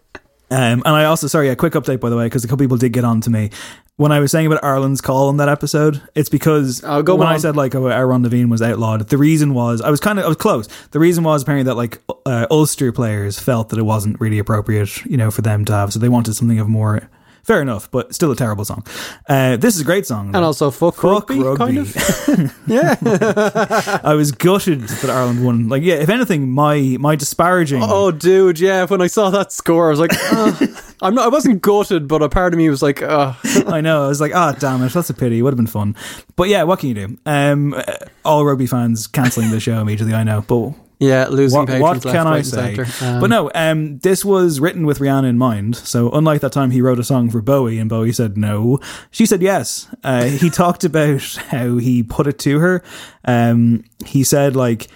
Um, 0.50 0.82
and 0.84 0.88
I 0.88 1.04
also, 1.04 1.26
sorry, 1.26 1.48
a 1.48 1.56
quick 1.56 1.74
update 1.74 2.00
by 2.00 2.10
the 2.10 2.16
way, 2.16 2.26
because 2.26 2.44
a 2.44 2.48
couple 2.48 2.64
people 2.64 2.76
did 2.76 2.92
get 2.92 3.04
on 3.04 3.20
to 3.22 3.30
me 3.30 3.50
when 3.96 4.12
I 4.12 4.18
was 4.18 4.32
saying 4.32 4.46
about 4.46 4.64
Ireland's 4.64 5.00
call 5.00 5.28
on 5.28 5.36
that 5.36 5.48
episode. 5.48 6.02
It's 6.14 6.28
because 6.30 6.82
Oh, 6.84 7.02
go 7.02 7.14
when 7.14 7.28
I 7.28 7.36
said 7.36 7.54
like 7.54 7.74
oh, 7.74 7.82
Amhrán 7.82 8.22
na 8.22 8.28
bhFiann 8.28 8.50
was 8.50 8.62
outlawed, 8.62 9.08
the 9.08 9.18
reason 9.18 9.52
was 9.54 9.80
I 9.82 9.90
was 9.90 10.00
kind 10.00 10.18
of 10.18 10.24
I 10.24 10.28
was 10.28 10.38
close. 10.38 10.68
The 10.92 10.98
reason 10.98 11.22
was 11.22 11.42
apparently 11.42 11.64
that 11.64 11.74
like 11.76 12.00
uh, 12.26 12.46
Ulster 12.50 12.92
players 12.92 13.38
felt 13.38 13.68
that 13.68 13.78
it 13.78 13.82
wasn't 13.82 14.18
really 14.20 14.38
appropriate, 14.38 15.04
you 15.04 15.16
know, 15.16 15.30
for 15.30 15.42
them 15.42 15.64
to 15.66 15.72
have, 15.72 15.92
so 15.92 15.98
they 15.98 16.08
wanted 16.08 16.34
something 16.34 16.58
of 16.58 16.68
more. 16.68 17.08
Fair 17.42 17.62
enough, 17.62 17.90
but 17.90 18.14
still 18.14 18.30
a 18.30 18.36
terrible 18.36 18.64
song. 18.64 18.84
Uh, 19.28 19.56
this 19.56 19.74
is 19.74 19.80
a 19.80 19.84
great 19.84 20.06
song, 20.06 20.28
And 20.34 20.44
also 20.44 20.70
fuck, 20.70 20.94
Fuck 20.96 21.30
rugby, 21.30 21.40
rugby. 21.40 21.56
kind 21.58 21.78
of. 21.78 22.54
yeah. 22.66 24.00
I 24.04 24.14
was 24.14 24.32
gutted 24.32 24.82
that 24.82 25.10
Ireland 25.10 25.44
won. 25.44 25.68
Like, 25.68 25.82
yeah, 25.82 25.94
if 25.94 26.08
anything, 26.08 26.50
my 26.50 26.96
my 27.00 27.16
disparaging. 27.16 27.80
Oh, 27.82 28.10
dude, 28.10 28.60
yeah. 28.60 28.84
When 28.86 29.00
I 29.00 29.06
saw 29.06 29.30
that 29.30 29.52
score, 29.52 29.88
I 29.88 29.90
was 29.90 30.00
like, 30.00 30.12
"Ugh." 30.32 30.68
I'm 31.02 31.14
not. 31.14 31.24
I 31.24 31.28
wasn't 31.28 31.62
gutted, 31.62 32.06
but 32.08 32.22
a 32.22 32.28
part 32.28 32.52
of 32.52 32.58
me 32.58 32.68
was 32.68 32.82
like, 32.82 33.00
uh 33.02 33.32
I 33.66 33.80
know. 33.80 34.04
I 34.04 34.08
was 34.08 34.20
like, 34.20 34.34
ah, 34.34 34.52
damn 34.58 34.82
it, 34.82 34.92
that's 34.92 35.08
a 35.08 35.14
pity. 35.14 35.38
It 35.38 35.42
would 35.42 35.52
have 35.52 35.56
been 35.56 35.66
fun. 35.66 35.96
But 36.36 36.48
yeah, 36.48 36.64
what 36.64 36.78
can 36.78 36.90
you 36.90 36.94
do? 36.94 37.18
Um, 37.24 37.72
uh, 37.74 37.82
all 38.24 38.44
rugby 38.44 38.66
fans 38.66 39.06
cancelling 39.06 39.50
the 39.50 39.60
show 39.60 39.80
immediately. 39.80 40.14
I 40.14 40.24
know, 40.24 40.42
but 40.42 40.74
yeah, 41.00 41.28
losing 41.28 41.58
what, 41.58 41.66
patrons 41.66 42.04
what 42.04 42.12
can 42.12 42.26
I 42.26 42.42
say? 42.42 42.76
Um, 43.00 43.20
but 43.20 43.30
no, 43.30 43.50
um, 43.54 43.98
this 44.00 44.22
was 44.22 44.60
written 44.60 44.84
with 44.84 44.98
Rihanna 44.98 45.30
in 45.30 45.38
mind. 45.38 45.74
So 45.76 46.10
unlike 46.10 46.42
that 46.42 46.52
time 46.52 46.70
he 46.70 46.82
wrote 46.82 46.98
a 46.98 47.04
song 47.04 47.30
for 47.30 47.40
Bowie 47.40 47.78
and 47.78 47.88
Bowie 47.88 48.12
said 48.12 48.36
no, 48.36 48.78
she 49.10 49.24
said 49.24 49.40
yes. 49.40 49.88
Uh, 50.04 50.24
he 50.24 50.50
talked 50.50 50.84
about 50.84 51.22
how 51.48 51.78
he 51.78 52.02
put 52.02 52.26
it 52.26 52.38
to 52.40 52.58
her. 52.60 52.82
Um, 53.24 53.84
he 54.06 54.22
said 54.22 54.54
like. 54.54 54.88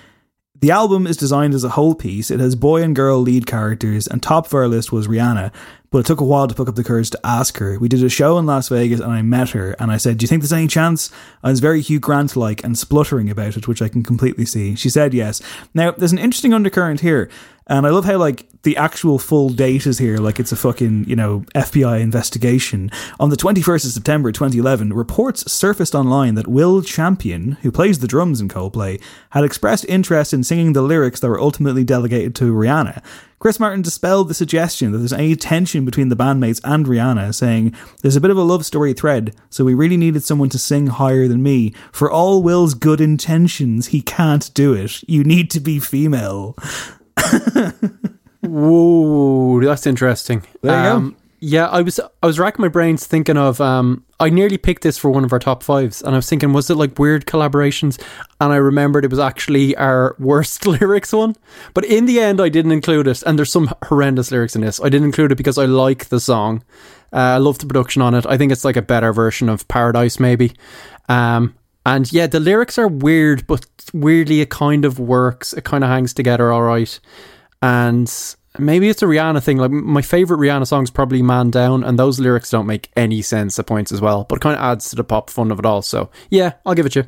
The 0.60 0.70
album 0.70 1.06
is 1.06 1.18
designed 1.18 1.52
as 1.52 1.62
a 1.62 1.68
whole 1.68 1.94
piece. 1.94 2.30
It 2.30 2.40
has 2.40 2.54
boy 2.56 2.82
and 2.82 2.96
girl 2.96 3.18
lead 3.18 3.46
characters, 3.46 4.06
and 4.06 4.22
top 4.22 4.46
of 4.46 4.54
our 4.54 4.66
list 4.66 4.92
was 4.92 5.08
Rihanna. 5.08 5.52
But 5.94 6.00
it 6.00 6.06
took 6.06 6.20
a 6.20 6.24
while 6.24 6.48
to 6.48 6.54
pick 6.56 6.68
up 6.68 6.74
the 6.74 6.82
courage 6.82 7.10
to 7.10 7.20
ask 7.22 7.56
her. 7.58 7.78
We 7.78 7.88
did 7.88 8.02
a 8.02 8.08
show 8.08 8.36
in 8.38 8.46
Las 8.46 8.68
Vegas, 8.68 8.98
and 8.98 9.12
I 9.12 9.22
met 9.22 9.50
her, 9.50 9.76
and 9.78 9.92
I 9.92 9.96
said, 9.96 10.18
"Do 10.18 10.24
you 10.24 10.28
think 10.28 10.42
there's 10.42 10.52
any 10.52 10.66
chance?" 10.66 11.08
I 11.44 11.50
was 11.50 11.60
very 11.60 11.80
Hugh 11.80 12.00
Grant 12.00 12.34
like 12.34 12.64
and 12.64 12.76
spluttering 12.76 13.30
about 13.30 13.56
it, 13.56 13.68
which 13.68 13.80
I 13.80 13.86
can 13.86 14.02
completely 14.02 14.44
see. 14.44 14.74
She 14.74 14.90
said 14.90 15.14
yes. 15.14 15.40
Now, 15.72 15.92
there's 15.92 16.10
an 16.10 16.18
interesting 16.18 16.52
undercurrent 16.52 16.98
here, 16.98 17.28
and 17.66 17.86
I 17.86 17.90
love 17.90 18.04
how 18.04 18.18
like 18.18 18.46
the 18.62 18.76
actual 18.76 19.18
full 19.18 19.50
date 19.50 19.86
is 19.86 19.98
here, 19.98 20.18
like 20.18 20.40
it's 20.40 20.52
a 20.52 20.56
fucking 20.56 21.04
you 21.08 21.16
know 21.16 21.44
FBI 21.54 22.00
investigation. 22.00 22.90
On 23.20 23.30
the 23.30 23.36
21st 23.36 23.86
of 23.86 23.92
September 23.92 24.32
2011, 24.32 24.92
reports 24.92 25.50
surfaced 25.50 25.94
online 25.94 26.34
that 26.34 26.48
Will 26.48 26.82
Champion, 26.82 27.52
who 27.62 27.70
plays 27.70 28.00
the 28.00 28.08
drums 28.08 28.40
in 28.40 28.48
Coldplay, 28.48 29.00
had 29.30 29.44
expressed 29.44 29.86
interest 29.88 30.32
in 30.32 30.44
singing 30.44 30.72
the 30.72 30.82
lyrics 30.82 31.20
that 31.20 31.28
were 31.28 31.40
ultimately 31.40 31.84
delegated 31.84 32.34
to 32.36 32.52
Rihanna. 32.52 33.02
Chris 33.38 33.60
Martin 33.60 33.82
dispelled 33.82 34.28
the 34.28 34.34
suggestion 34.34 34.92
that 34.92 34.98
there's 34.98 35.12
any 35.12 35.36
tension 35.36 35.84
between 35.84 36.08
the 36.08 36.16
bandmates 36.16 36.62
and 36.64 36.86
Rihanna, 36.86 37.34
saying, 37.34 37.74
There's 38.00 38.16
a 38.16 38.20
bit 38.20 38.30
of 38.30 38.38
a 38.38 38.42
love 38.42 38.64
story 38.64 38.94
thread, 38.94 39.34
so 39.50 39.64
we 39.64 39.74
really 39.74 39.98
needed 39.98 40.24
someone 40.24 40.48
to 40.48 40.58
sing 40.58 40.86
higher 40.86 41.28
than 41.28 41.42
me. 41.42 41.74
For 41.92 42.10
all 42.10 42.42
Will's 42.42 42.72
good 42.72 43.02
intentions, 43.02 43.88
he 43.88 44.00
can't 44.00 44.52
do 44.54 44.72
it. 44.72 45.06
You 45.06 45.24
need 45.24 45.50
to 45.50 45.60
be 45.60 45.78
female. 45.78 46.56
Whoa, 48.42 49.60
that's 49.62 49.86
interesting. 49.86 50.42
There 50.62 50.76
you 50.76 50.82
go. 50.90 50.96
um, 50.96 51.16
Yeah, 51.40 51.66
I 51.68 51.80
was 51.82 51.98
I 52.22 52.26
was 52.26 52.38
racking 52.38 52.62
my 52.62 52.68
brains 52.68 53.06
thinking 53.06 53.36
of 53.38 53.60
um 53.60 54.04
I 54.20 54.28
nearly 54.30 54.58
picked 54.58 54.82
this 54.82 54.98
for 54.98 55.10
one 55.10 55.24
of 55.24 55.32
our 55.32 55.38
top 55.38 55.62
fives 55.62 56.02
and 56.02 56.14
I 56.14 56.18
was 56.18 56.28
thinking 56.28 56.52
was 56.52 56.68
it 56.70 56.76
like 56.76 56.98
weird 56.98 57.26
collaborations? 57.26 58.00
And 58.40 58.52
I 58.52 58.56
remembered 58.56 59.04
it 59.04 59.10
was 59.10 59.18
actually 59.18 59.74
our 59.76 60.14
worst 60.18 60.66
lyrics 60.74 61.12
one. 61.12 61.36
But 61.72 61.84
in 61.86 62.04
the 62.06 62.20
end 62.20 62.40
I 62.40 62.48
didn't 62.50 62.72
include 62.72 63.06
it 63.08 63.22
and 63.22 63.38
there's 63.38 63.52
some 63.52 63.70
horrendous 63.84 64.30
lyrics 64.30 64.54
in 64.54 64.62
this. 64.62 64.80
I 64.80 64.88
didn't 64.90 65.06
include 65.06 65.32
it 65.32 65.36
because 65.36 65.58
I 65.58 65.64
like 65.64 66.06
the 66.06 66.20
song. 66.20 66.62
Uh, 67.12 67.16
I 67.16 67.38
love 67.38 67.58
the 67.60 67.66
production 67.66 68.02
on 68.02 68.14
it. 68.14 68.26
I 68.26 68.36
think 68.36 68.52
it's 68.52 68.64
like 68.64 68.76
a 68.76 68.82
better 68.82 69.12
version 69.12 69.48
of 69.48 69.66
Paradise 69.68 70.20
maybe. 70.20 70.52
Um 71.08 71.54
and 71.86 72.12
yeah 72.12 72.26
the 72.26 72.40
lyrics 72.40 72.78
are 72.78 72.88
weird 72.88 73.46
but 73.46 73.66
weirdly 73.92 74.40
it 74.40 74.50
kind 74.50 74.84
of 74.84 74.98
works 74.98 75.52
it 75.52 75.64
kind 75.64 75.84
of 75.84 75.90
hangs 75.90 76.14
together 76.14 76.52
all 76.52 76.62
right 76.62 77.00
and 77.62 78.36
maybe 78.58 78.88
it's 78.88 79.02
a 79.02 79.06
Rihanna 79.06 79.42
thing. 79.42 79.58
Like 79.58 79.70
my 79.70 80.02
favorite 80.02 80.38
Rihanna 80.38 80.66
song 80.66 80.82
is 80.82 80.90
probably 80.90 81.22
"Man 81.22 81.50
Down," 81.50 81.84
and 81.84 81.98
those 81.98 82.20
lyrics 82.20 82.50
don't 82.50 82.66
make 82.66 82.90
any 82.96 83.22
sense 83.22 83.58
at 83.58 83.66
points 83.66 83.92
as 83.92 84.00
well, 84.00 84.24
but 84.24 84.36
it 84.36 84.42
kind 84.42 84.56
of 84.56 84.62
adds 84.62 84.90
to 84.90 84.96
the 84.96 85.04
pop 85.04 85.30
fun 85.30 85.50
of 85.50 85.58
it 85.58 85.66
all. 85.66 85.82
So 85.82 86.10
yeah, 86.30 86.52
I'll 86.64 86.74
give 86.74 86.86
it 86.86 86.94
you. 86.94 87.04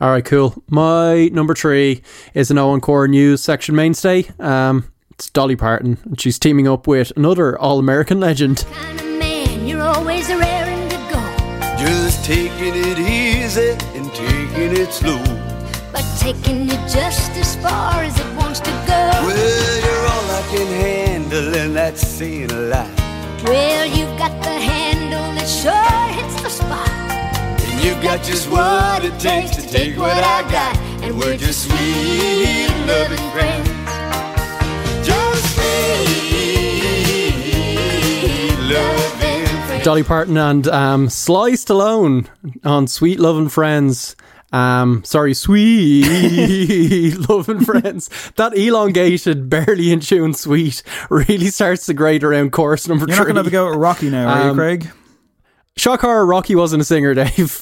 All 0.00 0.10
right, 0.10 0.24
cool. 0.24 0.62
My 0.68 1.28
number 1.28 1.54
three 1.54 2.02
is 2.34 2.50
an 2.50 2.58
Owen 2.58 2.82
Core 2.82 3.08
News 3.08 3.42
section 3.42 3.74
mainstay. 3.74 4.26
Um, 4.38 4.92
it's 5.12 5.30
Dolly 5.30 5.56
Parton, 5.56 5.98
and 6.04 6.20
she's 6.20 6.38
teaming 6.38 6.68
up 6.68 6.86
with 6.86 7.12
another 7.16 7.58
All 7.58 7.78
American 7.78 8.20
legend. 8.20 8.66
Man, 9.18 9.66
you're 9.66 9.80
always 9.80 10.28
taking 14.86 15.16
it 15.16 15.22
slow. 15.22 15.22
but 15.92 16.04
taking 16.18 16.68
it 16.68 16.88
just 16.88 17.30
as 17.32 17.56
far 17.56 18.02
as 18.02 18.18
it 18.18 18.36
wants 18.36 18.60
to 18.60 18.70
go. 18.70 19.10
Well, 19.24 19.80
you're 19.84 20.06
all 20.06 20.30
I 20.30 20.42
can 20.50 20.66
handle, 20.66 21.54
and 21.56 21.74
that's 21.74 22.06
saying 22.06 22.50
a 22.52 22.60
lot. 22.60 22.88
Well, 23.44 23.86
you've 23.86 24.18
got 24.18 24.32
the 24.42 24.50
handle 24.50 25.34
that 25.34 25.46
sure 25.46 26.12
hits 26.14 26.42
the 26.42 26.50
spot. 26.50 26.88
And 26.88 27.84
you 27.84 27.92
got 28.02 28.22
just 28.24 28.50
what 28.50 29.04
it 29.04 29.18
takes 29.20 29.56
to 29.56 29.62
take 29.62 29.96
what 29.96 30.10
I 30.12 30.42
got, 30.50 30.76
and 31.02 31.18
we're 31.18 31.36
just 31.36 31.64
sweet 31.68 32.68
loving 32.86 33.30
friends. 33.30 33.68
Just 35.06 35.54
sweet 37.56 38.58
loving. 38.72 39.82
Dolly 39.82 40.02
Parton 40.02 40.36
and 40.36 40.66
um, 40.68 41.08
Sly 41.08 41.52
Stallone 41.52 42.26
on 42.64 42.88
Sweet 42.88 43.20
Loving 43.20 43.48
Friends. 43.48 44.16
Um, 44.52 45.02
sorry, 45.04 45.34
Sweet 45.34 47.16
Loving 47.28 47.60
Friends. 47.64 48.08
That 48.36 48.56
elongated, 48.56 49.50
barely 49.50 49.92
in 49.92 50.00
tune 50.00 50.34
sweet 50.34 50.82
really 51.10 51.48
starts 51.48 51.86
to 51.86 51.94
grade 51.94 52.22
around 52.24 52.52
chorus 52.52 52.86
number 52.88 53.06
You're 53.06 53.16
not 53.16 53.24
three. 53.24 53.32
going 53.32 53.44
to 53.44 53.48
a 53.48 53.52
go 53.52 53.72
at 53.72 53.78
Rocky 53.78 54.08
now, 54.10 54.28
are 54.28 54.44
you, 54.44 54.50
Um, 54.50 54.56
Craig? 54.56 54.90
Shock 55.76 56.00
horror, 56.00 56.24
Rocky 56.24 56.54
wasn't 56.54 56.80
a 56.80 56.84
singer, 56.86 57.12
Dave. 57.12 57.60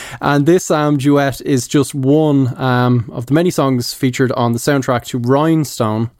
and 0.20 0.44
this 0.44 0.70
um, 0.70 0.98
duet 0.98 1.40
is 1.40 1.66
just 1.66 1.94
one 1.94 2.60
um, 2.60 3.08
of 3.12 3.26
the 3.26 3.32
many 3.34 3.50
songs 3.50 3.94
featured 3.94 4.32
on 4.32 4.52
the 4.52 4.58
soundtrack 4.58 5.04
to 5.06 5.18
Rhinestone, 5.18 6.10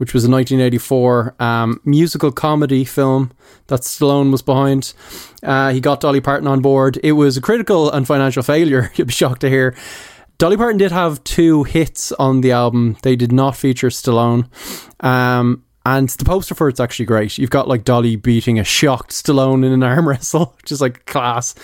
which 0.00 0.14
was 0.14 0.24
a 0.24 0.30
1984 0.30 1.34
um, 1.40 1.78
musical 1.84 2.32
comedy 2.32 2.86
film 2.86 3.30
that 3.66 3.80
Stallone 3.80 4.32
was 4.32 4.40
behind. 4.40 4.94
Uh, 5.42 5.72
he 5.72 5.80
got 5.80 6.00
Dolly 6.00 6.22
Parton 6.22 6.48
on 6.48 6.62
board. 6.62 6.98
It 7.04 7.12
was 7.12 7.36
a 7.36 7.42
critical 7.42 7.90
and 7.90 8.06
financial 8.06 8.42
failure, 8.42 8.90
you'd 8.96 9.08
be 9.08 9.12
shocked 9.12 9.42
to 9.42 9.50
hear. 9.50 9.76
Dolly 10.38 10.56
Parton 10.56 10.78
did 10.78 10.90
have 10.90 11.22
two 11.24 11.64
hits 11.64 12.12
on 12.12 12.40
the 12.40 12.52
album. 12.52 12.96
They 13.02 13.14
did 13.14 13.30
not 13.30 13.56
feature 13.56 13.88
Stallone. 13.88 14.48
Um, 15.04 15.64
and 15.84 16.08
the 16.08 16.24
poster 16.24 16.54
for 16.54 16.70
it's 16.70 16.80
actually 16.80 17.04
great. 17.04 17.36
You've 17.36 17.50
got 17.50 17.68
like 17.68 17.84
Dolly 17.84 18.16
beating 18.16 18.58
a 18.58 18.64
shocked 18.64 19.10
Stallone 19.10 19.66
in 19.66 19.72
an 19.72 19.82
arm 19.82 20.08
wrestle, 20.08 20.54
which 20.62 20.72
is 20.72 20.80
like 20.80 21.04
class. 21.04 21.54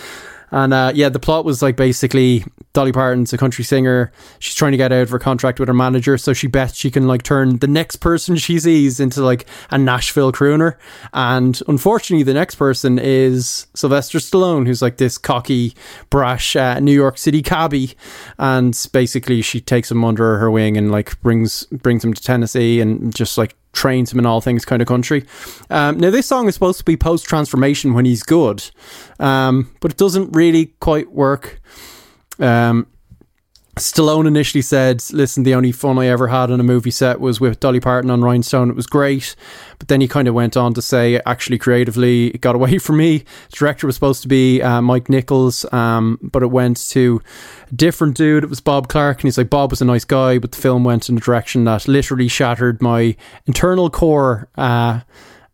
And 0.50 0.74
uh, 0.74 0.92
yeah, 0.94 1.08
the 1.08 1.18
plot 1.18 1.46
was 1.46 1.62
like 1.62 1.76
basically 1.76 2.44
Dolly 2.76 2.92
Parton's 2.92 3.32
a 3.32 3.38
country 3.38 3.64
singer. 3.64 4.12
She's 4.38 4.54
trying 4.54 4.72
to 4.72 4.76
get 4.76 4.92
out 4.92 5.00
of 5.00 5.08
her 5.08 5.18
contract 5.18 5.58
with 5.58 5.66
her 5.68 5.74
manager, 5.74 6.18
so 6.18 6.34
she 6.34 6.46
bets 6.46 6.76
she 6.76 6.90
can 6.90 7.06
like 7.06 7.22
turn 7.22 7.56
the 7.56 7.66
next 7.66 7.96
person 7.96 8.36
she 8.36 8.60
sees 8.60 9.00
into 9.00 9.22
like 9.22 9.46
a 9.70 9.78
Nashville 9.78 10.30
crooner. 10.30 10.76
And 11.14 11.58
unfortunately, 11.68 12.22
the 12.22 12.34
next 12.34 12.56
person 12.56 12.98
is 12.98 13.66
Sylvester 13.72 14.18
Stallone, 14.18 14.66
who's 14.66 14.82
like 14.82 14.98
this 14.98 15.16
cocky, 15.16 15.74
brash 16.10 16.54
uh, 16.54 16.78
New 16.80 16.92
York 16.92 17.16
City 17.16 17.40
cabbie. 17.40 17.94
And 18.36 18.78
basically, 18.92 19.40
she 19.40 19.58
takes 19.58 19.90
him 19.90 20.04
under 20.04 20.36
her 20.36 20.50
wing 20.50 20.76
and 20.76 20.90
like 20.90 21.18
brings 21.22 21.64
brings 21.64 22.04
him 22.04 22.12
to 22.12 22.22
Tennessee 22.22 22.82
and 22.82 23.14
just 23.14 23.38
like 23.38 23.56
trains 23.72 24.12
him 24.12 24.18
in 24.18 24.26
all 24.26 24.42
things 24.42 24.66
kind 24.66 24.82
of 24.82 24.88
country. 24.88 25.24
Um, 25.70 25.98
now, 25.98 26.10
this 26.10 26.26
song 26.26 26.46
is 26.46 26.52
supposed 26.52 26.80
to 26.80 26.84
be 26.84 26.98
post 26.98 27.24
transformation 27.24 27.94
when 27.94 28.04
he's 28.04 28.22
good, 28.22 28.70
um, 29.18 29.74
but 29.80 29.92
it 29.92 29.96
doesn't 29.96 30.36
really 30.36 30.74
quite 30.80 31.10
work. 31.10 31.58
Um, 32.38 32.86
Stallone 33.78 34.26
initially 34.26 34.62
said, 34.62 35.04
"Listen, 35.12 35.42
the 35.42 35.54
only 35.54 35.70
fun 35.70 35.98
I 35.98 36.06
ever 36.06 36.28
had 36.28 36.50
on 36.50 36.60
a 36.60 36.62
movie 36.62 36.90
set 36.90 37.20
was 37.20 37.40
with 37.42 37.60
Dolly 37.60 37.78
Parton 37.78 38.10
on 38.10 38.22
Rhinestone. 38.22 38.70
It 38.70 38.76
was 38.76 38.86
great." 38.86 39.36
But 39.78 39.88
then 39.88 40.00
he 40.00 40.08
kind 40.08 40.26
of 40.28 40.32
went 40.34 40.56
on 40.56 40.72
to 40.74 40.82
say, 40.82 41.20
"Actually, 41.26 41.58
creatively, 41.58 42.28
it 42.28 42.40
got 42.40 42.54
away 42.54 42.78
from 42.86 42.96
me. 42.96 43.18
The 43.18 43.56
director 43.56 43.86
was 43.86 43.94
supposed 43.94 44.22
to 44.22 44.28
be 44.28 44.62
uh, 44.62 44.80
Mike 44.80 45.10
Nichols, 45.10 45.70
um, 45.74 46.18
but 46.22 46.42
it 46.42 46.50
went 46.50 46.88
to 46.88 47.20
a 47.70 47.74
different 47.74 48.16
dude. 48.16 48.44
It 48.44 48.50
was 48.50 48.60
Bob 48.60 48.88
Clark, 48.88 49.18
and 49.18 49.24
he's 49.24 49.36
like, 49.36 49.50
Bob 49.50 49.70
was 49.70 49.82
a 49.82 49.84
nice 49.84 50.06
guy, 50.06 50.38
but 50.38 50.52
the 50.52 50.60
film 50.60 50.82
went 50.82 51.10
in 51.10 51.18
a 51.18 51.20
direction 51.20 51.64
that 51.64 51.86
literally 51.86 52.28
shattered 52.28 52.80
my 52.80 53.14
internal 53.44 53.90
core." 53.90 54.48
Uh, 54.56 55.00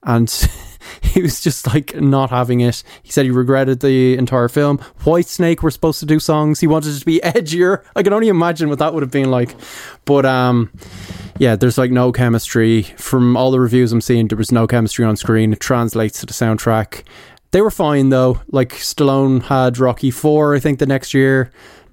and 0.05 0.29
he 1.03 1.23
was 1.23 1.41
just 1.41 1.67
like 1.67 1.95
not 2.01 2.31
having 2.31 2.61
it. 2.61 2.83
He 3.03 3.11
said 3.11 3.25
he 3.25 3.31
regretted 3.31 3.81
the 3.81 4.17
entire 4.17 4.49
film. 4.49 4.79
Whitesnake 5.05 5.63
were 5.63 5.71
supposed 5.71 6.01
to 6.01 6.07
do 6.07 6.19
songs. 6.21 6.61
He 6.61 6.67
wanted 6.67 6.95
it 6.97 7.01
to 7.01 7.07
be 7.07 7.21
edgier. 7.25 7.85
I 7.97 8.03
can 8.03 8.13
only 8.13 8.29
imagine 8.29 8.69
what 8.69 8.79
that 8.79 8.95
would 8.95 9.03
have 9.03 9.11
been 9.11 9.31
like. 9.31 9.55
But 10.05 10.27
um, 10.27 10.71
yeah, 11.39 11.57
there's 11.57 11.79
like 11.79 11.91
no 11.91 12.13
chemistry. 12.13 12.83
From 12.83 13.37
all 13.37 13.51
the 13.51 13.61
reviews 13.61 13.93
I'm 13.93 14.01
seeing, 14.01 14.29
there 14.29 14.39
was 14.39 14.53
no 14.53 14.67
chemistry 14.67 15.05
on 15.05 15.17
screen. 15.17 15.53
It 15.53 15.61
translates 15.61 16.21
to 16.21 16.27
the 16.27 16.33
soundtrack. 16.33 17.03
They 17.53 17.61
were 17.61 17.71
fine 17.71 18.09
though. 18.09 18.41
Like 18.51 18.71
Stallone 18.71 19.43
had 19.43 19.79
Rocky 19.79 20.11
Four, 20.11 20.55
I 20.55 20.61
think, 20.61 20.79
the 20.79 20.87
next 20.87 21.15
year. 21.15 21.53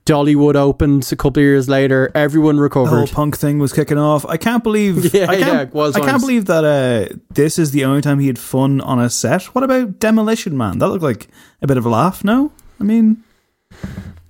Dollywood 0.09 0.55
opened 0.55 1.07
a 1.11 1.15
couple 1.15 1.39
of 1.39 1.43
years 1.43 1.69
later. 1.69 2.11
Everyone 2.15 2.59
recovered. 2.59 2.89
The 2.89 2.97
whole 2.97 3.07
punk 3.07 3.37
thing 3.37 3.59
was 3.59 3.71
kicking 3.71 3.99
off. 3.99 4.25
I 4.25 4.37
can't 4.37 4.63
believe. 4.63 5.13
Yeah, 5.19 5.25
I 5.29 5.35
can't, 5.35 5.39
yeah, 5.39 5.61
it 5.61 5.73
was 5.73 5.95
I 5.95 5.99
can't 6.01 6.19
believe 6.21 6.45
that 6.45 6.63
uh, 6.63 7.15
this 7.29 7.59
is 7.59 7.71
the 7.71 7.85
only 7.85 8.01
time 8.01 8.19
he 8.19 8.27
had 8.27 8.39
fun 8.39 8.81
on 8.81 8.99
a 8.99 9.09
set. 9.09 9.43
What 9.53 9.63
about 9.63 9.99
Demolition 9.99 10.57
Man? 10.57 10.79
That 10.79 10.87
looked 10.87 11.03
like 11.03 11.27
a 11.61 11.67
bit 11.67 11.77
of 11.77 11.85
a 11.85 11.89
laugh. 11.89 12.23
No, 12.23 12.51
I 12.79 12.83
mean, 12.83 13.23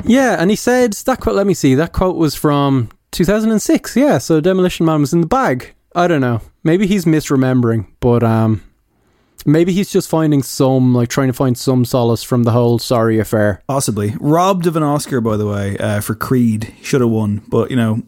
Yeah, 0.06 0.36
and 0.40 0.50
he 0.50 0.56
said 0.56 0.94
that 0.94 1.20
quote. 1.22 1.36
Let 1.36 1.48
me 1.48 1.54
see. 1.54 1.76
That 1.76 1.94
quote 1.94 2.16
was 2.18 2.36
from 2.36 2.90
2006. 3.12 3.96
Yeah, 3.96 4.18
so 4.18 4.42
Demolition 4.42 4.86
Man 4.86 5.02
was 5.02 5.14
in 5.14 5.22
the 5.22 5.28
bag. 5.28 5.74
I 5.96 6.08
don't 6.08 6.22
know. 6.22 6.42
Maybe 6.64 6.88
he's 6.88 7.06
misremembering, 7.06 7.88
but 8.00 8.24
um, 8.24 8.62
maybe 9.46 9.72
he's 9.74 9.92
just 9.92 10.10
finding 10.10 10.44
some 10.44 10.94
like 10.94 11.10
trying 11.10 11.28
to 11.28 11.34
find 11.34 11.58
some 11.58 11.86
solace 11.86 12.24
from 12.24 12.44
the 12.44 12.52
whole 12.52 12.80
sorry 12.80 13.20
affair. 13.20 13.62
possibly 13.68 14.16
robbed 14.20 14.68
of 14.68 14.76
an 14.76 14.84
Oscar, 14.84 15.22
by 15.22 15.38
the 15.38 15.48
way, 15.48 15.78
uh, 15.78 16.02
for 16.02 16.16
Creed. 16.16 16.74
Should 16.82 17.02
have 17.02 17.10
won, 17.10 17.42
but 17.48 17.70
you 17.70 17.76
know, 17.78 18.02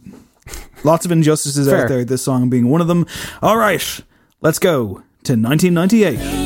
lots 0.83 1.05
of 1.05 1.11
injustices 1.11 1.67
out 1.67 1.87
there. 1.87 2.05
This 2.05 2.23
song 2.23 2.49
being 2.49 2.69
one 2.69 2.81
of 2.81 2.87
them. 2.87 3.05
All 3.41 3.57
right, 3.57 4.01
let's 4.41 4.59
go 4.59 5.03
to 5.23 5.33
1998. 5.33 6.40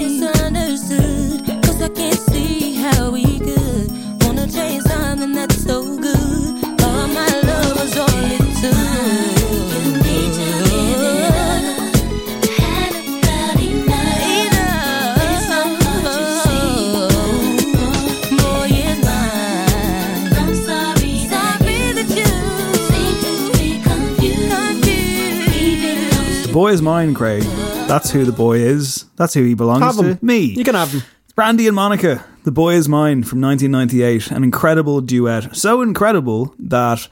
Boy 26.56 26.72
is 26.72 26.82
mine, 26.82 27.14
Craig. 27.14 27.44
That's 27.86 28.10
who 28.12 28.24
the 28.24 28.32
boy 28.32 28.60
is. 28.60 29.04
That's 29.18 29.34
who 29.34 29.44
he 29.44 29.56
belongs 29.56 29.82
Have 29.84 29.98
to. 29.98 30.04
him. 30.12 30.20
Me. 30.22 30.40
You 30.40 30.64
can 30.64 30.74
have 30.74 30.90
him. 30.90 31.02
It's 31.26 31.34
Brandy 31.34 31.68
and 31.68 31.76
Monica. 31.76 32.24
The 32.46 32.52
boy 32.54 32.76
is 32.76 32.88
mine 32.88 33.24
from 33.24 33.42
1998. 33.42 34.32
An 34.32 34.42
incredible 34.42 35.02
duet. 35.02 35.54
So 35.54 35.82
incredible 35.82 36.56
that 36.60 37.10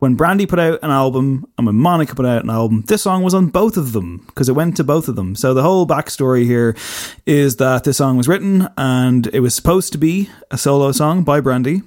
when 0.00 0.16
Brandy 0.16 0.44
put 0.44 0.58
out 0.58 0.80
an 0.82 0.90
album 0.90 1.46
and 1.56 1.68
when 1.68 1.76
Monica 1.76 2.16
put 2.16 2.26
out 2.26 2.42
an 2.42 2.50
album, 2.50 2.82
this 2.88 3.02
song 3.02 3.22
was 3.22 3.32
on 3.32 3.46
both 3.46 3.76
of 3.76 3.92
them 3.92 4.24
because 4.26 4.48
it 4.48 4.56
went 4.56 4.76
to 4.78 4.82
both 4.82 5.06
of 5.06 5.14
them. 5.14 5.36
So 5.36 5.54
the 5.54 5.62
whole 5.62 5.86
backstory 5.86 6.44
here 6.44 6.74
is 7.26 7.56
that 7.56 7.84
this 7.84 7.98
song 7.98 8.16
was 8.16 8.26
written 8.26 8.68
and 8.76 9.28
it 9.28 9.38
was 9.38 9.54
supposed 9.54 9.92
to 9.92 9.98
be 9.98 10.30
a 10.50 10.58
solo 10.58 10.90
song 10.90 11.22
by 11.22 11.38
Brandy. 11.38 11.82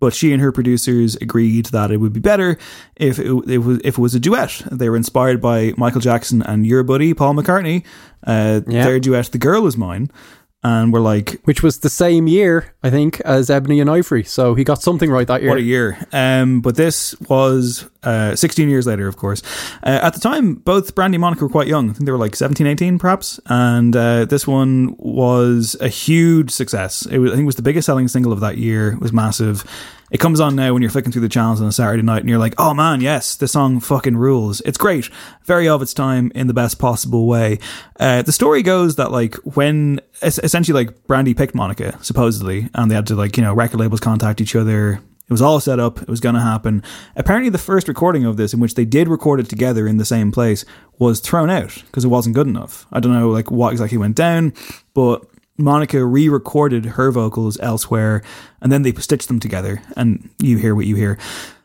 But 0.00 0.14
she 0.14 0.32
and 0.32 0.40
her 0.42 0.50
producers 0.50 1.14
agreed 1.16 1.66
that 1.66 1.90
it 1.90 1.98
would 1.98 2.12
be 2.14 2.20
better 2.20 2.56
if 2.96 3.18
it, 3.18 3.26
it 3.46 3.58
was 3.58 3.78
if 3.84 3.98
it 3.98 4.00
was 4.00 4.14
a 4.14 4.20
duet. 4.20 4.62
They 4.72 4.88
were 4.88 4.96
inspired 4.96 5.40
by 5.40 5.74
Michael 5.76 6.00
Jackson 6.00 6.42
and 6.42 6.66
your 6.66 6.82
buddy 6.82 7.14
Paul 7.14 7.34
McCartney. 7.34 7.84
Uh, 8.26 8.60
Yeah. 8.66 8.84
Their 8.84 8.98
duet, 9.00 9.26
"The 9.32 9.38
Girl 9.38 9.66
Is 9.66 9.76
Mine," 9.76 10.10
and 10.62 10.92
we're 10.92 11.00
like, 11.00 11.40
which 11.44 11.62
was 11.62 11.78
the 11.78 11.88
same 11.88 12.26
year, 12.26 12.74
I 12.82 12.90
think, 12.90 13.20
as 13.20 13.48
Ebony 13.48 13.80
and 13.80 13.88
Ivory. 13.88 14.24
So 14.24 14.54
he 14.54 14.62
got 14.62 14.82
something 14.82 15.10
right 15.10 15.26
that 15.26 15.40
year. 15.40 15.50
What 15.50 15.58
a 15.58 15.62
year. 15.62 16.06
Um, 16.12 16.60
but 16.60 16.76
this 16.76 17.18
was 17.28 17.88
uh, 18.02 18.36
16 18.36 18.68
years 18.68 18.86
later, 18.86 19.08
of 19.08 19.16
course. 19.16 19.42
Uh, 19.82 20.00
at 20.02 20.12
the 20.12 20.20
time, 20.20 20.56
both 20.56 20.94
Brandy 20.94 21.16
and 21.16 21.22
Monica 21.22 21.44
were 21.44 21.50
quite 21.50 21.66
young. 21.66 21.88
I 21.88 21.92
think 21.94 22.04
they 22.04 22.12
were 22.12 22.18
like 22.18 22.36
17, 22.36 22.66
18, 22.66 22.98
perhaps. 22.98 23.40
And 23.46 23.96
uh, 23.96 24.26
this 24.26 24.46
one 24.46 24.96
was 24.98 25.76
a 25.80 25.88
huge 25.88 26.50
success. 26.50 27.06
It 27.06 27.18
was, 27.18 27.32
I 27.32 27.36
think 27.36 27.44
it 27.44 27.46
was 27.46 27.56
the 27.56 27.62
biggest 27.62 27.86
selling 27.86 28.08
single 28.08 28.32
of 28.32 28.40
that 28.40 28.58
year. 28.58 28.92
It 28.92 29.00
was 29.00 29.14
massive. 29.14 29.64
It 30.10 30.18
comes 30.18 30.40
on 30.40 30.56
now 30.56 30.72
when 30.72 30.82
you're 30.82 30.90
flicking 30.90 31.12
through 31.12 31.22
the 31.22 31.28
channels 31.28 31.60
on 31.60 31.68
a 31.68 31.72
Saturday 31.72 32.02
night 32.02 32.20
and 32.20 32.28
you're 32.28 32.38
like, 32.38 32.54
oh 32.58 32.74
man, 32.74 33.00
yes, 33.00 33.36
this 33.36 33.52
song 33.52 33.78
fucking 33.80 34.16
rules. 34.16 34.60
It's 34.62 34.78
great. 34.78 35.08
Very 35.44 35.68
of 35.68 35.82
its 35.82 35.94
time 35.94 36.32
in 36.34 36.48
the 36.48 36.54
best 36.54 36.78
possible 36.78 37.26
way. 37.26 37.58
Uh, 37.98 38.22
the 38.22 38.32
story 38.32 38.62
goes 38.62 38.96
that 38.96 39.12
like 39.12 39.34
when 39.36 40.00
es- 40.22 40.38
essentially 40.38 40.84
like 40.84 41.06
Brandy 41.06 41.34
picked 41.34 41.54
Monica, 41.54 41.98
supposedly, 42.02 42.68
and 42.74 42.90
they 42.90 42.94
had 42.96 43.06
to 43.06 43.14
like, 43.14 43.36
you 43.36 43.42
know, 43.42 43.54
record 43.54 43.78
labels 43.78 44.00
contact 44.00 44.40
each 44.40 44.56
other. 44.56 45.00
It 45.30 45.32
was 45.32 45.42
all 45.42 45.60
set 45.60 45.78
up. 45.78 46.02
It 46.02 46.08
was 46.08 46.18
going 46.18 46.34
to 46.34 46.40
happen. 46.40 46.82
Apparently, 47.14 47.50
the 47.50 47.58
first 47.58 47.86
recording 47.86 48.24
of 48.24 48.36
this, 48.36 48.52
in 48.52 48.58
which 48.58 48.74
they 48.74 48.84
did 48.84 49.06
record 49.06 49.38
it 49.38 49.48
together 49.48 49.86
in 49.86 49.96
the 49.96 50.04
same 50.04 50.32
place, 50.32 50.64
was 50.98 51.20
thrown 51.20 51.48
out 51.48 51.84
because 51.86 52.04
it 52.04 52.08
wasn't 52.08 52.34
good 52.34 52.48
enough. 52.48 52.84
I 52.90 52.98
don't 52.98 53.12
know 53.12 53.30
like 53.30 53.48
what 53.48 53.70
exactly 53.70 53.96
went 53.96 54.16
down, 54.16 54.52
but 54.92 55.24
Monica 55.62 56.04
re-recorded 56.04 56.84
her 56.86 57.10
vocals 57.10 57.58
elsewhere, 57.60 58.22
and 58.60 58.70
then 58.70 58.82
they 58.82 58.92
stitched 58.92 59.28
them 59.28 59.40
together. 59.40 59.82
And 59.96 60.30
you 60.38 60.58
hear 60.58 60.74
what 60.74 60.86
you 60.86 60.96
hear. 60.96 61.18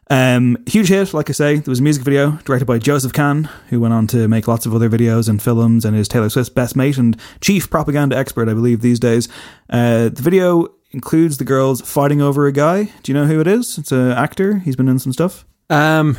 Um, 0.10 0.58
huge 0.68 0.90
hit, 0.90 1.14
like 1.14 1.30
I 1.30 1.34
say. 1.34 1.56
There 1.56 1.72
was 1.72 1.80
a 1.80 1.84
music 1.84 2.04
video 2.04 2.34
directed 2.46 2.66
by 2.66 2.78
Joseph 2.78 3.14
Kahn, 3.14 3.50
who 3.70 3.80
went 3.80 3.94
on 3.94 4.08
to 4.08 4.28
make 4.28 4.48
lots 4.48 4.66
of 4.66 4.76
other 4.76 4.90
videos 4.90 5.28
and 5.28 5.42
films, 5.42 5.84
and 5.84 5.96
is 5.96 6.08
Taylor 6.08 6.30
Swift's 6.30 6.54
best 6.54 6.76
mate 6.76 6.98
and 6.98 7.20
chief 7.42 7.70
propaganda 7.70 8.16
expert, 8.16 8.48
I 8.48 8.54
believe, 8.54 8.82
these 8.82 9.00
days. 9.00 9.28
Uh, 9.70 10.10
the 10.10 10.22
video 10.22 10.68
includes 10.92 11.38
the 11.38 11.44
girls 11.44 11.82
fighting 11.82 12.22
over 12.22 12.46
a 12.46 12.52
guy. 12.52 12.92
Do 13.04 13.12
you 13.12 13.14
know 13.14 13.26
who 13.26 13.40
it 13.40 13.48
is? 13.48 13.78
It's 13.78 13.92
an 13.92 14.12
actor. 14.12 14.60
He's 14.60 14.76
been 14.76 14.88
in 14.88 15.00
some 15.00 15.12
stuff. 15.12 15.44
Um, 15.70 16.18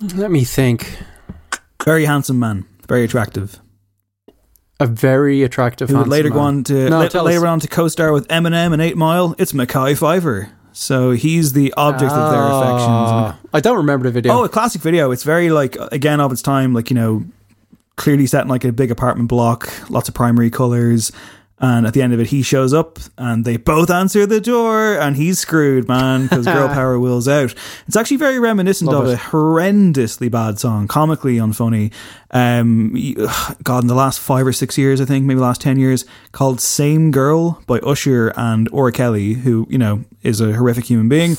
let 0.00 0.30
me 0.30 0.44
think. 0.44 0.98
Very 1.84 2.06
handsome 2.06 2.38
man, 2.38 2.66
very 2.88 3.04
attractive. 3.04 3.60
A 4.80 4.86
very 4.86 5.42
attractive. 5.42 5.88
Who 5.88 5.98
would 5.98 6.08
later 6.08 6.30
go 6.30 6.40
on 6.40 6.64
to 6.64 6.90
No, 6.90 6.98
la- 7.12 7.22
later 7.22 7.46
us. 7.46 7.50
on 7.50 7.60
to 7.60 7.68
co-star 7.68 8.12
with 8.12 8.26
Eminem 8.28 8.72
and 8.72 8.82
Eight 8.82 8.96
Mile. 8.96 9.34
It's 9.38 9.52
Mekhi 9.52 9.96
Phifer. 9.96 10.50
So 10.72 11.12
he's 11.12 11.52
the 11.52 11.72
object 11.76 12.10
of 12.10 12.32
their 12.32 12.42
affections. 12.42 12.88
Ah, 12.90 13.38
I 13.52 13.60
don't 13.60 13.76
remember 13.76 14.04
the 14.04 14.10
video. 14.10 14.32
Oh, 14.32 14.44
a 14.44 14.48
classic 14.48 14.82
video. 14.82 15.12
It's 15.12 15.22
very 15.22 15.50
like 15.50 15.76
again 15.92 16.20
of 16.20 16.32
its 16.32 16.42
time, 16.42 16.74
like 16.74 16.90
you 16.90 16.96
know, 16.96 17.24
clearly 17.94 18.26
set 18.26 18.42
in 18.42 18.48
like 18.48 18.64
a 18.64 18.72
big 18.72 18.90
apartment 18.90 19.28
block, 19.28 19.68
lots 19.88 20.08
of 20.08 20.14
primary 20.14 20.50
colors. 20.50 21.12
And 21.60 21.86
at 21.86 21.94
the 21.94 22.02
end 22.02 22.12
of 22.12 22.18
it, 22.18 22.26
he 22.26 22.42
shows 22.42 22.74
up 22.74 22.98
and 23.16 23.44
they 23.44 23.56
both 23.56 23.88
answer 23.88 24.26
the 24.26 24.40
door 24.40 24.98
and 24.98 25.14
he's 25.14 25.38
screwed, 25.38 25.86
man, 25.86 26.24
because 26.24 26.46
girl 26.46 26.68
power 26.74 26.98
wills 26.98 27.28
out. 27.28 27.54
It's 27.86 27.96
actually 27.96 28.16
very 28.16 28.40
reminiscent 28.40 28.90
Love 28.90 29.04
of 29.04 29.10
it. 29.10 29.14
a 29.14 29.16
horrendously 29.18 30.30
bad 30.30 30.58
song, 30.58 30.88
comically 30.88 31.36
unfunny. 31.36 31.92
Um, 32.32 32.92
God, 33.62 33.84
in 33.84 33.86
the 33.86 33.94
last 33.94 34.18
five 34.18 34.46
or 34.46 34.52
six 34.52 34.76
years, 34.76 35.00
I 35.00 35.04
think, 35.04 35.26
maybe 35.26 35.38
last 35.38 35.60
10 35.60 35.78
years, 35.78 36.04
called 36.32 36.60
Same 36.60 37.12
Girl 37.12 37.62
by 37.68 37.78
Usher 37.78 38.32
and 38.36 38.68
R. 38.74 38.90
Kelly, 38.90 39.34
who, 39.34 39.68
you 39.70 39.78
know, 39.78 40.04
is 40.22 40.40
a 40.40 40.52
horrific 40.54 40.86
human 40.86 41.08
being. 41.08 41.36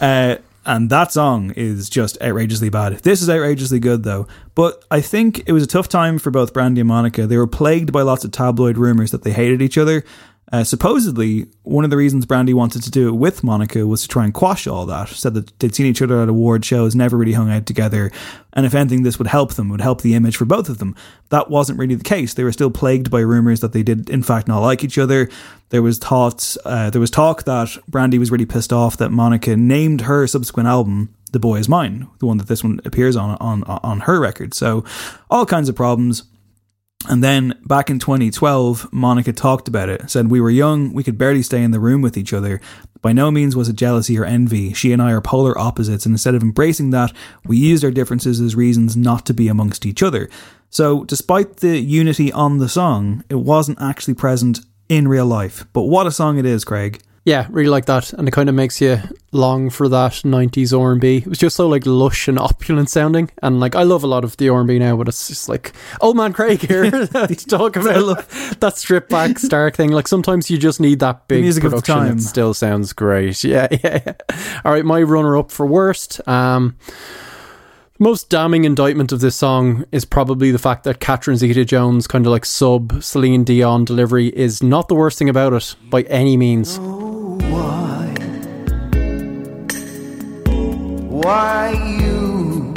Uh, 0.00 0.36
and 0.64 0.90
that 0.90 1.12
song 1.12 1.52
is 1.56 1.90
just 1.90 2.20
outrageously 2.22 2.68
bad. 2.68 2.92
This 2.98 3.22
is 3.22 3.28
outrageously 3.28 3.80
good, 3.80 4.04
though. 4.04 4.26
But 4.54 4.84
I 4.90 5.00
think 5.00 5.42
it 5.46 5.52
was 5.52 5.62
a 5.62 5.66
tough 5.66 5.88
time 5.88 6.18
for 6.18 6.30
both 6.30 6.52
Brandy 6.52 6.80
and 6.80 6.88
Monica. 6.88 7.26
They 7.26 7.36
were 7.36 7.46
plagued 7.46 7.92
by 7.92 8.02
lots 8.02 8.24
of 8.24 8.30
tabloid 8.30 8.76
rumors 8.76 9.10
that 9.10 9.22
they 9.22 9.32
hated 9.32 9.60
each 9.60 9.76
other. 9.76 10.04
Uh, 10.52 10.62
supposedly, 10.62 11.46
one 11.62 11.82
of 11.82 11.90
the 11.90 11.96
reasons 11.96 12.26
Brandy 12.26 12.52
wanted 12.52 12.82
to 12.82 12.90
do 12.90 13.08
it 13.08 13.12
with 13.16 13.42
Monica 13.42 13.86
was 13.86 14.02
to 14.02 14.08
try 14.08 14.26
and 14.26 14.34
quash 14.34 14.66
all 14.66 14.84
that. 14.84 15.08
Said 15.08 15.32
that 15.32 15.58
they'd 15.58 15.74
seen 15.74 15.86
each 15.86 16.02
other 16.02 16.20
at 16.20 16.28
award 16.28 16.62
shows, 16.62 16.94
never 16.94 17.16
really 17.16 17.32
hung 17.32 17.50
out 17.50 17.64
together, 17.64 18.12
and 18.52 18.66
if 18.66 18.74
anything, 18.74 19.02
this 19.02 19.18
would 19.18 19.28
help 19.28 19.54
them, 19.54 19.70
would 19.70 19.80
help 19.80 20.02
the 20.02 20.14
image 20.14 20.36
for 20.36 20.44
both 20.44 20.68
of 20.68 20.76
them. 20.76 20.94
That 21.30 21.48
wasn't 21.48 21.78
really 21.78 21.94
the 21.94 22.04
case. 22.04 22.34
They 22.34 22.44
were 22.44 22.52
still 22.52 22.70
plagued 22.70 23.10
by 23.10 23.20
rumors 23.20 23.60
that 23.60 23.72
they 23.72 23.82
did, 23.82 24.10
in 24.10 24.22
fact, 24.22 24.46
not 24.46 24.60
like 24.60 24.84
each 24.84 24.98
other. 24.98 25.30
There 25.70 25.80
was 25.80 25.96
thoughts, 25.96 26.58
uh, 26.66 26.90
there 26.90 27.00
was 27.00 27.10
talk 27.10 27.44
that 27.44 27.74
Brandy 27.88 28.18
was 28.18 28.30
really 28.30 28.44
pissed 28.44 28.74
off 28.74 28.98
that 28.98 29.10
Monica 29.10 29.56
named 29.56 30.02
her 30.02 30.26
subsequent 30.26 30.68
album 30.68 31.14
"The 31.32 31.40
Boy 31.40 31.60
Is 31.60 31.68
Mine," 31.68 32.08
the 32.18 32.26
one 32.26 32.36
that 32.36 32.48
this 32.48 32.62
one 32.62 32.78
appears 32.84 33.16
on 33.16 33.38
on 33.40 33.62
on 33.64 34.00
her 34.00 34.20
record. 34.20 34.52
So, 34.52 34.84
all 35.30 35.46
kinds 35.46 35.70
of 35.70 35.76
problems. 35.76 36.24
And 37.08 37.22
then 37.22 37.58
back 37.64 37.90
in 37.90 37.98
2012, 37.98 38.92
Monica 38.92 39.32
talked 39.32 39.68
about 39.68 39.88
it, 39.88 40.10
said, 40.10 40.30
We 40.30 40.40
were 40.40 40.50
young, 40.50 40.92
we 40.92 41.02
could 41.02 41.18
barely 41.18 41.42
stay 41.42 41.62
in 41.62 41.72
the 41.72 41.80
room 41.80 42.00
with 42.00 42.16
each 42.16 42.32
other. 42.32 42.60
By 43.00 43.12
no 43.12 43.30
means 43.30 43.56
was 43.56 43.68
it 43.68 43.76
jealousy 43.76 44.16
or 44.18 44.24
envy. 44.24 44.72
She 44.72 44.92
and 44.92 45.02
I 45.02 45.10
are 45.10 45.20
polar 45.20 45.58
opposites, 45.58 46.06
and 46.06 46.14
instead 46.14 46.36
of 46.36 46.42
embracing 46.42 46.90
that, 46.90 47.12
we 47.44 47.56
used 47.56 47.84
our 47.84 47.90
differences 47.90 48.40
as 48.40 48.54
reasons 48.54 48.96
not 48.96 49.26
to 49.26 49.34
be 49.34 49.48
amongst 49.48 49.84
each 49.84 50.02
other. 50.02 50.30
So, 50.70 51.04
despite 51.04 51.56
the 51.56 51.78
unity 51.78 52.30
on 52.32 52.58
the 52.58 52.68
song, 52.68 53.24
it 53.28 53.34
wasn't 53.34 53.82
actually 53.82 54.14
present 54.14 54.60
in 54.88 55.08
real 55.08 55.26
life. 55.26 55.66
But 55.72 55.82
what 55.82 56.06
a 56.06 56.12
song 56.12 56.38
it 56.38 56.46
is, 56.46 56.64
Craig. 56.64 57.02
Yeah, 57.24 57.46
really 57.50 57.68
like 57.70 57.86
that, 57.86 58.12
and 58.14 58.26
it 58.26 58.32
kind 58.32 58.48
of 58.48 58.54
makes 58.56 58.80
you 58.80 58.98
long 59.30 59.70
for 59.70 59.88
that 59.88 60.10
'90s 60.24 60.76
R&B. 60.76 61.18
It 61.18 61.26
was 61.28 61.38
just 61.38 61.54
so 61.54 61.68
like 61.68 61.86
lush 61.86 62.26
and 62.26 62.36
opulent 62.36 62.90
sounding, 62.90 63.30
and 63.40 63.60
like 63.60 63.76
I 63.76 63.84
love 63.84 64.02
a 64.02 64.08
lot 64.08 64.24
of 64.24 64.36
the 64.38 64.48
R&B 64.48 64.80
now, 64.80 64.96
but 64.96 65.06
it's 65.06 65.28
just 65.28 65.48
like 65.48 65.72
old 66.00 66.16
man 66.16 66.32
Craig 66.32 66.60
here 66.66 66.90
to 67.06 67.46
talk 67.46 67.76
about 67.76 68.28
that 68.58 68.76
stripped 68.76 69.08
back 69.08 69.38
Stark 69.38 69.76
thing. 69.76 69.92
Like 69.92 70.08
sometimes 70.08 70.50
you 70.50 70.58
just 70.58 70.80
need 70.80 70.98
that 70.98 71.28
big 71.28 71.42
music 71.42 71.62
of 71.62 71.70
the 71.70 71.76
production. 71.76 72.06
time. 72.08 72.16
It 72.16 72.22
still 72.22 72.54
sounds 72.54 72.92
great. 72.92 73.44
Yeah, 73.52 73.68
yeah, 73.70 74.00
yeah. 74.06 74.14
All 74.64 74.72
right, 74.72 74.84
my 74.84 75.00
runner 75.02 75.36
up 75.36 75.50
for 75.50 75.64
worst. 75.66 76.26
Um, 76.26 76.76
most 77.98 78.30
damning 78.30 78.64
indictment 78.64 79.12
of 79.12 79.20
this 79.20 79.36
song 79.36 79.84
is 79.92 80.04
probably 80.04 80.50
the 80.50 80.58
fact 80.58 80.82
that 80.84 80.98
Catherine 80.98 81.36
Zeta 81.36 81.64
Jones' 81.64 82.08
kind 82.08 82.26
of 82.26 82.32
like 82.32 82.44
sub 82.44 83.02
Celine 83.02 83.44
Dion 83.44 83.84
delivery 83.84 84.28
is 84.28 84.60
not 84.62 84.88
the 84.88 84.94
worst 84.94 85.18
thing 85.18 85.28
about 85.28 85.52
it 85.52 85.76
by 85.88 86.02
any 86.02 86.36
means. 86.36 86.80
Why 91.22 91.70
you 92.00 92.74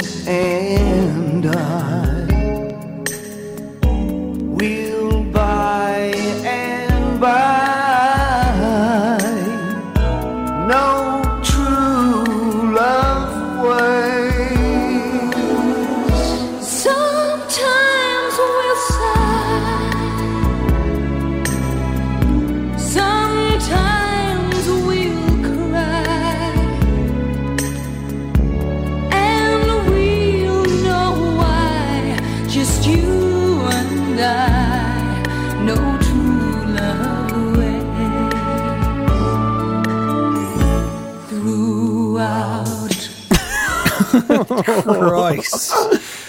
Christ. 44.22 45.72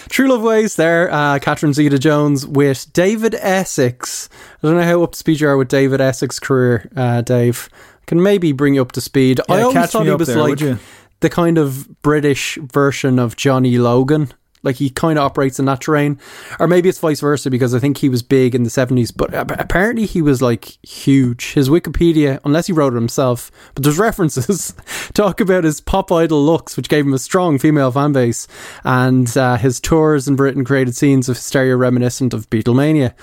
True 0.09 0.29
Love 0.29 0.41
Ways 0.41 0.75
there, 0.75 1.11
uh, 1.11 1.39
Catherine 1.39 1.73
Zeta 1.73 1.99
Jones 1.99 2.45
with 2.45 2.91
David 2.93 3.35
Essex. 3.35 4.29
I 4.63 4.67
don't 4.67 4.77
know 4.77 4.83
how 4.83 5.03
up 5.03 5.11
to 5.11 5.17
speed 5.17 5.41
you 5.41 5.47
are 5.47 5.57
with 5.57 5.67
David 5.67 6.01
Essex's 6.01 6.39
career, 6.39 6.89
uh, 6.95 7.21
Dave. 7.21 7.69
Can 8.05 8.23
maybe 8.23 8.53
bring 8.53 8.75
you 8.75 8.81
up 8.81 8.93
to 8.93 9.01
speed. 9.01 9.41
I 9.49 9.61
always 9.61 9.73
catch 9.73 9.91
thought 9.91 10.05
he 10.05 10.13
was 10.13 10.27
there, 10.27 10.37
like 10.37 10.79
the 11.19 11.29
kind 11.29 11.57
of 11.57 12.01
British 12.01 12.57
version 12.61 13.19
of 13.19 13.35
Johnny 13.35 13.77
Logan. 13.77 14.31
Like 14.67 14.75
he 14.75 14.89
kind 14.89 15.17
of 15.17 15.23
operates 15.23 15.59
in 15.59 15.65
that 15.65 15.79
terrain, 15.79 16.19
or 16.59 16.67
maybe 16.67 16.89
it's 16.89 16.99
vice 16.99 17.21
versa 17.21 17.49
because 17.49 17.73
I 17.73 17.79
think 17.79 17.97
he 17.97 18.09
was 18.09 18.21
big 18.21 18.53
in 18.53 18.63
the 18.63 18.69
seventies, 18.69 19.11
but 19.11 19.33
apparently 19.33 20.05
he 20.05 20.21
was 20.21 20.41
like 20.41 20.77
huge. 20.85 21.53
His 21.53 21.69
Wikipedia, 21.69 22.41
unless 22.43 22.67
he 22.67 22.73
wrote 22.73 22.91
it 22.91 22.97
himself, 22.97 23.49
but 23.73 23.83
there's 23.83 23.97
references 23.97 24.73
talk 25.13 25.39
about 25.39 25.63
his 25.63 25.79
pop 25.79 26.11
idol 26.11 26.43
looks, 26.43 26.75
which 26.75 26.89
gave 26.89 27.05
him 27.05 27.13
a 27.13 27.19
strong 27.19 27.57
female 27.57 27.91
fan 27.91 28.11
base, 28.11 28.45
and 28.83 29.37
uh, 29.37 29.55
his 29.55 29.79
tours 29.79 30.27
in 30.27 30.35
Britain 30.35 30.65
created 30.65 30.95
scenes 30.95 31.29
of 31.29 31.37
hysteria 31.37 31.77
reminiscent 31.77 32.33
of 32.33 32.49
Beatlemania. 32.49 33.13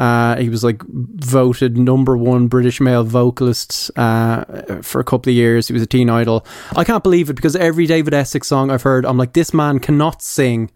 Uh, 0.00 0.36
he 0.36 0.48
was 0.48 0.64
like 0.64 0.82
voted 0.88 1.76
number 1.76 2.16
one 2.16 2.48
British 2.48 2.80
male 2.80 3.04
vocalist 3.04 3.90
uh, 3.98 4.44
for 4.80 4.98
a 4.98 5.04
couple 5.04 5.28
of 5.28 5.36
years. 5.36 5.68
He 5.68 5.74
was 5.74 5.82
a 5.82 5.86
teen 5.86 6.08
idol. 6.08 6.46
I 6.74 6.84
can't 6.84 7.02
believe 7.02 7.28
it 7.28 7.34
because 7.34 7.54
every 7.54 7.86
David 7.86 8.14
Essex 8.14 8.48
song 8.48 8.70
I've 8.70 8.80
heard, 8.80 9.04
I'm 9.04 9.18
like, 9.18 9.34
this 9.34 9.52
man 9.52 9.78
cannot 9.78 10.22
sing. 10.22 10.70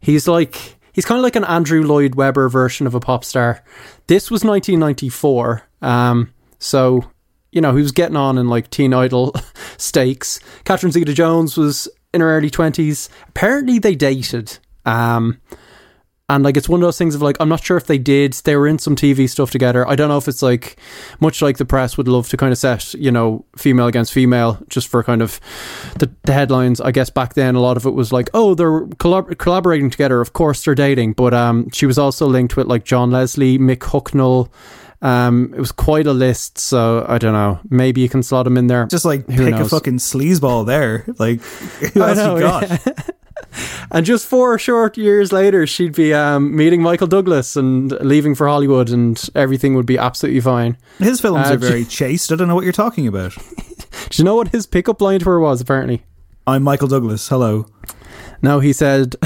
He's 0.00 0.26
like, 0.26 0.78
he's 0.94 1.04
kind 1.04 1.18
of 1.18 1.22
like 1.22 1.36
an 1.36 1.44
Andrew 1.44 1.82
Lloyd 1.82 2.14
Webber 2.14 2.48
version 2.48 2.86
of 2.86 2.94
a 2.94 3.00
pop 3.00 3.26
star. 3.26 3.62
This 4.06 4.30
was 4.30 4.42
1994. 4.42 5.64
Um, 5.82 6.32
so, 6.58 7.04
you 7.50 7.60
know, 7.60 7.76
he 7.76 7.82
was 7.82 7.92
getting 7.92 8.16
on 8.16 8.38
in 8.38 8.48
like 8.48 8.70
teen 8.70 8.94
idol 8.94 9.34
stakes. 9.76 10.40
Catherine 10.64 10.92
Zeta 10.92 11.12
Jones 11.12 11.58
was 11.58 11.90
in 12.14 12.22
her 12.22 12.38
early 12.38 12.48
20s. 12.48 13.10
Apparently, 13.28 13.78
they 13.78 13.94
dated. 13.94 14.58
Um, 14.86 15.42
and 16.28 16.44
like 16.44 16.56
it's 16.56 16.68
one 16.68 16.80
of 16.80 16.86
those 16.86 16.96
things 16.96 17.14
of 17.14 17.20
like 17.22 17.36
I'm 17.40 17.48
not 17.48 17.62
sure 17.62 17.76
if 17.76 17.86
they 17.86 17.98
did. 17.98 18.32
They 18.32 18.56
were 18.56 18.66
in 18.66 18.78
some 18.78 18.96
TV 18.96 19.28
stuff 19.28 19.50
together. 19.50 19.86
I 19.86 19.96
don't 19.96 20.08
know 20.08 20.16
if 20.16 20.28
it's 20.28 20.42
like 20.42 20.76
much 21.20 21.42
like 21.42 21.58
the 21.58 21.64
press 21.66 21.96
would 21.98 22.08
love 22.08 22.28
to 22.30 22.36
kind 22.36 22.52
of 22.52 22.58
set 22.58 22.94
you 22.94 23.10
know 23.10 23.44
female 23.56 23.86
against 23.86 24.12
female 24.12 24.58
just 24.68 24.88
for 24.88 25.02
kind 25.02 25.20
of 25.20 25.40
the, 25.98 26.10
the 26.24 26.32
headlines. 26.32 26.80
I 26.80 26.90
guess 26.90 27.10
back 27.10 27.34
then 27.34 27.54
a 27.54 27.60
lot 27.60 27.76
of 27.76 27.84
it 27.86 27.90
was 27.90 28.12
like 28.12 28.30
oh 28.32 28.54
they're 28.54 28.86
collab- 28.86 29.36
collaborating 29.38 29.90
together. 29.90 30.20
Of 30.20 30.32
course 30.32 30.64
they're 30.64 30.74
dating, 30.74 31.14
but 31.14 31.34
um 31.34 31.68
she 31.70 31.86
was 31.86 31.98
also 31.98 32.26
linked 32.26 32.56
with 32.56 32.66
like 32.66 32.84
John 32.84 33.10
Leslie, 33.10 33.58
Mick 33.58 33.78
Hucknall. 33.80 34.48
Um, 35.02 35.52
it 35.52 35.58
was 35.58 35.72
quite 35.72 36.06
a 36.06 36.12
list, 36.12 36.58
so 36.58 37.04
I 37.08 37.18
don't 37.18 37.32
know. 37.32 37.58
Maybe 37.68 38.00
you 38.02 38.08
can 38.08 38.22
slot 38.22 38.46
him 38.46 38.56
in 38.56 38.68
there. 38.68 38.86
Just 38.86 39.04
like 39.04 39.26
Who 39.26 39.46
pick 39.46 39.54
a 39.54 39.58
knows? 39.58 39.70
fucking 39.70 39.96
sleazeball 39.98 40.64
there. 40.64 41.04
Like, 41.18 41.40
who 41.40 42.00
I 42.04 42.10
else 42.10 42.18
know, 42.18 42.36
you 42.36 42.42
got? 42.42 42.70
yeah. 42.70 42.92
And 43.90 44.06
just 44.06 44.26
four 44.26 44.58
short 44.58 44.96
years 44.96 45.32
later, 45.32 45.66
she'd 45.66 45.94
be 45.94 46.14
um, 46.14 46.56
meeting 46.56 46.80
Michael 46.82 47.06
Douglas 47.06 47.56
and 47.56 47.90
leaving 48.00 48.34
for 48.34 48.48
Hollywood, 48.48 48.88
and 48.88 49.22
everything 49.34 49.74
would 49.74 49.84
be 49.84 49.98
absolutely 49.98 50.40
fine. 50.40 50.78
His 50.98 51.20
films 51.20 51.48
Uh, 51.50 51.54
are 51.54 51.56
very 51.58 51.84
chaste. 51.98 52.32
I 52.32 52.36
don't 52.36 52.48
know 52.48 52.54
what 52.54 52.64
you're 52.64 52.72
talking 52.72 53.06
about. 53.06 53.34
Do 53.34 54.14
you 54.14 54.24
know 54.24 54.34
what 54.36 54.48
his 54.48 54.66
pickup 54.66 55.00
line 55.02 55.18
to 55.20 55.26
her 55.26 55.38
was? 55.40 55.60
Apparently, 55.60 56.02
I'm 56.46 56.62
Michael 56.62 56.88
Douglas. 56.88 57.28
Hello. 57.28 57.66
no. 58.40 58.60
He 58.60 58.72
said, 58.72 59.16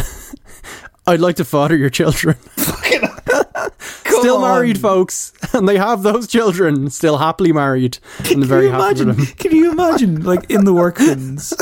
"I'd 1.07 1.21
like 1.21 1.37
to 1.37 1.45
father 1.45 1.77
your 1.77 1.91
children." 1.91 2.37
still 4.05 4.37
on. 4.37 4.43
married, 4.43 4.79
folks, 4.81 5.33
and 5.53 5.69
they 5.69 5.77
have 5.77 6.03
those 6.03 6.27
children 6.27 6.91
still 6.91 7.19
happily 7.19 7.53
married, 7.53 7.99
and 8.31 8.43
they're 8.43 8.49
very 8.49 8.71
can 8.71 8.75
you 8.75 8.81
happy 8.83 9.01
imagine? 9.03 9.27
Can 9.37 9.53
you 9.57 9.71
imagine, 9.71 10.23
like 10.25 10.51
in 10.51 10.65
the 10.65 10.73
workman's, 10.73 11.53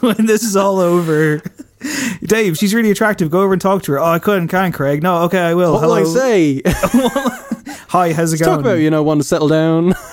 when 0.00 0.26
this 0.26 0.42
is 0.42 0.56
all 0.56 0.78
over? 0.78 1.42
Dave, 2.22 2.56
she's 2.56 2.74
really 2.74 2.90
attractive. 2.90 3.30
Go 3.30 3.42
over 3.42 3.52
and 3.52 3.62
talk 3.62 3.82
to 3.84 3.92
her. 3.92 4.00
Oh, 4.00 4.04
I 4.06 4.18
couldn't, 4.18 4.48
can't, 4.48 4.74
Craig. 4.74 5.02
No, 5.02 5.22
okay, 5.24 5.38
I 5.40 5.54
will. 5.54 5.74
What 5.74 5.80
Hello. 5.82 6.00
will 6.02 6.10
I 6.10 6.14
say? 6.14 6.62
Hi, 7.88 8.12
how's 8.12 8.32
it 8.32 8.38
Talk 8.38 8.46
going? 8.46 8.60
about 8.60 8.74
you 8.74 8.90
know 8.90 9.02
want 9.02 9.20
to 9.20 9.26
settle 9.26 9.48
down. 9.48 9.94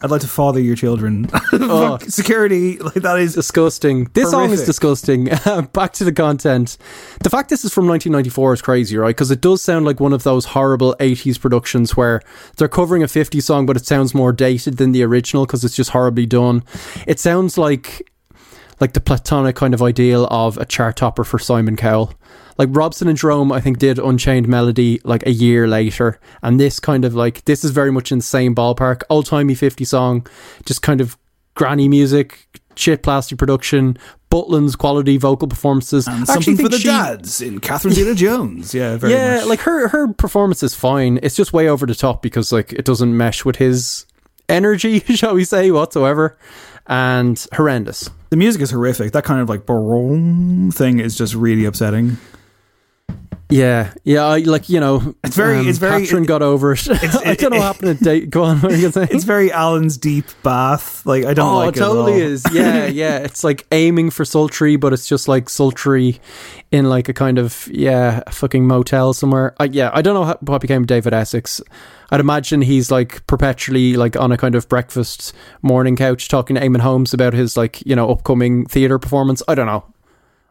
I'd 0.00 0.10
like 0.10 0.20
to 0.22 0.28
father 0.28 0.60
your 0.60 0.76
children. 0.76 1.28
Oh. 1.60 1.98
Security, 1.98 2.78
like 2.78 2.94
that 2.94 3.18
is 3.18 3.34
disgusting. 3.34 4.04
This 4.14 4.30
song 4.30 4.44
is 4.52 4.60
Horrific. 4.60 4.66
disgusting. 4.66 5.24
Back 5.72 5.92
to 5.94 6.04
the 6.04 6.12
content. 6.12 6.78
The 7.22 7.30
fact 7.30 7.48
this 7.50 7.64
is 7.64 7.74
from 7.74 7.86
1994 7.88 8.54
is 8.54 8.62
crazy, 8.62 8.96
right? 8.96 9.08
Because 9.14 9.30
it 9.30 9.40
does 9.40 9.62
sound 9.62 9.84
like 9.86 9.98
one 10.00 10.12
of 10.12 10.22
those 10.22 10.46
horrible 10.46 10.94
80s 11.00 11.38
productions 11.40 11.96
where 11.96 12.22
they're 12.56 12.68
covering 12.68 13.02
a 13.02 13.06
50s 13.06 13.42
song, 13.42 13.66
but 13.66 13.76
it 13.76 13.86
sounds 13.86 14.14
more 14.14 14.32
dated 14.32 14.76
than 14.76 14.92
the 14.92 15.02
original 15.02 15.46
because 15.46 15.64
it's 15.64 15.76
just 15.76 15.90
horribly 15.90 16.26
done. 16.26 16.62
It 17.06 17.18
sounds 17.18 17.58
like 17.58 18.07
like 18.80 18.92
the 18.92 19.00
platonic 19.00 19.56
kind 19.56 19.74
of 19.74 19.82
ideal 19.82 20.26
of 20.30 20.56
a 20.58 20.64
chart 20.64 20.96
topper 20.96 21.24
for 21.24 21.38
Simon 21.38 21.76
Cowell. 21.76 22.12
Like 22.56 22.68
Robson 22.72 23.06
and 23.06 23.16
Jerome, 23.16 23.52
I 23.52 23.60
think, 23.60 23.78
did 23.78 23.98
Unchained 24.00 24.48
Melody 24.48 25.00
like 25.04 25.24
a 25.26 25.30
year 25.30 25.68
later, 25.68 26.18
and 26.42 26.58
this 26.58 26.80
kind 26.80 27.04
of 27.04 27.14
like 27.14 27.44
this 27.44 27.64
is 27.64 27.70
very 27.70 27.92
much 27.92 28.10
in 28.10 28.18
the 28.18 28.24
same 28.24 28.54
ballpark, 28.54 29.02
old 29.10 29.26
timey 29.26 29.54
50 29.54 29.84
song, 29.84 30.26
just 30.66 30.82
kind 30.82 31.00
of 31.00 31.16
granny 31.54 31.88
music, 31.88 32.48
shit 32.74 33.04
plastic 33.04 33.38
production, 33.38 33.96
Butlin's 34.30 34.74
quality 34.74 35.16
vocal 35.18 35.46
performances. 35.46 36.06
And 36.08 36.22
actually 36.22 36.42
something 36.42 36.56
for 36.64 36.68
the 36.68 36.78
she- 36.78 36.88
dads 36.88 37.40
in 37.40 37.60
Catherine 37.60 37.94
Zeta 37.94 38.14
Jones. 38.16 38.74
Yeah, 38.74 38.96
very 38.96 39.12
yeah, 39.12 39.36
much. 39.38 39.46
like 39.46 39.60
her 39.60 39.86
her 39.88 40.12
performance 40.12 40.62
is 40.64 40.74
fine. 40.74 41.20
It's 41.22 41.36
just 41.36 41.52
way 41.52 41.68
over 41.68 41.86
the 41.86 41.94
top 41.94 42.22
because 42.22 42.50
like 42.52 42.72
it 42.72 42.84
doesn't 42.84 43.16
mesh 43.16 43.44
with 43.44 43.56
his 43.56 44.04
energy, 44.48 44.98
shall 45.14 45.34
we 45.34 45.44
say, 45.44 45.70
whatsoever, 45.70 46.36
and 46.88 47.44
horrendous. 47.54 48.10
The 48.30 48.36
music 48.36 48.60
is 48.60 48.70
horrific. 48.70 49.12
That 49.12 49.24
kind 49.24 49.40
of 49.40 49.48
like 49.48 49.64
boom 49.64 50.70
thing 50.70 50.98
is 50.98 51.16
just 51.16 51.34
really 51.34 51.64
upsetting. 51.64 52.18
Yeah, 53.50 53.94
yeah, 54.04 54.26
I, 54.26 54.38
like 54.40 54.68
you 54.68 54.78
know, 54.78 55.14
It's 55.24 55.34
very- 55.34 55.58
um, 55.58 55.68
it's 55.68 55.78
very- 55.78 56.02
Catherine 56.02 56.24
got 56.24 56.42
over 56.42 56.72
it. 56.72 56.86
I 56.90 57.34
don't 57.34 57.50
know 57.52 57.58
what 57.58 57.62
happened 57.76 57.98
to 57.98 58.04
date. 58.04 58.28
Go 58.28 58.42
on, 58.42 58.58
what 58.60 58.72
are 58.72 58.76
you 58.76 58.90
gonna? 58.90 59.08
It's 59.10 59.24
very 59.24 59.50
Alan's 59.50 59.96
deep 59.96 60.26
bath. 60.42 61.06
Like 61.06 61.24
I 61.24 61.32
don't 61.32 61.48
oh, 61.48 61.56
like 61.58 61.68
it 61.68 61.76
it. 61.76 61.80
totally 61.80 62.20
is. 62.20 62.44
Yeah, 62.52 62.86
yeah. 62.86 63.18
It's 63.28 63.44
like 63.44 63.66
aiming 63.72 64.10
for 64.10 64.24
sultry, 64.26 64.76
but 64.76 64.92
it's 64.92 65.08
just 65.08 65.28
like 65.28 65.48
sultry 65.48 66.20
in 66.70 66.90
like 66.90 67.08
a 67.08 67.14
kind 67.14 67.38
of 67.38 67.68
yeah, 67.72 68.22
fucking 68.30 68.66
motel 68.66 69.14
somewhere. 69.14 69.54
I, 69.58 69.64
yeah, 69.64 69.90
I 69.94 70.02
don't 70.02 70.14
know 70.14 70.24
how, 70.24 70.38
what 70.40 70.60
became 70.60 70.84
David 70.84 71.14
Essex. 71.14 71.62
I'd 72.10 72.20
imagine 72.20 72.60
he's 72.62 72.90
like 72.90 73.26
perpetually 73.26 73.94
like 73.94 74.14
on 74.16 74.30
a 74.32 74.36
kind 74.36 74.54
of 74.54 74.68
breakfast 74.68 75.32
morning 75.62 75.96
couch 75.96 76.28
talking 76.28 76.56
to 76.56 76.62
Eamonn 76.62 76.80
Holmes 76.80 77.14
about 77.14 77.32
his 77.32 77.56
like 77.56 77.84
you 77.86 77.96
know 77.96 78.10
upcoming 78.10 78.66
theater 78.66 78.98
performance. 78.98 79.42
I 79.48 79.54
don't 79.54 79.66
know. 79.66 79.84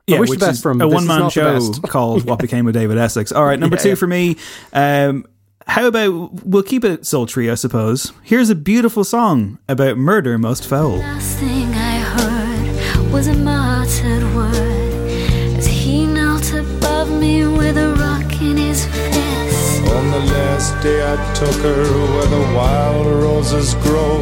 I 0.09 0.13
Yeah, 0.13 0.19
wish 0.19 0.29
which 0.29 0.39
the 0.39 0.45
best 0.45 0.57
is 0.59 0.61
from 0.61 0.79
a 0.81 0.87
one 0.87 1.05
man 1.05 1.29
show 1.29 1.53
best. 1.55 1.81
called 1.83 2.23
"What 2.25 2.39
Became 2.45 2.65
of 2.67 2.73
David 2.73 2.97
Essex." 2.97 3.31
All 3.33 3.43
right, 3.45 3.59
number 3.59 3.75
Yeah, 3.75 3.81
two 3.83 3.89
yeah. 3.89 3.95
for 3.95 4.07
me. 4.07 4.37
Um, 4.71 5.25
how 5.65 5.85
about 5.85 6.45
we'll 6.45 6.63
keep 6.63 6.85
it 6.85 7.05
sultry, 7.05 7.51
I 7.51 7.55
suppose. 7.55 8.13
Here's 8.23 8.49
a 8.49 8.55
beautiful 8.55 9.03
song 9.03 9.57
about 9.67 9.97
murder 9.97 10.37
most 10.37 10.65
foul. 10.65 10.99
Last 10.99 11.37
thing 11.39 11.67
I 11.73 11.99
heard 11.99 13.11
was 13.11 13.27
a 13.27 13.33
martyred 13.33 14.23
word 14.33 15.09
as 15.57 15.67
he 15.67 16.05
knelt 16.05 16.53
above 16.53 17.09
me 17.11 17.45
with 17.45 17.77
a 17.77 17.93
rock 17.95 18.41
in 18.41 18.55
his 18.55 18.85
fist. 18.85 19.91
On 19.91 20.11
the 20.11 20.19
last 20.19 20.81
day 20.81 21.03
I 21.05 21.33
took 21.33 21.55
her 21.63 21.83
where 21.83 22.27
the 22.27 22.55
wild 22.55 23.07
roses 23.07 23.73
grow. 23.83 24.21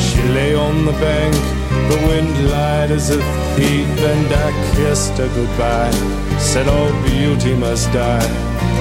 She 0.00 0.20
lay 0.34 0.54
on 0.56 0.84
the 0.84 0.92
bank, 0.92 1.34
the 1.88 2.06
wind 2.06 2.50
lied 2.50 2.90
as 2.90 3.10
a 3.10 3.16
thief, 3.56 3.86
and 4.00 4.32
I 4.32 4.74
kissed 4.74 5.12
her 5.18 5.28
goodbye. 5.28 5.90
Said 6.38 6.68
all 6.68 6.92
beauty 7.04 7.54
must 7.54 7.92
die. 7.92 8.24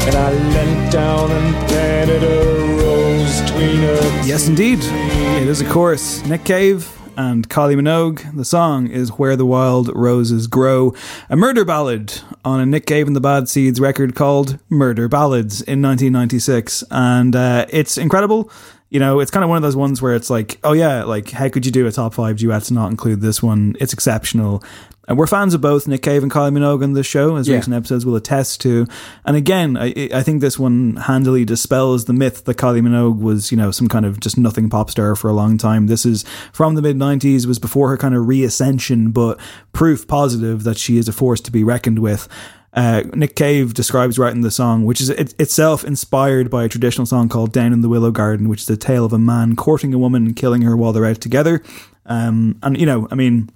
And 0.08 0.16
I 0.16 0.32
leant 0.32 0.92
down 0.92 1.30
and 1.32 1.68
planted 1.68 2.24
a 2.24 2.84
rose 2.84 3.42
between 3.42 3.78
her 3.78 4.02
Yes, 4.26 4.48
indeed. 4.48 4.80
It 4.82 5.48
is, 5.48 5.62
a 5.62 5.70
chorus. 5.70 6.26
Nick 6.26 6.44
Cave 6.44 6.98
and 7.18 7.48
Kylie 7.50 7.76
Minogue. 7.76 8.36
The 8.36 8.46
song 8.46 8.88
is 8.88 9.10
Where 9.12 9.36
the 9.36 9.46
Wild 9.46 9.92
Roses 9.96 10.48
Grow, 10.48 10.96
a 11.30 11.36
murder 11.36 11.66
ballad 11.66 12.22
on 12.44 12.60
a 12.60 12.66
Nick 12.66 12.86
Cave 12.86 13.08
and 13.08 13.16
the 13.16 13.22
Bad 13.22 13.48
Seeds 13.50 13.80
record 13.80 14.16
called 14.16 14.58
Murder 14.70 15.08
Ballads 15.08 15.62
in 15.62 15.82
1996. 15.82 16.84
And 16.90 17.36
uh, 17.36 17.66
it's 17.70 17.98
incredible. 17.98 18.50
You 18.92 19.00
know, 19.00 19.22
it's 19.22 19.32
kind 19.32 19.44
of 19.44 19.50
one 19.50 19.56
of 19.56 19.64
those 19.64 19.76
ones 19.76 20.02
where 20.02 20.14
it's 20.16 20.30
like, 20.30 20.60
oh 20.66 20.74
yeah, 20.74 21.04
like, 21.06 21.32
how 21.32 21.48
could 21.50 21.66
you 21.66 21.72
do 21.72 21.88
a 21.88 21.92
top 21.92 22.14
five 22.14 22.38
duet 22.38 22.64
to 22.64 22.74
not 22.74 22.92
include 22.92 23.22
this 23.22 23.42
one? 23.42 23.76
It's 23.80 23.94
exceptional. 23.94 24.62
And 25.08 25.18
we're 25.18 25.28
fans 25.28 25.54
of 25.54 25.62
both 25.62 25.88
Nick 25.88 26.02
Cave 26.04 26.24
and 26.24 26.32
Kylie 26.32 26.52
Minogue 26.52 26.84
on 26.84 26.92
this 26.94 27.08
show, 27.08 27.38
as 27.38 27.48
Yeah. 27.48 27.56
recent 27.56 27.74
episodes 27.76 28.06
will 28.06 28.16
attest 28.18 28.62
to. 28.62 28.86
And 29.26 29.36
again, 29.38 29.76
I, 29.78 30.10
I 30.14 30.24
think 30.24 30.42
this 30.42 30.60
one 30.60 30.98
handily 30.98 31.44
dispels 31.46 32.04
the 32.06 32.14
myth 32.14 32.44
that 32.46 32.58
Kylie 32.58 32.82
Minogue 32.82 33.20
was, 33.20 33.50
you 33.50 33.58
know, 33.58 33.72
some 33.72 33.88
kind 33.88 34.06
of 34.06 34.20
just 34.20 34.38
nothing 34.38 34.70
pop 34.70 34.92
star 34.92 35.16
for 35.16 35.30
a 35.30 35.34
long 35.34 35.58
time. 35.58 35.88
This 35.88 36.06
is 36.06 36.24
from 36.54 36.76
the 36.76 36.82
mid 36.82 36.98
90s, 36.98 37.46
was 37.46 37.60
before 37.60 37.90
her 37.90 37.98
kind 37.98 38.14
of 38.14 38.28
reascension, 38.28 39.12
but 39.12 39.40
proof 39.74 40.06
positive 40.08 40.64
that 40.66 40.78
she 40.78 40.98
is 40.98 41.08
a 41.08 41.14
force 41.14 41.40
to 41.42 41.52
be 41.52 41.64
reckoned 41.64 42.00
with. 42.00 42.28
Uh, 42.74 43.04
Nick 43.14 43.36
Cave 43.36 43.74
describes 43.74 44.18
writing 44.18 44.42
the 44.42 44.52
song, 44.52 44.86
which 44.86 45.02
is 45.02 45.10
it, 45.10 45.40
itself 45.40 45.84
inspired 45.84 46.50
by 46.50 46.64
a 46.64 46.70
traditional 46.70 47.06
song 47.06 47.28
called 47.28 47.52
Down 47.52 47.74
in 47.74 47.82
the 47.82 47.90
Willow 47.90 48.12
Garden, 48.12 48.48
which 48.48 48.62
is 48.62 48.70
a 48.70 48.78
tale 48.78 49.04
of 49.04 49.14
a 49.14 49.20
man 49.20 49.56
courting 49.56 49.94
a 49.94 49.98
woman 49.98 50.26
and 50.26 50.36
killing 50.36 50.62
her 50.62 50.78
while 50.78 50.94
they're 50.94 51.06
out 51.06 51.20
together. 51.20 51.62
Um, 52.06 52.58
and, 52.64 52.80
you 52.80 52.86
know, 52.86 53.08
I 53.12 53.16
mean, 53.16 53.50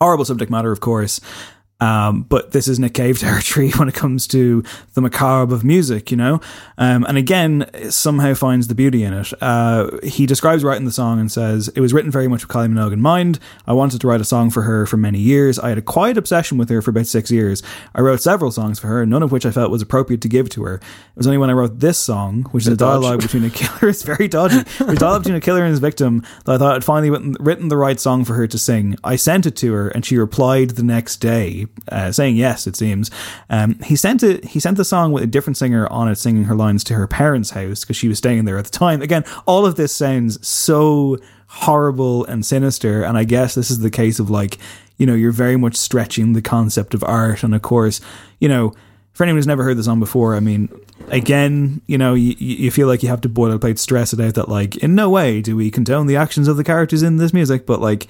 horrible 0.00 0.24
subject 0.24 0.50
matter, 0.50 0.72
of 0.72 0.80
course. 0.80 1.20
Um, 1.80 2.22
but 2.22 2.52
this 2.52 2.68
is 2.68 2.78
Nick 2.78 2.94
Cave 2.94 3.18
territory 3.20 3.70
when 3.72 3.88
it 3.88 3.94
comes 3.94 4.26
to 4.28 4.62
the 4.94 5.00
macabre 5.00 5.54
of 5.54 5.64
music, 5.64 6.10
you 6.10 6.16
know? 6.16 6.40
Um, 6.78 7.04
and 7.04 7.18
again, 7.18 7.66
it 7.74 7.92
somehow 7.92 8.34
finds 8.34 8.68
the 8.68 8.74
beauty 8.74 9.02
in 9.02 9.12
it. 9.12 9.32
Uh, 9.42 9.90
he 10.02 10.26
describes 10.26 10.64
writing 10.64 10.84
the 10.84 10.92
song 10.92 11.18
and 11.20 11.30
says, 11.30 11.68
It 11.68 11.80
was 11.80 11.92
written 11.92 12.10
very 12.10 12.28
much 12.28 12.46
with 12.46 12.50
Kylie 12.50 12.72
Minogue 12.72 12.92
in 12.92 13.00
mind. 13.00 13.38
I 13.66 13.72
wanted 13.72 14.00
to 14.00 14.06
write 14.06 14.20
a 14.20 14.24
song 14.24 14.50
for 14.50 14.62
her 14.62 14.86
for 14.86 14.96
many 14.96 15.18
years. 15.18 15.58
I 15.58 15.68
had 15.68 15.78
a 15.78 15.82
quiet 15.82 16.16
obsession 16.16 16.58
with 16.58 16.68
her 16.70 16.80
for 16.80 16.90
about 16.90 17.06
six 17.06 17.30
years. 17.30 17.62
I 17.94 18.00
wrote 18.00 18.20
several 18.20 18.50
songs 18.50 18.78
for 18.78 18.86
her, 18.86 19.04
none 19.04 19.22
of 19.22 19.32
which 19.32 19.44
I 19.44 19.50
felt 19.50 19.70
was 19.70 19.82
appropriate 19.82 20.20
to 20.22 20.28
give 20.28 20.48
to 20.50 20.64
her. 20.64 20.74
It 20.76 21.16
was 21.16 21.26
only 21.26 21.38
when 21.38 21.50
I 21.50 21.54
wrote 21.54 21.80
this 21.80 21.98
song, 21.98 22.44
which 22.52 22.66
is 22.66 22.72
a 22.72 22.76
dialogue 22.76 23.20
between 23.20 23.44
a 23.44 23.50
killer, 23.50 23.88
it's 23.90 24.02
very 24.02 24.28
dodgy, 24.28 24.60
a 24.80 24.94
dialogue 24.94 25.22
between 25.22 25.36
a 25.36 25.40
killer 25.40 25.62
and 25.62 25.70
his 25.70 25.80
victim, 25.80 26.22
that 26.44 26.52
I 26.54 26.58
thought 26.58 26.76
I'd 26.76 26.84
finally 26.84 27.10
written, 27.10 27.36
written 27.40 27.68
the 27.68 27.76
right 27.76 27.98
song 27.98 28.24
for 28.24 28.34
her 28.34 28.46
to 28.46 28.58
sing. 28.58 28.96
I 29.02 29.16
sent 29.16 29.46
it 29.46 29.56
to 29.56 29.72
her 29.72 29.88
and 29.88 30.04
she 30.04 30.16
replied 30.16 30.70
the 30.70 30.82
next 30.82 31.16
day, 31.16 31.63
uh, 31.90 32.12
saying 32.12 32.36
yes, 32.36 32.66
it 32.66 32.76
seems. 32.76 33.10
Um, 33.50 33.78
he 33.80 33.96
sent 33.96 34.22
it, 34.22 34.44
he 34.44 34.60
sent 34.60 34.76
the 34.76 34.84
song 34.84 35.12
with 35.12 35.22
a 35.22 35.26
different 35.26 35.56
singer 35.56 35.86
on 35.88 36.08
it 36.08 36.16
singing 36.16 36.44
her 36.44 36.54
lines 36.54 36.84
to 36.84 36.94
her 36.94 37.06
parents' 37.06 37.50
house 37.50 37.80
because 37.80 37.96
she 37.96 38.08
was 38.08 38.18
staying 38.18 38.44
there 38.44 38.58
at 38.58 38.64
the 38.64 38.70
time. 38.70 39.02
Again, 39.02 39.24
all 39.46 39.66
of 39.66 39.76
this 39.76 39.94
sounds 39.94 40.46
so 40.46 41.18
horrible 41.46 42.24
and 42.26 42.44
sinister. 42.44 43.04
And 43.04 43.16
I 43.16 43.24
guess 43.24 43.54
this 43.54 43.70
is 43.70 43.78
the 43.78 43.90
case 43.90 44.18
of 44.18 44.30
like, 44.30 44.58
you 44.96 45.06
know, 45.06 45.14
you're 45.14 45.32
very 45.32 45.56
much 45.56 45.76
stretching 45.76 46.32
the 46.32 46.42
concept 46.42 46.94
of 46.94 47.04
art. 47.04 47.42
And 47.42 47.54
of 47.54 47.62
course, 47.62 48.00
you 48.40 48.48
know, 48.48 48.74
for 49.12 49.22
anyone 49.22 49.38
who's 49.38 49.46
never 49.46 49.62
heard 49.62 49.76
the 49.76 49.84
song 49.84 50.00
before, 50.00 50.34
I 50.34 50.40
mean, 50.40 50.68
again, 51.08 51.80
you 51.86 51.96
know, 51.96 52.14
you, 52.14 52.34
you 52.38 52.70
feel 52.72 52.88
like 52.88 53.02
you 53.02 53.08
have 53.08 53.20
to 53.20 53.28
boilerplate 53.28 53.78
stress 53.78 54.12
it 54.12 54.20
out 54.20 54.34
that, 54.34 54.48
like, 54.48 54.76
in 54.78 54.96
no 54.96 55.08
way 55.08 55.40
do 55.40 55.54
we 55.54 55.70
condone 55.70 56.08
the 56.08 56.16
actions 56.16 56.48
of 56.48 56.56
the 56.56 56.64
characters 56.64 57.02
in 57.02 57.18
this 57.18 57.32
music, 57.32 57.64
but, 57.64 57.80
like, 57.80 58.08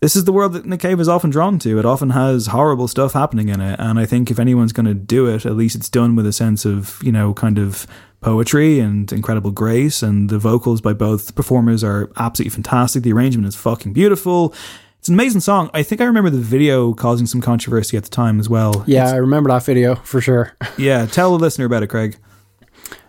this 0.00 0.14
is 0.14 0.24
the 0.24 0.32
world 0.32 0.52
that 0.52 0.66
Nick 0.66 0.80
Cave 0.80 1.00
is 1.00 1.08
often 1.08 1.30
drawn 1.30 1.58
to. 1.60 1.78
It 1.78 1.84
often 1.86 2.10
has 2.10 2.48
horrible 2.48 2.88
stuff 2.88 3.12
happening 3.14 3.48
in 3.48 3.60
it. 3.60 3.80
And 3.80 3.98
I 3.98 4.06
think 4.06 4.30
if 4.30 4.38
anyone's 4.38 4.72
going 4.72 4.86
to 4.86 4.94
do 4.94 5.26
it, 5.26 5.46
at 5.46 5.56
least 5.56 5.74
it's 5.74 5.88
done 5.88 6.16
with 6.16 6.26
a 6.26 6.32
sense 6.32 6.64
of, 6.64 7.00
you 7.02 7.12
know, 7.12 7.32
kind 7.32 7.58
of 7.58 7.86
poetry 8.20 8.78
and 8.78 9.10
incredible 9.12 9.50
grace. 9.50 10.02
And 10.02 10.28
the 10.28 10.38
vocals 10.38 10.80
by 10.80 10.92
both 10.92 11.34
performers 11.34 11.82
are 11.82 12.10
absolutely 12.16 12.50
fantastic. 12.50 13.02
The 13.02 13.12
arrangement 13.12 13.48
is 13.48 13.56
fucking 13.56 13.94
beautiful. 13.94 14.54
It's 14.98 15.08
an 15.08 15.14
amazing 15.14 15.40
song. 15.40 15.70
I 15.72 15.82
think 15.82 16.00
I 16.00 16.04
remember 16.04 16.30
the 16.30 16.38
video 16.38 16.92
causing 16.92 17.26
some 17.26 17.40
controversy 17.40 17.96
at 17.96 18.02
the 18.02 18.10
time 18.10 18.38
as 18.40 18.48
well. 18.48 18.84
Yeah, 18.86 19.08
I 19.08 19.16
remember 19.16 19.48
that 19.50 19.64
video 19.64 19.94
for 19.96 20.20
sure. 20.20 20.52
Yeah, 20.78 21.06
tell 21.06 21.30
the 21.30 21.42
listener 21.42 21.64
about 21.64 21.82
it, 21.82 21.86
Craig. 21.86 22.18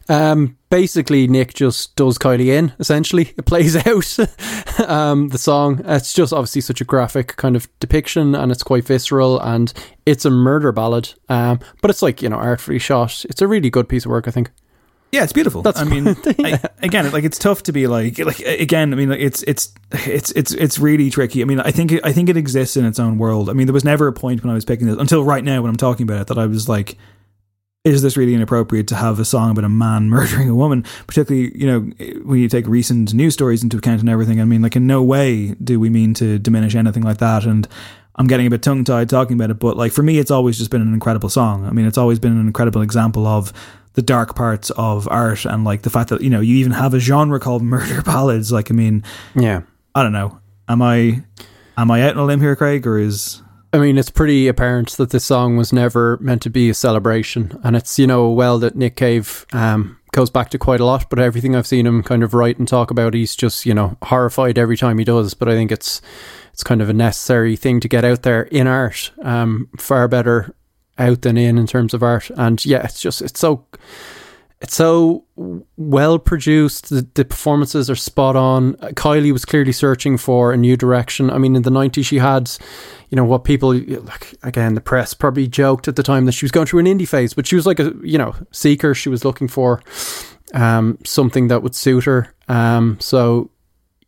Um, 0.09 0.57
basically, 0.69 1.27
Nick 1.27 1.53
just 1.53 1.95
does 1.95 2.17
Kylie 2.17 2.47
in. 2.47 2.73
Essentially, 2.79 3.33
it 3.37 3.45
plays 3.45 3.75
out 3.75 4.19
um, 4.89 5.29
the 5.29 5.37
song. 5.37 5.81
It's 5.85 6.13
just 6.13 6.33
obviously 6.33 6.61
such 6.61 6.81
a 6.81 6.85
graphic 6.85 7.35
kind 7.37 7.55
of 7.55 7.67
depiction, 7.79 8.35
and 8.35 8.51
it's 8.51 8.63
quite 8.63 8.85
visceral, 8.85 9.39
and 9.39 9.73
it's 10.05 10.25
a 10.25 10.29
murder 10.29 10.71
ballad. 10.71 11.13
Um, 11.29 11.59
but 11.81 11.91
it's 11.91 12.01
like 12.01 12.21
you 12.21 12.29
know 12.29 12.37
artfully 12.37 12.79
shot. 12.79 13.25
It's 13.25 13.41
a 13.41 13.47
really 13.47 13.69
good 13.69 13.89
piece 13.89 14.05
of 14.05 14.11
work, 14.11 14.27
I 14.27 14.31
think. 14.31 14.51
Yeah, 15.11 15.23
it's 15.23 15.33
beautiful. 15.33 15.61
That's 15.61 15.79
I 15.79 15.85
mean, 15.85 16.07
I, 16.25 16.59
again, 16.81 17.09
like 17.11 17.23
it's 17.23 17.39
tough 17.39 17.63
to 17.63 17.71
be 17.71 17.87
like, 17.87 18.19
like 18.19 18.39
again. 18.39 18.91
I 18.91 18.97
mean, 18.97 19.09
like, 19.09 19.21
it's 19.21 19.41
it's 19.43 19.73
it's 19.91 20.31
it's 20.31 20.51
it's 20.53 20.79
really 20.79 21.09
tricky. 21.09 21.41
I 21.41 21.45
mean, 21.45 21.61
I 21.61 21.71
think 21.71 21.93
I 22.03 22.11
think 22.11 22.27
it 22.27 22.35
exists 22.35 22.75
in 22.75 22.85
its 22.85 22.99
own 22.99 23.17
world. 23.17 23.49
I 23.49 23.53
mean, 23.53 23.67
there 23.67 23.73
was 23.73 23.85
never 23.85 24.07
a 24.07 24.13
point 24.13 24.43
when 24.43 24.51
I 24.51 24.53
was 24.53 24.65
picking 24.65 24.87
this 24.87 24.97
until 24.97 25.23
right 25.23 25.43
now 25.43 25.61
when 25.61 25.69
I'm 25.69 25.77
talking 25.77 26.03
about 26.03 26.21
it 26.21 26.27
that 26.27 26.37
I 26.37 26.45
was 26.45 26.67
like, 26.67 26.97
is 27.83 28.01
this 28.01 28.17
really 28.17 28.33
inappropriate 28.33 28.87
to 28.87 28.95
have 28.95 29.19
a 29.19 29.25
song 29.25 29.51
about 29.51 29.63
a 29.63 29.69
man 29.69 30.09
murdering 30.09 30.49
a 30.49 30.55
woman? 30.55 30.83
Particularly, 31.07 31.57
you 31.57 31.67
know, 31.67 31.79
when 32.23 32.39
you 32.39 32.49
take 32.49 32.67
recent 32.67 33.13
news 33.13 33.33
stories 33.33 33.63
into 33.63 33.77
account 33.77 34.01
and 34.01 34.09
everything. 34.09 34.41
I 34.41 34.45
mean, 34.45 34.61
like 34.61 34.75
in 34.75 34.87
no 34.87 35.01
way 35.03 35.55
do 35.63 35.79
we 35.79 35.89
mean 35.89 36.13
to 36.15 36.37
diminish 36.39 36.75
anything 36.75 37.03
like 37.03 37.17
that. 37.19 37.45
And 37.45 37.67
I'm 38.15 38.27
getting 38.27 38.47
a 38.47 38.49
bit 38.49 38.63
tongue 38.63 38.83
tied 38.83 39.09
talking 39.09 39.35
about 39.37 39.51
it, 39.51 39.59
but 39.59 39.77
like 39.77 39.91
for 39.91 40.03
me, 40.03 40.17
it's 40.17 40.31
always 40.31 40.57
just 40.57 40.71
been 40.71 40.81
an 40.81 40.93
incredible 40.93 41.29
song. 41.29 41.65
I 41.65 41.71
mean, 41.71 41.85
it's 41.85 41.97
always 41.97 42.19
been 42.19 42.31
an 42.33 42.47
incredible 42.47 42.81
example 42.81 43.27
of 43.27 43.53
the 43.93 44.01
dark 44.01 44.35
parts 44.35 44.69
of 44.71 45.07
art 45.09 45.45
and 45.45 45.63
like 45.63 45.83
the 45.83 45.89
fact 45.89 46.09
that 46.09 46.21
you 46.21 46.29
know 46.29 46.39
you 46.39 46.55
even 46.57 46.71
have 46.71 46.93
a 46.93 46.99
genre 46.99 47.39
called 47.39 47.61
murder 47.63 48.01
ballads. 48.01 48.51
Like, 48.51 48.69
I 48.71 48.73
mean, 48.73 49.03
Yeah. 49.35 49.61
I 49.95 50.03
don't 50.03 50.13
know. 50.13 50.39
Am 50.67 50.81
I 50.81 51.23
am 51.77 51.89
I 51.89 52.01
out 52.03 52.11
on 52.11 52.17
a 52.17 52.25
limb 52.25 52.41
here, 52.41 52.55
Craig, 52.55 52.85
or 52.85 52.99
is 52.99 53.41
I 53.73 53.79
mean, 53.79 53.97
it's 53.97 54.09
pretty 54.09 54.47
apparent 54.47 54.91
that 54.91 55.09
this 55.09 55.25
song 55.25 55.57
was 55.57 55.73
never 55.73 56.17
meant 56.21 56.41
to 56.43 56.49
be 56.49 56.69
a 56.69 56.73
celebration, 56.73 57.59
and 57.63 57.75
it's 57.75 57.99
you 57.99 58.07
know 58.07 58.29
well 58.29 58.59
that 58.59 58.75
Nick 58.75 58.95
Cave 58.95 59.45
um, 59.51 59.99
goes 60.11 60.29
back 60.29 60.49
to 60.51 60.57
quite 60.57 60.79
a 60.79 60.85
lot. 60.85 61.09
But 61.09 61.19
everything 61.19 61.55
I've 61.55 61.67
seen 61.67 61.85
him 61.85 62.01
kind 62.01 62.23
of 62.23 62.33
write 62.33 62.57
and 62.57 62.67
talk 62.67 62.91
about, 62.91 63.13
he's 63.13 63.35
just 63.35 63.65
you 63.65 63.73
know 63.73 63.97
horrified 64.03 64.57
every 64.57 64.77
time 64.77 64.97
he 64.97 65.03
does. 65.03 65.33
But 65.33 65.49
I 65.49 65.53
think 65.53 65.71
it's 65.71 66.01
it's 66.53 66.63
kind 66.63 66.81
of 66.81 66.89
a 66.89 66.93
necessary 66.93 67.55
thing 67.55 67.79
to 67.81 67.89
get 67.89 68.05
out 68.05 68.23
there 68.23 68.43
in 68.43 68.67
art. 68.67 69.11
Um, 69.21 69.69
far 69.77 70.07
better 70.07 70.55
out 70.97 71.21
than 71.21 71.37
in 71.37 71.57
in 71.57 71.67
terms 71.67 71.93
of 71.93 72.03
art, 72.03 72.29
and 72.31 72.65
yeah, 72.65 72.83
it's 72.83 73.01
just 73.01 73.21
it's 73.21 73.39
so 73.39 73.65
it's 74.59 74.75
so 74.75 75.23
well 75.75 76.17
produced. 76.17 76.89
The, 76.89 77.07
the 77.13 77.25
performances 77.25 77.89
are 77.89 77.95
spot 77.95 78.35
on. 78.35 78.73
Kylie 78.73 79.31
was 79.31 79.45
clearly 79.45 79.71
searching 79.71 80.17
for 80.17 80.51
a 80.51 80.57
new 80.57 80.75
direction. 80.75 81.29
I 81.29 81.37
mean, 81.37 81.55
in 81.55 81.61
the 81.61 81.69
90s, 81.69 82.05
she 82.05 82.17
had, 82.17 82.51
you 83.09 83.15
know, 83.15 83.23
what 83.23 83.43
people, 83.43 83.73
like, 83.75 84.33
again, 84.41 84.73
the 84.73 84.81
press 84.81 85.13
probably 85.13 85.47
joked 85.47 85.87
at 85.87 85.95
the 85.95 86.03
time 86.03 86.25
that 86.25 86.31
she 86.31 86.45
was 86.45 86.51
going 86.51 86.65
through 86.65 86.79
an 86.79 86.85
indie 86.87 87.07
phase, 87.07 87.35
but 87.35 87.45
she 87.45 87.55
was 87.55 87.67
like 87.67 87.79
a, 87.79 87.93
you 88.01 88.17
know, 88.17 88.33
seeker. 88.51 88.95
She 88.95 89.09
was 89.09 89.23
looking 89.23 89.47
for 89.47 89.81
um, 90.55 90.97
something 91.05 91.49
that 91.49 91.61
would 91.61 91.75
suit 91.75 92.05
her. 92.05 92.33
Um, 92.47 92.97
so 92.99 93.51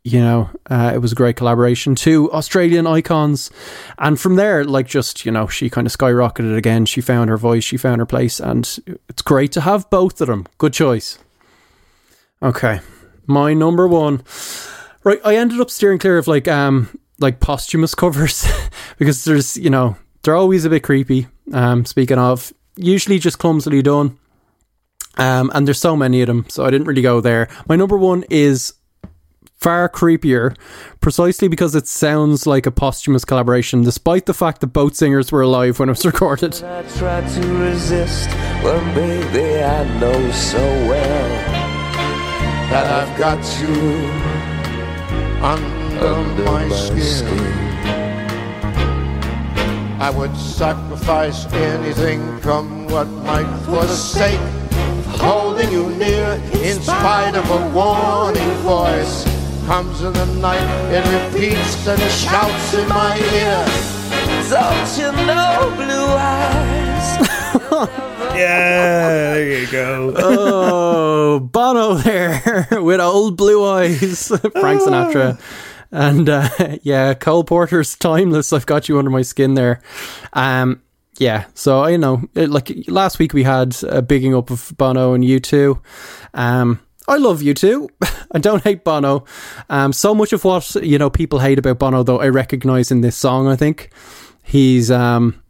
you 0.04 0.20
know, 0.20 0.50
uh, 0.70 0.92
it 0.94 1.00
was 1.00 1.12
a 1.12 1.16
great 1.16 1.36
collaboration. 1.36 1.94
Two 1.94 2.32
Australian 2.32 2.88
icons, 2.88 3.52
and 3.98 4.20
from 4.20 4.36
there, 4.36 4.64
like 4.64 4.88
just 4.88 5.26
you 5.26 5.32
know, 5.32 5.48
she 5.48 5.70
kind 5.70 5.86
of 5.86 5.94
skyrocketed 5.96 6.56
again. 6.56 6.86
She 6.86 7.02
found 7.02 7.30
her 7.30 7.38
voice, 7.38 7.64
she 7.64 7.78
found 7.78 8.00
her 8.00 8.06
place, 8.06 8.40
and 8.40 8.80
it's 9.10 9.22
great 9.22 9.52
to 9.54 9.62
have 9.62 9.90
both 9.90 10.22
of 10.22 10.28
them. 10.28 10.48
Good 10.58 10.74
choice. 10.74 11.20
Okay, 12.42 12.80
my 13.28 13.54
number 13.54 13.88
one. 13.88 14.24
Right, 15.04 15.20
I 15.24 15.36
ended 15.36 15.62
up 15.62 15.70
steering 15.70 16.00
clear 16.00 16.18
of 16.18 16.28
like 16.28 16.48
um 16.48 16.98
like 17.20 17.40
posthumous 17.40 17.96
covers 17.96 18.48
because 18.98 19.26
there's 19.26 19.58
you 19.58 19.70
know 19.70 19.98
they're 20.24 20.36
always 20.36 20.66
a 20.66 20.70
bit 20.70 20.84
creepy. 20.84 21.28
Um, 21.52 21.86
speaking 21.86 22.18
of, 22.18 22.54
usually 22.76 23.20
just 23.20 23.40
clumsily 23.40 23.82
done. 23.82 24.18
Um, 25.18 25.52
and 25.54 25.68
there's 25.68 25.80
so 25.80 25.98
many 25.98 26.22
of 26.22 26.28
them, 26.28 26.46
so 26.48 26.66
I 26.66 26.70
didn't 26.70 26.88
really 26.88 27.02
go 27.02 27.20
there. 27.20 27.50
My 27.68 27.76
number 27.76 27.98
one 27.98 28.24
is 28.30 28.74
far 29.60 29.90
creepier 29.90 30.56
precisely 31.02 31.50
because 31.50 31.76
it 31.76 31.86
sounds 31.86 32.48
like 32.48 32.66
a 32.66 32.72
posthumous 32.72 33.26
collaboration 33.26 33.82
despite 33.82 34.26
the 34.26 34.34
fact 34.34 34.62
that 34.62 34.68
both 34.68 34.96
singers 34.96 35.34
were 35.34 35.42
alive 35.42 35.78
when 35.80 35.90
it 35.90 35.92
was 35.92 36.06
recorded. 36.14 36.56
I 36.64 36.82
try 36.98 37.20
to 37.22 37.54
resist 37.58 38.30
well 38.64 38.80
baby 38.96 39.62
I 39.62 40.00
know 40.00 40.32
so 40.32 40.60
well 40.88 41.30
that 42.70 42.86
I've 42.88 43.20
got 43.20 43.40
you 43.60 43.76
under, 45.44 46.08
under 46.08 46.44
my, 46.46 46.66
my 46.66 46.76
skin. 46.76 47.02
skin. 47.02 47.70
I 50.00 50.10
would 50.16 50.36
sacrifice 50.38 51.46
anything 51.52 52.40
come 52.40 52.88
what 52.88 53.08
might 53.08 53.60
for 53.66 53.82
the 53.86 53.88
sake 53.88 54.40
of 54.40 55.20
holding 55.20 55.70
you 55.70 55.90
near 55.98 56.42
in 56.54 56.80
spite 56.80 57.36
of 57.36 57.50
a 57.52 57.70
warning 57.76 58.50
voice 58.60 59.39
comes 59.70 60.02
in 60.02 60.12
the 60.14 60.26
night, 60.42 60.92
it 60.92 61.06
repeats 61.14 61.88
and 61.88 62.02
it 62.02 62.10
shouts 62.10 62.74
in 62.74 62.90
my 62.90 63.16
ear. 63.16 63.66
Don't 64.50 64.98
you 64.98 65.12
know, 65.28 65.72
blue 65.76 66.08
eyes? 66.08 67.30
yeah, 68.36 69.34
there 69.36 69.60
you 69.60 69.68
go. 69.68 70.16
oh, 70.18 71.40
Bono 71.40 71.94
there 71.94 72.68
with 72.82 73.00
old 73.00 73.38
blue 73.38 73.64
eyes, 73.64 74.30
Frank 74.60 74.82
Sinatra. 74.82 75.40
And 75.92 76.28
uh, 76.28 76.50
yeah, 76.82 77.14
Cole 77.14 77.44
Porter's 77.44 77.96
timeless. 77.96 78.52
I've 78.52 78.66
got 78.66 78.90
you 78.90 78.98
under 78.98 79.12
my 79.12 79.22
skin 79.22 79.54
there. 79.54 79.82
Um, 80.34 80.82
yeah, 81.20 81.46
so 81.54 81.84
I 81.84 81.96
know, 81.96 82.24
like 82.34 82.72
last 82.88 83.20
week 83.20 83.34
we 83.36 83.44
had 83.44 83.76
a 83.84 84.02
bigging 84.02 84.34
up 84.34 84.50
of 84.50 84.74
Bono 84.78 85.14
and 85.14 85.24
U2. 85.24 85.80
Um, 86.34 86.80
I 87.10 87.18
love 87.18 87.42
you 87.42 87.54
too. 87.54 87.90
I 88.32 88.38
don't 88.38 88.64
hate 88.64 88.84
Bono. 88.84 89.26
Um, 89.70 89.92
so 89.92 90.14
much 90.14 90.32
of 90.32 90.44
what 90.44 90.76
you 90.76 90.98
know 91.00 91.10
people 91.10 91.40
hate 91.40 91.58
about 91.58 91.80
Bono, 91.80 92.04
though, 92.04 92.22
I 92.22 92.30
recognize 92.30 92.92
in 92.92 93.02
this 93.02 93.18
song. 93.18 93.48
I 93.48 93.56
think 93.56 93.90
he's 94.44 94.92
um, 94.92 95.42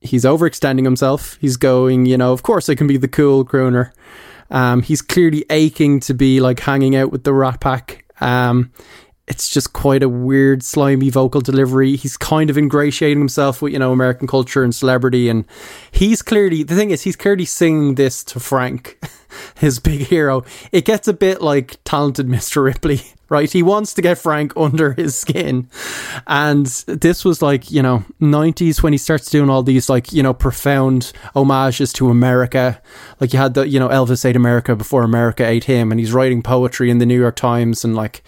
he's 0.00 0.24
overextending 0.24 0.84
himself. 0.84 1.36
He's 1.40 1.56
going, 1.56 2.06
you 2.06 2.16
know, 2.16 2.32
of 2.32 2.44
course 2.44 2.68
I 2.68 2.76
can 2.76 2.86
be 2.86 2.96
the 2.96 3.08
cool 3.08 3.44
crooner. 3.44 3.90
Um, 4.50 4.82
he's 4.82 5.02
clearly 5.02 5.44
aching 5.50 5.98
to 6.00 6.14
be 6.14 6.40
like 6.40 6.60
hanging 6.60 6.94
out 6.94 7.10
with 7.10 7.24
the 7.24 7.32
Rat 7.32 7.60
Pack. 7.60 8.04
Um, 8.20 8.70
it's 9.26 9.48
just 9.48 9.72
quite 9.72 10.02
a 10.02 10.08
weird, 10.08 10.62
slimy 10.62 11.08
vocal 11.08 11.40
delivery. 11.40 11.96
He's 11.96 12.16
kind 12.16 12.50
of 12.50 12.58
ingratiating 12.58 13.18
himself 13.18 13.62
with, 13.62 13.72
you 13.72 13.78
know, 13.78 13.90
American 13.90 14.26
culture 14.26 14.62
and 14.62 14.74
celebrity. 14.74 15.30
And 15.30 15.46
he's 15.90 16.20
clearly, 16.20 16.62
the 16.62 16.74
thing 16.74 16.90
is, 16.90 17.02
he's 17.02 17.16
clearly 17.16 17.46
singing 17.46 17.94
this 17.94 18.22
to 18.24 18.40
Frank, 18.40 18.98
his 19.56 19.78
big 19.78 20.00
hero. 20.08 20.44
It 20.72 20.84
gets 20.84 21.08
a 21.08 21.14
bit 21.14 21.40
like 21.40 21.78
talented 21.84 22.26
Mr. 22.28 22.62
Ripley, 22.62 23.00
right? 23.30 23.50
He 23.50 23.62
wants 23.62 23.94
to 23.94 24.02
get 24.02 24.18
Frank 24.18 24.52
under 24.58 24.92
his 24.92 25.18
skin. 25.18 25.70
And 26.26 26.66
this 26.86 27.24
was 27.24 27.40
like, 27.40 27.70
you 27.70 27.80
know, 27.80 28.04
90s 28.20 28.82
when 28.82 28.92
he 28.92 28.98
starts 28.98 29.30
doing 29.30 29.48
all 29.48 29.62
these, 29.62 29.88
like, 29.88 30.12
you 30.12 30.22
know, 30.22 30.34
profound 30.34 31.14
homages 31.32 31.94
to 31.94 32.10
America. 32.10 32.78
Like 33.20 33.32
you 33.32 33.38
had 33.38 33.54
the, 33.54 33.66
you 33.66 33.80
know, 33.80 33.88
Elvis 33.88 34.26
ate 34.26 34.36
America 34.36 34.76
before 34.76 35.02
America 35.02 35.46
ate 35.46 35.64
him. 35.64 35.90
And 35.90 35.98
he's 35.98 36.12
writing 36.12 36.42
poetry 36.42 36.90
in 36.90 36.98
the 36.98 37.06
New 37.06 37.18
York 37.18 37.36
Times 37.36 37.86
and 37.86 37.96
like, 37.96 38.22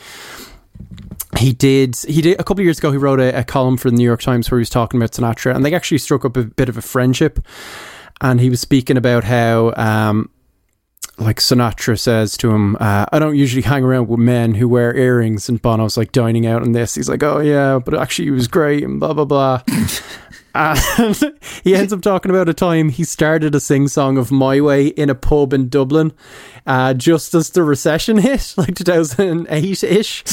he 1.39 1.53
did 1.53 1.97
he 1.97 2.23
did 2.23 2.41
a 2.41 2.45
couple 2.45 2.61
of 2.61 2.65
years 2.65 2.79
ago 2.79 2.91
he 2.91 2.99
wrote 2.99 3.21
a, 3.21 3.39
a, 3.39 3.45
column 3.45 3.77
for 3.77 3.91
the 3.91 3.97
New 3.97 4.05
York 4.05 4.23
Times 4.23 4.51
where 4.51 4.59
he 4.59 4.63
was 4.63 4.71
talking 4.71 4.99
about 5.01 5.13
Sinatra 5.13 5.55
and 5.55 5.65
they 5.65 5.75
actually 5.75 5.99
struck 5.99 6.25
up 6.25 6.37
a 6.37 6.45
bit 6.45 6.69
of 6.69 6.77
a 6.77 6.83
friendship. 6.83 7.41
And 8.21 8.41
he 8.41 8.49
was 8.49 8.61
speaking 8.61 8.97
about 8.97 9.25
how 9.25 9.75
um, 9.77 10.31
like 11.19 11.39
Sinatra 11.39 11.99
says 11.99 12.37
to 12.39 12.51
him 12.51 12.77
uh, 12.77 13.07
I 13.13 13.19
don't 13.19 13.37
usually 13.37 13.63
hang 13.63 13.85
around 13.85 14.09
with 14.09 14.21
men 14.21 14.55
who 14.55 14.69
wear 14.69 14.97
earrings 14.97 15.49
and 15.49 15.61
Bono's 15.61 15.97
like 15.97 16.13
dining 16.13 16.47
out 16.47 16.63
on 16.63 16.73
this. 16.73 16.95
He's 16.95 17.09
like 17.09 17.23
oh 17.23 17.41
yeah 17.41 17.79
but 17.79 17.95
actually 17.95 18.27
he 18.27 18.31
was 18.31 18.49
great 18.49 18.83
and 18.83 19.01
blah 19.01 19.13
blah 19.13 19.25
blah 19.25 19.63
and 20.57 21.39
he 21.63 21.75
ends 21.75 21.93
up 21.93 22.01
talking 22.01 22.31
about 22.31 22.49
a 22.49 22.55
time 22.55 22.89
he 22.89 23.05
started 23.05 23.55
a 23.55 23.61
sing 23.61 23.89
song 23.89 24.17
of 24.17 24.33
My 24.33 24.61
Way 24.61 24.87
in 24.87 25.11
a 25.11 25.15
pub 25.15 25.53
in 25.53 25.69
Dublin, 25.69 26.13
uh, 26.67 26.95
just 26.95 27.35
as 27.35 27.51
the 27.51 27.63
recession 27.63 28.17
hit, 28.19 28.55
like 28.57 28.75
2008 28.75 29.85
ish. 29.85 30.25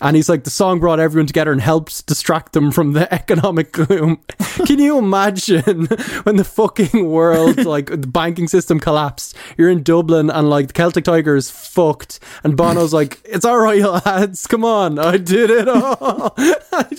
And 0.00 0.16
he's 0.16 0.28
like, 0.28 0.44
the 0.44 0.50
song 0.50 0.80
brought 0.80 1.00
everyone 1.00 1.26
together 1.26 1.52
and 1.52 1.60
helped 1.60 2.06
distract 2.06 2.52
them 2.52 2.70
from 2.70 2.92
the 2.92 3.12
economic 3.12 3.72
gloom. 3.72 4.20
Can 4.66 4.78
you 4.78 4.98
imagine 4.98 5.86
when 6.22 6.36
the 6.36 6.44
fucking 6.44 7.08
world, 7.08 7.64
like 7.64 7.86
the 7.86 8.06
banking 8.06 8.48
system 8.48 8.78
collapsed? 8.78 9.36
You're 9.58 9.70
in 9.70 9.82
Dublin 9.82 10.30
and 10.30 10.48
like 10.48 10.68
the 10.68 10.72
Celtic 10.74 11.04
Tiger 11.04 11.36
is 11.36 11.50
fucked. 11.50 12.20
And 12.44 12.56
Bono's 12.56 12.92
like, 12.92 13.20
it's 13.24 13.44
all 13.44 13.58
right, 13.58 13.82
lads. 13.82 14.46
Come 14.46 14.64
on. 14.64 14.98
I 14.98 15.16
did 15.16 15.50
it 15.50 15.68
all. 15.68 16.36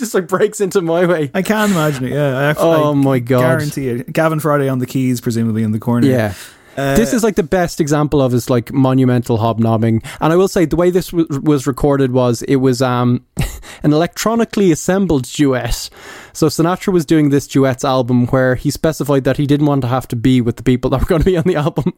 Just 0.04 0.14
like 0.14 0.28
breaks 0.28 0.60
into 0.60 0.80
My 0.80 1.06
Way. 1.06 1.30
I 1.34 1.42
can 1.42 1.70
imagine 1.70 2.04
it. 2.04 2.12
Yeah. 2.12 2.38
I 2.38 2.44
actually, 2.44 2.76
Oh 2.76 2.94
my 2.94 3.18
god! 3.18 3.40
Guarantee 3.40 3.88
it. 3.88 4.12
Gavin 4.12 4.40
Friday 4.40 4.68
on 4.68 4.78
the 4.78 4.86
keys, 4.86 5.20
presumably 5.20 5.62
in 5.62 5.72
the 5.72 5.78
corner. 5.78 6.06
Yeah. 6.06 6.34
Uh, 6.76 6.96
this 6.96 7.12
is 7.12 7.22
like 7.22 7.36
the 7.36 7.42
best 7.42 7.80
example 7.80 8.20
of 8.20 8.32
his 8.32 8.50
like 8.50 8.72
monumental 8.72 9.38
hobnobbing, 9.38 10.02
and 10.20 10.32
I 10.32 10.36
will 10.36 10.48
say 10.48 10.64
the 10.64 10.76
way 10.76 10.90
this 10.90 11.10
w- 11.10 11.26
was 11.42 11.66
recorded 11.66 12.12
was 12.12 12.42
it 12.42 12.56
was 12.56 12.82
um, 12.82 13.24
an 13.82 13.92
electronically 13.92 14.72
assembled 14.72 15.24
duet. 15.24 15.88
So 16.32 16.48
Sinatra 16.48 16.92
was 16.92 17.04
doing 17.04 17.30
this 17.30 17.46
duets 17.46 17.84
album 17.84 18.26
where 18.26 18.56
he 18.56 18.70
specified 18.70 19.24
that 19.24 19.36
he 19.36 19.46
didn't 19.46 19.66
want 19.66 19.82
to 19.82 19.88
have 19.88 20.08
to 20.08 20.16
be 20.16 20.40
with 20.40 20.56
the 20.56 20.62
people 20.62 20.90
that 20.90 21.00
were 21.00 21.06
going 21.06 21.22
to 21.22 21.26
be 21.26 21.36
on 21.36 21.44
the 21.44 21.56
album. 21.66 21.92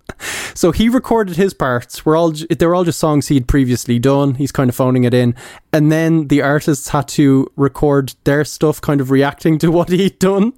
So 0.55 0.73
he 0.73 0.89
recorded 0.89 1.37
his 1.37 1.55
parts. 1.55 2.05
We're 2.05 2.17
all 2.17 2.33
they 2.33 2.67
were 2.67 2.75
all 2.75 2.85
just 2.85 2.99
songs 2.99 3.29
he'd 3.29 3.49
previously 3.49 3.99
done. 3.99 4.35
He's 4.35 4.53
kind 4.53 4.69
of 4.69 4.77
phoning 4.77 5.05
it 5.05 5.15
in, 5.15 5.35
and 5.73 5.91
then 5.91 6.29
the 6.29 6.43
artists 6.43 6.89
had 6.89 7.09
to 7.09 7.51
record 7.57 8.15
their 8.25 8.45
stuff, 8.45 8.81
kind 8.81 9.01
of 9.01 9.11
reacting 9.11 9.59
to 9.59 9.71
what 9.77 9.89
he'd 9.89 10.19
done, 10.19 10.53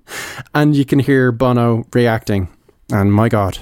and 0.55 0.75
you 0.75 0.85
can 0.85 0.99
hear 0.99 1.31
Bono 1.33 1.87
reacting. 1.93 2.49
And 2.91 3.13
my 3.13 3.29
God. 3.29 3.59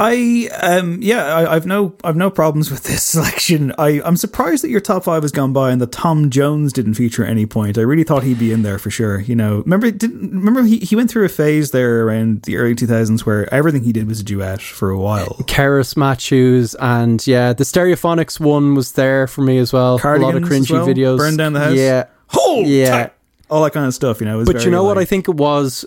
I 0.00 0.48
um 0.62 1.02
yeah 1.02 1.26
I, 1.26 1.56
I've 1.56 1.66
no 1.66 1.94
I've 2.02 2.16
no 2.16 2.30
problems 2.30 2.70
with 2.70 2.84
this 2.84 3.02
selection. 3.12 3.72
I 3.76 4.00
I'm 4.02 4.16
surprised 4.16 4.64
that 4.64 4.70
your 4.70 4.80
top 4.80 5.04
five 5.04 5.22
has 5.22 5.30
gone 5.30 5.52
by 5.52 5.70
and 5.70 5.80
that 5.82 5.92
Tom 5.92 6.30
Jones 6.30 6.72
didn't 6.72 6.94
feature 6.94 7.22
at 7.22 7.30
any 7.30 7.44
point. 7.44 7.76
I 7.76 7.82
really 7.82 8.04
thought 8.04 8.22
he'd 8.22 8.38
be 8.38 8.50
in 8.50 8.62
there 8.62 8.78
for 8.78 8.90
sure. 8.90 9.20
You 9.20 9.36
know, 9.36 9.58
remember 9.58 9.90
didn't 9.90 10.30
remember 10.30 10.62
he, 10.62 10.78
he 10.78 10.96
went 10.96 11.10
through 11.10 11.26
a 11.26 11.28
phase 11.28 11.72
there 11.72 12.06
around 12.06 12.42
the 12.42 12.56
early 12.56 12.74
2000s 12.74 13.20
where 13.26 13.52
everything 13.52 13.84
he 13.84 13.92
did 13.92 14.08
was 14.08 14.20
a 14.20 14.24
duet 14.24 14.62
for 14.62 14.88
a 14.88 14.98
while. 14.98 15.36
Cerys 15.44 15.96
Matthews 15.98 16.74
and 16.76 17.24
yeah, 17.26 17.52
the 17.52 17.64
Stereophonics 17.64 18.40
one 18.40 18.74
was 18.74 18.92
there 18.92 19.26
for 19.26 19.42
me 19.42 19.58
as 19.58 19.70
well. 19.70 19.98
Cardigans 19.98 20.32
a 20.32 20.38
lot 20.38 20.42
of 20.42 20.48
cringy 20.48 20.72
well? 20.72 20.86
videos. 20.86 21.18
Burn 21.18 21.36
down 21.36 21.52
the 21.52 21.60
house. 21.60 21.76
Yeah. 21.76 22.06
Hold 22.28 22.66
yeah. 22.66 22.90
tight. 22.90 23.12
All 23.50 23.62
that 23.64 23.72
kind 23.72 23.86
of 23.86 23.92
stuff, 23.94 24.20
you 24.20 24.26
know. 24.26 24.44
But 24.44 24.64
you 24.64 24.70
know 24.70 24.84
what 24.84 24.96
I 24.96 25.04
think 25.04 25.28
it 25.28 25.34
was? 25.34 25.84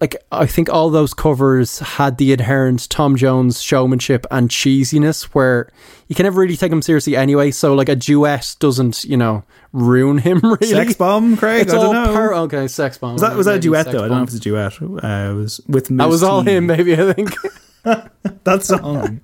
Like, 0.00 0.16
I 0.30 0.46
think 0.46 0.68
all 0.70 0.88
those 0.88 1.12
covers 1.12 1.80
had 1.80 2.16
the 2.18 2.32
inherent 2.32 2.88
Tom 2.88 3.16
Jones 3.16 3.60
showmanship 3.60 4.24
and 4.30 4.48
cheesiness 4.48 5.24
where 5.34 5.68
you 6.08 6.14
can 6.14 6.24
never 6.24 6.40
really 6.40 6.56
take 6.56 6.70
him 6.70 6.80
seriously 6.80 7.16
anyway. 7.16 7.50
So, 7.50 7.74
like, 7.74 7.88
a 7.88 7.96
duet 7.96 8.54
doesn't, 8.60 9.02
you 9.04 9.16
know, 9.16 9.42
ruin 9.72 10.18
him 10.18 10.40
really. 10.42 10.66
Sex 10.66 10.94
bomb, 10.94 11.36
Craig. 11.36 11.62
It's 11.62 11.72
I 11.74 11.76
don't 11.76 11.92
know. 11.94 12.12
par- 12.12 12.34
okay, 12.34 12.68
sex 12.68 12.98
bomb. 12.98 13.14
was 13.14 13.22
that 13.22 13.36
was 13.36 13.46
that 13.46 13.56
a 13.56 13.60
duet 13.60 13.86
though? 13.86 13.90
I 14.04 14.08
don't 14.08 14.08
know 14.10 14.14
Bomb. 14.16 14.22
if 14.24 14.28
it's 14.28 14.36
a 14.36 14.40
duet. 14.40 14.80
Uh, 14.80 15.30
it 15.30 15.34
was 15.34 15.60
with 15.66 15.88
That 15.96 16.08
was 16.08 16.22
all 16.22 16.42
him, 16.42 16.66
maybe. 16.66 16.94
I 16.94 17.12
think. 17.12 17.34
that 18.44 18.62
song. 18.62 19.20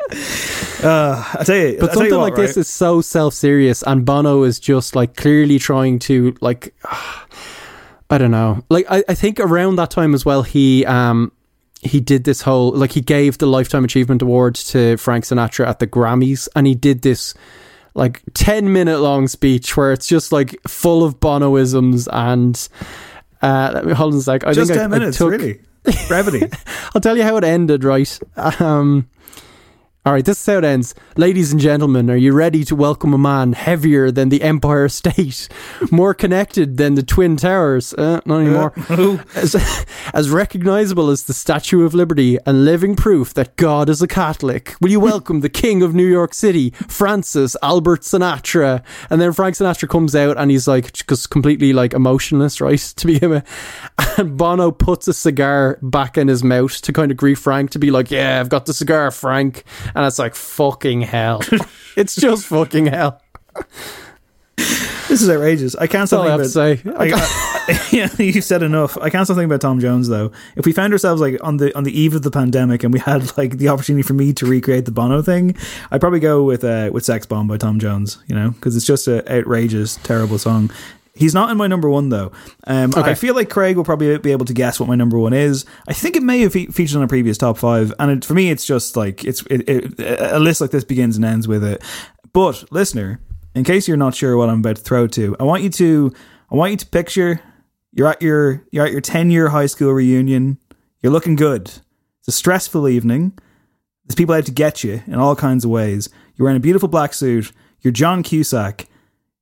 uh, 0.82 1.32
I 1.38 1.44
tell 1.44 1.56
you, 1.56 1.76
But 1.78 1.92
tell 1.92 2.02
you 2.02 2.10
something 2.10 2.10
what, 2.18 2.20
like 2.30 2.34
this 2.34 2.56
is 2.56 2.66
so 2.68 3.00
self 3.00 3.34
serious, 3.34 3.84
and 3.84 4.04
Bono 4.04 4.42
is 4.42 4.58
just 4.58 4.96
like 4.96 5.14
clearly 5.14 5.60
trying 5.60 6.00
to 6.00 6.34
like. 6.40 6.74
I 8.10 8.18
don't 8.18 8.30
know. 8.30 8.64
Like 8.70 8.86
I, 8.90 9.04
I 9.08 9.14
think 9.14 9.38
around 9.40 9.76
that 9.76 9.90
time 9.90 10.14
as 10.14 10.24
well, 10.24 10.42
he 10.42 10.84
um 10.86 11.32
he 11.82 12.00
did 12.00 12.24
this 12.24 12.42
whole 12.42 12.72
like 12.72 12.92
he 12.92 13.00
gave 13.00 13.38
the 13.38 13.46
lifetime 13.46 13.84
achievement 13.84 14.22
award 14.22 14.54
to 14.56 14.96
Frank 14.96 15.24
Sinatra 15.24 15.66
at 15.66 15.78
the 15.78 15.86
Grammys, 15.86 16.48
and 16.56 16.66
he 16.66 16.74
did 16.74 17.02
this 17.02 17.34
like 17.94 18.22
10 18.34 18.72
minute 18.72 18.98
long 19.00 19.26
speech 19.28 19.76
where 19.76 19.92
it's 19.92 20.06
just 20.06 20.30
like 20.32 20.56
full 20.68 21.02
of 21.04 21.18
Bonoisms 21.20 22.06
and 22.12 22.68
uh 23.42 23.70
let 23.74 23.84
me 23.86 23.92
hold 23.92 24.14
on 24.14 24.20
a 24.20 24.22
sec. 24.22 24.44
I 24.44 24.52
Just 24.52 24.68
think 24.70 24.80
10 24.80 24.92
I 24.92 24.98
minutes, 24.98 25.18
took- 25.18 25.30
really. 25.30 25.60
Brevity. 26.06 26.42
I'll 26.94 27.00
tell 27.00 27.16
you 27.16 27.22
how 27.22 27.36
it 27.38 27.44
ended, 27.44 27.82
right? 27.84 28.18
Um, 28.60 29.08
all 30.08 30.14
right, 30.14 30.24
this 30.24 30.40
is 30.40 30.46
how 30.46 30.56
it 30.56 30.64
ends. 30.64 30.94
Ladies 31.18 31.52
and 31.52 31.60
gentlemen, 31.60 32.08
are 32.08 32.16
you 32.16 32.32
ready 32.32 32.64
to 32.64 32.74
welcome 32.74 33.12
a 33.12 33.18
man 33.18 33.52
heavier 33.52 34.10
than 34.10 34.30
the 34.30 34.40
Empire 34.40 34.88
State, 34.88 35.50
more 35.90 36.14
connected 36.14 36.78
than 36.78 36.94
the 36.94 37.02
Twin 37.02 37.36
Towers? 37.36 37.92
Uh, 37.92 38.22
not 38.24 38.40
anymore. 38.40 38.72
as, 39.34 39.84
as 40.14 40.30
recognizable 40.30 41.10
as 41.10 41.24
the 41.24 41.34
Statue 41.34 41.84
of 41.84 41.92
Liberty 41.92 42.38
and 42.46 42.64
living 42.64 42.96
proof 42.96 43.34
that 43.34 43.54
God 43.56 43.90
is 43.90 44.00
a 44.00 44.08
Catholic. 44.08 44.76
Will 44.80 44.88
you 44.88 44.98
welcome 44.98 45.40
the 45.40 45.50
King 45.50 45.82
of 45.82 45.94
New 45.94 46.06
York 46.06 46.32
City, 46.32 46.70
Francis 46.70 47.54
Albert 47.62 48.00
Sinatra? 48.00 48.82
And 49.10 49.20
then 49.20 49.34
Frank 49.34 49.56
Sinatra 49.56 49.90
comes 49.90 50.16
out 50.16 50.38
and 50.38 50.50
he's 50.50 50.66
like, 50.66 50.90
just 51.06 51.28
completely 51.28 51.74
like 51.74 51.92
emotionless, 51.92 52.62
right? 52.62 52.78
To 52.98 53.06
begin 53.06 53.30
with. 53.30 54.18
And 54.18 54.38
Bono 54.38 54.70
puts 54.70 55.06
a 55.06 55.12
cigar 55.12 55.78
back 55.82 56.16
in 56.16 56.28
his 56.28 56.42
mouth 56.42 56.80
to 56.80 56.92
kind 56.92 57.10
of 57.10 57.18
greet 57.18 57.36
Frank 57.36 57.72
to 57.72 57.78
be 57.78 57.90
like, 57.90 58.10
yeah, 58.10 58.40
I've 58.40 58.48
got 58.48 58.64
the 58.64 58.72
cigar, 58.72 59.10
Frank. 59.10 59.64
And 59.98 60.06
it's 60.06 60.20
like, 60.20 60.36
fucking 60.36 61.00
hell. 61.02 61.42
it's 61.96 62.14
just 62.14 62.46
fucking 62.46 62.86
hell. 62.86 63.20
This 64.56 65.22
is 65.22 65.28
outrageous. 65.28 65.74
I 65.74 65.88
can't 65.88 66.06
stop 66.08 66.24
thinking 66.26 66.52
to 66.52 66.60
about. 66.60 66.98
say. 66.98 67.14
I- 67.14 67.20
I- 67.20 67.88
yeah, 67.92 68.08
you've 68.18 68.44
said 68.44 68.62
enough. 68.62 68.96
I 68.98 69.10
can't 69.10 69.26
stop 69.26 69.36
thinking 69.36 69.50
about 69.50 69.60
Tom 69.60 69.80
Jones 69.80 70.06
though. 70.08 70.30
If 70.54 70.66
we 70.66 70.72
found 70.72 70.92
ourselves 70.92 71.20
like 71.20 71.42
on 71.42 71.56
the 71.56 71.76
on 71.76 71.82
the 71.82 71.98
eve 71.98 72.14
of 72.14 72.22
the 72.22 72.30
pandemic 72.30 72.84
and 72.84 72.92
we 72.92 73.00
had 73.00 73.36
like 73.36 73.58
the 73.58 73.68
opportunity 73.68 74.02
for 74.02 74.12
me 74.14 74.32
to 74.34 74.46
recreate 74.46 74.84
the 74.84 74.90
Bono 74.92 75.20
thing, 75.20 75.56
I'd 75.90 76.00
probably 76.00 76.20
go 76.20 76.44
with 76.44 76.62
uh, 76.62 76.90
with 76.92 77.04
"Sex 77.04 77.26
Bomb" 77.26 77.48
by 77.48 77.56
Tom 77.56 77.80
Jones. 77.80 78.22
You 78.28 78.34
know, 78.36 78.50
because 78.50 78.76
it's 78.76 78.86
just 78.86 79.08
an 79.08 79.26
outrageous, 79.28 79.96
terrible 80.04 80.38
song. 80.38 80.70
He's 81.18 81.34
not 81.34 81.50
in 81.50 81.56
my 81.56 81.66
number 81.66 81.88
one 81.90 82.08
though. 82.10 82.30
Um, 82.66 82.92
Okay. 82.96 83.10
I 83.10 83.14
feel 83.14 83.34
like 83.34 83.50
Craig 83.50 83.76
will 83.76 83.84
probably 83.84 84.16
be 84.18 84.32
able 84.32 84.46
to 84.46 84.54
guess 84.54 84.78
what 84.78 84.88
my 84.88 84.94
number 84.94 85.18
one 85.18 85.32
is. 85.32 85.64
I 85.88 85.92
think 85.92 86.14
it 86.16 86.22
may 86.22 86.40
have 86.40 86.52
fe- 86.52 86.66
featured 86.66 86.96
on 86.96 87.02
a 87.02 87.08
previous 87.08 87.36
top 87.38 87.58
five, 87.58 87.92
and 87.98 88.10
it, 88.10 88.24
for 88.24 88.34
me, 88.34 88.50
it's 88.50 88.64
just 88.64 88.96
like 88.96 89.24
it's 89.24 89.42
it, 89.50 89.68
it, 89.68 90.00
a 90.00 90.38
list 90.38 90.60
like 90.60 90.70
this 90.70 90.84
begins 90.84 91.16
and 91.16 91.24
ends 91.24 91.48
with 91.48 91.64
it. 91.64 91.82
But 92.32 92.70
listener, 92.72 93.20
in 93.54 93.64
case 93.64 93.88
you're 93.88 93.96
not 93.96 94.14
sure 94.14 94.36
what 94.36 94.48
I'm 94.48 94.60
about 94.60 94.76
to 94.76 94.82
throw 94.82 95.06
to, 95.08 95.34
I 95.40 95.44
want 95.44 95.62
you 95.64 95.70
to 95.70 96.12
I 96.50 96.54
want 96.56 96.70
you 96.70 96.76
to 96.78 96.86
picture 96.86 97.40
you're 97.92 98.06
at 98.08 98.22
your 98.22 98.64
you're 98.70 98.84
at 98.86 98.92
your 98.92 99.00
10 99.00 99.30
year 99.30 99.48
high 99.48 99.66
school 99.66 99.92
reunion. 99.92 100.58
You're 101.02 101.12
looking 101.12 101.34
good. 101.36 101.66
It's 102.20 102.28
a 102.28 102.32
stressful 102.32 102.88
evening. 102.88 103.36
There's 104.04 104.14
people 104.16 104.34
out 104.34 104.46
to 104.46 104.52
get 104.52 104.84
you 104.84 105.02
in 105.06 105.14
all 105.14 105.34
kinds 105.36 105.64
of 105.64 105.70
ways. 105.70 106.08
You're 106.36 106.44
wearing 106.44 106.56
a 106.56 106.60
beautiful 106.60 106.88
black 106.88 107.12
suit. 107.12 107.52
You're 107.80 107.92
John 107.92 108.22
Cusack. 108.22 108.86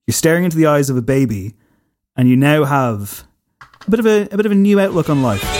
You're 0.07 0.12
staring 0.15 0.44
into 0.44 0.57
the 0.57 0.66
eyes 0.66 0.89
of 0.90 0.97
a 0.97 1.03
baby, 1.03 1.55
and 2.16 2.28
you 2.28 2.36
now 2.36 2.64
have 2.64 3.24
a 3.86 3.90
bit 3.90 4.01
of 4.01 4.06
a, 4.06 4.28
a 4.32 4.36
bit 4.36 4.47
of 4.47 4.52
a 4.52 4.56
new 4.56 4.80
outlook 4.80 5.09
on 5.09 5.22
life. 5.22 5.55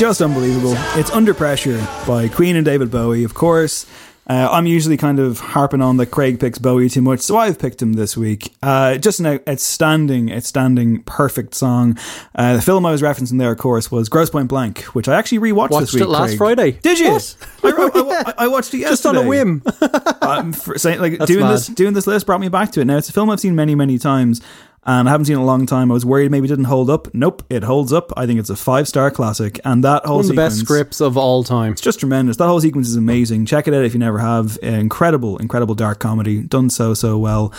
Just 0.00 0.22
unbelievable. 0.22 0.72
It's 0.98 1.10
Under 1.10 1.34
Pressure 1.34 1.76
by 2.06 2.26
Queen 2.28 2.56
and 2.56 2.64
David 2.64 2.90
Bowie, 2.90 3.22
of 3.24 3.34
course. 3.34 3.84
Uh, 4.26 4.48
I'm 4.50 4.64
usually 4.64 4.96
kind 4.96 5.18
of 5.18 5.40
harping 5.40 5.82
on 5.82 5.98
that 5.98 6.06
Craig 6.06 6.40
picks 6.40 6.58
Bowie 6.58 6.88
too 6.88 7.02
much, 7.02 7.20
so 7.20 7.36
I've 7.36 7.58
picked 7.58 7.82
him 7.82 7.92
this 7.94 8.16
week. 8.16 8.54
Uh, 8.62 8.96
just 8.96 9.20
an 9.20 9.26
outstanding, 9.46 10.32
outstanding, 10.32 11.02
perfect 11.02 11.54
song. 11.54 11.98
Uh, 12.34 12.54
the 12.54 12.62
film 12.62 12.86
I 12.86 12.92
was 12.92 13.02
referencing 13.02 13.38
there, 13.38 13.52
of 13.52 13.58
course, 13.58 13.90
was 13.90 14.08
Grosse 14.08 14.30
Pointe 14.30 14.48
Blank, 14.48 14.84
which 14.94 15.06
I 15.06 15.18
actually 15.18 15.38
rewatched 15.40 15.70
Watched 15.70 15.80
this 15.86 15.94
week. 15.94 16.02
it 16.04 16.08
last 16.08 16.28
Craig. 16.28 16.38
Friday. 16.38 16.70
Did 16.80 16.98
you? 16.98 17.10
What? 17.10 17.36
I, 17.62 17.68
I- 17.70 18.22
I- 18.30 18.34
I 18.44 18.48
watched 18.48 18.72
it 18.72 18.78
yesterday. 18.78 18.90
Just 18.92 19.06
on 19.06 19.16
a 19.16 19.26
whim. 19.26 19.62
um, 20.22 20.52
for 20.54 20.78
saying 20.78 21.00
like 21.00 21.18
That's 21.18 21.30
doing 21.30 21.44
mad. 21.44 21.52
this 21.52 21.66
doing 21.66 21.92
this 21.92 22.06
list 22.06 22.24
brought 22.24 22.40
me 22.40 22.48
back 22.48 22.70
to 22.72 22.80
it. 22.80 22.86
Now 22.86 22.96
it's 22.96 23.08
a 23.10 23.12
film 23.12 23.28
I've 23.28 23.40
seen 23.40 23.54
many 23.54 23.74
many 23.74 23.98
times, 23.98 24.40
and 24.84 25.08
I 25.08 25.12
haven't 25.12 25.26
seen 25.26 25.34
it 25.34 25.38
in 25.38 25.42
a 25.42 25.46
long 25.46 25.66
time. 25.66 25.90
I 25.90 25.94
was 25.94 26.06
worried 26.06 26.30
maybe 26.30 26.46
it 26.46 26.48
didn't 26.48 26.64
hold 26.64 26.88
up. 26.90 27.12
Nope, 27.14 27.42
it 27.50 27.62
holds 27.62 27.92
up. 27.92 28.12
I 28.16 28.26
think 28.26 28.40
it's 28.40 28.50
a 28.50 28.56
five 28.56 28.88
star 28.88 29.10
classic, 29.10 29.60
and 29.64 29.84
that 29.84 30.06
whole 30.06 30.16
One 30.16 30.24
of 30.24 30.28
the 30.28 30.34
best 30.34 30.58
scripts 30.60 31.00
of 31.00 31.16
all 31.16 31.44
time. 31.44 31.72
It's 31.72 31.80
just 31.80 32.00
tremendous. 32.00 32.36
That 32.38 32.46
whole 32.46 32.60
sequence 32.60 32.88
is 32.88 32.96
amazing. 32.96 33.46
Check 33.46 33.68
it 33.68 33.74
out 33.74 33.84
if 33.84 33.92
you 33.92 34.00
never 34.00 34.18
have. 34.18 34.58
Incredible, 34.62 35.38
incredible 35.38 35.74
dark 35.74 35.98
comedy 35.98 36.42
done 36.42 36.70
so 36.70 36.94
so 36.94 37.18
well. 37.18 37.52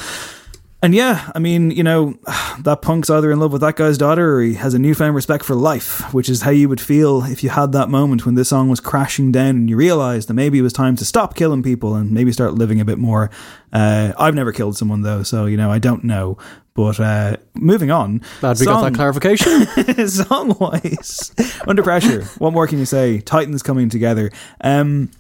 And 0.84 0.96
yeah, 0.96 1.32
I 1.36 1.40
mean, 1.40 1.70
you 1.70 1.84
know, 1.84 2.18
that 2.60 2.82
punk's 2.82 3.10
either 3.10 3.32
in 3.32 3.40
love 3.40 3.52
with 3.52 3.62
that 3.62 3.76
guy's 3.76 3.98
daughter 3.98 4.38
or 4.38 4.42
he 4.42 4.56
has 4.56 4.74
a 4.74 4.80
newfound 4.80 5.16
respect 5.16 5.46
for 5.46 5.56
life, 5.56 6.12
which 6.14 6.30
is 6.30 6.42
how 6.42 6.52
you 6.52 6.68
would 6.70 6.82
feel 6.82 7.24
if 7.26 7.44
you 7.44 7.50
had 7.50 7.72
that 7.74 7.90
moment 7.90 8.26
when 8.26 8.36
this 8.36 8.50
song 8.50 8.70
was 8.70 8.80
crashing 8.80 9.32
down 9.32 9.50
and 9.50 9.70
you 9.70 9.76
realized 9.76 10.28
that 10.28 10.34
maybe 10.34 10.58
it 10.58 10.64
was 10.64 10.74
time 10.74 10.96
to 10.96 11.06
stop 11.06 11.36
killing 11.36 11.62
people 11.62 11.96
and 11.96 12.12
maybe 12.12 12.32
start 12.32 12.56
living 12.56 12.82
a 12.82 12.86
bit 12.86 12.98
more. 12.98 13.30
Uh, 13.72 14.14
I've 14.18 14.36
never 14.36 14.52
killed 14.52 14.76
someone 14.76 15.02
though, 15.02 15.24
so, 15.24 15.46
you 15.46 15.58
know, 15.58 15.72
I 15.72 15.78
don't 15.80 16.04
know. 16.04 16.38
But 16.74 17.00
uh, 17.00 17.36
moving 17.54 17.92
on. 17.92 18.22
Glad 18.40 18.60
we 18.60 18.66
got 18.66 18.82
that 18.82 18.96
clarification. 18.96 19.68
song 20.08 20.56
wise, 20.58 21.34
under 21.68 21.84
pressure. 21.84 22.24
What 22.38 22.54
more 22.54 22.66
can 22.66 22.80
you 22.80 22.86
say? 22.86 23.20
Titans 23.20 23.62
coming 23.62 23.90
together. 23.90 24.32
Um, 24.62 25.12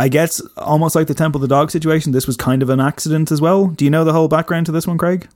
I 0.00 0.08
guess 0.08 0.40
almost 0.56 0.94
like 0.94 1.08
the 1.08 1.14
Temple 1.14 1.42
of 1.42 1.42
the 1.42 1.54
Dog 1.54 1.70
situation. 1.70 2.12
This 2.12 2.26
was 2.26 2.34
kind 2.34 2.62
of 2.62 2.70
an 2.70 2.80
accident 2.80 3.30
as 3.30 3.42
well. 3.42 3.66
Do 3.66 3.84
you 3.84 3.90
know 3.90 4.02
the 4.02 4.14
whole 4.14 4.28
background 4.28 4.64
to 4.64 4.72
this 4.72 4.86
one, 4.86 4.96
Craig? 4.96 5.28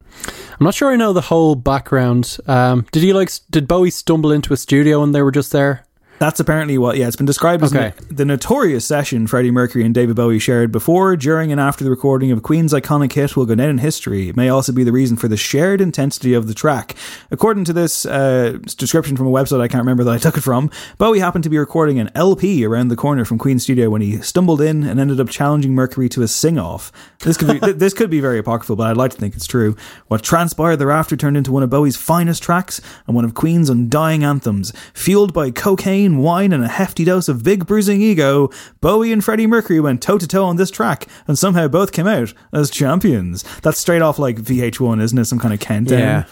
I'm 0.00 0.64
not 0.64 0.74
sure 0.74 0.92
I 0.92 0.96
know 0.96 1.12
the 1.12 1.20
whole 1.20 1.56
background. 1.56 2.38
Um, 2.46 2.86
did 2.92 3.02
he 3.02 3.12
like? 3.12 3.32
Did 3.50 3.66
Bowie 3.66 3.90
stumble 3.90 4.30
into 4.30 4.52
a 4.52 4.56
studio 4.56 5.02
and 5.02 5.12
they 5.12 5.20
were 5.20 5.32
just 5.32 5.50
there? 5.50 5.84
That's 6.20 6.38
apparently 6.40 6.78
what, 6.78 6.96
yeah, 6.96 7.06
it's 7.08 7.16
been 7.16 7.26
described 7.26 7.62
as 7.64 7.74
Okay. 7.74 7.92
no- 8.00 8.06
the 8.16 8.24
notorious 8.24 8.84
session 8.86 9.26
Freddie 9.26 9.50
Mercury 9.50 9.84
and 9.84 9.92
David 9.92 10.14
Bowie 10.16 10.38
shared 10.38 10.70
before, 10.70 11.16
during, 11.16 11.50
and 11.50 11.60
after 11.60 11.82
the 11.84 11.90
recording 11.90 12.30
of 12.30 12.42
Queen's 12.42 12.72
iconic 12.72 13.12
hit 13.12 13.36
will 13.36 13.46
go 13.46 13.54
down 13.56 13.68
in 13.68 13.78
history. 13.78 14.28
It 14.28 14.36
may 14.36 14.48
also 14.48 14.72
be 14.72 14.84
the 14.84 14.92
reason 14.92 15.16
for 15.16 15.26
the 15.28 15.36
shared 15.36 15.80
intensity 15.80 16.32
of 16.32 16.46
the 16.46 16.54
track. 16.54 16.94
According 17.32 17.64
to 17.64 17.72
this 17.72 18.06
uh, 18.06 18.58
description 18.76 19.16
from 19.16 19.26
a 19.26 19.30
website 19.30 19.60
I 19.60 19.66
can't 19.68 19.82
remember 19.82 20.04
that 20.04 20.12
I 20.14 20.18
took 20.18 20.36
it 20.36 20.42
from, 20.42 20.70
Bowie 20.98 21.18
happened 21.18 21.44
to 21.44 21.50
be 21.50 21.58
recording 21.58 21.98
an 21.98 22.10
LP 22.14 22.64
around 22.64 22.88
the 22.88 22.96
corner 22.96 23.24
from 23.24 23.36
Queen's 23.38 23.64
studio 23.64 23.90
when 23.90 24.00
he 24.00 24.18
stumbled 24.22 24.60
in 24.60 24.84
and 24.84 25.00
ended 25.00 25.18
up 25.20 25.28
challenging 25.28 25.74
Mercury 25.74 26.08
to 26.10 26.22
a 26.22 26.28
sing-off. 26.28 26.92
This 27.24 27.36
could 27.36 27.48
be 27.48 27.58
th- 27.58 27.76
this 27.76 27.92
could 27.92 28.08
be 28.10 28.20
very 28.20 28.38
apocryphal, 28.38 28.76
but 28.76 28.86
I'd 28.86 28.96
like 28.96 29.10
to 29.10 29.16
think 29.18 29.34
it's 29.34 29.46
true. 29.46 29.74
What 30.08 30.22
transpired 30.22 30.76
thereafter 30.76 31.16
turned 31.16 31.36
into 31.36 31.50
one 31.50 31.62
of 31.64 31.70
Bowie's 31.70 31.96
finest 31.96 32.42
tracks 32.42 32.80
and 33.06 33.16
one 33.16 33.24
of 33.24 33.34
Queen's 33.34 33.68
undying 33.68 34.22
anthems. 34.22 34.72
Fueled 34.94 35.32
by 35.32 35.50
cocaine, 35.50 36.03
wine, 36.12 36.52
and 36.52 36.64
a 36.64 36.68
hefty 36.68 37.04
dose 37.04 37.28
of 37.28 37.42
big 37.42 37.66
bruising 37.66 38.00
ego, 38.00 38.50
Bowie 38.80 39.12
and 39.12 39.24
Freddie 39.24 39.46
Mercury 39.46 39.80
went 39.80 40.02
toe 40.02 40.18
to 40.18 40.26
toe 40.26 40.44
on 40.44 40.56
this 40.56 40.70
track 40.70 41.06
and 41.26 41.38
somehow 41.38 41.68
both 41.68 41.92
came 41.92 42.06
out 42.06 42.32
as 42.52 42.70
champions. 42.70 43.42
That's 43.62 43.78
straight 43.78 44.02
off 44.02 44.18
like 44.18 44.36
VH1, 44.36 45.02
isn't 45.02 45.18
it? 45.18 45.24
Some 45.24 45.38
kind 45.38 45.54
of 45.54 45.60
countdown. 45.60 45.98
Yeah. 45.98 46.24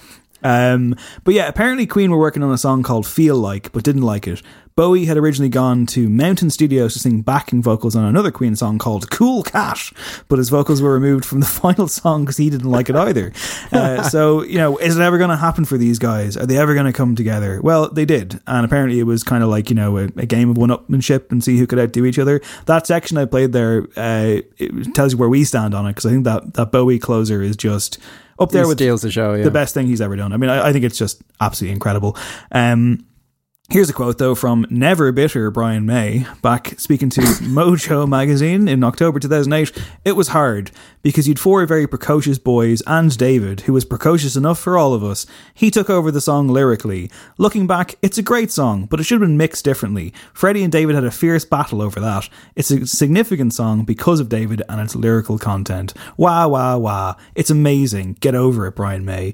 Um, 0.45 0.97
but 1.25 1.35
yeah, 1.35 1.49
apparently 1.49 1.87
Queen 1.87 2.11
were 2.11 2.19
working 2.19 2.43
on 2.43 2.53
a 2.53 2.59
song 2.59 2.83
called 2.83 3.07
Feel 3.07 3.37
Like, 3.37 3.73
but 3.73 3.85
didn't 3.85 4.03
like 4.03 4.27
it. 4.27 4.43
Bowie 4.75 5.05
had 5.05 5.19
originally 5.19 5.51
gone 5.51 5.85
to 5.87 6.09
Mountain 6.09 6.51
Studios 6.51 6.95
to 6.95 6.99
sing 6.99 7.21
backing 7.21 7.63
vocals 7.63 7.95
on 7.95 8.05
another 8.05 8.31
Queen 8.31 8.57
song 8.57 8.79
called 8.79 9.11
Cool 9.11 9.43
Cat, 9.43 9.91
but 10.29 10.39
his 10.39 10.49
vocals 10.49 10.81
were 10.81 10.95
removed 10.95 11.25
from 11.25 11.41
the 11.41 11.47
final 11.63 11.89
song 11.89 12.25
because 12.25 12.39
he 12.39 12.49
didn't 12.49 12.71
like 12.71 12.89
it 12.89 12.97
either. 12.97 13.33
Uh, 13.71 14.03
so, 14.09 14.43
you 14.43 14.57
know, 14.57 14.79
is 14.79 14.97
it 14.97 15.03
ever 15.03 15.19
going 15.19 15.31
to 15.31 15.37
happen 15.37 15.65
for 15.65 15.77
these 15.77 15.99
guys? 15.99 16.37
Are 16.37 16.47
they 16.47 16.57
ever 16.57 16.73
going 16.75 16.87
to 16.87 16.93
come 16.93 17.15
together? 17.15 17.61
Well, 17.63 17.91
they 17.91 18.05
did. 18.05 18.41
And 18.47 18.65
apparently 18.65 18.99
it 18.99 19.05
was 19.05 19.23
kind 19.23 19.43
of 19.43 19.51
like, 19.51 19.69
you 19.69 19.77
know, 19.77 19.99
a, 19.99 20.05
a 20.17 20.27
game 20.27 20.49
of 20.49 20.57
one 20.57 20.71
upmanship 20.71 21.31
and 21.31 21.45
see 21.45 21.59
who 21.59 21.67
could 21.67 21.79
outdo 21.79 22.07
each 22.07 22.19
other. 22.19 22.41
That 22.67 22.87
section 22.87 23.19
I 23.19 23.27
played 23.27 23.53
there, 23.53 23.87
uh, 23.97 24.41
it 24.57 24.95
tells 24.95 25.13
you 25.13 25.19
where 25.19 25.29
we 25.29 25.45
stand 25.45 25.75
on 25.75 25.87
it 25.87 25.91
because 25.91 26.07
I 26.07 26.11
think 26.11 26.25
that, 26.25 26.55
that 26.55 26.73
Bowie 26.73 26.99
closer 26.99 27.43
is 27.43 27.57
just 27.57 27.99
up 28.39 28.51
there 28.51 28.63
He 28.65 28.69
with 28.69 29.03
the 29.03 29.11
show. 29.11 29.35
Yeah. 29.35 29.45
the 29.45 29.51
best 29.51 29.75
thing 29.75 29.87
he's 29.87 30.01
ever 30.01 30.17
done. 30.17 30.33
I 30.33 30.37
mean, 30.39 30.51
I, 30.51 30.69
I 30.69 30.73
think 30.73 30.85
it's 30.85 30.99
just 30.99 31.23
absolutely 31.41 31.75
incredible. 31.75 32.17
Um, 32.51 33.05
Here's 33.71 33.89
a 33.89 33.95
quote, 33.95 34.19
though, 34.19 34.35
from 34.35 34.67
Never 34.69 35.13
Bitter 35.13 35.51
Brian 35.51 35.87
May, 35.87 36.27
back 36.43 36.79
speaking 36.79 37.09
to 37.11 37.21
Mojo 37.41 38.07
magazine 38.07 38.69
in 38.69 38.85
October 38.85 39.19
2008. 39.19 39.73
It 40.05 40.13
was 40.13 40.29
hard 40.29 40.73
because 41.01 41.27
you'd 41.27 41.39
four 41.39 41.65
very 41.65 41.87
precocious 41.87 42.39
boys 42.39 42.83
and 42.87 43.17
David, 43.17 43.63
who 43.63 43.73
was 43.73 43.87
precocious 43.87 44.37
enough 44.37 44.59
for 44.59 44.77
all 44.77 44.93
of 44.93 45.03
us. 45.03 45.27
He 45.55 45.71
took 45.71 45.89
over 45.89 46.11
the 46.11 46.21
song 46.21 46.49
lyrically. 46.49 47.11
Looking 47.39 47.67
back, 47.67 47.95
it's 48.03 48.19
a 48.19 48.23
great 48.23 48.51
song, 48.51 48.87
but 48.87 49.01
it 49.01 49.05
should 49.05 49.21
have 49.21 49.29
been 49.29 49.39
mixed 49.39 49.65
differently. 49.65 50.13
Freddie 50.35 50.65
and 50.65 50.73
David 50.73 50.95
had 50.95 51.05
a 51.05 51.11
fierce 51.11 51.45
battle 51.47 51.81
over 51.81 51.99
that. 52.01 52.29
It's 52.55 52.71
a 52.71 52.87
significant 52.87 53.55
song 53.55 53.85
because 53.85 54.21
of 54.21 54.29
David 54.29 54.63
and 54.69 54.81
its 54.83 54.97
lyrical 54.97 55.39
content. 55.39 55.95
Wah, 56.19 56.47
wah, 56.47 56.77
wah. 56.77 57.15
It's 57.35 57.51
amazing. 57.51 58.19
Get 58.21 58.35
over 58.35 58.67
it, 58.67 58.77
Brian 58.77 59.05
May. 59.05 59.33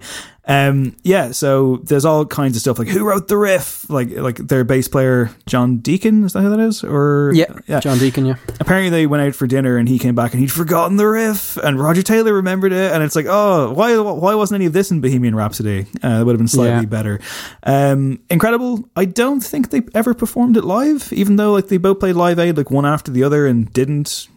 Um, 0.48 0.96
yeah, 1.02 1.32
so 1.32 1.76
there's 1.84 2.06
all 2.06 2.24
kinds 2.24 2.56
of 2.56 2.62
stuff 2.62 2.78
like 2.78 2.88
who 2.88 3.04
wrote 3.06 3.28
the 3.28 3.36
riff, 3.36 3.88
like 3.90 4.10
like 4.12 4.36
their 4.38 4.64
bass 4.64 4.88
player 4.88 5.30
John 5.46 5.76
Deacon, 5.78 6.24
is 6.24 6.32
that 6.32 6.40
who 6.40 6.48
that 6.48 6.58
is? 6.58 6.82
Or 6.82 7.32
Yeah, 7.34 7.52
yeah, 7.66 7.80
John 7.80 7.98
Deacon, 7.98 8.24
yeah. 8.24 8.36
Apparently 8.58 8.88
they 8.88 9.06
went 9.06 9.22
out 9.22 9.34
for 9.34 9.46
dinner 9.46 9.76
and 9.76 9.86
he 9.86 9.98
came 9.98 10.14
back 10.14 10.32
and 10.32 10.40
he'd 10.40 10.50
forgotten 10.50 10.96
the 10.96 11.06
riff, 11.06 11.58
and 11.58 11.78
Roger 11.78 12.02
Taylor 12.02 12.32
remembered 12.32 12.72
it, 12.72 12.92
and 12.92 13.02
it's 13.02 13.14
like, 13.14 13.26
oh, 13.28 13.72
why 13.74 13.98
why 13.98 14.34
wasn't 14.34 14.56
any 14.56 14.64
of 14.66 14.72
this 14.72 14.90
in 14.90 15.02
Bohemian 15.02 15.34
Rhapsody? 15.34 15.86
Uh, 16.02 16.20
it 16.20 16.24
would 16.24 16.32
have 16.32 16.38
been 16.38 16.48
slightly 16.48 16.80
Yeah. 16.80 16.86
better. 16.86 17.20
Um, 17.64 18.18
incredible. 18.30 18.88
I 18.96 19.04
don't 19.04 19.40
think 19.40 19.68
they 19.68 19.82
ever 19.94 20.14
performed 20.14 20.56
it 20.56 20.64
live, 20.64 21.12
even 21.12 21.36
though 21.36 21.52
like 21.52 21.68
they 21.68 21.76
both 21.76 22.00
played 22.00 22.16
Live 22.16 22.38
Aid 22.38 22.56
like 22.56 22.70
one 22.70 22.86
after 22.86 23.10
the 23.10 23.22
other 23.22 23.46
and 23.46 23.70
didn't 23.74 24.28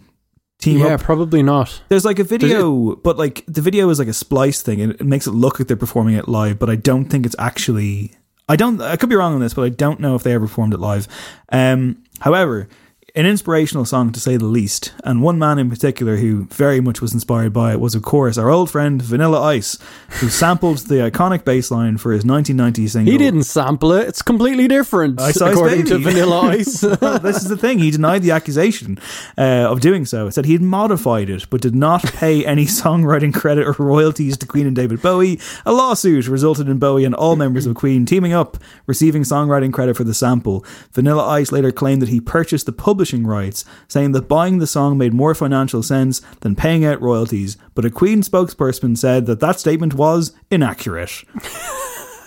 team 0.61 0.79
yeah, 0.79 0.93
up. 0.93 1.01
probably 1.01 1.43
not. 1.43 1.81
There's 1.89 2.05
like 2.05 2.19
a 2.19 2.23
video, 2.23 2.95
but 2.95 3.17
like 3.17 3.43
the 3.47 3.61
video 3.61 3.89
is 3.89 3.99
like 3.99 4.07
a 4.07 4.13
splice 4.13 4.61
thing, 4.61 4.79
and 4.79 4.93
it 4.93 5.03
makes 5.03 5.27
it 5.27 5.31
look 5.31 5.59
like 5.59 5.67
they're 5.67 5.75
performing 5.75 6.15
it 6.15 6.29
live. 6.29 6.59
But 6.59 6.69
I 6.69 6.75
don't 6.75 7.05
think 7.05 7.25
it's 7.25 7.35
actually. 7.37 8.13
I 8.47 8.55
don't. 8.55 8.81
I 8.81 8.95
could 8.95 9.09
be 9.09 9.15
wrong 9.15 9.33
on 9.33 9.41
this, 9.41 9.53
but 9.53 9.63
I 9.63 9.69
don't 9.69 9.99
know 9.99 10.15
if 10.15 10.23
they 10.23 10.33
ever 10.33 10.47
performed 10.47 10.73
it 10.73 10.79
live. 10.79 11.07
Um, 11.49 12.03
however, 12.19 12.69
an 13.13 13.25
inspirational 13.25 13.83
song 13.83 14.11
to 14.13 14.19
say 14.19 14.37
the 14.37 14.45
least, 14.45 14.93
and 15.03 15.21
one 15.21 15.37
man 15.37 15.59
in 15.59 15.69
particular 15.69 16.15
who 16.17 16.45
very 16.45 16.79
much 16.79 17.01
was 17.01 17.13
inspired 17.13 17.51
by 17.51 17.73
it 17.73 17.79
was, 17.79 17.93
of 17.93 18.03
course, 18.03 18.37
our 18.37 18.49
old 18.49 18.69
friend 18.69 19.01
Vanilla 19.01 19.41
Ice, 19.41 19.77
who 20.19 20.29
sampled 20.29 20.77
the 20.79 20.95
iconic 20.95 21.43
bass 21.43 21.71
line 21.71 21.97
for 21.97 22.13
his 22.13 22.23
1990 22.23 22.87
single. 22.87 23.11
He 23.11 23.17
didn't 23.17 23.43
sample 23.43 23.91
it. 23.91 24.07
It's 24.07 24.21
completely 24.21 24.67
different, 24.67 25.19
Ice 25.19 25.41
Ice 25.41 25.51
according 25.51 25.85
to 25.87 25.97
Vanilla 25.97 26.41
Ice. 26.41 26.83
Well, 27.01 27.19
this 27.19 27.37
is 27.37 27.49
the 27.49 27.57
thing. 27.57 27.79
He 27.79 27.89
denied 27.89 28.21
the 28.21 28.31
accusation 28.31 28.99
uh, 29.37 29.41
of 29.69 29.81
doing 29.81 30.05
so. 30.05 30.25
He 30.25 30.31
said 30.31 30.45
he'd 30.45 30.61
modified 30.61 31.29
it, 31.29 31.49
but 31.49 31.61
did 31.61 31.73
not 31.73 32.03
pay 32.03 32.45
any 32.45 32.65
songwriting 32.65 33.33
credit 33.33 33.65
or 33.65 33.73
royalties 33.79 34.37
to 34.37 34.45
Queen 34.45 34.67
and 34.67 34.75
David 34.75 35.01
Bowie. 35.01 35.39
A 35.65 35.73
lawsuit 35.73 36.27
resulted 36.27 36.69
in 36.69 36.79
Bowie 36.79 37.05
and 37.05 37.15
all 37.15 37.35
members 37.35 37.65
of 37.65 37.75
Queen 37.75 38.05
teaming 38.05 38.33
up, 38.33 38.57
receiving 38.85 39.23
songwriting 39.23 39.73
credit 39.73 39.97
for 39.97 40.03
the 40.03 40.13
sample. 40.13 40.63
Vanilla 40.91 41.25
Ice 41.27 41.51
later 41.51 41.71
claimed 41.71 42.01
that 42.01 42.09
he 42.09 42.21
purchased 42.21 42.65
the 42.65 42.71
publishing 43.01 43.25
rights, 43.25 43.65
saying 43.87 44.11
that 44.11 44.27
buying 44.27 44.59
the 44.59 44.67
song 44.67 44.95
made 44.95 45.11
more 45.11 45.33
financial 45.33 45.81
sense 45.81 46.21
than 46.41 46.55
paying 46.55 46.85
out 46.85 47.01
royalties. 47.01 47.57
But 47.73 47.83
a 47.83 47.89
Queen 47.89 48.21
spokesperson 48.21 48.95
said 48.95 49.25
that 49.25 49.39
that 49.39 49.59
statement 49.59 49.95
was 49.95 50.33
inaccurate. 50.51 51.23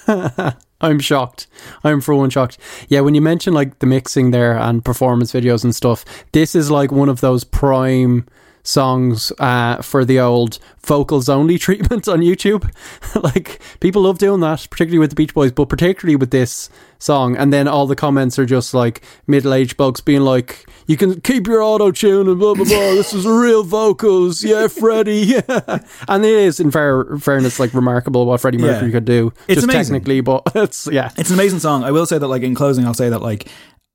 I'm 0.81 0.99
shocked. 0.99 1.47
I'm 1.85 2.01
for 2.01 2.17
one 2.17 2.29
shocked. 2.29 2.59
Yeah, 2.89 3.03
when 3.03 3.15
you 3.15 3.21
mention 3.21 3.55
like 3.55 3.79
the 3.79 3.87
mixing 3.87 4.33
there 4.33 4.59
and 4.59 4.85
performance 4.85 5.31
videos 5.31 5.63
and 5.63 5.73
stuff, 5.73 6.05
this 6.33 6.57
is 6.57 6.73
like 6.73 6.91
one 6.91 7.09
of 7.09 7.21
those 7.21 7.45
prime 7.45 8.27
songs 8.65 9.31
uh, 9.39 9.81
for 9.83 10.05
the 10.05 10.19
old 10.19 10.59
vocals 10.83 11.29
only 11.29 11.59
treatment 11.67 12.09
on 12.09 12.21
YouTube. 12.21 12.69
like 13.23 13.61
people 13.79 14.03
love 14.03 14.19
doing 14.19 14.41
that, 14.41 14.67
particularly 14.71 14.99
with 14.99 15.11
the 15.11 15.17
Beach 15.17 15.33
Boys, 15.35 15.53
but 15.53 15.69
particularly 15.69 16.17
with 16.17 16.31
this 16.33 16.69
song. 16.99 17.37
And 17.37 17.53
then 17.53 17.69
all 17.69 17.87
the 17.87 17.95
comments 17.95 18.39
are 18.39 18.47
just 18.47 18.75
like 18.75 19.03
middle 19.27 19.55
aged 19.55 19.77
bugs 19.77 20.01
being 20.01 20.23
like, 20.23 20.67
"You 20.87 20.97
can 20.97 21.21
keep 21.21 21.47
your 21.47 21.63
auto 21.63 21.91
tune 21.93 22.27
and 22.29 22.39
blah 22.39 22.55
blah 22.55 22.65
blah. 22.65 22.95
this 22.95 23.13
is 23.13 23.27
real 23.27 23.63
vocals, 23.63 24.43
yeah, 24.43 24.67
Freddie." 24.81 25.15
Yeah, 25.35 25.79
and 26.09 26.25
it 26.25 26.31
is 26.33 26.59
in 26.59 26.71
fair 26.71 27.05
fairness 27.19 27.61
like 27.61 27.75
remarkable 27.75 28.25
what 28.27 28.41
Freddie 28.41 28.59
Mercury 28.59 28.89
Yeah. 28.89 28.93
could 28.95 29.05
do. 29.05 29.33
It's 29.47 29.57
just 29.61 29.65
amazing. 29.65 29.95
technically, 29.95 30.21
but 30.23 30.43
it's 30.55 30.89
yeah. 30.91 31.11
It's 31.19 31.29
an 31.31 31.35
amazing 31.35 31.59
song. 31.61 31.85
I 31.85 31.91
will 31.91 32.07
say 32.07 32.19
that, 32.19 32.29
like 32.29 32.43
in 32.43 32.55
closing, 32.55 32.87
I'll 32.87 32.95
say 32.95 33.11
that 33.11 33.21
like 33.21 33.49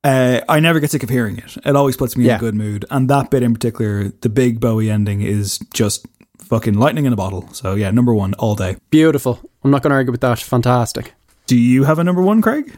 uh, 0.03 0.41
I 0.47 0.59
never 0.59 0.80
get 0.80 0.91
sick 0.91 1.03
of 1.03 1.09
hearing 1.09 1.38
it. 1.38 1.57
It 1.65 1.76
always 1.76 1.97
puts 1.97 2.15
me 2.15 2.30
in 2.30 2.35
a 2.35 2.39
good 2.39 2.55
mood, 2.55 2.85
and 2.89 3.09
that 3.09 3.30
bit 3.30 3.43
in 3.43 3.53
particular, 3.53 4.09
the 4.21 4.30
big 4.30 4.59
Bowie 4.59 4.89
ending, 4.89 5.21
is 5.21 5.59
just 5.73 6.05
fucking 6.38 6.73
lightning 6.73 7.05
in 7.05 7.13
a 7.13 7.15
bottle. 7.15 7.51
So 7.53 7.76
yeah, 7.76 7.91
number 7.91 8.13
one 8.13 8.34
all 8.35 8.55
day. 8.55 8.77
Beautiful. 8.89 9.39
I'm 9.63 9.71
not 9.71 9.84
going 9.84 9.91
to 9.91 9.95
argue 9.95 10.11
with 10.11 10.21
that. 10.21 10.39
Fantastic. 10.39 11.13
Do 11.47 11.57
you 11.57 11.84
have 11.84 11.99
a 11.99 12.03
number 12.03 12.21
one, 12.21 12.41
Craig? 12.41 12.77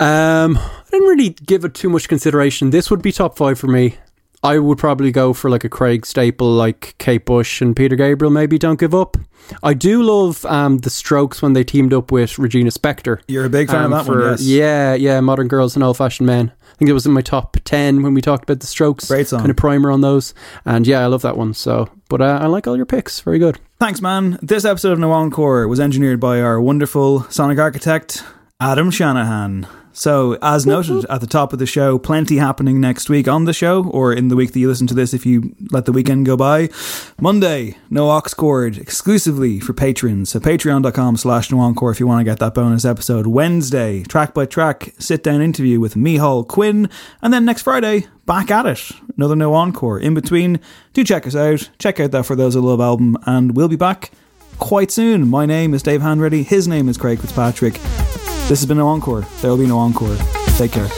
Um, 0.00 0.56
I 0.58 0.84
didn't 0.90 1.08
really 1.08 1.30
give 1.30 1.64
it 1.64 1.74
too 1.74 1.88
much 1.88 2.08
consideration. 2.08 2.70
This 2.70 2.90
would 2.90 3.02
be 3.02 3.10
top 3.10 3.36
five 3.36 3.58
for 3.58 3.66
me. 3.66 3.96
I 4.42 4.58
would 4.58 4.78
probably 4.78 5.10
go 5.10 5.32
for 5.32 5.50
like 5.50 5.64
a 5.64 5.68
Craig 5.68 6.06
staple, 6.06 6.50
like 6.50 6.94
Kate 6.98 7.24
Bush 7.24 7.60
and 7.60 7.74
Peter 7.74 7.96
Gabriel. 7.96 8.30
Maybe 8.30 8.56
don't 8.58 8.78
give 8.78 8.94
up. 8.94 9.16
I 9.62 9.74
do 9.74 10.02
love 10.02 10.44
um, 10.44 10.78
the 10.78 10.90
Strokes 10.90 11.42
when 11.42 11.54
they 11.54 11.64
teamed 11.64 11.92
up 11.92 12.12
with 12.12 12.38
Regina 12.38 12.70
Spektor. 12.70 13.20
You're 13.28 13.46
a 13.46 13.50
big 13.50 13.68
fan 13.68 13.84
um, 13.84 13.92
of 13.92 14.06
that 14.06 14.12
one, 14.12 14.20
yes. 14.20 14.42
Yeah, 14.42 14.94
yeah. 14.94 15.20
Modern 15.20 15.48
Girls 15.48 15.74
and 15.74 15.82
Old 15.82 15.96
Fashioned 15.96 16.26
Men. 16.26 16.52
I 16.62 16.74
think 16.76 16.88
it 16.88 16.92
was 16.92 17.06
in 17.06 17.12
my 17.12 17.22
top 17.22 17.56
ten 17.64 18.02
when 18.02 18.14
we 18.14 18.20
talked 18.20 18.44
about 18.44 18.60
the 18.60 18.66
Strokes. 18.66 19.08
Great 19.08 19.26
song. 19.26 19.40
Kind 19.40 19.50
of 19.50 19.56
primer 19.56 19.90
on 19.90 20.02
those. 20.02 20.34
And 20.64 20.86
yeah, 20.86 21.00
I 21.00 21.06
love 21.06 21.22
that 21.22 21.36
one. 21.36 21.54
So, 21.54 21.88
but 22.08 22.20
uh, 22.20 22.38
I 22.40 22.46
like 22.46 22.68
all 22.68 22.76
your 22.76 22.86
picks. 22.86 23.20
Very 23.20 23.40
good. 23.40 23.58
Thanks, 23.80 24.00
man. 24.00 24.38
This 24.42 24.64
episode 24.64 24.92
of 24.92 24.98
No 25.00 25.10
Encore 25.10 25.66
was 25.66 25.80
engineered 25.80 26.20
by 26.20 26.40
our 26.40 26.60
wonderful 26.60 27.24
sonic 27.24 27.58
architect, 27.58 28.22
Adam 28.60 28.90
Shanahan. 28.92 29.66
So, 29.98 30.38
as 30.42 30.64
noted 30.64 31.06
at 31.06 31.20
the 31.20 31.26
top 31.26 31.52
of 31.52 31.58
the 31.58 31.66
show, 31.66 31.98
plenty 31.98 32.36
happening 32.36 32.80
next 32.80 33.10
week 33.10 33.26
on 33.26 33.46
the 33.46 33.52
show, 33.52 33.84
or 33.88 34.12
in 34.12 34.28
the 34.28 34.36
week 34.36 34.52
that 34.52 34.60
you 34.60 34.68
listen 34.68 34.86
to 34.86 34.94
this 34.94 35.12
if 35.12 35.26
you 35.26 35.56
let 35.72 35.86
the 35.86 35.92
weekend 35.92 36.24
go 36.24 36.36
by. 36.36 36.68
Monday, 37.20 37.76
No 37.90 38.08
Aux 38.08 38.22
Chord, 38.36 38.78
exclusively 38.78 39.58
for 39.58 39.72
patrons. 39.72 40.30
So, 40.30 40.38
patreon.com 40.38 41.16
slash 41.16 41.50
No 41.50 41.74
if 41.90 41.98
you 41.98 42.06
want 42.06 42.20
to 42.20 42.24
get 42.24 42.38
that 42.38 42.54
bonus 42.54 42.84
episode. 42.84 43.26
Wednesday, 43.26 44.04
track 44.04 44.34
by 44.34 44.46
track, 44.46 44.94
sit 45.00 45.24
down 45.24 45.40
interview 45.40 45.80
with 45.80 45.96
Mihal 45.96 46.46
Quinn. 46.46 46.88
And 47.20 47.34
then 47.34 47.44
next 47.44 47.62
Friday, 47.62 48.06
back 48.24 48.52
at 48.52 48.66
it. 48.66 48.92
Another 49.16 49.34
No 49.34 49.52
Encore. 49.54 49.98
In 49.98 50.14
between, 50.14 50.60
do 50.92 51.02
check 51.02 51.26
us 51.26 51.34
out. 51.34 51.70
Check 51.80 51.98
out 51.98 52.12
that 52.12 52.24
For 52.24 52.36
Those 52.36 52.54
Who 52.54 52.60
Love 52.60 52.80
album, 52.80 53.16
and 53.26 53.56
we'll 53.56 53.66
be 53.66 53.74
back 53.74 54.12
quite 54.60 54.92
soon. 54.92 55.26
My 55.26 55.44
name 55.44 55.74
is 55.74 55.82
Dave 55.82 56.02
Hanratty. 56.02 56.44
His 56.44 56.68
name 56.68 56.88
is 56.88 56.96
Craig 56.96 57.18
Fitzpatrick. 57.18 57.80
This 58.48 58.60
has 58.60 58.66
been 58.66 58.78
No 58.78 58.88
Encore. 58.88 59.20
There 59.42 59.50
will 59.50 59.58
be 59.58 59.66
no 59.66 59.78
Encore. 59.78 60.16
Take 60.56 60.72
care. 60.72 60.88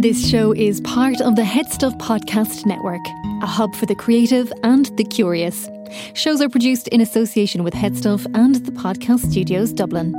This 0.00 0.28
show 0.30 0.52
is 0.52 0.80
part 0.82 1.20
of 1.20 1.36
the 1.36 1.42
Headstuff 1.42 1.98
Podcast 1.98 2.66
Network, 2.66 3.00
a 3.42 3.46
hub 3.46 3.74
for 3.76 3.86
the 3.86 3.94
creative 3.94 4.52
and 4.62 4.86
the 4.96 5.04
curious. 5.04 5.68
Shows 6.14 6.40
are 6.40 6.48
produced 6.48 6.88
in 6.88 7.00
association 7.00 7.62
with 7.64 7.74
Headstuff 7.74 8.26
and 8.34 8.56
the 8.56 8.72
Podcast 8.72 9.30
Studios 9.30 9.72
Dublin. 9.72 10.12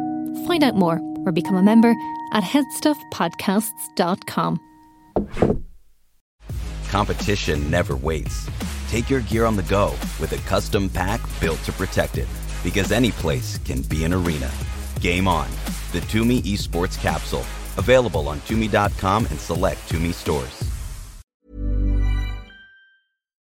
Find 0.47 0.63
out 0.63 0.75
more 0.75 0.99
or 1.25 1.31
become 1.31 1.55
a 1.55 1.61
member 1.61 1.93
at 2.33 2.43
headstuffpodcasts.com. 2.43 4.59
Competition 6.89 7.69
never 7.69 7.95
waits. 7.95 8.49
Take 8.89 9.09
your 9.09 9.21
gear 9.21 9.45
on 9.45 9.55
the 9.55 9.63
go 9.63 9.91
with 10.19 10.31
a 10.31 10.37
custom 10.47 10.89
pack 10.89 11.21
built 11.39 11.61
to 11.63 11.71
protect 11.71 12.17
it. 12.17 12.27
Because 12.63 12.91
any 12.91 13.11
place 13.11 13.57
can 13.59 13.81
be 13.83 14.03
an 14.03 14.13
arena. 14.13 14.49
Game 14.99 15.27
on. 15.27 15.47
The 15.91 15.99
Tumi 16.01 16.41
Esports 16.41 16.99
Capsule. 16.99 17.45
Available 17.77 18.27
on 18.27 18.39
Tumi.com 18.41 19.25
and 19.27 19.39
select 19.39 19.87
Tumi 19.89 20.13
stores. 20.13 20.63